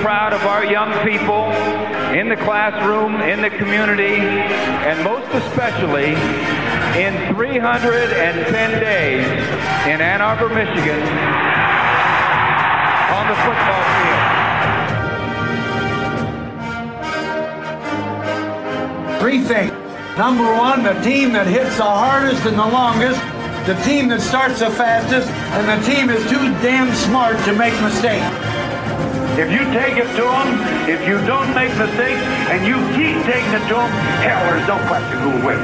Proud 0.00 0.32
of 0.32 0.42
our 0.42 0.64
young 0.64 0.92
people 1.04 1.50
in 2.16 2.28
the 2.28 2.36
classroom, 2.36 3.20
in 3.20 3.42
the 3.42 3.50
community, 3.50 4.16
and 4.16 5.02
most 5.02 5.26
especially 5.34 6.14
in 7.00 7.34
310 7.34 8.80
days 8.80 9.26
in 9.86 10.00
Ann 10.00 10.20
Arbor, 10.20 10.48
Michigan 10.48 11.00
on 13.12 13.28
the 13.28 13.34
football 13.34 13.82
field. 13.98 14.32
Three 19.20 19.40
things. 19.40 19.72
Number 20.18 20.44
one, 20.44 20.82
the 20.82 20.94
team 21.02 21.32
that 21.32 21.46
hits 21.46 21.76
the 21.76 21.84
hardest 21.84 22.44
and 22.44 22.58
the 22.58 22.66
longest, 22.66 23.20
the 23.66 23.74
team 23.84 24.08
that 24.08 24.20
starts 24.20 24.58
the 24.58 24.70
fastest, 24.70 25.28
and 25.30 25.68
the 25.70 25.86
team 25.86 26.10
is 26.10 26.22
too 26.28 26.50
damn 26.62 26.92
smart 26.94 27.38
to 27.44 27.52
make 27.54 27.72
mistakes. 27.80 28.26
If 29.38 29.52
you 29.52 29.62
take 29.70 29.96
it 29.96 30.10
to 30.16 30.22
them, 30.22 30.90
if 30.90 31.06
you 31.06 31.16
don't 31.26 31.54
make 31.54 31.70
mistakes, 31.78 32.20
and 32.50 32.66
you 32.66 32.74
keep 32.98 33.22
taking 33.24 33.52
it 33.54 33.62
to 33.68 33.74
them, 33.74 33.90
hell, 34.18 34.42
there's 34.50 34.66
no 34.66 34.78
question 34.88 35.18
who 35.20 35.30
will 35.30 35.46
win. 35.46 35.60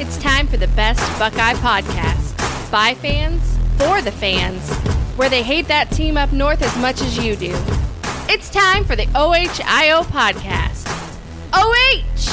It's 0.00 0.16
time 0.16 0.46
for 0.46 0.56
the 0.56 0.68
best 0.68 1.00
Buckeye 1.18 1.52
podcast. 1.54 2.37
By 2.70 2.92
fans, 2.96 3.56
for 3.78 4.02
the 4.02 4.12
fans, 4.12 4.70
where 5.16 5.30
they 5.30 5.42
hate 5.42 5.68
that 5.68 5.90
team 5.90 6.18
up 6.18 6.32
north 6.34 6.60
as 6.60 6.76
much 6.76 7.00
as 7.00 7.16
you 7.16 7.34
do. 7.34 7.52
It's 8.28 8.50
time 8.50 8.84
for 8.84 8.94
the 8.94 9.06
OHIO 9.14 10.02
podcast. 10.02 10.84
OH! 11.54 12.28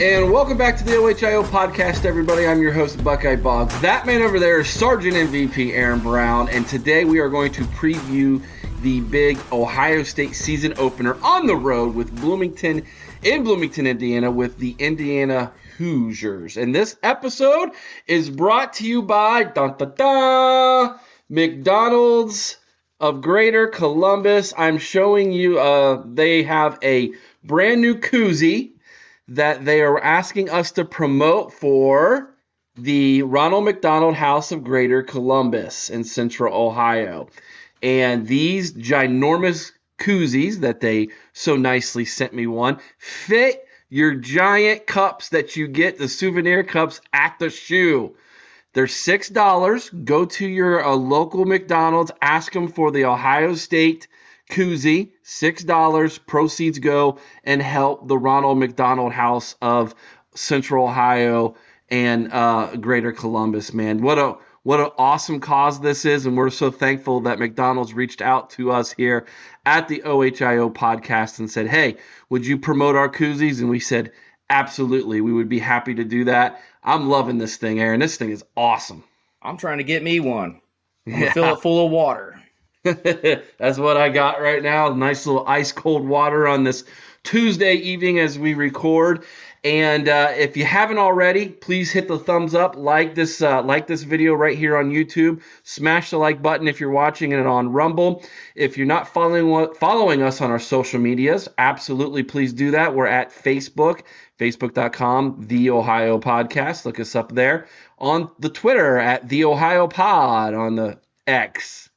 And 0.00 0.30
welcome 0.30 0.56
back 0.56 0.76
to 0.76 0.84
the 0.84 0.92
OHIO 0.92 1.42
podcast, 1.42 2.04
everybody. 2.04 2.46
I'm 2.46 2.62
your 2.62 2.72
host, 2.72 3.02
Buckeye 3.02 3.34
Boggs. 3.34 3.80
That 3.80 4.06
man 4.06 4.22
over 4.22 4.38
there 4.38 4.60
is 4.60 4.70
Sergeant 4.70 5.14
MVP 5.14 5.72
Aaron 5.72 5.98
Brown, 5.98 6.48
and 6.50 6.68
today 6.68 7.04
we 7.04 7.18
are 7.18 7.28
going 7.28 7.50
to 7.50 7.64
preview 7.64 8.40
the 8.82 9.00
big 9.00 9.40
Ohio 9.50 10.04
State 10.04 10.36
season 10.36 10.72
opener 10.78 11.16
on 11.20 11.48
the 11.48 11.56
road 11.56 11.96
with 11.96 12.14
Bloomington 12.14 12.86
in 13.24 13.42
Bloomington, 13.42 13.88
Indiana, 13.88 14.30
with 14.30 14.56
the 14.58 14.76
Indiana 14.78 15.50
Hoosiers. 15.78 16.56
And 16.56 16.74
this 16.74 16.96
episode 17.02 17.70
is 18.06 18.30
brought 18.30 18.74
to 18.74 18.86
you 18.86 19.02
by 19.02 19.44
dun, 19.44 19.76
dun, 19.78 19.92
dun, 19.96 20.98
McDonald's 21.28 22.56
of 23.00 23.20
Greater 23.20 23.68
Columbus. 23.68 24.54
I'm 24.56 24.78
showing 24.78 25.32
you 25.32 25.58
uh, 25.58 26.02
they 26.06 26.42
have 26.44 26.78
a 26.82 27.12
brand 27.44 27.80
new 27.80 27.96
koozie 27.96 28.72
that 29.28 29.64
they 29.64 29.82
are 29.82 30.00
asking 30.00 30.50
us 30.50 30.72
to 30.72 30.84
promote 30.84 31.52
for 31.52 32.34
the 32.76 33.22
Ronald 33.22 33.64
McDonald 33.64 34.14
House 34.14 34.52
of 34.52 34.64
Greater 34.64 35.02
Columbus 35.02 35.90
in 35.90 36.04
Central 36.04 36.54
Ohio. 36.54 37.28
And 37.82 38.26
these 38.26 38.72
ginormous 38.72 39.72
koozies 39.98 40.60
that 40.60 40.80
they 40.80 41.08
so 41.32 41.56
nicely 41.56 42.04
sent 42.04 42.34
me 42.34 42.46
one 42.46 42.78
fit 42.98 43.65
your 43.88 44.14
giant 44.14 44.86
cups 44.86 45.30
that 45.30 45.56
you 45.56 45.68
get, 45.68 45.98
the 45.98 46.08
souvenir 46.08 46.64
cups 46.64 47.00
at 47.12 47.38
the 47.38 47.50
shoe. 47.50 48.16
They're 48.72 48.86
six 48.86 49.28
dollars. 49.28 49.88
Go 49.90 50.26
to 50.26 50.46
your 50.46 50.84
uh, 50.84 50.94
local 50.94 51.44
McDonald's. 51.46 52.12
Ask 52.20 52.52
them 52.52 52.68
for 52.68 52.90
the 52.90 53.06
Ohio 53.06 53.54
State 53.54 54.08
koozie. 54.50 55.12
Six 55.22 55.64
dollars. 55.64 56.18
Proceeds 56.18 56.78
go 56.78 57.18
and 57.44 57.62
help 57.62 58.06
the 58.06 58.18
Ronald 58.18 58.58
McDonald 58.58 59.12
House 59.12 59.56
of 59.62 59.94
Central 60.34 60.86
Ohio 60.86 61.56
and 61.88 62.32
uh, 62.32 62.76
Greater 62.76 63.12
Columbus. 63.12 63.72
Man, 63.72 64.02
what 64.02 64.18
a 64.18 64.36
what 64.66 64.80
an 64.80 64.90
awesome 64.98 65.38
cause 65.38 65.78
this 65.78 66.04
is, 66.04 66.26
and 66.26 66.36
we're 66.36 66.50
so 66.50 66.72
thankful 66.72 67.20
that 67.20 67.38
McDonald's 67.38 67.94
reached 67.94 68.20
out 68.20 68.50
to 68.50 68.72
us 68.72 68.90
here 68.90 69.24
at 69.64 69.86
the 69.86 70.02
OHIO 70.02 70.70
podcast 70.70 71.38
and 71.38 71.48
said, 71.48 71.68
"Hey, 71.68 71.98
would 72.30 72.44
you 72.44 72.58
promote 72.58 72.96
our 72.96 73.08
koozies?" 73.08 73.60
And 73.60 73.70
we 73.70 73.78
said, 73.78 74.10
"Absolutely, 74.50 75.20
we 75.20 75.32
would 75.32 75.48
be 75.48 75.60
happy 75.60 75.94
to 75.94 76.02
do 76.02 76.24
that." 76.24 76.60
I'm 76.82 77.08
loving 77.08 77.38
this 77.38 77.58
thing, 77.58 77.78
Aaron. 77.78 78.00
This 78.00 78.16
thing 78.16 78.30
is 78.30 78.44
awesome. 78.56 79.04
I'm 79.40 79.56
trying 79.56 79.78
to 79.78 79.84
get 79.84 80.02
me 80.02 80.18
one. 80.18 80.60
I'm 81.06 81.12
gonna 81.12 81.30
fill 81.30 81.54
it 81.54 81.60
full 81.60 81.86
of 81.86 81.92
water. 81.92 82.42
That's 82.82 83.78
what 83.78 83.96
I 83.96 84.08
got 84.08 84.42
right 84.42 84.64
now. 84.64 84.88
Nice 84.88 85.26
little 85.26 85.46
ice 85.46 85.70
cold 85.70 86.04
water 86.04 86.48
on 86.48 86.64
this 86.64 86.82
Tuesday 87.22 87.74
evening 87.74 88.18
as 88.18 88.36
we 88.36 88.54
record. 88.54 89.24
And 89.66 90.08
uh, 90.08 90.32
if 90.36 90.56
you 90.56 90.64
haven't 90.64 90.98
already, 90.98 91.48
please 91.48 91.90
hit 91.90 92.06
the 92.06 92.20
thumbs 92.20 92.54
up, 92.54 92.76
like 92.76 93.16
this, 93.16 93.42
uh, 93.42 93.64
like 93.64 93.88
this 93.88 94.04
video 94.04 94.32
right 94.32 94.56
here 94.56 94.76
on 94.76 94.92
YouTube. 94.92 95.42
Smash 95.64 96.10
the 96.10 96.18
like 96.18 96.40
button 96.40 96.68
if 96.68 96.78
you're 96.78 96.92
watching 96.92 97.32
it 97.32 97.44
on 97.44 97.72
Rumble. 97.72 98.22
If 98.54 98.78
you're 98.78 98.86
not 98.86 99.08
following 99.08 99.74
following 99.74 100.22
us 100.22 100.40
on 100.40 100.52
our 100.52 100.60
social 100.60 101.00
medias, 101.00 101.48
absolutely 101.58 102.22
please 102.22 102.52
do 102.52 102.70
that. 102.70 102.94
We're 102.94 103.08
at 103.08 103.32
Facebook, 103.32 104.02
facebook.com, 104.38 105.46
The 105.48 105.70
Ohio 105.70 106.20
Podcast. 106.20 106.84
Look 106.84 107.00
us 107.00 107.16
up 107.16 107.32
there. 107.32 107.66
On 107.98 108.30
the 108.38 108.50
Twitter 108.50 108.98
at 108.98 109.28
The 109.28 109.46
Ohio 109.46 109.88
Pod 109.88 110.54
on 110.54 110.76
the 110.76 111.00
X. 111.26 111.90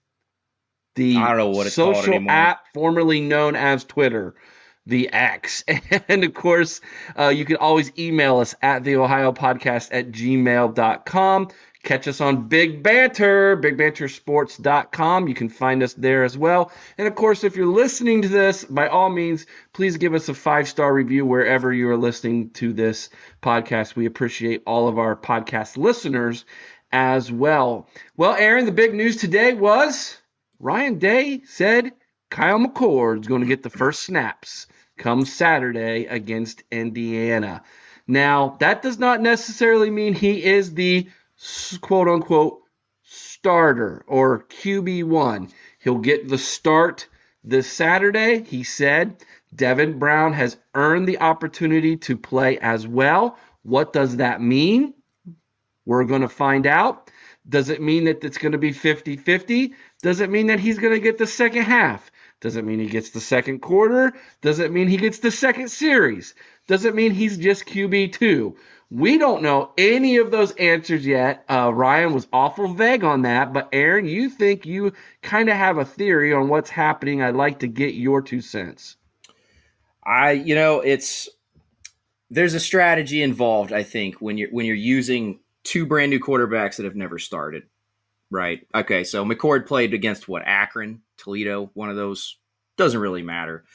The 0.96 1.18
I 1.18 1.28
don't 1.28 1.38
know 1.38 1.50
what 1.50 1.68
it's 1.68 1.76
social 1.76 2.28
app 2.32 2.66
formerly 2.74 3.22
known 3.22 3.56
as 3.56 3.84
Twitter 3.84 4.34
the 4.90 5.12
X. 5.12 5.64
And 6.08 6.24
of 6.24 6.34
course, 6.34 6.82
uh, 7.18 7.30
you 7.30 7.46
can 7.46 7.58
always 7.58 7.92
email 7.98 8.40
us 8.40 8.56
at 8.62 8.84
the 8.84 8.98
Ohio 8.98 9.32
Podcast 9.32 9.90
at 9.92 10.12
gmail.com. 10.12 11.50
Catch 11.84 12.08
us 12.10 12.20
on 12.20 12.50
Big 12.50 12.84
Banter, 12.84 13.56
bigbantersports.com. 13.56 15.28
You 15.28 15.34
can 15.34 15.48
find 15.48 15.82
us 15.82 15.94
there 15.94 16.26
as 16.26 16.38
well. 16.38 16.72
And 16.98 17.08
of 17.08 17.16
course, 17.16 17.46
if 17.46 17.56
you're 17.56 17.68
listening 17.68 18.24
to 18.24 18.28
this, 18.28 18.66
by 18.66 18.90
all 18.90 19.10
means, 19.10 19.46
please 19.72 19.96
give 19.96 20.14
us 20.14 20.28
a 20.28 20.34
five 20.34 20.68
star 20.68 20.94
review 20.94 21.26
wherever 21.26 21.72
you 21.72 21.90
are 21.90 21.98
listening 21.98 22.50
to 22.52 22.74
this 22.74 23.10
podcast. 23.42 23.96
We 23.96 24.08
appreciate 24.08 24.64
all 24.66 24.90
of 24.90 25.00
our 25.00 25.16
podcast 25.16 25.78
listeners 25.78 26.44
as 26.92 27.32
well. 27.32 27.88
Well, 28.18 28.34
Aaron, 28.34 28.66
the 28.66 28.72
big 28.74 28.94
news 28.94 29.16
today 29.16 29.54
was 29.54 30.18
Ryan 30.60 31.00
Day 31.00 31.42
said 31.46 31.94
Kyle 32.30 32.60
McCord 32.60 33.22
is 33.22 33.28
going 33.28 33.42
to 33.42 33.48
get 33.48 33.64
the 33.64 33.70
first 33.70 34.04
snaps 34.04 34.68
come 35.00 35.25
Saturday 35.25 36.06
against 36.06 36.63
Indiana. 36.69 37.63
Now, 38.07 38.57
that 38.60 38.81
does 38.81 39.00
not 39.00 39.22
necessarily 39.22 39.90
mean 39.90 40.13
he 40.13 40.44
is 40.44 40.74
the 40.74 41.07
quote 41.81 42.07
unquote 42.07 42.62
starter 43.04 44.04
or 44.07 44.44
QB1. 44.44 45.51
He'll 45.80 46.00
get 46.00 46.28
the 46.28 46.38
start 46.38 47.07
this 47.44 47.72
Saturday. 47.72 48.44
He 48.44 48.63
said 48.63 49.24
Devin 49.56 49.98
Brown 49.98 50.34
has 50.34 50.57
earned 50.75 51.07
the 51.07 51.19
opportunity 51.19 51.98
to 51.98 52.18
play 52.18 52.57
as 52.60 52.88
well. 52.88 53.38
What 53.63 53.94
does 53.94 54.18
that 54.18 54.42
mean? 54.42 54.94
We're 55.86 56.04
going 56.04 56.22
to 56.22 56.30
find 56.30 56.68
out. 56.68 57.10
Does 57.48 57.69
it 57.69 57.81
mean 57.81 58.06
that 58.06 58.24
it's 58.24 58.38
going 58.38 58.52
to 58.52 58.57
be 58.57 58.74
50 58.74 59.18
50? 59.18 59.74
Does 60.04 60.19
it 60.19 60.30
mean 60.30 60.48
that 60.48 60.60
he's 60.60 60.78
going 60.78 60.94
to 60.94 61.00
get 61.00 61.18
the 61.18 61.25
second 61.28 61.63
half? 61.63 62.09
Does 62.42 62.56
it 62.56 62.64
mean 62.64 62.80
he 62.80 62.88
gets 62.88 63.10
the 63.10 63.20
second 63.20 63.60
quarter? 63.60 64.14
Does 64.42 64.60
it 64.60 64.72
mean 64.72 64.88
he 64.88 64.98
gets 64.98 65.20
the 65.20 65.32
second 65.32 65.70
series? 65.70 66.36
Does 66.68 66.86
it 66.86 66.96
mean 66.96 67.12
he's 67.12 67.38
just 67.38 67.66
QB2? 67.66 68.56
We 68.92 69.18
don't 69.18 69.44
know 69.44 69.72
any 69.78 70.18
of 70.18 70.32
those 70.32 70.52
answers 70.56 71.06
yet. 71.06 71.44
Uh, 71.50 71.72
Ryan 71.74 72.14
was 72.14 72.28
awful 72.34 72.74
vague 72.74 73.04
on 73.04 73.22
that, 73.24 73.54
but 73.54 73.70
Aaron, 73.72 74.06
you 74.06 74.30
think 74.30 74.66
you 74.66 74.94
kind 75.22 75.50
of 75.50 75.56
have 75.58 75.78
a 75.78 75.86
theory 75.86 76.34
on 76.34 76.48
what's 76.48 76.70
happening. 76.70 77.22
I'd 77.22 77.36
like 77.36 77.60
to 77.60 77.68
get 77.68 77.94
your 77.94 78.22
two 78.22 78.42
cents. 78.42 78.96
I, 80.04 80.32
you 80.32 80.56
know, 80.56 80.80
it's 80.80 81.30
there's 82.32 82.56
a 82.56 82.60
strategy 82.60 83.22
involved. 83.22 83.74
I 83.74 83.84
think 83.84 84.16
when 84.22 84.38
you're 84.38 84.50
when 84.50 84.66
you're 84.66 84.76
using 84.76 85.40
two 85.64 85.86
brand 85.86 86.10
new 86.10 86.20
quarterbacks 86.20 86.78
that 86.78 86.86
have 86.86 86.96
never 86.96 87.20
started. 87.20 87.64
Right. 88.31 88.66
Okay. 88.74 89.04
So 89.04 89.26
McCord 89.26 89.68
played 89.68 89.94
against 89.94 90.28
what 90.28 90.44
Akron, 90.46 91.02
Toledo, 91.18 91.72
one 91.74 91.90
of 91.90 91.96
those. 91.96 92.38
Doesn't 92.78 93.00
really 93.00 93.24
matter. 93.24 93.66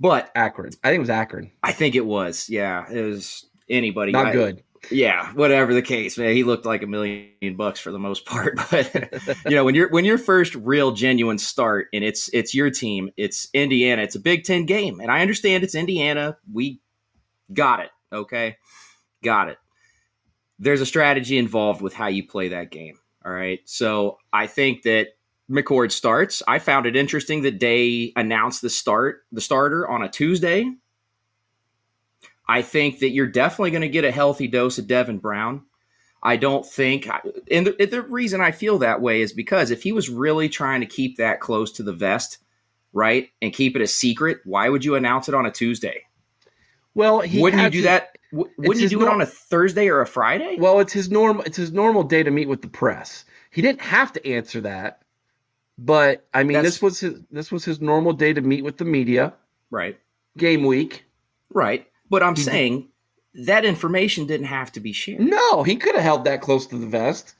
But 0.00 0.30
Akron. 0.34 0.72
I 0.82 0.88
think 0.88 0.96
it 0.96 1.00
was 1.00 1.10
Akron. 1.10 1.52
I 1.62 1.72
think 1.72 1.94
it 1.94 2.04
was. 2.04 2.48
Yeah. 2.50 2.90
It 2.90 3.02
was 3.02 3.46
anybody. 3.68 4.12
Not 4.12 4.26
I, 4.26 4.32
good. 4.32 4.62
Yeah, 4.90 5.32
whatever 5.32 5.74
the 5.74 5.82
case, 5.82 6.18
man, 6.18 6.34
he 6.34 6.44
looked 6.44 6.66
like 6.66 6.82
a 6.82 6.86
million 6.86 7.56
bucks 7.56 7.80
for 7.80 7.90
the 7.90 7.98
most 7.98 8.26
part. 8.26 8.58
But 8.70 8.92
you 9.44 9.56
know, 9.56 9.64
when 9.64 9.74
you're 9.74 9.88
when 9.90 10.04
your 10.04 10.18
first 10.18 10.54
real 10.54 10.92
genuine 10.92 11.38
start 11.38 11.88
and 11.92 12.04
it's 12.04 12.28
it's 12.32 12.54
your 12.54 12.70
team, 12.70 13.10
it's 13.16 13.48
Indiana, 13.54 14.02
it's 14.02 14.14
a 14.14 14.20
Big 14.20 14.44
Ten 14.44 14.66
game, 14.66 15.00
and 15.00 15.10
I 15.10 15.20
understand 15.20 15.64
it's 15.64 15.74
Indiana. 15.74 16.36
We 16.52 16.80
got 17.52 17.80
it, 17.80 17.90
okay, 18.12 18.56
got 19.22 19.48
it. 19.48 19.58
There's 20.58 20.80
a 20.80 20.86
strategy 20.86 21.38
involved 21.38 21.82
with 21.82 21.94
how 21.94 22.06
you 22.06 22.26
play 22.26 22.48
that 22.48 22.70
game. 22.70 22.98
All 23.24 23.32
right, 23.32 23.60
so 23.64 24.18
I 24.32 24.46
think 24.46 24.82
that 24.82 25.08
McCord 25.50 25.92
starts. 25.92 26.42
I 26.46 26.58
found 26.58 26.86
it 26.86 26.96
interesting 26.96 27.42
that 27.42 27.60
they 27.60 28.12
announced 28.16 28.62
the 28.62 28.70
start 28.70 29.24
the 29.32 29.40
starter 29.40 29.88
on 29.88 30.02
a 30.02 30.08
Tuesday 30.08 30.70
I 32.48 32.62
think 32.62 32.98
that 32.98 33.10
you're 33.10 33.26
definitely 33.26 33.70
going 33.70 33.82
to 33.82 33.88
get 33.88 34.04
a 34.04 34.10
healthy 34.10 34.48
dose 34.48 34.78
of 34.78 34.86
Devin 34.86 35.18
Brown. 35.18 35.62
I 36.22 36.36
don't 36.36 36.64
think, 36.64 37.08
and 37.50 37.66
the, 37.66 37.86
the, 37.86 38.00
reason 38.02 38.40
I 38.40 38.50
feel 38.50 38.78
that 38.78 39.02
way 39.02 39.20
is 39.20 39.34
because 39.34 39.70
if 39.70 39.82
he 39.82 39.92
was 39.92 40.08
really 40.08 40.48
trying 40.48 40.80
to 40.80 40.86
keep 40.86 41.18
that 41.18 41.40
close 41.40 41.70
to 41.72 41.82
the 41.82 41.92
vest, 41.92 42.38
right, 42.94 43.28
and 43.42 43.52
keep 43.52 43.76
it 43.76 43.82
a 43.82 43.86
secret, 43.86 44.38
why 44.44 44.70
would 44.70 44.84
you 44.84 44.94
announce 44.94 45.28
it 45.28 45.34
on 45.34 45.44
a 45.44 45.50
Tuesday? 45.50 46.02
Well, 46.94 47.18
wouldn't 47.18 47.62
you 47.62 47.70
do 47.70 47.78
to, 47.78 47.84
that? 47.84 48.13
Wouldn't 48.34 48.80
you 48.80 48.88
do 48.88 49.02
it 49.02 49.08
on 49.08 49.20
a 49.20 49.26
Thursday 49.26 49.88
or 49.88 50.00
a 50.00 50.06
Friday? 50.06 50.56
Well, 50.58 50.80
it's 50.80 50.92
his 50.92 51.10
normal. 51.10 51.44
It's 51.44 51.56
his 51.56 51.72
normal 51.72 52.02
day 52.02 52.22
to 52.22 52.30
meet 52.30 52.48
with 52.48 52.62
the 52.62 52.68
press. 52.68 53.24
He 53.50 53.62
didn't 53.62 53.80
have 53.80 54.12
to 54.14 54.26
answer 54.26 54.60
that, 54.62 55.02
but 55.78 56.26
I 56.34 56.42
mean, 56.42 56.54
That's, 56.54 56.66
this 56.66 56.82
was 56.82 57.00
his 57.00 57.20
this 57.30 57.52
was 57.52 57.64
his 57.64 57.80
normal 57.80 58.12
day 58.12 58.32
to 58.32 58.40
meet 58.40 58.64
with 58.64 58.78
the 58.78 58.84
media. 58.84 59.34
Right. 59.70 59.98
Game 60.36 60.64
week. 60.64 61.04
Right. 61.50 61.86
But 62.10 62.22
I'm 62.22 62.36
saying 62.36 62.88
that 63.34 63.64
information 63.64 64.26
didn't 64.26 64.46
have 64.46 64.72
to 64.72 64.80
be 64.80 64.92
shared. 64.92 65.20
No, 65.20 65.62
he 65.62 65.76
could 65.76 65.94
have 65.94 66.04
held 66.04 66.24
that 66.24 66.40
close 66.40 66.66
to 66.68 66.76
the 66.76 66.86
vest. 66.86 67.34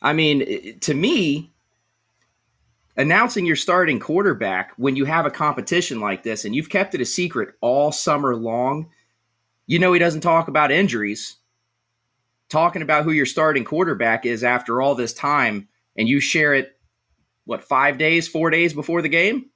I 0.00 0.12
mean, 0.12 0.78
to 0.80 0.94
me, 0.94 1.52
announcing 2.96 3.46
your 3.46 3.56
starting 3.56 3.98
quarterback 3.98 4.72
when 4.76 4.96
you 4.96 5.04
have 5.04 5.26
a 5.26 5.30
competition 5.30 6.00
like 6.00 6.22
this 6.22 6.44
and 6.44 6.54
you've 6.54 6.68
kept 6.68 6.94
it 6.94 7.00
a 7.00 7.06
secret 7.06 7.54
all 7.60 7.92
summer 7.92 8.36
long, 8.36 8.90
you 9.68 9.78
know 9.78 9.92
he 9.92 10.00
doesn't 10.00 10.22
talk 10.22 10.48
about 10.48 10.72
injuries. 10.72 11.36
Talking 12.48 12.82
about 12.82 13.04
who 13.04 13.12
your 13.12 13.26
starting 13.26 13.64
quarterback 13.64 14.24
is 14.24 14.42
after 14.42 14.80
all 14.80 14.94
this 14.94 15.12
time, 15.12 15.68
and 15.96 16.08
you 16.08 16.18
share 16.18 16.54
it, 16.54 16.80
what, 17.44 17.62
five 17.62 17.98
days, 17.98 18.26
four 18.26 18.48
days 18.48 18.72
before 18.72 19.02
the 19.02 19.08
game? 19.10 19.50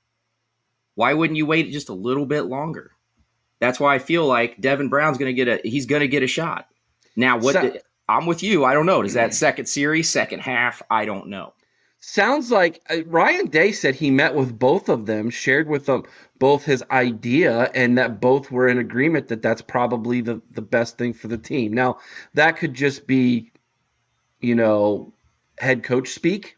Why 0.95 1.15
wouldn't 1.15 1.39
you 1.39 1.47
wait 1.47 1.73
just 1.73 1.89
a 1.89 1.95
little 1.95 2.27
bit 2.27 2.43
longer? 2.43 2.93
That's 3.61 3.81
why 3.81 3.95
I 3.95 3.99
feel 3.99 4.27
like 4.27 4.61
Devin 4.61 4.91
Brown's 4.91 5.17
going 5.17 5.35
to 5.35 5.45
get 5.45 5.49
a 5.49 5.67
he's 5.67 5.87
going 5.87 6.01
to 6.01 6.09
get 6.09 6.23
a 6.23 6.27
shot. 6.27 6.69
Now, 7.17 7.39
what 7.39 7.55
so, 7.55 7.79
I'm 8.09 8.27
with 8.27 8.43
you. 8.43 8.65
I 8.67 8.75
don't 8.75 8.87
know. 8.87 9.03
Does 9.03 9.15
that 9.15 9.33
second 9.33 9.67
series, 9.67 10.11
second 10.11 10.41
half? 10.41 10.83
I 10.91 11.07
don't 11.07 11.29
know. 11.29 11.55
Sounds 12.01 12.51
like 12.51 12.83
uh, 12.91 13.05
Ryan 13.07 13.47
Day 13.47 13.73
said 13.73 13.95
he 13.95 14.11
met 14.11 14.35
with 14.35 14.59
both 14.59 14.89
of 14.89 15.07
them, 15.07 15.31
shared 15.31 15.69
with 15.69 15.87
them 15.87 16.03
both 16.43 16.65
his 16.65 16.83
idea, 16.91 17.71
and 17.73 17.99
that 17.99 18.21
both 18.21 18.51
were 18.51 18.67
in 18.67 18.79
agreement 18.79 19.29
that 19.29 19.43
that's 19.43 19.63
probably 19.63 20.23
the, 20.23 20.43
the 20.51 20.61
best 20.61 20.99
thing 20.99 21.15
for 21.15 21.29
the 21.29 21.39
team. 21.39 21.73
Now, 21.73 21.99
that 22.35 22.57
could 22.57 22.75
just 22.75 23.07
be, 23.07 23.53
you 24.41 24.57
know, 24.57 25.13
head 25.57 25.85
coach 25.85 26.09
speak. 26.09 26.57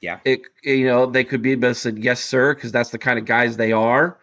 Yeah. 0.00 0.18
It, 0.24 0.40
you 0.64 0.86
know, 0.86 1.06
they 1.06 1.22
could 1.22 1.40
be 1.40 1.54
but 1.54 1.76
said 1.76 2.02
yes, 2.02 2.20
sir, 2.24 2.52
because 2.52 2.72
that's 2.72 2.90
the 2.90 2.98
kind 2.98 3.16
of 3.16 3.26
guys 3.26 3.56
they 3.56 3.70
are 3.70 4.18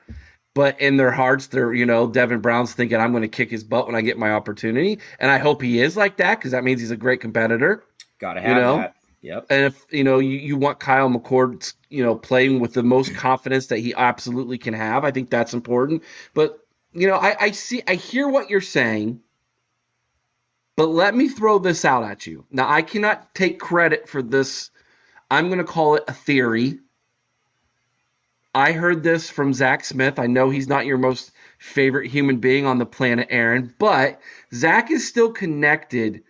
but 0.53 0.81
in 0.81 0.97
their 0.97 1.11
hearts, 1.11 1.47
they're, 1.47 1.71
you 1.71 1.85
know, 1.85 2.07
Devin 2.07 2.39
Brown's 2.41 2.73
thinking, 2.73 2.99
I'm 2.99 3.11
going 3.11 3.21
to 3.21 3.27
kick 3.27 3.51
his 3.51 3.63
butt 3.63 3.85
when 3.85 3.95
I 3.95 4.01
get 4.01 4.17
my 4.17 4.31
opportunity. 4.31 4.97
And 5.19 5.29
I 5.29 5.37
hope 5.37 5.61
he 5.61 5.79
is 5.79 5.95
like 5.95 6.17
that 6.17 6.39
because 6.39 6.51
that 6.51 6.63
means 6.63 6.81
he's 6.81 6.89
a 6.89 6.97
great 6.97 7.21
competitor. 7.21 7.83
Got 8.17 8.33
to 8.33 8.41
have 8.41 8.49
you 8.49 8.55
know? 8.55 8.77
that. 8.77 8.95
Yep. 9.21 9.47
And 9.49 9.65
if, 9.65 9.85
you 9.89 10.03
know, 10.03 10.19
you, 10.19 10.37
you 10.37 10.57
want 10.57 10.79
Kyle 10.79 11.09
McCord, 11.09 11.73
you 11.89 12.03
know, 12.03 12.15
playing 12.15 12.59
with 12.59 12.73
the 12.73 12.83
most 12.83 13.15
confidence 13.15 13.67
that 13.67 13.79
he 13.79 13.93
absolutely 13.95 14.57
can 14.57 14.73
have, 14.73 15.03
I 15.03 15.11
think 15.11 15.29
that's 15.29 15.53
important. 15.53 16.03
But, 16.33 16.59
you 16.93 17.07
know, 17.07 17.15
I, 17.15 17.35
I 17.39 17.51
see, 17.51 17.81
I 17.87 17.95
hear 17.95 18.27
what 18.27 18.49
you're 18.49 18.61
saying. 18.61 19.21
But 20.75 20.89
let 20.89 21.15
me 21.15 21.27
throw 21.27 21.57
this 21.57 21.85
out 21.85 22.03
at 22.03 22.27
you. 22.27 22.45
Now, 22.51 22.69
I 22.69 22.83
cannot 22.83 23.33
take 23.33 23.59
credit 23.59 24.07
for 24.07 24.21
this. 24.21 24.69
I'm 25.29 25.47
going 25.47 25.57
to 25.57 25.65
call 25.65 25.95
it 25.95 26.03
a 26.07 26.13
theory 26.13 26.79
I 28.57 28.71
heard 28.71 29.03
this 29.03 29.29
from 29.29 29.53
Zach 29.53 29.85
Smith. 29.85 30.17
I 30.17 30.25
know 30.25 30.49
he's 30.49 30.67
not 30.67 30.87
your 30.87 30.97
most 30.97 31.31
favorite 31.59 32.09
human 32.09 32.37
being 32.37 32.65
on 32.65 32.79
the 32.79 32.87
planet, 32.87 33.27
Aaron, 33.29 33.71
but 33.77 34.19
Zach 34.51 34.89
is 34.89 35.07
still 35.07 35.31
connected 35.31 36.23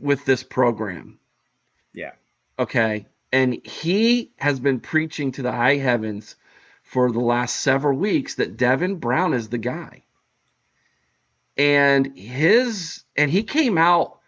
with 0.00 0.24
this 0.24 0.42
program. 0.42 1.18
Yeah. 1.92 2.12
Okay. 2.58 3.06
And 3.32 3.64
he 3.66 4.32
has 4.36 4.60
been 4.60 4.80
preaching 4.80 5.32
to 5.32 5.42
the 5.42 5.52
high 5.52 5.76
heavens 5.76 6.36
for 6.82 7.10
the 7.10 7.20
last 7.20 7.56
several 7.56 7.96
weeks 7.96 8.34
that 8.36 8.56
Devin 8.56 8.96
Brown 8.96 9.32
is 9.32 9.48
the 9.48 9.58
guy. 9.58 10.04
And 11.56 12.16
his 12.16 13.04
and 13.16 13.30
he 13.30 13.42
came 13.42 13.78
out 13.78 14.18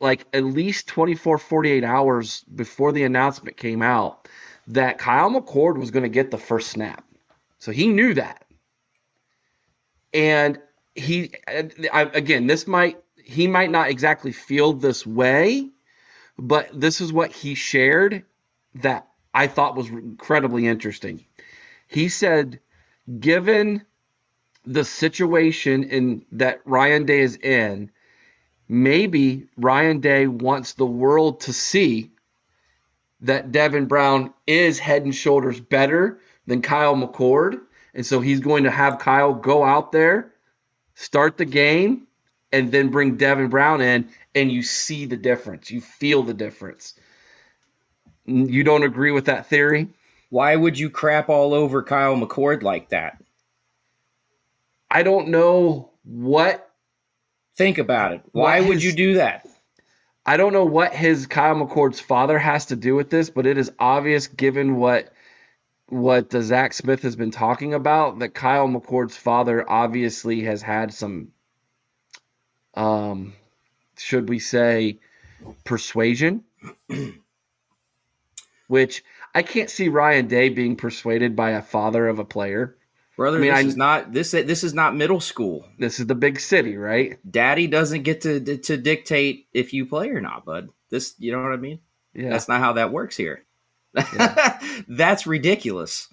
like 0.00 0.26
at 0.32 0.44
least 0.44 0.88
24 0.88 1.38
48 1.38 1.84
hours 1.84 2.42
before 2.44 2.92
the 2.92 3.04
announcement 3.04 3.56
came 3.56 3.82
out 3.82 4.28
that 4.68 4.98
Kyle 4.98 5.30
McCord 5.30 5.78
was 5.78 5.90
going 5.90 6.04
to 6.04 6.08
get 6.08 6.30
the 6.30 6.38
first 6.38 6.70
snap. 6.70 7.04
So 7.58 7.72
he 7.72 7.88
knew 7.88 8.14
that. 8.14 8.44
And 10.12 10.58
he, 10.94 11.32
again, 11.92 12.46
this 12.46 12.66
might, 12.66 12.98
he 13.22 13.46
might 13.46 13.70
not 13.70 13.90
exactly 13.90 14.32
feel 14.32 14.72
this 14.72 15.06
way, 15.06 15.68
but 16.40 16.68
this 16.72 17.00
is 17.00 17.12
what 17.12 17.32
he 17.32 17.54
shared 17.54 18.24
that 18.76 19.06
I 19.34 19.46
thought 19.46 19.76
was 19.76 19.88
incredibly 19.88 20.66
interesting. 20.66 21.24
He 21.86 22.08
said, 22.08 22.60
given 23.18 23.84
the 24.64 24.84
situation 24.84 25.84
in 25.84 26.24
that 26.32 26.60
Ryan 26.64 27.04
Day 27.04 27.20
is 27.20 27.36
in, 27.36 27.90
maybe 28.68 29.48
Ryan 29.56 30.00
Day 30.00 30.26
wants 30.26 30.72
the 30.72 30.86
world 30.86 31.40
to 31.40 31.52
see 31.52 32.10
that 33.20 33.52
Devin 33.52 33.86
Brown 33.86 34.32
is 34.46 34.78
head 34.78 35.04
and 35.04 35.14
shoulders 35.14 35.60
better 35.60 36.20
than 36.46 36.62
Kyle 36.62 36.96
McCord. 36.96 37.60
And 37.92 38.06
so 38.06 38.20
he's 38.20 38.40
going 38.40 38.64
to 38.64 38.70
have 38.70 38.98
Kyle 38.98 39.34
go 39.34 39.62
out 39.62 39.92
there, 39.92 40.32
start 40.94 41.36
the 41.36 41.44
game, 41.44 42.06
and 42.52 42.72
then 42.72 42.90
bring 42.90 43.16
Devin 43.16 43.48
Brown 43.48 43.80
in, 43.80 44.08
and 44.34 44.50
you 44.50 44.62
see 44.62 45.06
the 45.06 45.16
difference. 45.16 45.70
You 45.70 45.80
feel 45.80 46.22
the 46.22 46.34
difference. 46.34 46.94
You 48.26 48.64
don't 48.64 48.82
agree 48.82 49.12
with 49.12 49.26
that 49.26 49.46
theory? 49.46 49.88
Why 50.28 50.54
would 50.54 50.78
you 50.78 50.90
crap 50.90 51.28
all 51.28 51.54
over 51.54 51.82
Kyle 51.82 52.16
McCord 52.16 52.62
like 52.62 52.90
that? 52.90 53.22
I 54.90 55.02
don't 55.02 55.28
know 55.28 55.90
what. 56.04 56.66
Think 57.56 57.78
about 57.78 58.12
it. 58.12 58.22
Why 58.32 58.60
would 58.60 58.82
you 58.82 58.92
do 58.92 59.14
that? 59.14 59.46
I 60.24 60.36
don't 60.36 60.52
know 60.52 60.64
what 60.64 60.94
his 60.94 61.26
Kyle 61.26 61.54
McCord's 61.54 62.00
father 62.00 62.38
has 62.38 62.66
to 62.66 62.76
do 62.76 62.94
with 62.94 63.10
this, 63.10 63.30
but 63.30 63.46
it 63.46 63.58
is 63.58 63.72
obvious 63.78 64.28
given 64.28 64.76
what 64.76 65.12
what 65.88 66.30
the 66.30 66.40
Zach 66.40 66.72
Smith 66.72 67.02
has 67.02 67.16
been 67.16 67.32
talking 67.32 67.74
about 67.74 68.20
that 68.20 68.32
Kyle 68.32 68.68
McCord's 68.68 69.16
father 69.16 69.68
obviously 69.68 70.42
has 70.42 70.62
had 70.62 70.94
some 70.94 71.32
um, 72.74 73.34
should 73.96 74.28
we 74.28 74.38
say, 74.38 74.98
persuasion? 75.64 76.44
Which 78.68 79.02
I 79.34 79.42
can't 79.42 79.70
see 79.70 79.88
Ryan 79.88 80.28
Day 80.28 80.48
being 80.48 80.76
persuaded 80.76 81.34
by 81.34 81.50
a 81.50 81.62
father 81.62 82.06
of 82.08 82.18
a 82.18 82.24
player. 82.24 82.76
Brother, 83.16 83.38
I 83.38 83.40
mean, 83.40 83.50
this 83.50 83.58
I- 83.58 83.68
is 83.68 83.76
not 83.76 84.12
this 84.12 84.30
this 84.30 84.64
is 84.64 84.72
not 84.72 84.96
middle 84.96 85.20
school. 85.20 85.66
This 85.78 86.00
is 86.00 86.06
the 86.06 86.14
big 86.14 86.40
city, 86.40 86.76
right? 86.76 87.18
Daddy 87.28 87.66
doesn't 87.66 88.02
get 88.04 88.22
to 88.22 88.56
to 88.58 88.76
dictate 88.76 89.46
if 89.52 89.72
you 89.74 89.84
play 89.86 90.08
or 90.10 90.20
not, 90.20 90.44
bud. 90.46 90.70
This, 90.88 91.14
you 91.18 91.30
know 91.32 91.42
what 91.42 91.52
I 91.52 91.56
mean? 91.56 91.80
Yeah. 92.14 92.30
That's 92.30 92.48
not 92.48 92.60
how 92.60 92.72
that 92.74 92.92
works 92.92 93.16
here. 93.16 93.44
That's 94.88 95.26
ridiculous. 95.26 96.08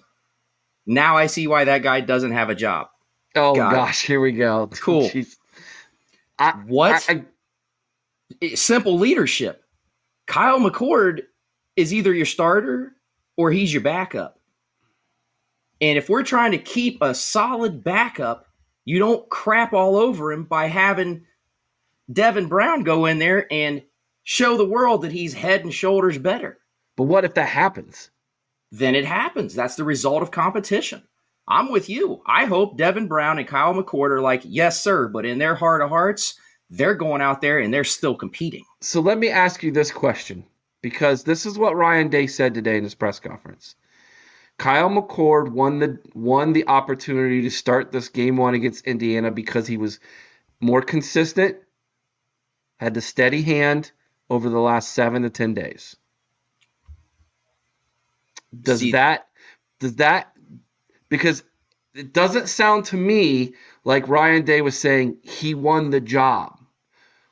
Now 0.86 1.16
I 1.16 1.28
see 1.28 1.46
why 1.46 1.64
that 1.64 1.82
guy 1.82 2.00
doesn't 2.00 2.32
have 2.32 2.50
a 2.50 2.54
job. 2.54 2.88
oh 3.36 3.54
God. 3.54 3.72
gosh, 3.72 4.04
here 4.04 4.20
we 4.20 4.32
go. 4.32 4.68
Cool. 4.80 5.08
Jeez. 5.08 5.36
I, 6.38 6.52
What? 6.66 7.04
I- 7.08 7.24
I- 8.42 8.54
Simple 8.54 8.98
leadership. 8.98 9.64
Kyle 10.26 10.60
McCord 10.60 11.22
is 11.76 11.94
either 11.94 12.12
your 12.12 12.26
starter 12.26 12.94
or 13.36 13.50
he's 13.50 13.72
your 13.72 13.82
backup. 13.82 14.38
And 15.80 15.96
if 15.96 16.08
we're 16.08 16.24
trying 16.24 16.50
to 16.52 16.58
keep 16.58 17.00
a 17.00 17.14
solid 17.14 17.82
backup, 17.82 18.46
you 18.84 18.98
don't 18.98 19.28
crap 19.30 19.72
all 19.72 19.96
over 19.96 20.30
him 20.32 20.44
by 20.44 20.66
having 20.66 21.24
Devin 22.12 22.48
Brown 22.48 22.82
go 22.82 23.06
in 23.06 23.18
there 23.18 23.50
and 23.52 23.82
show 24.24 24.56
the 24.56 24.64
world 24.66 25.02
that 25.02 25.12
he's 25.12 25.32
head 25.32 25.62
and 25.62 25.72
shoulders 25.72 26.18
better. 26.18 26.58
but 26.96 27.04
what 27.04 27.24
if 27.24 27.34
that 27.34 27.48
happens? 27.48 28.10
then 28.70 28.94
it 28.94 29.06
happens. 29.06 29.54
That's 29.54 29.76
the 29.76 29.84
result 29.84 30.22
of 30.22 30.30
competition. 30.30 31.02
I'm 31.48 31.72
with 31.72 31.88
you. 31.88 32.22
I 32.26 32.44
hope 32.44 32.76
Devin 32.76 33.08
Brown 33.08 33.38
and 33.38 33.48
Kyle 33.48 33.74
McCord 33.74 34.10
are 34.10 34.20
like, 34.20 34.42
yes, 34.44 34.82
sir, 34.82 35.08
but 35.08 35.24
in 35.24 35.38
their 35.38 35.54
heart 35.54 35.80
of 35.80 35.88
hearts, 35.88 36.38
they're 36.68 36.94
going 36.94 37.22
out 37.22 37.40
there 37.40 37.58
and 37.58 37.72
they're 37.72 37.84
still 37.84 38.14
competing. 38.14 38.64
So 38.82 39.00
let 39.00 39.18
me 39.18 39.30
ask 39.30 39.62
you 39.62 39.72
this 39.72 39.90
question 39.90 40.44
because 40.82 41.24
this 41.24 41.46
is 41.46 41.58
what 41.58 41.74
Ryan 41.74 42.08
Day 42.08 42.26
said 42.26 42.52
today 42.54 42.76
in 42.76 42.84
his 42.84 42.94
press 42.94 43.18
conference. 43.18 43.74
Kyle 44.58 44.90
McCord 44.90 45.52
won 45.52 45.78
the 45.78 45.98
won 46.14 46.52
the 46.52 46.66
opportunity 46.66 47.42
to 47.42 47.50
start 47.50 47.92
this 47.92 48.08
game 48.08 48.36
one 48.36 48.54
against 48.54 48.86
Indiana 48.86 49.30
because 49.30 49.66
he 49.66 49.76
was 49.76 50.00
more 50.60 50.82
consistent, 50.82 51.56
had 52.78 52.92
the 52.92 53.00
steady 53.00 53.42
hand 53.42 53.92
over 54.28 54.48
the 54.48 54.58
last 54.58 54.92
seven 54.92 55.22
to 55.22 55.30
ten 55.30 55.54
days. 55.54 55.96
Does 58.60 58.80
See- 58.80 58.92
that 58.92 59.28
does 59.78 59.96
that 59.96 60.32
because 61.08 61.42
it 61.94 62.12
doesn't 62.12 62.48
sound 62.48 62.86
to 62.86 62.96
me 62.96 63.54
like 63.84 64.08
Ryan 64.08 64.44
Day 64.44 64.60
was 64.60 64.78
saying 64.78 65.18
he 65.22 65.54
won 65.54 65.90
the 65.90 66.00
job. 66.00 66.58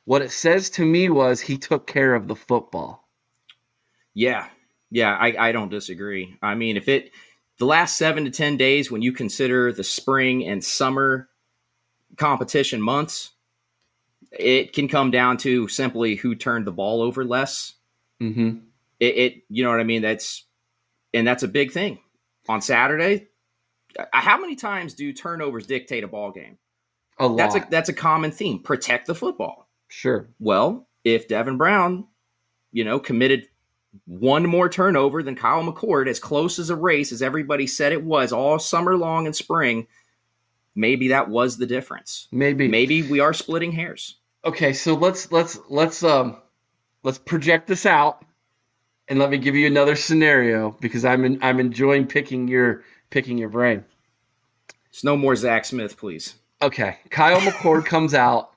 What 0.04 0.22
it 0.22 0.30
says 0.30 0.70
to 0.70 0.84
me 0.84 1.08
was 1.08 1.40
he 1.40 1.58
took 1.58 1.86
care 1.86 2.14
of 2.14 2.28
the 2.28 2.36
football. 2.36 3.08
Yeah. 4.14 4.46
Yeah, 4.90 5.14
I, 5.14 5.48
I 5.48 5.52
don't 5.52 5.68
disagree. 5.68 6.36
I 6.40 6.54
mean, 6.54 6.76
if 6.76 6.88
it, 6.88 7.10
the 7.58 7.66
last 7.66 7.96
seven 7.96 8.24
to 8.24 8.30
10 8.30 8.56
days, 8.56 8.90
when 8.90 9.02
you 9.02 9.12
consider 9.12 9.72
the 9.72 9.84
spring 9.84 10.46
and 10.46 10.62
summer 10.62 11.28
competition 12.16 12.80
months, 12.80 13.32
it 14.30 14.72
can 14.72 14.88
come 14.88 15.10
down 15.10 15.38
to 15.38 15.68
simply 15.68 16.14
who 16.14 16.34
turned 16.34 16.66
the 16.66 16.72
ball 16.72 17.02
over 17.02 17.24
less. 17.24 17.74
Mm-hmm. 18.22 18.58
it, 18.98 19.16
it 19.16 19.42
you 19.50 19.62
know 19.62 19.70
what 19.70 19.80
I 19.80 19.84
mean? 19.84 20.02
That's 20.02 20.44
and 21.12 21.26
that's 21.26 21.42
a 21.42 21.48
big 21.48 21.72
thing. 21.72 21.98
On 22.48 22.62
Saturday, 22.62 23.28
how 24.12 24.38
many 24.40 24.56
times 24.56 24.94
do 24.94 25.12
turnovers 25.12 25.66
dictate 25.66 26.04
a 26.04 26.08
ball 26.08 26.32
game? 26.32 26.58
A 27.18 27.26
lot. 27.26 27.36
That's 27.36 27.54
a 27.54 27.66
that's 27.70 27.88
a 27.88 27.94
common 27.94 28.30
theme. 28.30 28.62
Protect 28.62 29.06
the 29.06 29.14
football. 29.14 29.68
sure. 29.88 30.28
Well, 30.38 30.86
if 31.04 31.28
Devin 31.28 31.56
Brown, 31.56 32.06
you 32.72 32.84
know, 32.84 32.98
committed 32.98 33.48
one 34.04 34.44
more 34.44 34.68
turnover 34.68 35.22
than 35.22 35.36
Kyle 35.36 35.62
McCord, 35.62 36.08
as 36.08 36.20
close 36.20 36.58
as 36.58 36.68
a 36.70 36.76
race 36.76 37.12
as 37.12 37.22
everybody 37.22 37.66
said 37.66 37.92
it 37.92 38.02
was 38.02 38.32
all 38.32 38.58
summer 38.58 38.96
long 38.96 39.26
and 39.26 39.34
spring, 39.34 39.86
maybe 40.74 41.08
that 41.08 41.28
was 41.28 41.56
the 41.56 41.66
difference. 41.66 42.28
Maybe. 42.30 42.68
Maybe 42.68 43.02
we 43.02 43.20
are 43.20 43.32
splitting 43.32 43.72
hairs. 43.72 44.16
Okay, 44.44 44.72
so 44.74 44.94
let's 44.94 45.32
let's 45.32 45.58
let's 45.68 46.02
um 46.02 46.36
let's 47.02 47.18
project 47.18 47.66
this 47.66 47.86
out 47.86 48.24
and 49.08 49.18
let 49.18 49.30
me 49.30 49.38
give 49.38 49.54
you 49.54 49.66
another 49.66 49.96
scenario 49.96 50.76
because 50.80 51.04
I'm 51.04 51.24
in, 51.24 51.38
I'm 51.42 51.60
enjoying 51.60 52.06
picking 52.06 52.48
your 52.48 52.82
picking 53.16 53.38
your 53.38 53.48
brain. 53.48 53.82
It's 54.90 55.02
no 55.02 55.16
more 55.16 55.34
Zach 55.34 55.64
Smith, 55.64 55.96
please. 55.96 56.34
Okay, 56.60 56.98
Kyle 57.08 57.40
McCord 57.40 57.86
comes 57.86 58.12
out 58.12 58.50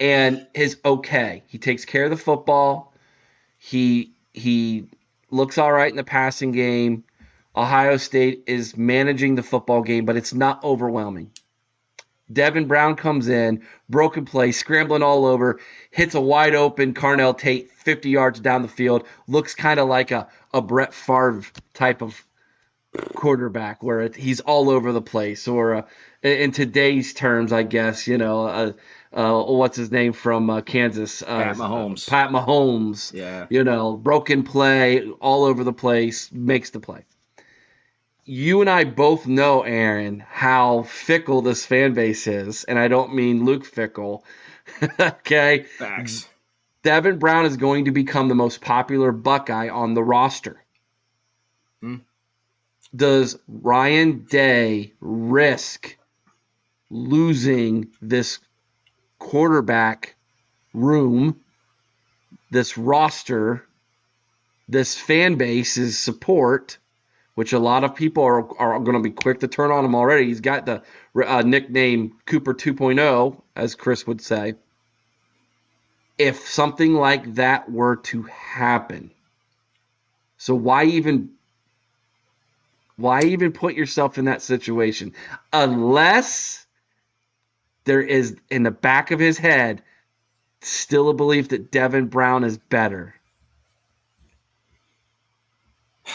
and 0.00 0.44
is 0.52 0.78
okay. 0.84 1.44
He 1.46 1.58
takes 1.58 1.84
care 1.84 2.06
of 2.06 2.10
the 2.10 2.16
football. 2.16 2.92
He 3.56 4.14
he 4.34 4.88
looks 5.30 5.58
all 5.58 5.70
right 5.70 5.88
in 5.88 5.96
the 5.96 6.02
passing 6.02 6.50
game. 6.50 7.04
Ohio 7.54 7.98
State 7.98 8.42
is 8.48 8.76
managing 8.76 9.36
the 9.36 9.44
football 9.44 9.82
game, 9.82 10.04
but 10.04 10.16
it's 10.16 10.34
not 10.34 10.64
overwhelming. 10.64 11.30
Devin 12.32 12.66
Brown 12.66 12.96
comes 12.96 13.28
in, 13.28 13.62
broken 13.88 14.24
play, 14.24 14.50
scrambling 14.50 15.04
all 15.04 15.24
over, 15.24 15.60
hits 15.92 16.16
a 16.16 16.20
wide 16.20 16.56
open 16.56 16.94
Carnell 16.94 17.38
Tate 17.38 17.70
50 17.70 18.10
yards 18.10 18.40
down 18.40 18.62
the 18.62 18.68
field. 18.68 19.06
Looks 19.28 19.54
kind 19.54 19.78
of 19.78 19.88
like 19.88 20.10
a, 20.10 20.26
a 20.52 20.60
Brett 20.60 20.92
Favre 20.92 21.44
type 21.74 22.02
of 22.02 22.24
quarterback 23.14 23.82
where 23.82 24.00
it, 24.00 24.16
he's 24.16 24.40
all 24.40 24.70
over 24.70 24.92
the 24.92 25.02
place. 25.02 25.48
Or 25.48 25.74
uh, 25.76 25.82
in, 26.22 26.52
today's 26.52 27.14
terms, 27.14 27.52
I 27.52 27.62
guess, 27.62 28.06
you 28.06 28.18
know, 28.18 28.46
uh, 28.46 28.72
uh, 29.12 29.42
what's 29.44 29.76
his 29.76 29.90
name 29.90 30.12
from 30.12 30.50
uh, 30.50 30.60
Kansas? 30.60 31.22
Uh, 31.22 31.26
Pat 31.26 31.56
Mahomes. 31.56 32.08
Pat 32.08 32.30
Mahomes. 32.30 33.12
Yeah. 33.12 33.46
You 33.50 33.64
know, 33.64 33.96
broken 33.96 34.42
play, 34.42 35.08
all 35.08 35.44
over 35.44 35.64
the 35.64 35.72
place, 35.72 36.30
makes 36.32 36.70
the 36.70 36.80
play. 36.80 37.04
You 38.24 38.60
and 38.60 38.68
I 38.68 38.84
both 38.84 39.26
know, 39.26 39.62
Aaron, 39.62 40.22
how 40.28 40.82
fickle 40.82 41.40
this 41.40 41.64
fan 41.64 41.94
base 41.94 42.26
is, 42.26 42.64
and 42.64 42.78
I 42.78 42.88
don't 42.88 43.14
mean 43.14 43.46
Luke 43.46 43.64
Fickell. 43.64 44.20
okay, 45.00 45.62
Facts. 45.62 46.28
Devin 46.82 47.18
Brown 47.18 47.46
is 47.46 47.56
going 47.56 47.86
to 47.86 47.90
become 47.90 48.28
the 48.28 48.34
most 48.34 48.60
popular 48.60 49.12
Buckeye 49.12 49.70
on 49.70 49.94
the 49.94 50.04
roster. 50.04 50.62
Does 52.94 53.38
Ryan 53.46 54.24
Day 54.24 54.92
risk 55.00 55.96
losing 56.90 57.88
this 58.00 58.38
quarterback 59.18 60.16
room, 60.72 61.40
this 62.50 62.78
roster, 62.78 63.66
this 64.68 64.96
fan 64.96 65.34
base's 65.34 65.98
support, 65.98 66.78
which 67.34 67.52
a 67.52 67.58
lot 67.58 67.84
of 67.84 67.94
people 67.94 68.24
are, 68.24 68.58
are 68.58 68.80
going 68.80 68.96
to 68.96 69.02
be 69.02 69.10
quick 69.10 69.40
to 69.40 69.48
turn 69.48 69.70
on 69.70 69.84
him 69.84 69.94
already? 69.94 70.26
He's 70.26 70.40
got 70.40 70.66
the 70.66 70.82
uh, 71.14 71.42
nickname 71.42 72.16
Cooper 72.26 72.54
2.0, 72.54 73.42
as 73.54 73.74
Chris 73.74 74.06
would 74.06 74.20
say 74.20 74.54
if 76.18 76.48
something 76.48 76.94
like 76.94 77.34
that 77.34 77.70
were 77.70 77.96
to 77.96 78.22
happen. 78.24 79.12
So 80.36 80.54
why 80.54 80.84
even 80.84 81.30
why 82.98 83.22
even 83.22 83.52
put 83.52 83.74
yourself 83.74 84.18
in 84.18 84.26
that 84.26 84.42
situation 84.42 85.14
unless 85.52 86.66
there 87.84 88.02
is 88.02 88.36
in 88.50 88.64
the 88.64 88.70
back 88.72 89.12
of 89.12 89.20
his 89.20 89.38
head 89.38 89.82
still 90.60 91.08
a 91.08 91.14
belief 91.14 91.48
that 91.50 91.70
Devin 91.70 92.08
Brown 92.08 92.42
is 92.42 92.58
better. 92.58 93.14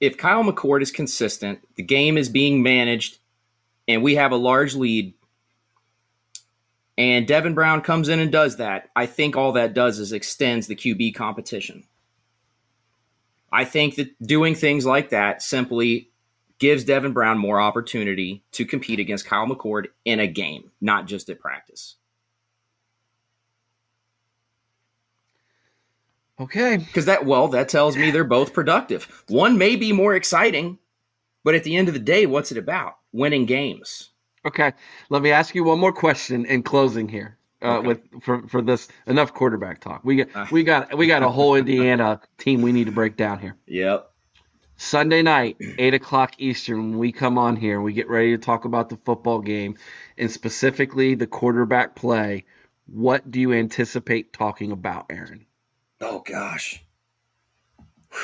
if 0.00 0.16
Kyle 0.16 0.44
McCord 0.44 0.80
is 0.80 0.92
consistent, 0.92 1.58
the 1.74 1.82
game 1.82 2.16
is 2.16 2.28
being 2.28 2.62
managed, 2.62 3.18
and 3.88 4.00
we 4.04 4.14
have 4.14 4.30
a 4.30 4.36
large 4.36 4.76
lead, 4.76 5.12
and 6.96 7.26
Devin 7.26 7.54
Brown 7.54 7.80
comes 7.80 8.08
in 8.08 8.20
and 8.20 8.30
does 8.30 8.58
that, 8.58 8.90
I 8.94 9.06
think 9.06 9.34
all 9.36 9.50
that 9.52 9.74
does 9.74 9.98
is 9.98 10.12
extends 10.12 10.68
the 10.68 10.76
QB 10.76 11.16
competition. 11.16 11.82
I 13.52 13.64
think 13.64 13.96
that 13.96 14.20
doing 14.26 14.54
things 14.54 14.86
like 14.86 15.10
that 15.10 15.42
simply 15.42 16.10
gives 16.58 16.84
Devin 16.84 17.12
Brown 17.12 17.38
more 17.38 17.60
opportunity 17.60 18.42
to 18.52 18.64
compete 18.64 19.00
against 19.00 19.26
Kyle 19.26 19.46
McCord 19.46 19.86
in 20.04 20.20
a 20.20 20.26
game, 20.26 20.70
not 20.80 21.06
just 21.06 21.28
at 21.28 21.40
practice. 21.40 21.96
Okay. 26.40 26.78
Because 26.78 27.04
that, 27.06 27.26
well, 27.26 27.48
that 27.48 27.68
tells 27.68 27.96
me 27.96 28.10
they're 28.10 28.24
both 28.24 28.52
productive. 28.54 29.24
One 29.28 29.58
may 29.58 29.76
be 29.76 29.92
more 29.92 30.14
exciting, 30.14 30.78
but 31.44 31.54
at 31.54 31.64
the 31.64 31.76
end 31.76 31.88
of 31.88 31.94
the 31.94 32.00
day, 32.00 32.26
what's 32.26 32.52
it 32.52 32.58
about? 32.58 32.96
Winning 33.12 33.44
games. 33.44 34.10
Okay. 34.44 34.72
Let 35.10 35.22
me 35.22 35.30
ask 35.30 35.54
you 35.54 35.64
one 35.64 35.78
more 35.78 35.92
question 35.92 36.46
in 36.46 36.62
closing 36.62 37.08
here. 37.08 37.38
Uh, 37.62 37.78
Okay. 37.78 37.86
with 37.86 38.22
for, 38.22 38.46
for 38.48 38.60
this 38.62 38.88
enough 39.06 39.32
quarterback 39.32 39.80
talk. 39.80 40.00
We 40.04 40.16
got 40.16 40.28
Ah. 40.34 40.48
we 40.50 40.64
got 40.64 40.96
we 40.98 41.06
got 41.06 41.22
a 41.22 41.28
whole 41.28 41.54
Indiana 41.54 42.20
team 42.38 42.60
we 42.62 42.72
need 42.72 42.86
to 42.86 42.92
break 42.92 43.16
down 43.16 43.38
here. 43.38 43.56
Yep. 43.66 44.08
Sunday 44.76 45.22
night, 45.22 45.56
8 45.78 45.94
o'clock 45.94 46.34
Eastern, 46.38 46.98
we 46.98 47.12
come 47.12 47.38
on 47.38 47.54
here 47.54 47.76
and 47.76 47.84
we 47.84 47.92
get 47.92 48.08
ready 48.08 48.32
to 48.32 48.38
talk 48.38 48.64
about 48.64 48.88
the 48.88 48.96
football 49.04 49.38
game 49.40 49.76
and 50.18 50.28
specifically 50.28 51.14
the 51.14 51.26
quarterback 51.28 51.94
play, 51.94 52.46
what 52.86 53.30
do 53.30 53.38
you 53.40 53.52
anticipate 53.52 54.32
talking 54.32 54.72
about, 54.72 55.06
Aaron? 55.08 55.46
Oh, 56.00 56.18
gosh. 56.26 56.82
Whew. 58.10 58.18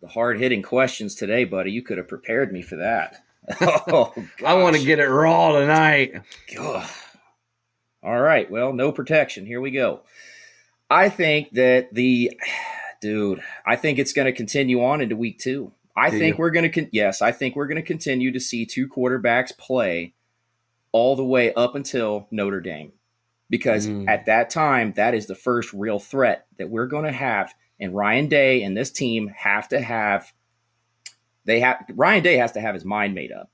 The 0.00 0.08
hard 0.08 0.40
hitting 0.40 0.62
questions 0.62 1.14
today, 1.14 1.44
buddy. 1.44 1.70
You 1.70 1.82
could 1.82 1.98
have 1.98 2.08
prepared 2.08 2.52
me 2.52 2.62
for 2.62 2.76
that. 2.76 3.22
Oh, 3.60 4.12
I 4.44 4.54
want 4.54 4.74
to 4.74 4.84
get 4.84 4.98
it 4.98 5.06
raw 5.06 5.52
tonight. 5.52 6.14
Ugh. 6.58 6.88
All 8.06 8.20
right. 8.20 8.48
Well, 8.48 8.72
no 8.72 8.92
protection. 8.92 9.46
Here 9.46 9.60
we 9.60 9.72
go. 9.72 10.02
I 10.88 11.08
think 11.08 11.50
that 11.54 11.92
the 11.92 12.38
dude, 13.00 13.42
I 13.66 13.74
think 13.74 13.98
it's 13.98 14.12
going 14.12 14.26
to 14.26 14.32
continue 14.32 14.84
on 14.84 15.00
into 15.00 15.16
week 15.16 15.40
two. 15.40 15.72
I 15.96 16.10
Do 16.10 16.18
think 16.18 16.36
you? 16.36 16.40
we're 16.40 16.50
going 16.50 16.70
to, 16.70 16.80
con- 16.82 16.90
yes, 16.92 17.20
I 17.20 17.32
think 17.32 17.56
we're 17.56 17.66
going 17.66 17.76
to 17.76 17.86
continue 17.86 18.30
to 18.32 18.38
see 18.40 18.64
two 18.64 18.86
quarterbacks 18.88 19.56
play 19.58 20.14
all 20.92 21.16
the 21.16 21.24
way 21.24 21.52
up 21.54 21.74
until 21.74 22.28
Notre 22.30 22.60
Dame. 22.60 22.92
Because 23.50 23.86
Mm. 23.88 24.08
at 24.08 24.26
that 24.26 24.50
time, 24.50 24.92
that 24.94 25.14
is 25.14 25.26
the 25.26 25.34
first 25.34 25.72
real 25.72 25.98
threat 25.98 26.46
that 26.58 26.70
we're 26.70 26.86
going 26.86 27.04
to 27.06 27.12
have. 27.12 27.54
And 27.80 27.94
Ryan 27.94 28.28
Day 28.28 28.62
and 28.62 28.76
this 28.76 28.90
team 28.90 29.28
have 29.36 29.68
to 29.68 29.80
have, 29.80 30.32
they 31.44 31.60
have, 31.60 31.84
Ryan 31.94 32.22
Day 32.22 32.36
has 32.36 32.52
to 32.52 32.60
have 32.60 32.74
his 32.74 32.84
mind 32.84 33.14
made 33.14 33.32
up. 33.32 33.50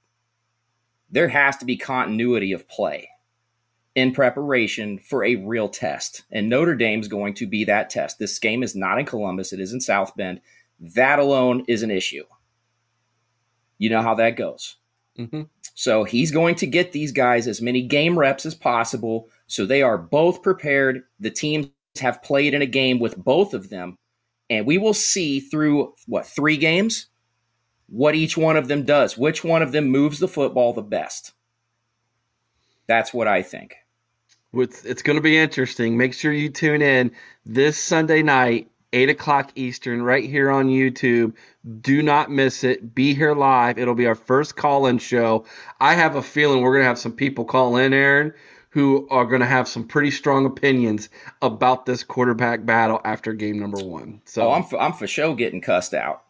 There 1.11 1.28
has 1.28 1.56
to 1.59 1.64
be 1.64 1.76
continuity 1.76 2.52
of 2.52 2.68
play 2.68 3.09
in 3.94 4.12
preparation 4.12 4.99
for 4.99 5.25
a 5.25 5.37
real 5.37 5.68
test. 5.68 6.22
And 6.30 6.49
Notre 6.49 6.75
Dame's 6.75 7.08
going 7.08 7.34
to 7.34 7.46
be 7.46 7.64
that 7.64 7.90
test. 7.90 8.18
This 8.18 8.38
game 8.38 8.62
is 8.62 8.75
not 8.75 8.99
in 8.99 9.06
Columbus, 9.06 9.52
it 9.52 9.61
is 9.61 9.72
in 9.72 9.80
South 9.80 10.16
Bend. 10.16 10.40
That 10.80 11.18
alone 11.18 11.64
is 11.68 11.82
an 11.82 11.90
issue. 11.90 12.25
You 13.78 13.90
know 13.90 14.02
how 14.02 14.14
that 14.14 14.37
goes. 14.37 14.76
hmm 15.16 15.42
So 15.75 16.04
he's 16.04 16.30
going 16.30 16.54
to 16.56 16.66
get 16.66 16.92
these 16.92 17.12
guys 17.12 17.46
as 17.46 17.61
many 17.61 17.82
game 17.82 18.18
reps 18.18 18.46
as 18.46 18.54
possible 18.54 19.28
so 19.46 19.66
they 19.66 19.82
are 19.82 19.99
both 19.99 20.42
prepared. 20.42 21.02
The 21.20 21.30
teams 21.30 21.68
have 22.00 22.22
played 22.22 22.54
in 22.54 22.62
a 22.62 22.66
game 22.66 22.99
with 22.99 23.16
both 23.16 23.54
of 23.54 23.68
them. 23.68 23.99
And 24.49 24.66
we 24.66 24.78
will 24.78 24.94
see 24.94 25.40
through 25.40 25.94
what, 26.06 26.26
three 26.26 26.56
games? 26.56 27.06
What 27.88 28.14
each 28.14 28.37
one 28.37 28.56
of 28.56 28.68
them 28.68 28.84
does, 28.84 29.18
which 29.18 29.44
one 29.44 29.62
of 29.62 29.72
them 29.72 29.88
moves 29.88 30.18
the 30.18 30.28
football 30.28 30.72
the 30.72 30.82
best. 30.82 31.32
That's 32.87 33.12
what 33.12 33.28
I 33.28 33.42
think. 33.42 33.76
It's, 34.54 34.85
it's 34.85 35.02
going 35.02 35.16
to 35.16 35.23
be 35.23 35.38
interesting. 35.38 35.97
Make 35.97 36.14
sure 36.14 36.32
you 36.32 36.50
tune 36.50 36.82
in 36.82 37.12
this 37.47 37.78
Sunday 37.78 38.23
night, 38.23 38.71
8 38.92 39.09
o'clock 39.09 39.50
Eastern, 39.54 40.02
right 40.02 40.28
here 40.28 40.50
on 40.50 40.68
YouTube. 40.68 41.35
Do 41.80 42.02
not 42.02 42.30
miss 42.30 42.62
it. 42.64 42.94
Be 42.94 43.14
here 43.14 43.35
live. 43.35 43.78
It'll 43.78 43.94
be 43.94 44.06
our 44.06 44.14
first 44.14 44.56
call 44.56 44.87
in 44.87 44.99
show. 44.99 45.47
I 45.80 45.94
have 45.94 46.16
a 46.16 46.23
feeling 46.23 46.61
we're 46.61 46.73
going 46.73 46.82
to 46.82 46.88
have 46.88 46.99
some 46.99 47.12
people 47.12 47.44
call 47.47 47.76
in, 47.76 47.94
Aaron, 47.94 48.35
who 48.71 49.09
are 49.11 49.25
going 49.25 49.40
to 49.40 49.47
have 49.47 49.68
some 49.68 49.85
pretty 49.87 50.11
strong 50.11 50.44
opinions 50.44 51.09
about 51.40 51.87
this 51.87 52.04
quarterback 52.04 52.66
battle 52.66 53.00
after 53.04 53.32
game 53.32 53.59
number 53.59 53.82
one. 53.82 54.21
So 54.26 54.49
Oh, 54.49 54.52
I'm 54.52 54.64
for, 54.64 54.78
I'm 54.80 54.92
for 54.92 55.06
sure 55.06 55.35
getting 55.35 55.61
cussed 55.62 55.94
out. 55.94 56.25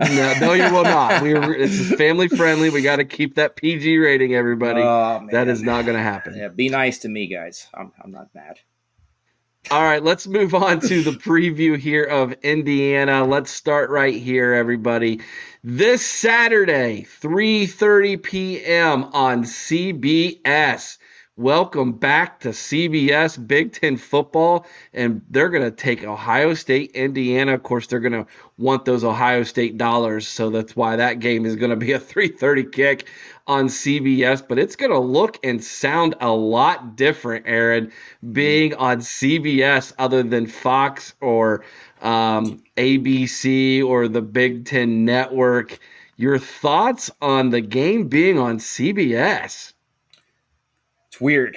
No, 0.00 0.34
no, 0.40 0.52
you 0.52 0.72
will 0.72 0.82
not. 0.82 1.22
We 1.22 1.34
are, 1.34 1.56
this 1.56 1.78
is 1.78 1.94
family 1.94 2.28
friendly. 2.28 2.70
We 2.70 2.82
got 2.82 2.96
to 2.96 3.04
keep 3.04 3.36
that 3.36 3.56
PG 3.56 3.98
rating, 3.98 4.34
everybody. 4.34 4.82
Oh, 4.82 5.28
that 5.30 5.48
is 5.48 5.62
not 5.62 5.84
going 5.84 5.96
to 5.96 6.02
happen. 6.02 6.36
Yeah, 6.36 6.48
be 6.48 6.68
nice 6.68 6.98
to 7.00 7.08
me, 7.08 7.28
guys. 7.28 7.68
I'm, 7.74 7.92
I'm 8.02 8.10
not 8.10 8.34
mad. 8.34 8.58
All 9.70 9.82
right, 9.82 10.02
let's 10.02 10.26
move 10.26 10.54
on 10.54 10.80
to 10.80 11.02
the 11.02 11.12
preview 11.12 11.78
here 11.78 12.04
of 12.04 12.32
Indiana. 12.42 13.24
Let's 13.24 13.50
start 13.50 13.88
right 13.88 14.14
here, 14.14 14.52
everybody. 14.52 15.20
This 15.62 16.04
Saturday, 16.04 17.06
3:30 17.22 18.22
p.m. 18.22 19.04
on 19.04 19.44
CBS. 19.44 20.98
Welcome 21.36 21.94
back 21.94 22.38
to 22.40 22.50
CBS 22.50 23.44
Big 23.44 23.72
Ten 23.72 23.96
football, 23.96 24.66
and 24.92 25.20
they're 25.28 25.48
going 25.48 25.64
to 25.64 25.72
take 25.72 26.04
Ohio 26.04 26.54
State, 26.54 26.92
Indiana. 26.92 27.54
Of 27.54 27.64
course, 27.64 27.88
they're 27.88 27.98
going 27.98 28.12
to 28.12 28.26
want 28.56 28.84
those 28.84 29.02
Ohio 29.02 29.42
State 29.42 29.76
dollars, 29.76 30.28
so 30.28 30.50
that's 30.50 30.76
why 30.76 30.94
that 30.94 31.18
game 31.18 31.44
is 31.44 31.56
going 31.56 31.70
to 31.70 31.76
be 31.76 31.90
a 31.90 31.98
3:30 31.98 32.70
kick 32.70 33.08
on 33.48 33.66
CBS. 33.66 34.46
But 34.46 34.60
it's 34.60 34.76
going 34.76 34.92
to 34.92 35.00
look 35.00 35.40
and 35.42 35.62
sound 35.62 36.14
a 36.20 36.30
lot 36.30 36.94
different, 36.94 37.46
Aaron, 37.48 37.90
being 38.32 38.74
on 38.76 38.98
CBS 38.98 39.92
other 39.98 40.22
than 40.22 40.46
Fox 40.46 41.14
or 41.20 41.64
um, 42.00 42.62
ABC 42.76 43.84
or 43.84 44.06
the 44.06 44.22
Big 44.22 44.66
Ten 44.66 45.04
Network. 45.04 45.80
Your 46.16 46.38
thoughts 46.38 47.10
on 47.20 47.50
the 47.50 47.60
game 47.60 48.06
being 48.06 48.38
on 48.38 48.58
CBS? 48.58 49.73
It's 51.14 51.20
weird. 51.20 51.56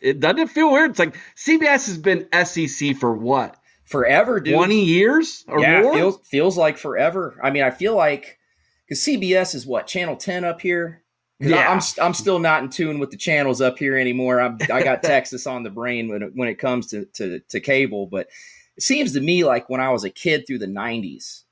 It 0.00 0.20
doesn't 0.20 0.38
it 0.38 0.50
feel 0.50 0.70
weird. 0.70 0.90
It's 0.90 0.98
like 1.00 1.16
CBS 1.36 1.86
has 1.88 1.98
been 1.98 2.28
SEC 2.44 2.96
for 2.96 3.12
what 3.12 3.56
Forever, 3.86 4.38
dude. 4.38 4.54
twenty 4.54 4.84
years 4.84 5.44
or 5.48 5.58
yeah, 5.60 5.82
more. 5.82 5.94
feels 5.94 6.18
feels 6.28 6.56
like 6.56 6.78
forever. 6.78 7.40
I 7.42 7.50
mean, 7.50 7.64
I 7.64 7.70
feel 7.72 7.96
like 7.96 8.38
because 8.86 9.00
CBS 9.02 9.56
is 9.56 9.66
what 9.66 9.88
channel 9.88 10.14
ten 10.14 10.44
up 10.44 10.60
here? 10.60 11.02
Yeah. 11.40 11.68
I'm 11.68 11.80
I'm 12.00 12.14
still 12.14 12.38
not 12.38 12.62
in 12.62 12.68
tune 12.68 13.00
with 13.00 13.10
the 13.10 13.16
channels 13.16 13.60
up 13.60 13.78
here 13.80 13.96
anymore. 13.96 14.40
I'm, 14.40 14.58
I 14.72 14.84
got 14.84 15.02
Texas 15.02 15.46
on 15.48 15.64
the 15.64 15.70
brain 15.70 16.08
when 16.08 16.22
it, 16.22 16.30
when 16.36 16.48
it 16.48 16.58
comes 16.60 16.86
to, 16.88 17.06
to 17.14 17.40
to 17.48 17.58
cable, 17.60 18.06
but 18.06 18.28
it 18.76 18.82
seems 18.84 19.12
to 19.14 19.20
me 19.20 19.42
like 19.42 19.68
when 19.68 19.80
I 19.80 19.90
was 19.90 20.04
a 20.04 20.10
kid 20.10 20.46
through 20.46 20.58
the 20.58 20.66
'90s, 20.66 21.42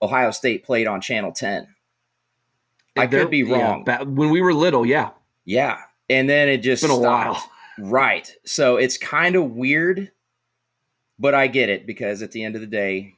Ohio 0.00 0.32
State 0.32 0.64
played 0.64 0.88
on 0.88 1.00
channel 1.00 1.30
ten. 1.30 1.68
I 2.96 3.06
There- 3.06 3.20
could 3.22 3.30
be 3.30 3.44
wrong. 3.44 3.84
ba- 3.84 4.04
when 4.04 4.30
we 4.30 4.40
were 4.40 4.52
little, 4.54 4.84
yeah, 4.84 5.10
Yeah, 5.44 5.78
and 6.12 6.28
then 6.28 6.48
it 6.48 6.58
just 6.58 6.82
It's 6.84 6.92
been 6.92 6.98
a 6.98 7.00
stopped. 7.00 7.48
while. 7.78 7.90
Right. 7.90 8.30
So 8.44 8.76
it's 8.76 8.98
kind 8.98 9.34
of 9.36 9.50
weird, 9.52 10.10
but 11.18 11.34
I 11.34 11.46
get 11.46 11.68
it 11.68 11.86
because 11.86 12.22
at 12.22 12.32
the 12.32 12.44
end 12.44 12.54
of 12.54 12.60
the 12.60 12.66
day, 12.66 13.14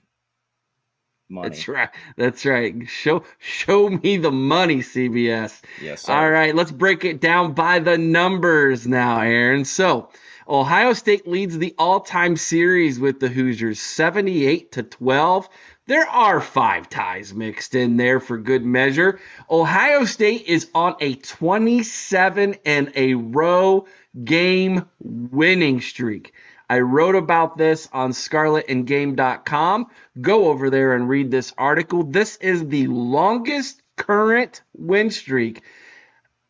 money. 1.29 1.49
that's 1.49 1.67
right. 1.69 1.89
That's 2.17 2.45
right. 2.47 2.75
Show 2.89 3.25
show 3.39 3.89
me 3.89 4.17
the 4.17 4.31
money, 4.31 4.79
CBS. 4.79 5.61
Yes. 5.83 6.03
sir. 6.03 6.13
All 6.13 6.31
right, 6.31 6.55
let's 6.55 6.71
break 6.73 7.05
it 7.05 7.21
down 7.21 7.53
by 7.53 7.79
the 7.81 7.99
numbers 7.99 8.87
now, 8.87 9.21
Aaron. 9.21 9.65
So, 9.65 10.09
Ohio 10.49 10.93
State 10.93 11.27
leads 11.27 11.59
the 11.59 11.75
all-time 11.79 12.37
series 12.37 13.01
with 13.01 13.19
the 13.21 13.29
Hoosiers 13.29 13.81
78 13.81 14.73
to 14.73 14.83
12. 14.83 15.49
There 15.87 16.09
are 16.09 16.41
five 16.41 16.89
ties 16.89 17.35
mixed 17.35 17.75
in 17.75 17.99
there 17.99 18.19
for 18.19 18.39
good 18.39 18.65
measure. 18.65 19.21
Ohio 19.51 20.07
State 20.07 20.47
is 20.47 20.71
on 20.75 20.97
a 20.99 21.15
27 21.15 22.57
and 22.65 22.93
a 22.95 23.13
row 23.13 23.87
game 24.25 24.87
winning 24.99 25.83
streak. 25.83 26.33
I 26.71 26.81
wrote 26.81 27.17
about 27.17 27.59
this 27.59 27.87
on 27.93 28.13
scarletandgame.com. 28.13 29.87
Go 30.19 30.47
over 30.47 30.71
there 30.71 30.95
and 30.95 31.07
read 31.07 31.31
this 31.31 31.53
article. 31.59 32.03
This 32.05 32.37
is 32.37 32.67
the 32.67 32.87
longest 32.87 33.83
current 33.97 34.63
win 34.73 35.11
streak 35.11 35.61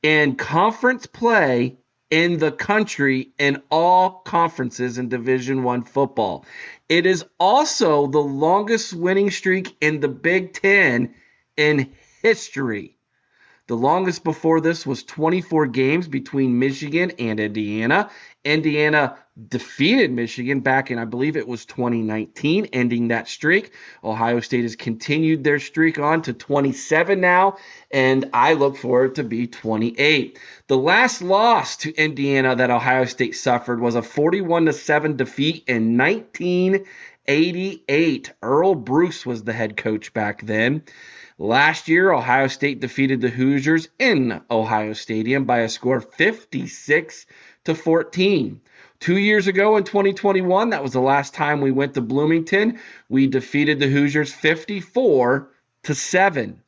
in 0.00 0.36
conference 0.36 1.06
play 1.06 1.76
in 2.14 2.38
the 2.38 2.52
country 2.52 3.32
in 3.40 3.60
all 3.72 4.20
conferences 4.20 4.98
in 4.98 5.08
division 5.08 5.64
1 5.64 5.82
football. 5.82 6.46
It 6.88 7.06
is 7.06 7.24
also 7.40 8.06
the 8.06 8.20
longest 8.20 8.92
winning 8.92 9.32
streak 9.32 9.76
in 9.80 9.98
the 9.98 10.06
Big 10.06 10.52
10 10.52 11.12
in 11.56 11.90
history. 12.22 12.96
The 13.66 13.74
longest 13.74 14.22
before 14.22 14.60
this 14.60 14.86
was 14.86 15.02
24 15.02 15.66
games 15.66 16.06
between 16.06 16.60
Michigan 16.60 17.10
and 17.18 17.40
Indiana. 17.40 18.10
Indiana 18.44 19.18
defeated 19.48 20.12
Michigan 20.12 20.60
back 20.60 20.92
in, 20.92 20.98
I 20.98 21.06
believe 21.06 21.36
it 21.36 21.48
was 21.48 21.66
2019, 21.66 22.66
ending 22.66 23.08
that 23.08 23.26
streak. 23.26 23.72
Ohio 24.02 24.38
State 24.38 24.62
has 24.62 24.76
continued 24.76 25.42
their 25.42 25.58
streak 25.58 25.98
on 25.98 26.22
to 26.22 26.32
27 26.32 27.20
now, 27.20 27.56
and 27.90 28.30
I 28.32 28.52
look 28.52 28.76
for 28.76 29.06
it 29.06 29.16
to 29.16 29.24
be 29.24 29.48
28. 29.48 30.38
The 30.68 30.78
last 30.78 31.20
loss 31.20 31.78
to 31.78 31.92
Indiana 31.92 32.54
that 32.54 32.70
Ohio 32.70 33.06
State 33.06 33.34
suffered 33.34 33.80
was 33.80 33.96
a 33.96 34.02
41 34.02 34.72
7 34.72 35.16
defeat 35.16 35.64
in 35.66 35.98
1988. 35.98 38.32
Earle 38.40 38.76
Bruce 38.76 39.26
was 39.26 39.42
the 39.42 39.52
head 39.52 39.76
coach 39.76 40.14
back 40.14 40.46
then. 40.46 40.84
Last 41.36 41.88
year, 41.88 42.12
Ohio 42.12 42.46
State 42.46 42.78
defeated 42.78 43.20
the 43.20 43.30
Hoosiers 43.30 43.88
in 43.98 44.42
Ohio 44.48 44.92
Stadium 44.92 45.44
by 45.44 45.62
a 45.62 45.68
score 45.68 45.96
of 45.96 46.14
56 46.14 47.26
to 47.64 47.74
14. 47.74 48.60
Two 49.00 49.18
years 49.18 49.46
ago 49.46 49.76
in 49.76 49.84
2021, 49.84 50.70
that 50.70 50.82
was 50.82 50.92
the 50.92 51.00
last 51.00 51.34
time 51.34 51.60
we 51.60 51.70
went 51.70 51.94
to 51.94 52.00
Bloomington. 52.00 52.78
We 53.08 53.26
defeated 53.26 53.78
the 53.78 53.88
Hoosiers 53.88 54.32
54 54.32 55.50
to 55.84 55.94
7. 55.94 56.60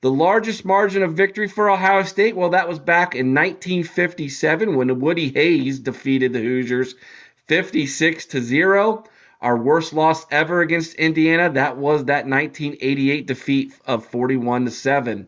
The 0.00 0.10
largest 0.10 0.64
margin 0.64 1.02
of 1.02 1.14
victory 1.14 1.48
for 1.48 1.70
Ohio 1.70 2.04
State, 2.04 2.36
well, 2.36 2.50
that 2.50 2.68
was 2.68 2.78
back 2.78 3.14
in 3.14 3.34
1957 3.34 4.76
when 4.76 5.00
Woody 5.00 5.30
Hayes 5.30 5.80
defeated 5.80 6.32
the 6.32 6.40
Hoosiers 6.40 6.94
56 7.46 8.26
to 8.26 8.40
0. 8.40 9.04
Our 9.40 9.56
worst 9.56 9.92
loss 9.92 10.26
ever 10.30 10.60
against 10.60 10.94
Indiana, 10.94 11.50
that 11.50 11.78
was 11.78 12.04
that 12.04 12.26
1988 12.26 13.26
defeat 13.26 13.72
of 13.86 14.06
41 14.06 14.66
to 14.66 14.70
7. 14.70 15.26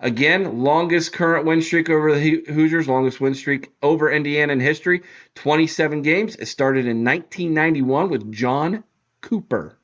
Again, 0.00 0.60
longest 0.60 1.12
current 1.12 1.44
win 1.44 1.60
streak 1.60 1.90
over 1.90 2.14
the 2.14 2.44
Hoosiers, 2.46 2.86
longest 2.86 3.20
win 3.20 3.34
streak 3.34 3.72
over 3.82 4.10
Indiana 4.10 4.52
in 4.52 4.60
history, 4.60 5.02
27 5.34 6.02
games. 6.02 6.36
It 6.36 6.46
started 6.46 6.86
in 6.86 7.04
1991 7.04 8.08
with 8.08 8.32
John 8.32 8.84
Cooper. 9.22 9.76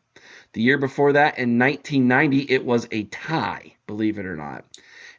The 0.53 0.63
year 0.63 0.79
before 0.79 1.15
that, 1.15 1.39
in 1.39 1.59
1990, 1.59 2.53
it 2.53 2.65
was 2.65 2.87
a 2.93 3.05
tie, 3.05 3.75
believe 3.89 4.19
it 4.19 4.27
or 4.27 4.37
not. 4.37 4.65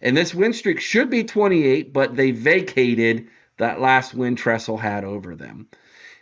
And 0.02 0.16
this 0.16 0.34
win 0.34 0.54
streak 0.54 0.80
should 0.80 1.10
be 1.10 1.26
28, 1.26 1.92
but 1.92 2.16
they 2.16 2.32
vacated 2.32 3.28
that 3.58 3.82
last 3.82 4.14
win 4.14 4.38
Tressel 4.38 4.78
had 4.78 5.04
over 5.04 5.36
them. 5.36 5.68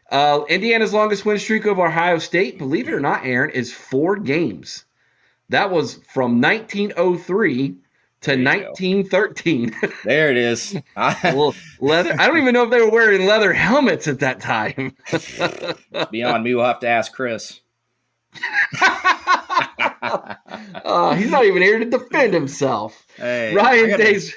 Uh, 0.10 0.46
Indiana's 0.50 0.94
longest 0.94 1.26
win 1.26 1.38
streak 1.38 1.68
over 1.68 1.86
Ohio 1.86 2.18
State, 2.18 2.58
believe 2.58 2.88
it 2.88 2.94
or 2.94 3.00
not, 3.00 3.24
Aaron, 3.24 3.52
is 3.52 3.72
four 3.72 4.16
games. 4.16 4.86
That 5.50 5.70
was 5.70 6.00
from 6.12 6.42
1903 6.42 7.78
to 8.24 8.32
1913. 8.32 9.76
there 10.06 10.32
it 10.32 10.38
is. 10.38 10.76
leather. 11.80 12.16
I 12.18 12.28
don't 12.28 12.38
even 12.38 12.54
know 12.54 12.64
if 12.64 12.70
they 12.70 12.82
were 12.82 12.90
wearing 12.90 13.26
leather 13.26 13.52
helmets 13.54 14.08
at 14.08 14.20
that 14.20 14.40
time. 14.40 14.96
Beyond 16.12 16.44
me, 16.44 16.56
we'll 16.56 16.66
have 16.66 16.80
to 16.80 16.88
ask 16.88 17.14
Chris. 17.14 17.60
uh, 19.62 21.16
he's 21.16 21.30
not 21.30 21.46
even 21.46 21.62
here 21.62 21.80
to 21.80 21.86
defend 21.86 22.34
himself. 22.34 23.06
Hey, 23.18 23.54
Ryan 23.54 23.98
Day's 23.98 24.34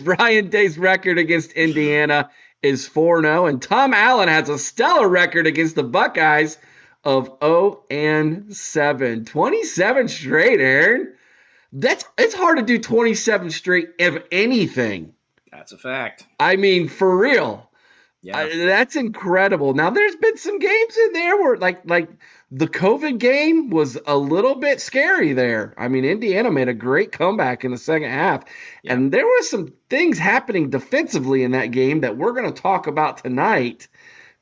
Ryan 0.00 0.48
Day's 0.48 0.78
record 0.78 1.18
against 1.18 1.52
Indiana 1.52 2.30
is 2.62 2.88
4 2.88 3.20
0, 3.20 3.46
and 3.46 3.60
Tom 3.60 3.92
Allen 3.92 4.28
has 4.28 4.48
a 4.48 4.58
stellar 4.58 5.08
record 5.08 5.46
against 5.46 5.74
the 5.74 5.84
Buckeyes 5.84 6.56
of 7.04 7.36
0 7.42 7.84
and 7.90 8.56
7. 8.56 9.26
27 9.26 10.08
straight, 10.08 10.60
Aaron. 10.60 11.12
That's 11.72 12.04
it's 12.16 12.34
hard 12.34 12.58
to 12.58 12.64
do 12.64 12.78
27 12.78 13.50
straight 13.50 13.88
of 14.00 14.22
anything. 14.30 15.14
That's 15.50 15.72
a 15.72 15.78
fact. 15.78 16.26
I 16.38 16.56
mean, 16.56 16.88
for 16.88 17.16
real. 17.16 17.70
Yeah. 18.22 18.38
I, 18.38 18.56
that's 18.66 18.96
incredible. 18.96 19.74
Now 19.74 19.90
there's 19.90 20.16
been 20.16 20.36
some 20.36 20.58
games 20.58 20.96
in 20.96 21.12
there 21.12 21.36
where 21.36 21.56
like 21.56 21.88
like 21.88 22.08
the 22.50 22.66
COVID 22.66 23.18
game 23.18 23.70
was 23.70 23.98
a 24.06 24.16
little 24.16 24.56
bit 24.56 24.80
scary 24.80 25.32
there. 25.32 25.74
I 25.78 25.88
mean, 25.88 26.04
Indiana 26.04 26.50
made 26.50 26.68
a 26.68 26.74
great 26.74 27.12
comeback 27.12 27.64
in 27.64 27.70
the 27.70 27.78
second 27.78 28.10
half, 28.10 28.44
yeah. 28.82 28.94
and 28.94 29.12
there 29.12 29.24
were 29.24 29.42
some 29.42 29.72
things 29.88 30.18
happening 30.18 30.70
defensively 30.70 31.44
in 31.44 31.52
that 31.52 31.70
game 31.70 32.00
that 32.00 32.16
we're 32.16 32.32
going 32.32 32.52
to 32.52 32.62
talk 32.62 32.86
about 32.86 33.18
tonight 33.18 33.88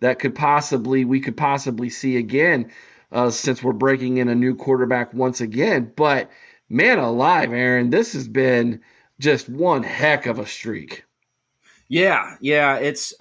that 0.00 0.18
could 0.18 0.34
possibly 0.34 1.04
we 1.04 1.20
could 1.20 1.36
possibly 1.36 1.90
see 1.90 2.16
again 2.16 2.70
uh, 3.12 3.30
since 3.30 3.62
we're 3.62 3.72
breaking 3.72 4.16
in 4.16 4.28
a 4.28 4.34
new 4.34 4.54
quarterback 4.54 5.14
once 5.14 5.40
again. 5.40 5.92
But 5.94 6.30
man 6.68 6.98
alive, 6.98 7.52
Aaron, 7.52 7.90
this 7.90 8.12
has 8.12 8.28
been 8.28 8.80
just 9.18 9.48
one 9.48 9.82
heck 9.82 10.26
of 10.26 10.38
a 10.38 10.46
streak. 10.46 11.04
Yeah, 11.88 12.36
yeah. 12.40 12.76
It's 12.76 13.14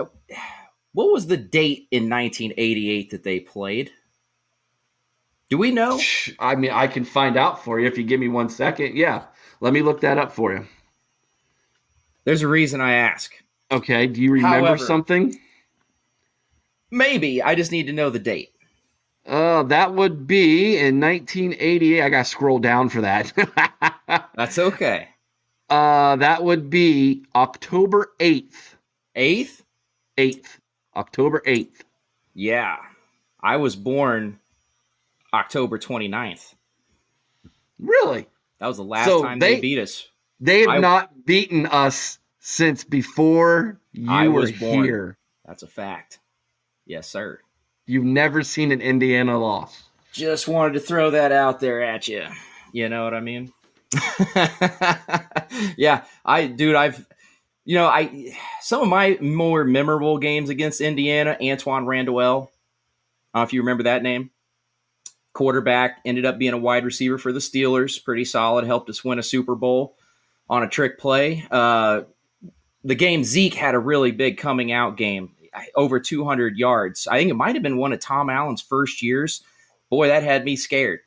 what 0.94 1.12
was 1.12 1.28
the 1.28 1.38
date 1.38 1.88
in 1.92 2.10
1988 2.10 3.12
that 3.12 3.24
they 3.24 3.40
played? 3.40 3.92
Do 5.50 5.58
we 5.58 5.72
know? 5.72 6.00
I 6.40 6.56
mean, 6.56 6.72
I 6.72 6.88
can 6.88 7.06
find 7.06 7.38
out 7.38 7.64
for 7.64 7.80
you 7.80 7.88
if 7.88 7.98
you 7.98 8.04
give 8.04 8.20
me 8.20 8.28
one 8.28 8.50
second. 8.50 8.96
Yeah, 8.96 9.24
let 9.60 9.74
me 9.74 9.82
look 9.82 10.02
that 10.02 10.18
up 10.18 10.32
for 10.32 10.54
you. 10.54 10.66
There's 12.26 12.42
a 12.42 12.48
reason 12.48 12.82
I 12.82 12.94
ask. 12.94 13.34
Okay. 13.72 14.08
Do 14.08 14.22
you 14.22 14.32
remember 14.32 14.68
However, 14.68 14.78
something? 14.78 15.38
Maybe. 16.90 17.42
I 17.42 17.56
just 17.56 17.72
need 17.72 17.88
to 17.88 17.94
know 17.94 18.10
the 18.10 18.20
date. 18.20 18.53
Uh, 19.26 19.64
that 19.64 19.94
would 19.94 20.28
be 20.28 20.78
in 20.78 21.00
1988. 21.00 22.02
I 22.02 22.10
got 22.10 22.20
to 22.20 22.26
scroll 22.26 22.60
down 22.60 22.90
for 22.90 23.02
that. 23.02 23.32
That's 24.36 24.60
okay. 24.60 25.08
Uh, 25.70 26.18
that 26.18 26.44
would 26.44 26.70
be 26.70 27.24
October 27.34 28.12
8th. 28.20 28.76
8th? 29.16 29.62
8th. 30.18 30.46
October 30.96 31.42
8th. 31.46 31.82
Yeah. 32.34 32.78
I 33.42 33.58
was 33.58 33.76
born 33.76 34.40
October 35.34 35.80
29th. 35.80 36.54
Really? 37.80 38.28
That 38.60 38.68
was 38.68 38.78
the 38.78 38.84
last 38.84 39.06
so 39.06 39.24
time 39.24 39.40
they, 39.40 39.56
they, 39.56 39.62
beat 39.62 39.80
us. 39.80 40.08
They 40.40 40.62
have 40.62 40.70
I, 40.70 40.78
not 40.80 41.26
beaten 41.26 41.66
us 41.66 42.20
since 42.40 42.84
before 42.84 43.80
you 43.94 44.10
I 44.12 44.28
were 44.28 44.52
born. 44.52 44.84
here. 44.84 45.18
That's 45.46 45.64
a 45.64 45.68
fact. 45.68 46.20
Yes, 46.86 47.10
sir. 47.10 47.40
You've 47.86 48.06
never 48.06 48.44
seen 48.44 48.72
an 48.72 48.82
Indiana 48.82 49.38
loss. 49.38 49.84
Just 50.12 50.48
wanted 50.48 50.74
to 50.74 50.80
throw 50.80 51.12
that 51.12 51.32
out 51.32 51.60
there 51.60 51.84
at 51.84 52.08
you. 52.08 52.26
You 52.72 52.90
know 52.90 53.04
what 53.04 53.14
I 53.14 53.20
mean? 53.20 53.52
yeah, 55.78 56.04
I 56.26 56.48
dude, 56.48 56.76
I've 56.76 57.06
you 57.66 57.76
know, 57.76 57.88
I 57.88 58.36
some 58.62 58.82
of 58.82 58.88
my 58.88 59.18
more 59.22 59.64
memorable 59.64 60.18
games 60.18 60.50
against 60.50 60.82
Indiana, 60.82 61.38
Antoine 61.42 61.86
don't 61.86 62.06
know 62.06 62.50
if 63.36 63.54
you 63.54 63.62
remember 63.62 63.84
that 63.84 64.04
name 64.04 64.32
quarterback, 65.34 66.00
ended 66.06 66.26
up 66.26 66.38
being 66.38 66.54
a 66.54 66.58
wide 66.58 66.86
receiver 66.86 67.18
for 67.18 67.32
the 67.34 67.40
Steelers. 67.40 68.04
Pretty 68.04 68.26
solid, 68.26 68.66
helped 68.66 68.90
us 68.90 69.04
win 69.04 69.20
a 69.20 69.24
Super 69.24 69.56
Bowl 69.56 69.98
on 70.50 70.64
a 70.64 70.70
trick 70.70 70.98
play. 71.00 71.46
Uh, 71.52 72.02
the 72.84 72.96
game 72.96 73.24
Zeke 73.24 73.56
had 73.56 73.76
a 73.76 73.80
really 73.80 74.12
big 74.12 74.38
coming 74.38 74.72
out 74.72 74.98
game, 74.98 75.32
over 75.76 76.00
200 76.00 76.58
yards. 76.58 77.08
I 77.08 77.18
think 77.18 77.30
it 77.30 77.36
might 77.36 77.56
have 77.56 77.64
been 77.64 77.78
one 77.78 77.94
of 77.94 78.00
Tom 78.00 78.30
Allen's 78.30 78.62
first 78.62 79.02
years. 79.02 79.44
Boy, 79.90 80.08
that 80.08 80.24
had 80.24 80.46
me 80.46 80.56
scared. 80.56 81.02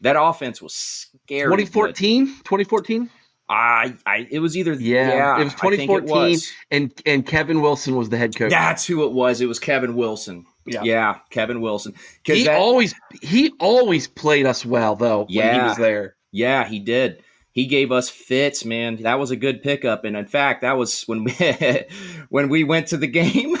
That 0.00 0.20
offense 0.20 0.62
was 0.62 0.74
scary. 0.74 1.44
2014? 1.44 2.26
2014? 2.26 3.10
I, 3.50 3.94
I, 4.04 4.28
it 4.30 4.40
was 4.40 4.56
either 4.56 4.74
yeah, 4.74 5.08
yeah 5.08 5.40
it 5.40 5.44
was 5.44 5.54
2014, 5.54 6.08
it 6.08 6.12
was. 6.12 6.52
and 6.70 6.92
and 7.06 7.26
Kevin 7.26 7.62
Wilson 7.62 7.96
was 7.96 8.10
the 8.10 8.18
head 8.18 8.36
coach. 8.36 8.50
That's 8.50 8.86
who 8.86 9.06
it 9.06 9.12
was. 9.12 9.40
It 9.40 9.46
was 9.46 9.58
Kevin 9.58 9.94
Wilson. 9.94 10.44
Yeah, 10.66 10.82
yeah 10.82 11.18
Kevin 11.30 11.62
Wilson. 11.62 11.94
He 12.24 12.44
that, 12.44 12.58
always 12.58 12.94
he 13.22 13.52
always 13.58 14.06
played 14.06 14.44
us 14.44 14.66
well 14.66 14.96
though. 14.96 15.24
Yeah, 15.30 15.54
he 15.54 15.68
was 15.68 15.76
there. 15.78 16.16
Yeah, 16.30 16.68
he 16.68 16.78
did. 16.78 17.22
He 17.58 17.66
gave 17.66 17.90
us 17.90 18.08
fits, 18.08 18.64
man. 18.64 19.02
That 19.02 19.18
was 19.18 19.32
a 19.32 19.36
good 19.36 19.64
pickup, 19.64 20.04
and 20.04 20.16
in 20.16 20.26
fact, 20.26 20.60
that 20.60 20.76
was 20.76 21.02
when 21.08 21.24
we 21.24 21.32
when 22.28 22.48
we 22.50 22.62
went 22.62 22.86
to 22.88 22.96
the 22.96 23.08
game. 23.08 23.56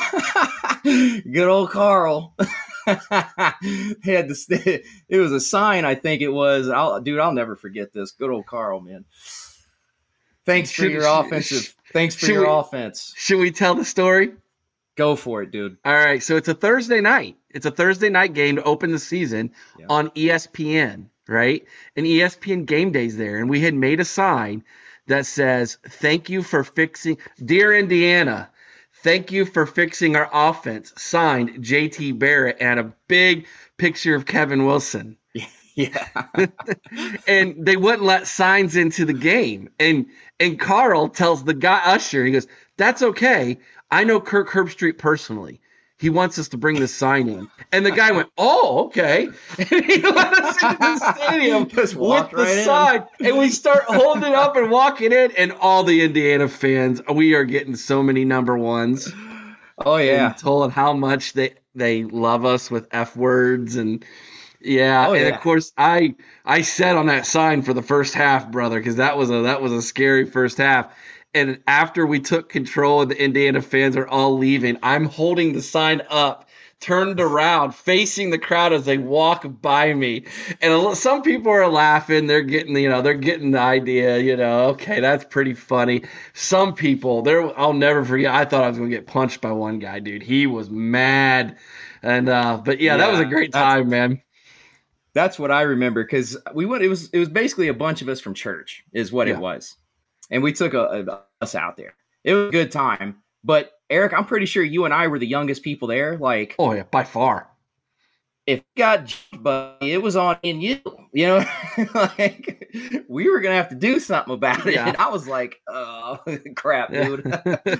good 1.32 1.48
old 1.48 1.70
Carl. 1.70 2.32
he 2.86 4.12
had 4.12 4.28
this. 4.28 4.46
It 4.48 4.84
was 5.18 5.32
a 5.32 5.40
sign, 5.40 5.84
I 5.84 5.96
think 5.96 6.22
it 6.22 6.28
was. 6.28 6.68
I'll, 6.68 7.00
dude, 7.00 7.18
I'll 7.18 7.32
never 7.32 7.56
forget 7.56 7.92
this. 7.92 8.12
Good 8.12 8.30
old 8.30 8.46
Carl, 8.46 8.80
man. 8.80 9.04
Thanks 10.46 10.70
for 10.70 10.82
should, 10.82 10.92
your 10.92 11.06
offensive. 11.08 11.74
Thanks 11.92 12.14
for 12.14 12.26
your 12.26 12.46
we, 12.46 12.52
offense. 12.52 13.12
Should 13.16 13.40
we 13.40 13.50
tell 13.50 13.74
the 13.74 13.84
story? 13.84 14.30
Go 14.94 15.16
for 15.16 15.42
it, 15.42 15.50
dude. 15.50 15.76
All 15.84 15.92
right. 15.92 16.22
So 16.22 16.36
it's 16.36 16.46
a 16.46 16.54
Thursday 16.54 17.00
night. 17.00 17.36
It's 17.50 17.66
a 17.66 17.72
Thursday 17.72 18.10
night 18.10 18.32
game 18.32 18.54
to 18.56 18.62
open 18.62 18.92
the 18.92 19.00
season 19.00 19.50
yeah. 19.76 19.86
on 19.88 20.10
ESPN, 20.10 21.06
right? 21.28 21.64
And 21.94 22.06
ESPN 22.06 22.66
game 22.66 22.90
days 22.90 23.16
there. 23.16 23.36
And 23.36 23.48
we 23.48 23.60
had 23.60 23.74
made 23.74 24.00
a 24.00 24.04
sign 24.04 24.64
that 25.06 25.26
says, 25.26 25.78
Thank 25.86 26.30
you 26.30 26.42
for 26.42 26.64
fixing, 26.64 27.18
Dear 27.44 27.76
Indiana, 27.76 28.50
thank 29.02 29.30
you 29.30 29.44
for 29.44 29.66
fixing 29.66 30.16
our 30.16 30.28
offense. 30.32 30.92
Signed 30.96 31.62
JT 31.64 32.18
Barrett 32.18 32.56
and 32.60 32.80
a 32.80 32.92
big 33.06 33.46
picture 33.76 34.14
of 34.14 34.26
Kevin 34.26 34.66
Wilson. 34.66 35.16
Yeah. 35.78 36.26
and 37.28 37.64
they 37.64 37.76
wouldn't 37.76 38.02
let 38.02 38.26
signs 38.26 38.74
into 38.74 39.04
the 39.04 39.12
game. 39.12 39.70
And 39.78 40.06
and 40.40 40.58
Carl 40.58 41.08
tells 41.08 41.44
the 41.44 41.54
guy 41.54 41.80
Usher, 41.84 42.24
he 42.24 42.32
goes, 42.32 42.48
That's 42.76 43.00
okay. 43.00 43.58
I 43.88 44.02
know 44.02 44.20
Kirk 44.20 44.48
Herbstreit 44.48 44.98
personally. 44.98 45.60
He 45.98 46.10
wants 46.10 46.38
us 46.38 46.48
to 46.48 46.56
bring 46.56 46.78
this 46.78 46.94
sign 46.94 47.28
in. 47.28 47.48
And 47.72 47.84
the 47.84 47.90
guy 47.90 48.12
went, 48.12 48.30
Oh, 48.38 48.86
okay. 48.86 49.28
And 49.58 49.84
he 49.84 50.00
let 50.00 50.32
us 50.32 50.62
into 50.62 50.78
the 50.78 51.14
stadium 51.14 51.64
with 51.74 51.96
right 51.96 52.32
the 52.32 52.62
sign. 52.64 53.04
And 53.20 53.36
we 53.36 53.50
start 53.50 53.84
holding 53.84 54.24
it 54.24 54.34
up 54.34 54.56
and 54.56 54.70
walking 54.70 55.12
in. 55.12 55.32
And 55.32 55.52
all 55.52 55.82
the 55.82 56.02
Indiana 56.02 56.48
fans, 56.48 57.00
we 57.12 57.34
are 57.34 57.44
getting 57.44 57.74
so 57.74 58.02
many 58.02 58.24
number 58.24 58.56
ones. 58.56 59.12
Oh 59.84 59.96
yeah. 59.96 60.32
told 60.32 60.72
how 60.72 60.92
much 60.92 61.32
they 61.32 61.54
they 61.74 62.04
love 62.04 62.44
us 62.44 62.70
with 62.70 62.88
F 62.90 63.16
words 63.16 63.76
and 63.76 64.04
yeah, 64.60 65.06
oh, 65.08 65.12
and 65.12 65.28
yeah. 65.28 65.34
of 65.34 65.40
course 65.40 65.72
I 65.78 66.16
I 66.44 66.62
sat 66.62 66.96
on 66.96 67.06
that 67.06 67.26
sign 67.26 67.62
for 67.62 67.72
the 67.72 67.82
first 67.82 68.14
half, 68.14 68.50
brother, 68.50 68.78
because 68.78 68.96
that 68.96 69.16
was 69.16 69.30
a 69.30 69.42
that 69.42 69.62
was 69.62 69.72
a 69.72 69.82
scary 69.82 70.26
first 70.26 70.58
half. 70.58 70.92
And 71.34 71.60
after 71.66 72.06
we 72.06 72.20
took 72.20 72.48
control 72.48 73.02
and 73.02 73.10
the 73.10 73.22
Indiana 73.22 73.60
fans 73.60 73.96
are 73.96 74.08
all 74.08 74.38
leaving, 74.38 74.78
I'm 74.82 75.04
holding 75.04 75.52
the 75.52 75.62
sign 75.62 76.02
up 76.08 76.48
turned 76.80 77.20
around, 77.20 77.74
facing 77.74 78.30
the 78.30 78.38
crowd 78.38 78.72
as 78.72 78.84
they 78.84 78.98
walk 78.98 79.44
by 79.60 79.92
me. 79.92 80.24
And 80.60 80.96
some 80.96 81.22
people 81.22 81.50
are 81.50 81.68
laughing. 81.68 82.26
They're 82.26 82.42
getting, 82.42 82.76
you 82.76 82.88
know, 82.88 83.02
they're 83.02 83.14
getting 83.14 83.50
the 83.50 83.60
idea. 83.60 84.18
You 84.18 84.36
know, 84.36 84.68
okay, 84.70 85.00
that's 85.00 85.24
pretty 85.24 85.54
funny. 85.54 86.04
Some 86.34 86.74
people, 86.74 87.22
there, 87.22 87.58
I'll 87.58 87.72
never 87.72 88.04
forget. 88.04 88.34
I 88.34 88.44
thought 88.44 88.64
I 88.64 88.68
was 88.68 88.78
gonna 88.78 88.90
get 88.90 89.06
punched 89.06 89.40
by 89.40 89.52
one 89.52 89.78
guy, 89.78 89.98
dude. 89.98 90.22
He 90.22 90.46
was 90.46 90.70
mad. 90.70 91.56
And 92.02 92.28
uh, 92.28 92.60
but 92.64 92.80
yeah, 92.80 92.92
yeah 92.92 92.96
that 92.98 93.10
was 93.10 93.20
a 93.20 93.24
great 93.24 93.52
time, 93.52 93.88
man. 93.88 94.22
That's 95.14 95.38
what 95.38 95.50
I 95.50 95.62
remember 95.62 96.04
because 96.04 96.36
we 96.54 96.64
went. 96.64 96.84
It 96.84 96.88
was 96.88 97.08
it 97.08 97.18
was 97.18 97.28
basically 97.28 97.68
a 97.68 97.74
bunch 97.74 98.02
of 98.02 98.08
us 98.08 98.20
from 98.20 98.34
church, 98.34 98.84
is 98.92 99.10
what 99.10 99.26
yeah. 99.26 99.34
it 99.34 99.40
was, 99.40 99.76
and 100.30 100.42
we 100.42 100.52
took 100.52 100.74
a, 100.74 101.04
a, 101.08 101.44
us 101.44 101.54
out 101.54 101.76
there. 101.76 101.94
It 102.24 102.34
was 102.34 102.48
a 102.48 102.52
good 102.52 102.72
time, 102.72 103.16
but 103.44 103.72
Eric, 103.90 104.12
I'm 104.12 104.26
pretty 104.26 104.46
sure 104.46 104.62
you 104.62 104.84
and 104.84 104.92
I 104.92 105.06
were 105.08 105.18
the 105.18 105.26
youngest 105.26 105.62
people 105.62 105.88
there. 105.88 106.16
Like, 106.16 106.54
oh 106.58 106.72
yeah, 106.72 106.84
by 106.84 107.04
far. 107.04 107.48
if 108.46 108.62
got 108.76 109.16
but 109.38 109.78
it 109.80 110.02
was 110.02 110.16
on 110.16 110.38
in 110.42 110.60
you 110.60 110.80
you 111.12 111.26
know? 111.26 111.44
Like 111.94 112.72
we 113.08 113.30
were 113.30 113.40
gonna 113.40 113.54
have 113.54 113.68
to 113.70 113.74
do 113.74 114.00
something 114.00 114.34
about 114.34 114.66
it. 114.66 114.74
Yeah. 114.74 114.88
and 114.88 114.96
i 114.96 115.08
was 115.08 115.28
like 115.28 115.60
oh 115.68 116.18
crap 116.56 116.92
dude. 116.92 117.22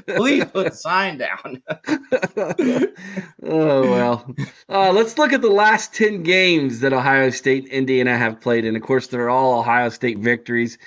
Please 0.06 0.44
put 0.44 0.70
the 0.70 0.74
sign 0.74 1.18
down. 1.18 1.62
Oh 3.50 3.82
well. 3.82 4.34
Uh, 4.68 4.92
let's 4.92 5.16
look 5.16 5.32
at 5.32 5.40
the 5.40 5.50
last 5.50 5.94
10 5.94 6.22
games 6.22 6.80
that 6.80 6.92
ohio 6.92 7.30
state 7.30 7.64
and 7.64 7.72
indiana 7.72 8.16
have 8.16 8.40
played 8.40 8.64
and 8.64 8.76
of 8.76 8.82
course 8.82 9.06
they're 9.06 9.30
all 9.30 9.58
ohio 9.58 9.88
state 9.88 10.18
victories 10.18 10.78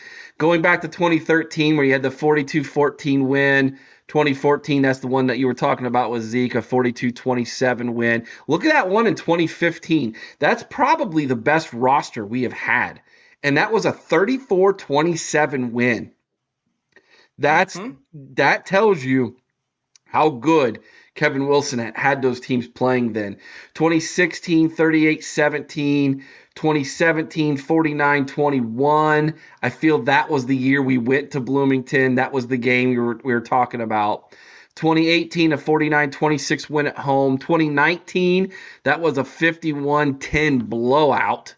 going 0.41 0.63
back 0.63 0.81
to 0.81 0.87
2013 0.87 1.77
where 1.77 1.85
you 1.85 1.93
had 1.93 2.01
the 2.01 2.09
42-14 2.09 3.27
win 3.27 3.77
2014, 4.07 4.81
that's 4.81 4.97
the 4.97 5.07
one 5.07 5.27
that 5.27 5.37
you 5.37 5.45
were 5.45 5.53
talking 5.53 5.85
about 5.85 6.09
with 6.09 6.23
Zeke, 6.23 6.55
a 6.55 6.63
42 6.63 7.11
27 7.11 7.93
win. 7.93 8.25
Look 8.47 8.65
at 8.65 8.71
that 8.71 8.89
one 8.89 9.05
in 9.05 9.13
2015. 9.13 10.15
That's 10.39 10.63
probably 10.67 11.27
the 11.27 11.35
best 11.35 11.71
roster 11.73 12.25
we 12.25 12.41
have 12.41 12.53
had. 12.53 13.01
And 13.43 13.57
that 13.57 13.71
was 13.71 13.85
a 13.85 13.91
34 13.91 14.73
27 14.73 15.73
win. 15.73 16.11
That's 17.37 17.77
mm-hmm. 17.77 18.33
that 18.33 18.65
tells 18.65 19.03
you 19.03 19.37
how 20.05 20.29
good 20.29 20.79
Kevin 21.15 21.47
Wilson 21.47 21.79
had 21.79 22.21
those 22.21 22.39
teams 22.39 22.67
playing 22.67 23.13
then. 23.13 23.37
2016, 23.73 24.69
38 24.69 25.23
17. 25.23 26.23
2017 26.55 27.55
49 27.55 28.25
21 28.25 29.35
i 29.63 29.69
feel 29.69 29.99
that 30.03 30.29
was 30.29 30.45
the 30.45 30.55
year 30.55 30.81
we 30.81 30.97
went 30.97 31.31
to 31.31 31.39
bloomington 31.39 32.15
that 32.15 32.33
was 32.33 32.47
the 32.47 32.57
game 32.57 32.89
we 32.89 32.99
were, 32.99 33.19
we 33.23 33.33
were 33.33 33.39
talking 33.39 33.79
about 33.79 34.35
2018 34.75 35.53
a 35.53 35.57
49 35.57 36.11
26 36.11 36.69
win 36.69 36.87
at 36.87 36.97
home 36.97 37.37
2019 37.37 38.51
that 38.83 38.99
was 38.99 39.17
a 39.17 39.23
51 39.23 40.19
10 40.19 40.59
blowout 40.59 41.55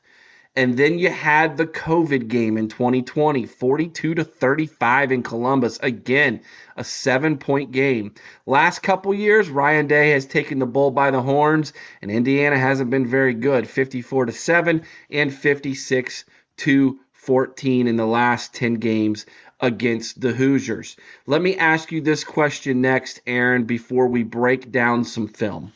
and 0.55 0.77
then 0.77 0.99
you 0.99 1.09
had 1.09 1.57
the 1.57 1.65
COVID 1.65 2.27
game 2.27 2.57
in 2.57 2.67
2020, 2.67 3.45
42 3.45 4.15
to 4.15 4.23
35 4.23 5.11
in 5.11 5.23
Columbus. 5.23 5.79
Again, 5.81 6.41
a 6.77 6.83
seven 6.83 7.37
point 7.37 7.71
game. 7.71 8.13
Last 8.45 8.83
couple 8.83 9.13
years, 9.13 9.49
Ryan 9.49 9.87
Day 9.87 10.11
has 10.11 10.25
taken 10.27 10.59
the 10.59 10.67
bull 10.67 10.91
by 10.91 11.09
the 11.09 11.21
horns, 11.21 11.73
and 12.01 12.11
Indiana 12.11 12.57
hasn't 12.57 12.91
been 12.91 13.07
very 13.07 13.33
good 13.33 13.67
54 13.67 14.27
to 14.27 14.31
7 14.31 14.83
and 15.09 15.33
56 15.33 16.25
to 16.57 16.99
14 17.13 17.87
in 17.87 17.95
the 17.95 18.05
last 18.05 18.53
10 18.53 18.75
games 18.75 19.25
against 19.59 20.19
the 20.21 20.33
Hoosiers. 20.33 20.97
Let 21.25 21.41
me 21.41 21.55
ask 21.55 21.91
you 21.91 22.01
this 22.01 22.23
question 22.23 22.81
next, 22.81 23.21
Aaron, 23.25 23.63
before 23.63 24.07
we 24.07 24.23
break 24.23 24.71
down 24.71 25.05
some 25.05 25.29
film. 25.29 25.71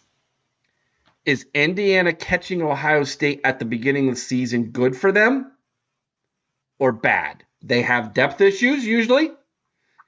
Is 1.28 1.46
Indiana 1.54 2.14
catching 2.14 2.62
Ohio 2.62 3.04
State 3.04 3.42
at 3.44 3.60
the 3.60 3.66
beginning 3.66 4.08
of 4.08 4.16
the 4.16 4.22
season 4.22 4.72
good 4.72 4.96
for 4.96 5.12
them 5.12 5.52
or 6.80 6.94
bad? 6.94 7.44
They 7.62 7.82
have 7.82 8.14
depth 8.14 8.40
issues 8.40 8.88
usually. 8.88 9.32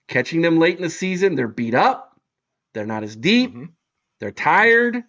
Catching 0.07 0.41
them 0.41 0.59
late 0.59 0.77
in 0.77 0.81
the 0.81 0.89
season, 0.89 1.35
they're 1.35 1.49
beat 1.49 1.75
up. 1.75 2.17
They're 2.73 2.85
not 2.85 3.03
as 3.03 3.17
deep. 3.17 3.51
Mm-hmm. 3.51 3.65
They're 4.21 4.31
tired. 4.31 5.03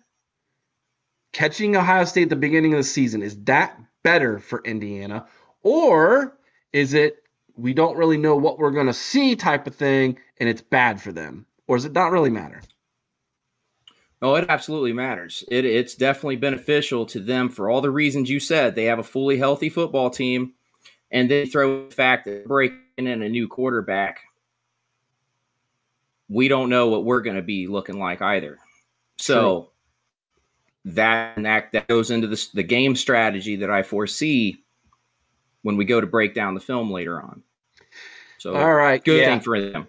Catching 1.33 1.77
Ohio 1.77 2.05
State 2.05 2.25
at 2.25 2.31
the 2.31 2.37
beginning 2.37 2.73
of 2.73 2.79
the 2.79 2.85
season, 2.85 3.23
is 3.23 3.37
that 3.45 3.79
better 4.03 4.41
for 4.41 4.61
Indiana? 4.65 5.27
Or 5.63 6.37
is 6.73 6.93
it 6.93 7.19
we 7.55 7.73
don't 7.73 7.97
really 7.97 8.19
know 8.19 8.35
what 8.35 8.59
we're 8.59 8.73
going 8.73 8.89
to 8.89 8.93
see 8.93 9.37
type 9.37 9.69
of 9.69 9.77
thing 9.77 10.19
and 10.39 10.49
it's 10.49 10.63
bad 10.63 11.01
for 11.01 11.13
them? 11.13 11.47
Or 11.69 11.77
does 11.77 11.85
it 11.85 11.93
not 11.93 12.11
really 12.11 12.31
matter? 12.31 12.63
Oh, 14.23 14.35
it 14.35 14.47
absolutely 14.49 14.93
matters. 14.93 15.45
It, 15.49 15.65
it's 15.65 15.95
definitely 15.95 16.37
beneficial 16.37 17.07
to 17.07 17.21
them 17.21 17.49
for 17.49 17.71
all 17.71 17.81
the 17.81 17.91
reasons 17.91 18.29
you 18.29 18.39
said. 18.39 18.75
They 18.75 18.85
have 18.85 18.99
a 18.99 19.05
fully 19.05 19.39
healthy 19.39 19.71
football 19.71 20.11
team, 20.11 20.53
and 21.11 21.31
they 21.31 21.47
throw 21.47 21.89
the 21.89 21.95
fact 21.95 22.27
that 22.27 22.47
breaking 22.47 22.79
in 22.99 23.23
a 23.23 23.29
new 23.29 23.49
quarterback. 23.49 24.21
We 26.29 26.49
don't 26.49 26.69
know 26.69 26.89
what 26.89 27.05
we're 27.05 27.23
going 27.23 27.37
to 27.37 27.43
be 27.43 27.67
looking 27.67 27.99
like 27.99 28.21
either. 28.21 28.59
So 29.17 29.71
that 30.85 31.37
that 31.43 31.73
that 31.73 31.89
goes 31.89 32.11
into 32.11 32.27
the, 32.27 32.49
the 32.55 32.63
game 32.63 32.97
strategy 32.97 33.57
that 33.57 33.71
I 33.71 33.83
foresee 33.83 34.63
when 35.63 35.77
we 35.77 35.85
go 35.85 36.01
to 36.01 36.07
break 36.07 36.35
down 36.35 36.55
the 36.55 36.61
film 36.61 36.91
later 36.91 37.21
on. 37.21 37.43
So, 38.39 38.55
all 38.55 38.75
right, 38.75 39.03
good 39.03 39.21
yeah. 39.21 39.31
thing 39.31 39.41
for 39.41 39.61
them. 39.61 39.87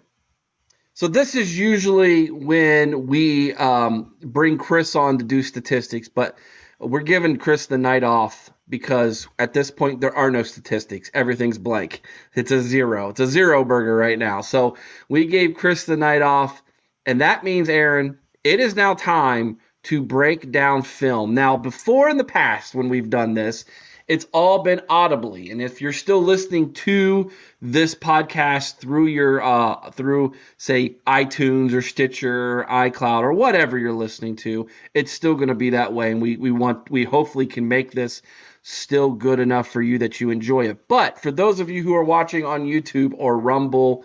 So 1.02 1.08
this 1.08 1.34
is 1.34 1.58
usually 1.58 2.30
when 2.30 3.08
we 3.08 3.54
um, 3.54 4.14
bring 4.22 4.56
Chris 4.56 4.94
on 4.94 5.18
to 5.18 5.24
do 5.24 5.42
statistics, 5.42 6.08
but 6.08 6.38
we're 6.78 7.00
giving 7.00 7.38
Chris 7.38 7.66
the 7.66 7.76
night 7.76 8.04
off 8.04 8.52
because 8.68 9.26
at 9.36 9.52
this 9.52 9.72
point 9.72 10.00
there 10.00 10.14
are 10.14 10.30
no 10.30 10.44
statistics. 10.44 11.10
Everything's 11.12 11.58
blank. 11.58 12.06
It's 12.36 12.52
a 12.52 12.60
zero. 12.60 13.08
It's 13.08 13.18
a 13.18 13.26
zero 13.26 13.64
burger 13.64 13.96
right 13.96 14.16
now. 14.16 14.42
So 14.42 14.76
we 15.08 15.26
gave 15.26 15.56
Chris 15.56 15.86
the 15.86 15.96
night 15.96 16.22
off, 16.22 16.62
and 17.04 17.20
that 17.20 17.42
means 17.42 17.68
Aaron, 17.68 18.20
it 18.44 18.60
is 18.60 18.76
now 18.76 18.94
time 18.94 19.58
to 19.82 20.04
break 20.04 20.52
down 20.52 20.82
film. 20.82 21.34
Now, 21.34 21.56
before 21.56 22.10
in 22.10 22.16
the 22.16 22.22
past 22.22 22.76
when 22.76 22.88
we've 22.88 23.10
done 23.10 23.34
this, 23.34 23.64
it's 24.12 24.26
all 24.30 24.58
been 24.58 24.82
audibly. 24.90 25.50
And 25.50 25.62
if 25.62 25.80
you're 25.80 25.94
still 25.94 26.22
listening 26.22 26.74
to 26.74 27.32
this 27.62 27.94
podcast 27.94 28.76
through 28.76 29.06
your 29.06 29.42
uh, 29.42 29.90
through 29.92 30.34
say 30.58 30.96
iTunes 31.06 31.72
or 31.72 31.80
Stitcher, 31.80 32.66
iCloud 32.68 33.22
or 33.22 33.32
whatever 33.32 33.78
you're 33.78 33.94
listening 33.94 34.36
to, 34.36 34.68
it's 34.92 35.12
still 35.12 35.34
going 35.34 35.48
to 35.48 35.54
be 35.54 35.70
that 35.70 35.94
way. 35.94 36.10
And 36.10 36.20
we 36.20 36.36
we 36.36 36.50
want 36.50 36.90
we 36.90 37.04
hopefully 37.04 37.46
can 37.46 37.68
make 37.68 37.92
this 37.92 38.20
still 38.60 39.12
good 39.12 39.40
enough 39.40 39.68
for 39.68 39.80
you 39.80 39.96
that 40.00 40.20
you 40.20 40.28
enjoy 40.28 40.66
it. 40.66 40.86
But 40.88 41.18
for 41.18 41.30
those 41.30 41.60
of 41.60 41.70
you 41.70 41.82
who 41.82 41.94
are 41.94 42.04
watching 42.04 42.44
on 42.44 42.66
YouTube 42.66 43.14
or 43.16 43.38
Rumble. 43.38 44.04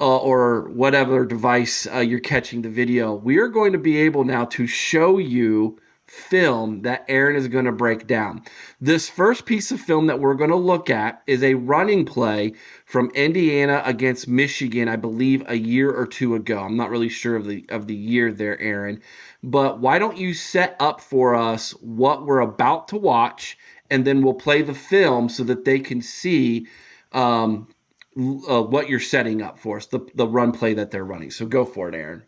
Uh, 0.00 0.16
or 0.16 0.68
whatever 0.70 1.24
device 1.24 1.86
uh, 1.86 1.98
you're 1.98 2.18
catching 2.18 2.62
the 2.62 2.68
video, 2.68 3.14
we 3.14 3.38
are 3.38 3.46
going 3.46 3.72
to 3.72 3.78
be 3.78 3.98
able 3.98 4.24
now 4.24 4.44
to 4.46 4.66
show 4.66 5.18
you 5.18 5.78
film 6.06 6.82
that 6.82 7.04
Aaron 7.08 7.36
is 7.36 7.48
going 7.48 7.64
to 7.64 7.72
break 7.72 8.06
down. 8.06 8.42
This 8.80 9.08
first 9.08 9.46
piece 9.46 9.72
of 9.72 9.80
film 9.80 10.08
that 10.08 10.20
we're 10.20 10.34
going 10.34 10.50
to 10.50 10.56
look 10.56 10.90
at 10.90 11.22
is 11.26 11.42
a 11.42 11.54
running 11.54 12.04
play 12.04 12.54
from 12.84 13.10
Indiana 13.14 13.82
against 13.84 14.28
Michigan, 14.28 14.88
I 14.88 14.96
believe 14.96 15.44
a 15.46 15.56
year 15.56 15.90
or 15.90 16.06
two 16.06 16.34
ago. 16.34 16.58
I'm 16.58 16.76
not 16.76 16.90
really 16.90 17.08
sure 17.08 17.36
of 17.36 17.46
the 17.46 17.64
of 17.68 17.86
the 17.86 17.94
year 17.94 18.32
there, 18.32 18.60
Aaron. 18.60 19.00
But 19.42 19.80
why 19.80 19.98
don't 19.98 20.18
you 20.18 20.34
set 20.34 20.76
up 20.80 21.00
for 21.00 21.34
us 21.34 21.70
what 21.80 22.26
we're 22.26 22.40
about 22.40 22.88
to 22.88 22.96
watch, 22.96 23.56
and 23.90 24.04
then 24.04 24.22
we'll 24.22 24.34
play 24.34 24.62
the 24.62 24.74
film 24.74 25.28
so 25.28 25.44
that 25.44 25.64
they 25.64 25.80
can 25.80 26.02
see 26.02 26.66
um, 27.12 27.68
uh, 28.16 28.62
what 28.62 28.88
you're 28.88 29.00
setting 29.00 29.42
up 29.42 29.58
for 29.58 29.78
us, 29.78 29.86
the, 29.86 30.00
the 30.14 30.26
run 30.26 30.52
play 30.52 30.74
that 30.74 30.90
they're 30.90 31.04
running. 31.04 31.30
So 31.30 31.46
go 31.46 31.64
for 31.64 31.88
it, 31.88 31.94
Aaron. 31.94 32.24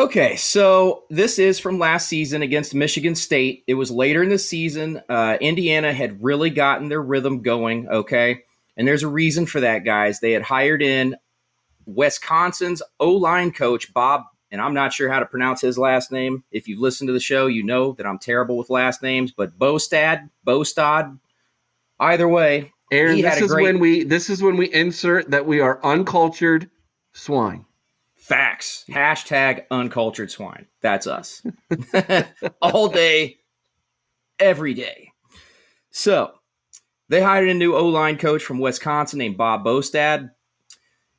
Okay, 0.00 0.34
so 0.36 1.04
this 1.10 1.38
is 1.38 1.58
from 1.58 1.78
last 1.78 2.08
season 2.08 2.40
against 2.40 2.74
Michigan 2.74 3.14
State. 3.14 3.64
It 3.66 3.74
was 3.74 3.90
later 3.90 4.22
in 4.22 4.30
the 4.30 4.38
season. 4.38 5.02
Uh, 5.10 5.36
Indiana 5.42 5.92
had 5.92 6.24
really 6.24 6.48
gotten 6.48 6.88
their 6.88 7.02
rhythm 7.02 7.42
going. 7.42 7.86
Okay, 7.86 8.44
and 8.78 8.88
there's 8.88 9.02
a 9.02 9.08
reason 9.08 9.44
for 9.44 9.60
that, 9.60 9.84
guys. 9.84 10.20
They 10.20 10.32
had 10.32 10.40
hired 10.40 10.80
in 10.80 11.16
Wisconsin's 11.84 12.80
O 12.98 13.10
line 13.10 13.52
coach 13.52 13.92
Bob, 13.92 14.22
and 14.50 14.58
I'm 14.58 14.72
not 14.72 14.94
sure 14.94 15.10
how 15.10 15.20
to 15.20 15.26
pronounce 15.26 15.60
his 15.60 15.76
last 15.76 16.10
name. 16.10 16.44
If 16.50 16.66
you've 16.66 16.80
listened 16.80 17.08
to 17.08 17.12
the 17.12 17.20
show, 17.20 17.46
you 17.46 17.62
know 17.62 17.92
that 17.92 18.06
I'm 18.06 18.18
terrible 18.18 18.56
with 18.56 18.70
last 18.70 19.02
names. 19.02 19.32
But 19.32 19.58
Bostad, 19.58 20.30
Bostad. 20.46 21.18
Either 21.98 22.26
way, 22.26 22.72
Aaron, 22.90 23.20
this 23.20 23.42
is 23.42 23.52
great- 23.52 23.64
when 23.64 23.78
we 23.80 24.04
this 24.04 24.30
is 24.30 24.42
when 24.42 24.56
we 24.56 24.72
insert 24.72 25.30
that 25.32 25.44
we 25.44 25.60
are 25.60 25.78
uncultured 25.84 26.70
swine. 27.12 27.66
Facts. 28.20 28.84
Hashtag 28.88 29.64
uncultured 29.70 30.30
swine. 30.30 30.66
That's 30.82 31.06
us. 31.06 31.42
All 32.62 32.88
day, 32.88 33.38
every 34.38 34.74
day. 34.74 35.12
So 35.90 36.32
they 37.08 37.20
hired 37.22 37.48
a 37.48 37.54
new 37.54 37.74
O 37.74 37.86
line 37.88 38.18
coach 38.18 38.44
from 38.44 38.58
Wisconsin 38.58 39.18
named 39.18 39.36
Bob 39.36 39.64
Bostad. 39.64 40.30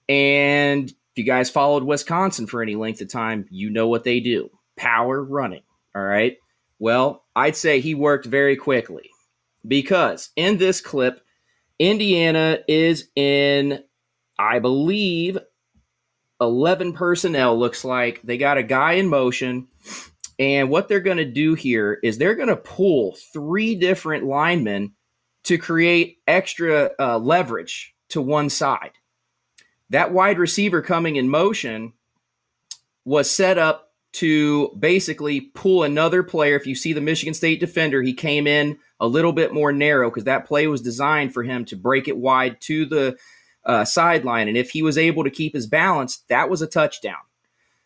And 0.07 0.89
if 0.89 1.17
you 1.17 1.23
guys 1.23 1.49
followed 1.49 1.83
Wisconsin 1.83 2.47
for 2.47 2.61
any 2.61 2.75
length 2.75 3.01
of 3.01 3.09
time, 3.09 3.45
you 3.49 3.69
know 3.69 3.87
what 3.87 4.03
they 4.03 4.19
do 4.19 4.49
power 4.77 5.23
running. 5.23 5.63
All 5.95 6.01
right. 6.01 6.37
Well, 6.79 7.25
I'd 7.35 7.55
say 7.55 7.79
he 7.79 7.93
worked 7.93 8.25
very 8.25 8.55
quickly 8.55 9.09
because 9.67 10.29
in 10.35 10.57
this 10.57 10.81
clip, 10.81 11.21
Indiana 11.79 12.59
is 12.67 13.09
in, 13.15 13.83
I 14.39 14.59
believe, 14.59 15.37
11 16.41 16.93
personnel. 16.93 17.57
Looks 17.57 17.85
like 17.85 18.21
they 18.23 18.37
got 18.37 18.57
a 18.57 18.63
guy 18.63 18.93
in 18.93 19.07
motion. 19.07 19.67
And 20.39 20.69
what 20.69 20.87
they're 20.87 20.99
going 20.99 21.17
to 21.17 21.25
do 21.25 21.53
here 21.53 21.99
is 22.01 22.17
they're 22.17 22.35
going 22.35 22.47
to 22.47 22.55
pull 22.55 23.15
three 23.31 23.75
different 23.75 24.25
linemen 24.25 24.93
to 25.43 25.57
create 25.57 26.17
extra 26.27 26.91
uh, 26.99 27.19
leverage 27.19 27.95
to 28.09 28.21
one 28.21 28.49
side. 28.49 28.91
That 29.91 30.11
wide 30.11 30.39
receiver 30.39 30.81
coming 30.81 31.15
in 31.15 31.29
motion 31.29 31.93
was 33.05 33.29
set 33.29 33.57
up 33.57 33.91
to 34.13 34.69
basically 34.77 35.41
pull 35.41 35.83
another 35.83 36.23
player. 36.23 36.55
If 36.55 36.67
you 36.67 36.75
see 36.75 36.93
the 36.93 37.01
Michigan 37.01 37.33
State 37.33 37.59
defender, 37.59 38.01
he 38.01 38.13
came 38.13 38.47
in 38.47 38.77
a 38.99 39.07
little 39.07 39.33
bit 39.33 39.53
more 39.53 39.71
narrow 39.71 40.09
because 40.09 40.25
that 40.25 40.45
play 40.45 40.67
was 40.67 40.81
designed 40.81 41.33
for 41.33 41.43
him 41.43 41.65
to 41.65 41.75
break 41.75 42.07
it 42.07 42.17
wide 42.17 42.59
to 42.61 42.85
the 42.85 43.17
uh, 43.65 43.85
sideline. 43.85 44.47
And 44.47 44.57
if 44.57 44.71
he 44.71 44.81
was 44.81 44.97
able 44.97 45.23
to 45.23 45.29
keep 45.29 45.53
his 45.53 45.67
balance, 45.67 46.23
that 46.29 46.49
was 46.49 46.61
a 46.61 46.67
touchdown. 46.67 47.17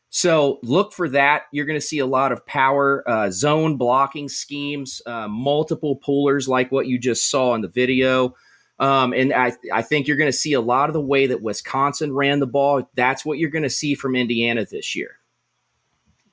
So 0.09 0.59
look 0.63 0.93
for 0.93 1.09
that. 1.09 1.43
You're 1.51 1.65
going 1.65 1.79
to 1.79 1.85
see 1.85 1.99
a 1.99 2.05
lot 2.05 2.31
of 2.31 2.45
power 2.45 3.03
uh, 3.05 3.29
zone 3.31 3.75
blocking 3.75 4.29
schemes, 4.29 5.01
uh, 5.05 5.27
multiple 5.27 5.97
pullers 5.97 6.47
like 6.47 6.71
what 6.71 6.87
you 6.87 6.97
just 6.97 7.29
saw 7.29 7.53
in 7.53 7.61
the 7.61 7.67
video. 7.67 8.35
Um, 8.79 9.13
and 9.13 9.33
I, 9.33 9.53
I 9.73 9.81
think 9.81 10.07
you're 10.07 10.17
going 10.17 10.31
to 10.31 10.37
see 10.37 10.53
a 10.53 10.61
lot 10.61 10.89
of 10.89 10.93
the 10.93 11.01
way 11.01 11.27
that 11.27 11.41
Wisconsin 11.41 12.13
ran 12.13 12.39
the 12.39 12.47
ball. 12.47 12.89
That's 12.95 13.25
what 13.25 13.39
you're 13.39 13.49
going 13.49 13.63
to 13.63 13.69
see 13.69 13.95
from 13.95 14.15
Indiana 14.15 14.65
this 14.65 14.95
year. 14.95 15.14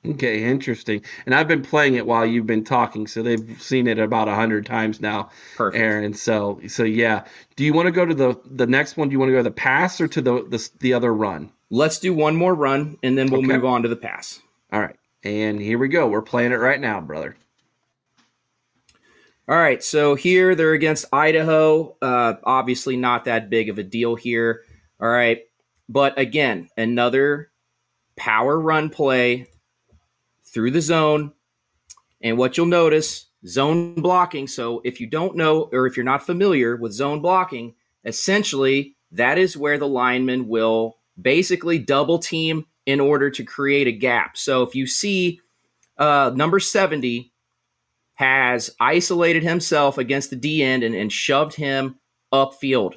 Okay, 0.05 0.43
interesting. 0.43 1.01
And 1.25 1.33
I've 1.33 1.47
been 1.47 1.61
playing 1.61 1.95
it 1.95 2.05
while 2.05 2.25
you've 2.25 2.45
been 2.45 2.65
talking, 2.65 3.07
so 3.07 3.23
they've 3.23 3.55
seen 3.61 3.87
it 3.87 3.99
about 3.99 4.27
a 4.27 4.35
hundred 4.35 4.65
times 4.65 4.99
now, 4.99 5.29
Perfect. 5.55 5.81
Aaron. 5.81 6.13
So, 6.13 6.59
so 6.67 6.83
yeah. 6.83 7.23
Do 7.55 7.63
you 7.63 7.73
want 7.73 7.85
to 7.85 7.91
go 7.93 8.05
to 8.05 8.13
the 8.13 8.37
the 8.45 8.67
next 8.67 8.97
one? 8.97 9.07
Do 9.07 9.13
you 9.13 9.19
want 9.19 9.29
to 9.29 9.33
go 9.33 9.39
to 9.39 9.43
the 9.43 9.51
pass 9.51 10.01
or 10.01 10.09
to 10.09 10.21
the 10.21 10.43
the, 10.49 10.69
the 10.79 10.93
other 10.93 11.13
run? 11.13 11.51
Let's 11.69 11.99
do 11.99 12.13
one 12.13 12.35
more 12.35 12.53
run, 12.53 12.97
and 13.01 13.17
then 13.17 13.29
we'll 13.29 13.39
Okay. 13.39 13.53
move 13.53 13.65
on 13.65 13.83
to 13.83 13.87
the 13.89 13.95
pass. 13.95 14.41
All 14.73 14.81
right, 14.81 14.97
and 15.23 15.59
here 15.61 15.77
we 15.79 15.87
go. 15.87 16.07
We're 16.07 16.21
playing 16.21 16.51
it 16.51 16.55
right 16.57 16.81
now, 16.81 16.99
brother. 16.99 17.37
All 19.47 19.57
right, 19.57 19.83
so 19.83 20.15
here 20.15 20.55
they're 20.55 20.73
against 20.73 21.05
Idaho. 21.13 21.95
Uh, 22.01 22.35
obviously, 22.43 22.95
not 22.97 23.25
that 23.25 23.49
big 23.49 23.69
of 23.69 23.77
a 23.77 23.83
deal 23.83 24.15
here. 24.15 24.61
All 25.01 25.09
right, 25.09 25.41
but 25.89 26.17
again, 26.19 26.69
another 26.77 27.51
power 28.15 28.59
run 28.59 28.89
play 28.89 29.47
through 30.53 30.71
the 30.71 30.81
zone. 30.81 31.31
And 32.21 32.37
what 32.37 32.57
you'll 32.57 32.67
notice 32.67 33.27
zone 33.45 33.95
blocking. 33.95 34.47
So, 34.47 34.81
if 34.83 34.99
you 35.01 35.07
don't 35.07 35.35
know 35.35 35.69
or 35.71 35.87
if 35.87 35.97
you're 35.97 36.03
not 36.05 36.25
familiar 36.25 36.75
with 36.75 36.93
zone 36.93 37.21
blocking, 37.21 37.75
essentially 38.05 38.95
that 39.11 39.37
is 39.37 39.57
where 39.57 39.77
the 39.77 39.87
lineman 39.87 40.47
will 40.47 40.97
basically 41.21 41.79
double 41.79 42.19
team 42.19 42.65
in 42.85 42.99
order 42.99 43.29
to 43.29 43.43
create 43.43 43.87
a 43.87 43.91
gap. 43.91 44.37
So, 44.37 44.63
if 44.63 44.75
you 44.75 44.87
see 44.87 45.39
uh, 45.97 46.31
number 46.35 46.59
70 46.59 47.31
has 48.15 48.69
isolated 48.79 49.43
himself 49.43 49.97
against 49.97 50.29
the 50.29 50.35
D 50.35 50.63
end 50.63 50.83
and, 50.83 50.95
and 50.95 51.11
shoved 51.11 51.55
him 51.55 51.99
upfield 52.31 52.95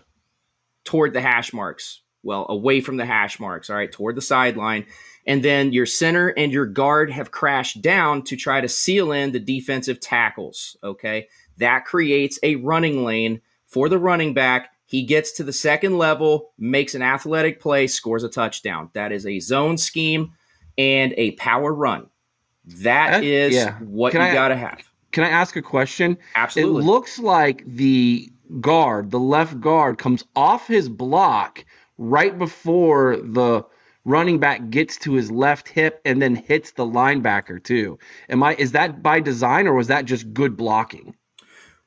toward 0.85 1.13
the 1.13 1.21
hash 1.21 1.53
marks. 1.53 2.03
Well, 2.27 2.45
away 2.49 2.81
from 2.81 2.97
the 2.97 3.07
hash 3.07 3.39
marks, 3.39 3.71
all 3.71 3.77
right, 3.77 3.91
toward 3.91 4.17
the 4.17 4.21
sideline. 4.21 4.85
And 5.27 5.43
then 5.43 5.73
your 5.73 5.87
center 5.87 6.29
and 6.29 6.53
your 6.53 6.67
guard 6.67 7.11
have 7.11 7.31
crashed 7.31 7.83
down 7.83 8.23
to 8.25 8.37
try 8.37 8.61
to 8.61 8.69
seal 8.69 9.13
in 9.13 9.33
the 9.33 9.41
defensive 9.41 10.01
tackles. 10.01 10.77
Okay. 10.83 11.29
That 11.59 11.85
creates 11.85 12.39
a 12.43 12.57
running 12.57 13.05
lane 13.05 13.41
for 13.67 13.89
the 13.89 13.99
running 13.99 14.35
back. 14.35 14.71
He 14.87 15.03
gets 15.03 15.33
to 15.33 15.43
the 15.45 15.53
second 15.53 15.99
level, 15.99 16.51
makes 16.59 16.95
an 16.95 17.03
athletic 17.03 17.61
play, 17.61 17.87
scores 17.87 18.23
a 18.25 18.29
touchdown. 18.29 18.91
That 18.93 19.11
is 19.11 19.27
a 19.27 19.41
zone 19.41 19.79
scheme 19.79 20.33
and 20.79 21.13
a 21.17 21.33
power 21.33 21.73
run. 21.73 22.09
That 22.65 23.11
That- 23.13 23.25
is 23.25 23.55
yeah. 23.55 23.79
what 23.79 24.13
Can 24.13 24.27
you 24.27 24.33
got 24.33 24.49
to 24.49 24.57
have. 24.57 24.83
Can 25.13 25.25
I 25.25 25.31
ask 25.31 25.57
a 25.57 25.63
question? 25.63 26.19
Absolutely. 26.35 26.83
It 26.83 26.87
looks 26.87 27.19
like 27.19 27.65
the 27.67 28.31
guard, 28.61 29.11
the 29.11 29.19
left 29.19 29.61
guard, 29.61 29.99
comes 29.99 30.25
off 30.37 30.69
his 30.69 30.89
block 30.89 31.65
right 31.99 32.37
before 32.39 33.17
the 33.17 33.65
running 34.05 34.39
back 34.39 34.71
gets 34.71 34.97
to 34.99 35.15
his 35.15 35.31
left 35.31 35.69
hip 35.69 36.01
and 36.05 36.23
then 36.23 36.35
hits 36.37 36.73
the 36.73 36.85
linebacker 36.85 37.63
too. 37.63 37.99
Am 38.29 38.43
I 38.43 38.55
is 38.55 38.73
that 38.73 39.03
by 39.03 39.21
design 39.21 39.67
or 39.67 39.75
was 39.75 39.89
that 39.89 40.05
just 40.05 40.33
good 40.33 40.57
blocking? 40.57 41.15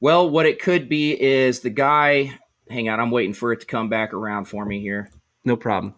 Well, 0.01 0.29
what 0.29 0.45
it 0.45 0.61
could 0.61 0.87
be 0.89 1.19
is 1.21 1.59
the 1.61 1.69
guy. 1.69 2.37
Hang 2.69 2.87
on, 2.89 2.99
I'm 2.99 3.11
waiting 3.11 3.33
for 3.33 3.51
it 3.51 3.61
to 3.61 3.65
come 3.65 3.89
back 3.89 4.13
around 4.13 4.45
for 4.45 4.63
me 4.65 4.79
here. 4.81 5.09
No 5.43 5.55
problem. 5.57 5.95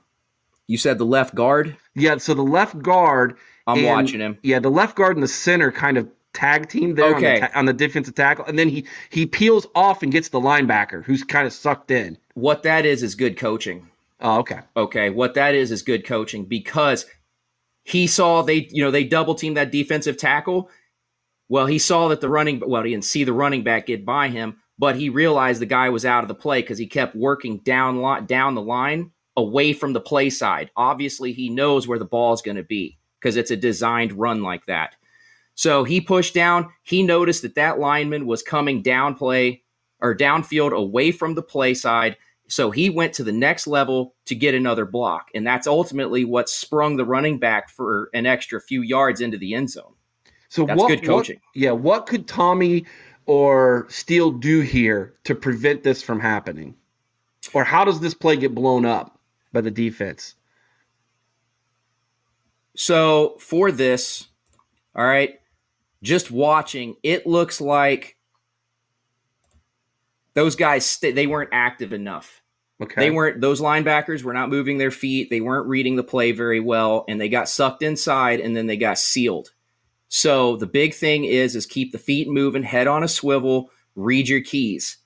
You 0.68 0.78
said 0.78 0.98
the 0.98 1.06
left 1.06 1.36
guard. 1.36 1.76
Yeah, 1.96 2.18
so 2.18 2.34
the 2.34 2.42
left 2.44 2.82
guard 2.82 3.38
I'm 3.68 3.80
and- 3.80 3.88
watching 3.88 4.20
him. 4.22 4.38
Yeah, 4.42 4.60
the 4.60 4.72
left 4.72 4.96
guard 4.96 5.18
and 5.18 5.24
the 5.24 5.28
center 5.28 5.72
kind 5.72 5.98
of 5.98 6.10
tag 6.34 6.70
team 6.70 6.96
there 6.96 7.14
Okay. 7.16 7.36
on, 7.36 7.42
the 7.42 7.48
ta- 7.48 7.60
on 7.60 7.66
the 7.66 7.74
defensive 7.74 8.16
tackle 8.16 8.46
and 8.46 8.58
then 8.58 8.70
he 8.70 8.86
he 9.10 9.26
peels 9.26 9.68
off 9.76 10.02
and 10.02 10.14
gets 10.14 10.30
the 10.30 10.40
linebacker 10.40 11.04
who's 11.04 11.24
kind 11.26 11.46
of 11.46 11.52
sucked 11.52 11.92
in. 11.92 12.18
What 12.36 12.64
that 12.64 12.86
is 12.86 13.04
is 13.04 13.16
good 13.16 13.38
coaching. 13.38 13.90
Oh, 14.22 14.40
okay. 14.40 14.60
Okay, 14.78 15.10
what 15.10 15.34
that 15.34 15.56
is 15.56 15.72
is 15.72 15.82
good 15.82 16.06
coaching 16.06 16.46
because 16.46 17.06
he 17.84 18.08
saw 18.08 18.42
they, 18.42 18.68
you 18.72 18.84
know, 18.84 18.92
they 18.92 19.04
double 19.04 19.36
teamed 19.36 19.58
that 19.58 19.72
defensive 19.72 20.18
tackle. 20.18 20.70
Well, 21.50 21.66
he 21.66 21.80
saw 21.80 22.08
that 22.10 22.22
the 22.22 22.30
running, 22.30 22.62
well, 22.66 22.84
he 22.84 22.92
didn't 22.92 23.06
see 23.06 23.24
the 23.24 23.34
running 23.34 23.64
back 23.64 23.88
get 23.88 24.06
by 24.06 24.30
him, 24.30 24.58
but 24.78 24.96
he 24.96 25.10
realized 25.10 25.62
the 25.62 25.66
guy 25.66 25.90
was 25.90 26.06
out 26.06 26.24
of 26.24 26.28
the 26.28 26.36
play 26.36 26.62
because 26.62 26.78
he 26.78 26.88
kept 26.88 27.16
working 27.16 27.58
down 27.60 28.02
li- 28.02 28.22
down 28.26 28.56
the 28.56 28.62
line 28.62 29.12
away 29.38 29.74
from 29.74 29.94
the 29.94 30.00
play 30.00 30.30
side. 30.30 30.70
Obviously, 30.76 31.34
he 31.34 31.50
knows 31.50 31.88
where 31.88 32.00
the 32.00 32.06
ball 32.06 32.34
is 32.34 32.42
going 32.42 32.58
to 32.58 32.64
be 32.64 32.98
because 33.20 33.38
it's 33.38 33.52
a 33.52 33.58
designed 33.58 34.14
run 34.14 34.44
like 34.44 34.66
that. 34.68 34.96
So 35.56 35.84
he 35.84 36.00
pushed 36.02 36.34
down. 36.34 36.70
He 36.84 37.04
noticed 37.04 37.42
that 37.42 37.56
that 37.56 37.80
lineman 37.80 38.26
was 38.26 38.42
coming 38.44 38.82
down 38.82 39.16
play 39.16 39.64
or 40.00 40.16
downfield 40.16 40.72
away 40.72 41.12
from 41.12 41.36
the 41.36 41.44
play 41.44 41.74
side. 41.74 42.18
So 42.52 42.70
he 42.70 42.90
went 42.90 43.14
to 43.14 43.24
the 43.24 43.32
next 43.32 43.66
level 43.66 44.14
to 44.26 44.36
get 44.36 44.54
another 44.54 44.86
block. 44.86 45.30
And 45.34 45.48
that's 45.48 45.68
ultimately 45.68 46.26
what 46.26 46.50
sprung 46.50 46.98
the 46.98 47.06
running 47.06 47.40
back 47.40 47.70
for 47.70 48.10
an 48.14 48.26
extra 48.26 48.60
few 48.60 48.82
yards 48.82 49.22
into 49.22 49.38
the 49.38 49.54
end 49.54 49.70
zone. 49.70 49.94
So 50.50 50.66
That's 50.66 50.78
what, 50.78 51.02
good 51.02 51.10
what- 51.10 51.30
yeah, 51.56 51.72
what 51.72 52.08
could 52.08 52.28
Tommy 52.28 52.86
or 53.26 53.86
Steele 53.90 54.32
do 54.32 54.60
here 54.60 55.14
to 55.24 55.34
prevent 55.34 55.84
this 55.84 56.04
from 56.04 56.20
happening? 56.20 56.76
Or 57.54 57.64
how 57.64 57.86
does 57.86 58.02
this 58.02 58.14
play 58.14 58.36
get 58.36 58.54
blown 58.54 58.86
up 58.86 59.18
by 59.54 59.62
the 59.62 59.72
defense? 59.72 60.36
So 62.76 63.38
for 63.40 63.72
this, 63.72 64.28
all 64.94 65.06
right, 65.06 65.40
just 66.04 66.32
watching, 66.32 66.98
it 67.02 67.26
looks 67.26 67.62
like 67.62 68.18
those 70.34 70.58
guys 70.58 70.98
they 71.00 71.28
weren't 71.28 71.50
active 71.54 71.94
enough. 71.94 72.41
Okay. 72.82 73.02
They 73.02 73.12
weren't 73.12 73.42
those 73.42 73.62
linebackers 73.62 74.24
were 74.24 74.34
not 74.34 74.50
moving 74.50 74.78
their 74.78 74.92
feet. 74.92 75.30
They 75.30 75.42
weren't 75.42 75.68
reading 75.68 75.96
the 75.96 76.04
play 76.04 76.32
very 76.32 76.60
well, 76.60 77.06
and 77.08 77.22
they 77.22 77.30
got 77.30 77.48
sucked 77.48 77.84
inside, 77.84 78.40
and 78.40 78.56
then 78.56 78.66
they 78.66 78.78
got 78.78 78.98
sealed. 78.98 79.52
So 80.10 80.58
the 80.58 80.68
big 80.68 80.94
thing 80.94 81.26
is 81.26 81.56
is 81.56 81.66
keep 81.66 81.92
the 81.92 82.00
feet 82.00 82.28
moving, 82.28 82.64
head 82.64 82.88
on 82.88 83.04
a 83.04 83.08
swivel, 83.08 83.70
read 83.96 84.28
your 84.28 84.42
keys. 84.42 84.98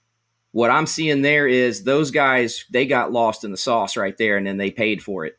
What 0.52 0.72
I'm 0.72 0.86
seeing 0.86 1.22
there 1.22 1.48
is 1.48 1.84
those 1.84 2.12
guys 2.12 2.64
they 2.72 2.86
got 2.86 3.12
lost 3.12 3.44
in 3.44 3.52
the 3.52 3.58
sauce 3.58 3.98
right 3.98 4.18
there, 4.18 4.38
and 4.38 4.48
then 4.48 4.58
they 4.58 4.72
paid 4.72 5.04
for 5.04 5.26
it. 5.26 5.38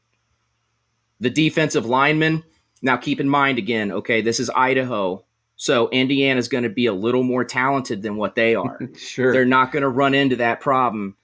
The 1.20 1.30
defensive 1.30 1.86
linemen. 1.86 2.44
Now 2.82 2.98
keep 2.98 3.18
in 3.18 3.28
mind 3.30 3.56
again, 3.56 3.90
okay, 3.90 4.20
this 4.20 4.38
is 4.38 4.50
Idaho, 4.54 5.24
so 5.56 5.88
Indiana's 5.88 6.48
going 6.48 6.64
to 6.64 6.70
be 6.70 6.84
a 6.84 6.92
little 6.92 7.22
more 7.22 7.42
talented 7.42 8.02
than 8.02 8.16
what 8.16 8.34
they 8.34 8.54
are 8.54 8.78
Sure. 8.98 9.32
they're 9.32 9.46
not 9.46 9.72
going 9.72 9.82
to 9.82 9.88
run 9.88 10.12
into 10.12 10.36
that 10.36 10.60
problem 10.60 11.16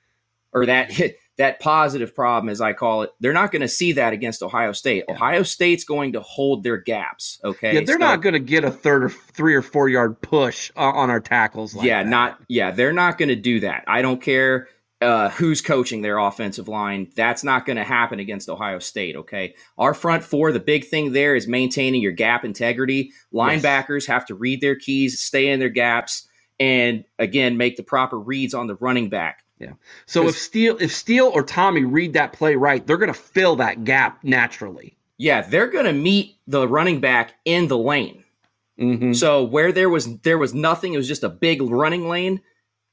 or 0.53 0.67
that 0.67 0.93
that 1.39 1.61
positive 1.61 2.15
problem 2.15 2.51
as 2.51 2.61
I 2.61 2.75
call 2.75 3.03
it. 3.03 3.11
They're 3.21 3.33
not 3.33 3.53
going 3.53 3.63
to 3.63 3.69
see 3.69 3.93
that 3.93 4.13
against 4.13 4.43
Ohio 4.43 4.73
State. 4.73 5.05
Ohio 5.09 5.43
State's 5.43 5.85
going 5.85 6.13
to 6.13 6.21
hold 6.21 6.63
their 6.63 6.77
gaps, 6.77 7.41
okay? 7.43 7.75
yeah, 7.75 7.81
they're 7.81 7.95
So- 7.95 7.99
not 8.01 8.21
going 8.23 8.35
to 8.35 8.39
get 8.39 8.65
a 8.65 8.71
third 8.71 9.05
or 9.05 9.09
three 9.09 9.55
or 9.55 9.63
four 9.63 9.89
yard 9.89 10.21
push 10.21 10.71
uh, 10.77 10.81
on 10.81 11.09
our 11.11 11.21
tackles. 11.21 11.75
Like 11.75 11.87
yeah, 11.87 12.03
that. 12.03 12.09
not 12.09 12.39
yeah, 12.49 12.71
they're 12.71 12.93
not 12.93 13.19
going 13.19 13.31
to 13.31 13.37
do 13.37 13.61
that. 13.61 13.85
I 13.87 14.03
don't 14.03 14.21
care 14.21 14.69
uh, 15.01 15.31
who's 15.31 15.61
coaching 15.63 16.01
their 16.03 16.19
offensive 16.19 16.69
line. 16.69 17.11
That's 17.17 17.43
not 17.43 17.67
going 17.67 17.77
to 17.79 17.83
happen 17.83 18.21
against 18.21 18.49
Ohio 18.49 18.79
State. 18.79 19.17
Okay, 19.17 19.55
our 19.79 19.95
front 19.95 20.23
four. 20.23 20.53
The 20.53 20.61
big 20.61 20.85
thing 20.85 21.13
there 21.13 21.35
is 21.35 21.49
maintaining 21.49 22.03
your 22.03 22.13
gap 22.13 22.45
integrity. 22.45 23.11
Linebackers 23.35 24.07
have 24.07 24.27
to 24.27 24.35
read 24.35 24.61
their 24.61 24.77
keys, 24.77 25.19
stay 25.21 25.49
in 25.49 25.59
their 25.61 25.71
gaps, 25.71 26.29
and 26.61 27.05
again 27.19 27.57
make 27.57 27.77
the 27.77 27.83
proper 27.83 28.19
reads 28.19 28.55
on 28.55 28.67
the 28.69 28.77
running 28.77 29.09
back. 29.09 29.42
So 30.07 30.29
if 30.29 30.37
Steele, 30.37 30.77
if 30.81 30.95
Steele 30.95 31.27
or 31.33 31.43
Tommy 31.43 31.85
read 31.85 32.13
that 32.15 32.33
play 32.33 32.57
right, 32.57 32.87
they're 32.87 32.97
going 32.99 33.13
to 33.13 33.19
fill 33.19 33.57
that 33.57 33.85
gap 33.85 34.23
naturally. 34.23 34.97
Yeah, 35.19 35.43
they're 35.43 35.69
going 35.69 35.85
to 35.85 35.93
meet 35.93 36.37
the 36.47 36.67
running 36.67 37.01
back 37.01 37.35
in 37.45 37.69
the 37.69 37.79
lane. 37.79 38.25
Mhm. 38.81 39.15
So 39.15 39.45
where 39.45 39.71
there 39.71 39.91
was 39.91 40.19
there 40.21 40.39
was 40.39 40.55
nothing, 40.55 40.95
it 40.95 40.97
was 40.97 41.09
just 41.09 41.23
a 41.25 41.29
big 41.29 41.63
running 41.63 42.09
lane. 42.09 42.41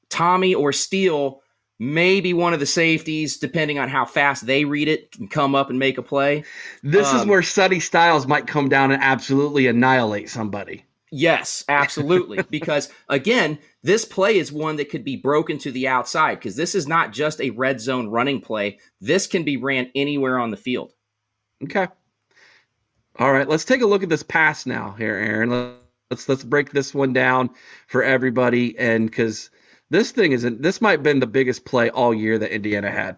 Tommy 0.09 0.53
or 0.53 0.74
Steele, 0.74 1.41
maybe 1.80 2.34
one 2.34 2.53
of 2.53 2.59
the 2.59 2.65
safeties, 2.65 3.38
depending 3.38 3.80
on 3.80 3.88
how 3.89 4.05
fast 4.05 4.45
they 4.45 4.65
read 4.65 4.88
it, 4.88 5.11
can 5.11 5.28
come 5.28 5.55
up 5.55 5.70
and 5.70 5.80
make 5.80 5.97
a 5.97 6.01
play. 6.03 6.43
This 6.84 7.07
is 7.13 7.22
Um, 7.22 7.28
where 7.30 7.41
Sonny 7.41 7.80
Styles 7.80 8.28
might 8.28 8.47
come 8.47 8.70
down 8.70 8.91
and 8.91 9.01
absolutely 9.01 9.67
annihilate 9.67 10.30
somebody. 10.30 10.84
Yes, 11.12 11.64
absolutely. 11.70 12.43
because 12.49 12.89
again, 13.07 13.57
this 13.84 14.05
play 14.05 14.38
is 14.38 14.51
one 14.51 14.76
that 14.76 14.89
could 14.89 15.03
be 15.03 15.16
broken 15.16 15.57
to 15.60 15.72
the 15.72 15.88
outside 15.88 16.36
because 16.36 16.55
this 16.55 16.76
is 16.76 16.88
not 16.88 17.14
just 17.14 17.41
a 17.41 17.49
red 17.51 17.82
zone 17.82 18.07
running 18.07 18.41
play. 18.41 18.80
This 19.01 19.28
can 19.28 19.43
be 19.43 19.57
ran 19.57 19.91
anywhere 19.95 20.39
on 20.39 20.51
the 20.51 20.57
field. 20.57 20.93
Okay. 21.64 21.88
All 23.18 23.34
right, 23.34 23.49
let's 23.49 23.66
take 23.66 23.82
a 23.82 23.88
look 23.88 24.03
at 24.03 24.10
this 24.10 24.24
pass 24.24 24.66
now 24.66 24.95
here, 24.97 25.16
Aaron. 25.16 25.78
Let's 26.10 26.30
let's 26.30 26.43
break 26.43 26.72
this 26.72 26.93
one 26.93 27.12
down 27.12 27.49
for 27.88 28.01
everybody, 28.01 28.78
and 28.80 29.10
because 29.10 29.49
this 29.89 30.12
thing 30.12 30.32
isn't 30.32 30.62
this 30.62 30.80
might 30.80 30.91
have 30.91 31.03
been 31.03 31.20
the 31.20 31.28
biggest 31.28 31.66
play 31.66 31.89
all 31.89 32.14
year 32.14 32.38
that 32.38 32.53
Indiana 32.53 32.89
had. 32.89 33.18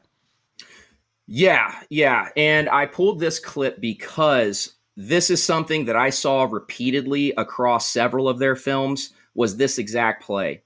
Yeah, 1.28 1.74
yeah. 1.90 2.30
And 2.36 2.68
I 2.68 2.88
pulled 2.88 3.20
this 3.20 3.40
clip 3.40 3.80
because 3.80 4.74
this 5.08 5.30
is 5.30 5.44
something 5.44 5.86
that 5.86 5.96
I 5.96 6.10
saw 6.10 6.44
repeatedly 6.44 7.34
across 7.38 7.90
several 7.90 8.30
of 8.30 8.40
their 8.40 8.56
films 8.56 9.14
was 9.34 9.58
this 9.58 9.78
exact 9.78 10.24
play. 10.24 10.64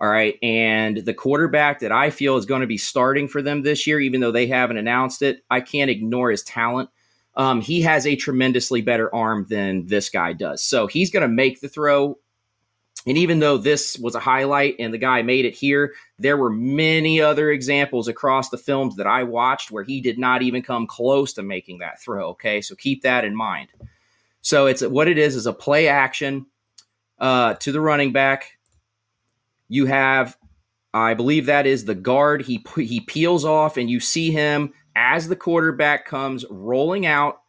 All 0.00 0.08
right. 0.08 0.36
And 0.42 0.98
the 0.98 1.14
quarterback 1.14 1.80
that 1.80 1.92
I 1.92 2.10
feel 2.10 2.36
is 2.36 2.46
going 2.46 2.62
to 2.62 2.66
be 2.66 2.78
starting 2.78 3.28
for 3.28 3.42
them 3.42 3.62
this 3.62 3.86
year, 3.86 4.00
even 4.00 4.20
though 4.20 4.32
they 4.32 4.46
haven't 4.46 4.76
announced 4.76 5.22
it, 5.22 5.44
I 5.50 5.60
can't 5.60 5.90
ignore 5.90 6.30
his 6.30 6.42
talent. 6.42 6.90
Um, 7.36 7.60
he 7.60 7.82
has 7.82 8.06
a 8.06 8.16
tremendously 8.16 8.80
better 8.80 9.12
arm 9.14 9.46
than 9.48 9.86
this 9.86 10.08
guy 10.08 10.32
does. 10.32 10.62
So 10.62 10.86
he's 10.86 11.10
going 11.10 11.22
to 11.22 11.28
make 11.28 11.60
the 11.60 11.68
throw. 11.68 12.18
And 13.06 13.18
even 13.18 13.38
though 13.38 13.58
this 13.58 13.98
was 13.98 14.14
a 14.14 14.20
highlight 14.20 14.76
and 14.78 14.92
the 14.92 14.98
guy 14.98 15.20
made 15.20 15.44
it 15.44 15.54
here, 15.54 15.94
there 16.18 16.38
were 16.38 16.50
many 16.50 17.20
other 17.20 17.50
examples 17.50 18.08
across 18.08 18.48
the 18.48 18.56
films 18.56 18.96
that 18.96 19.06
I 19.06 19.24
watched 19.24 19.70
where 19.70 19.84
he 19.84 20.00
did 20.00 20.18
not 20.18 20.40
even 20.40 20.62
come 20.62 20.86
close 20.86 21.34
to 21.34 21.42
making 21.42 21.78
that 21.78 22.00
throw. 22.00 22.28
Okay, 22.30 22.62
so 22.62 22.74
keep 22.74 23.02
that 23.02 23.24
in 23.24 23.36
mind. 23.36 23.68
So 24.40 24.66
it's 24.66 24.82
what 24.82 25.08
it 25.08 25.18
is 25.18 25.36
is 25.36 25.46
a 25.46 25.52
play 25.52 25.88
action 25.88 26.46
uh, 27.18 27.54
to 27.54 27.72
the 27.72 27.80
running 27.80 28.12
back. 28.12 28.56
You 29.68 29.86
have, 29.86 30.36
I 30.94 31.14
believe 31.14 31.46
that 31.46 31.66
is 31.66 31.84
the 31.84 31.94
guard. 31.94 32.42
He 32.42 32.64
he 32.76 33.00
peels 33.00 33.44
off, 33.44 33.76
and 33.76 33.90
you 33.90 34.00
see 34.00 34.30
him 34.30 34.72
as 34.96 35.28
the 35.28 35.36
quarterback 35.36 36.06
comes 36.06 36.44
rolling 36.50 37.06
out. 37.06 37.42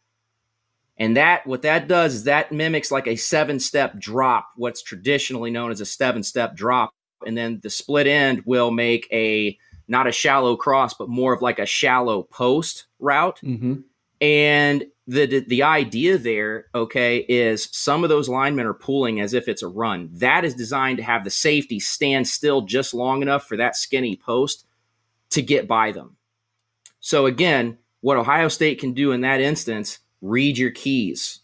And 0.98 1.16
that 1.16 1.46
what 1.46 1.62
that 1.62 1.88
does 1.88 2.14
is 2.14 2.24
that 2.24 2.52
mimics 2.52 2.90
like 2.90 3.06
a 3.06 3.16
seven 3.16 3.60
step 3.60 3.98
drop, 3.98 4.50
what's 4.56 4.82
traditionally 4.82 5.50
known 5.50 5.70
as 5.70 5.80
a 5.80 5.86
seven 5.86 6.22
step 6.22 6.56
drop. 6.56 6.90
And 7.26 7.36
then 7.36 7.60
the 7.62 7.70
split 7.70 8.06
end 8.06 8.42
will 8.46 8.70
make 8.70 9.08
a 9.12 9.58
not 9.88 10.06
a 10.06 10.12
shallow 10.12 10.56
cross, 10.56 10.94
but 10.94 11.08
more 11.08 11.32
of 11.32 11.42
like 11.42 11.58
a 11.58 11.66
shallow 11.66 12.22
post 12.22 12.86
route. 12.98 13.40
Mm-hmm. 13.42 13.80
And 14.20 14.86
the, 15.06 15.26
the 15.26 15.40
the 15.40 15.62
idea 15.62 16.18
there, 16.18 16.66
okay, 16.74 17.18
is 17.28 17.68
some 17.72 18.02
of 18.02 18.08
those 18.08 18.28
linemen 18.28 18.66
are 18.66 18.74
pulling 18.74 19.20
as 19.20 19.34
if 19.34 19.48
it's 19.48 19.62
a 19.62 19.68
run. 19.68 20.08
That 20.12 20.44
is 20.44 20.54
designed 20.54 20.98
to 20.98 21.04
have 21.04 21.24
the 21.24 21.30
safety 21.30 21.78
stand 21.78 22.26
still 22.26 22.62
just 22.62 22.94
long 22.94 23.22
enough 23.22 23.46
for 23.46 23.56
that 23.58 23.76
skinny 23.76 24.16
post 24.16 24.66
to 25.30 25.42
get 25.42 25.68
by 25.68 25.92
them. 25.92 26.16
So 27.00 27.26
again, 27.26 27.78
what 28.00 28.16
Ohio 28.16 28.48
State 28.48 28.80
can 28.80 28.94
do 28.94 29.12
in 29.12 29.20
that 29.20 29.40
instance, 29.40 29.98
read 30.22 30.58
your 30.58 30.70
keys. 30.70 31.40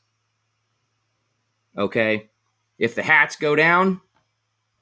Okay? 1.77 2.31
If 2.79 2.95
the 2.95 3.03
hats 3.03 3.37
go 3.37 3.55
down, 3.57 4.01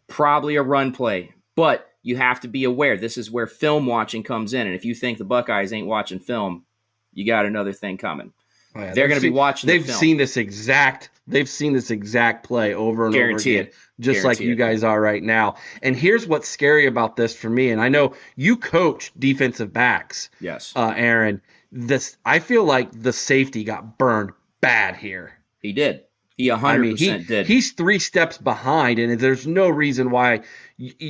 probably 0.07 0.57
a 0.57 0.63
run 0.63 0.93
play. 0.93 1.33
But 1.57 1.87
you 2.03 2.17
have 2.17 2.41
to 2.41 2.49
be 2.49 2.65
aware 2.65 2.97
this 2.97 3.19
is 3.19 3.31
where 3.31 3.47
film 3.47 3.87
watching 3.87 4.23
comes 4.23 4.55
in. 4.55 4.67
And 4.67 4.75
if 4.75 4.85
you 4.85 4.95
think 4.95 5.19
the 5.19 5.25
Buckeyes 5.25 5.73
ain't 5.73 5.87
watching 5.87 6.19
film, 6.19 6.65
you 7.13 7.27
got 7.27 7.47
another 7.47 7.73
thing 7.73 7.99
coming. 7.99 8.33
Oh, 8.75 8.81
yeah, 8.81 8.95
They're 8.95 9.09
they've 9.09 9.17
gonna 9.17 9.21
be 9.21 9.31
watching 9.31 9.67
They've 9.69 9.85
film. 9.85 9.99
seen 9.99 10.17
this 10.17 10.37
exact. 10.37 11.11
They've 11.27 11.49
seen 11.49 11.73
this 11.73 11.91
exact 11.91 12.47
play 12.47 12.73
over 12.73 13.07
and 13.07 13.15
Guarantee 13.15 13.57
over 13.59 13.63
again, 13.63 13.73
it. 13.73 14.03
just 14.03 14.25
like 14.25 14.39
Guarantee 14.39 14.45
you 14.47 14.53
it. 14.53 14.57
guys 14.57 14.85
are 14.85 15.01
right 15.01 15.23
now. 15.23 15.57
And 15.83 15.97
here's 15.97 16.27
what's 16.27 16.49
scary 16.49 16.87
about 16.87 17.17
this 17.17 17.35
for 17.37 17.51
me. 17.51 17.71
And 17.71 17.81
I 17.81 17.89
know 17.89 18.15
you 18.37 18.57
coach 18.57 19.13
defensive 19.19 19.73
backs, 19.73 20.31
Yes. 20.41 20.73
uh, 20.77 20.95
Aaron. 20.97 21.43
This 21.73 22.17
I 22.25 22.39
feel 22.41 22.65
like 22.65 22.91
the 22.93 23.13
safety 23.13 23.65
got 23.65 23.99
burned 23.99 24.33
bad 24.61 24.97
here. 24.97 25.33
he 25.61 25.73
did. 25.73 26.05
He 26.37 26.49
100% 26.49 26.65
I 26.65 26.79
mean, 26.79 26.97
he, 26.97 27.19
did. 27.19 27.47
he's 27.47 27.73
three 27.73 27.99
steps 27.99 28.39
behind, 28.39 28.99
and 28.99 29.21
there's 29.21 29.47
no 29.47 29.69
reason 29.69 30.11
why. 30.11 30.41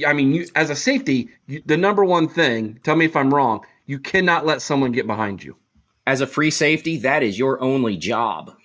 I 0.05 0.13
mean, 0.13 0.35
you, 0.35 0.49
as 0.57 0.71
a 0.71 0.75
safety, 0.75 1.29
you, 1.47 1.63
the 1.65 1.77
number 1.77 2.05
one 2.05 2.29
thing. 2.29 2.81
Tell 2.83 2.97
me 2.97 3.05
if 3.05 3.15
I'm 3.15 3.33
wrong. 3.33 3.65
You 3.87 4.01
cannot 4.01 4.45
let 4.45 4.61
someone 4.61 4.91
get 4.91 5.07
behind 5.07 5.45
you. 5.45 5.57
As 6.05 6.21
a 6.21 6.27
free 6.27 6.51
safety, 6.51 6.97
that 6.99 7.23
is 7.23 7.39
your 7.39 7.63
only 7.63 7.97
job. 7.97 8.57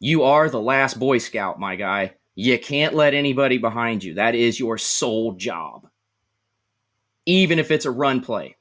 You 0.00 0.24
are 0.24 0.50
the 0.50 0.60
last 0.60 0.98
Boy 0.98 1.18
Scout, 1.18 1.60
my 1.60 1.76
guy. 1.76 2.14
You 2.34 2.58
can't 2.58 2.94
let 2.94 3.14
anybody 3.14 3.58
behind 3.58 4.02
you. 4.02 4.14
That 4.14 4.34
is 4.34 4.58
your 4.58 4.76
sole 4.76 5.34
job. 5.34 5.88
Even 7.26 7.60
if 7.60 7.70
it's 7.70 7.84
a 7.84 7.90
run 7.92 8.22
play, 8.22 8.56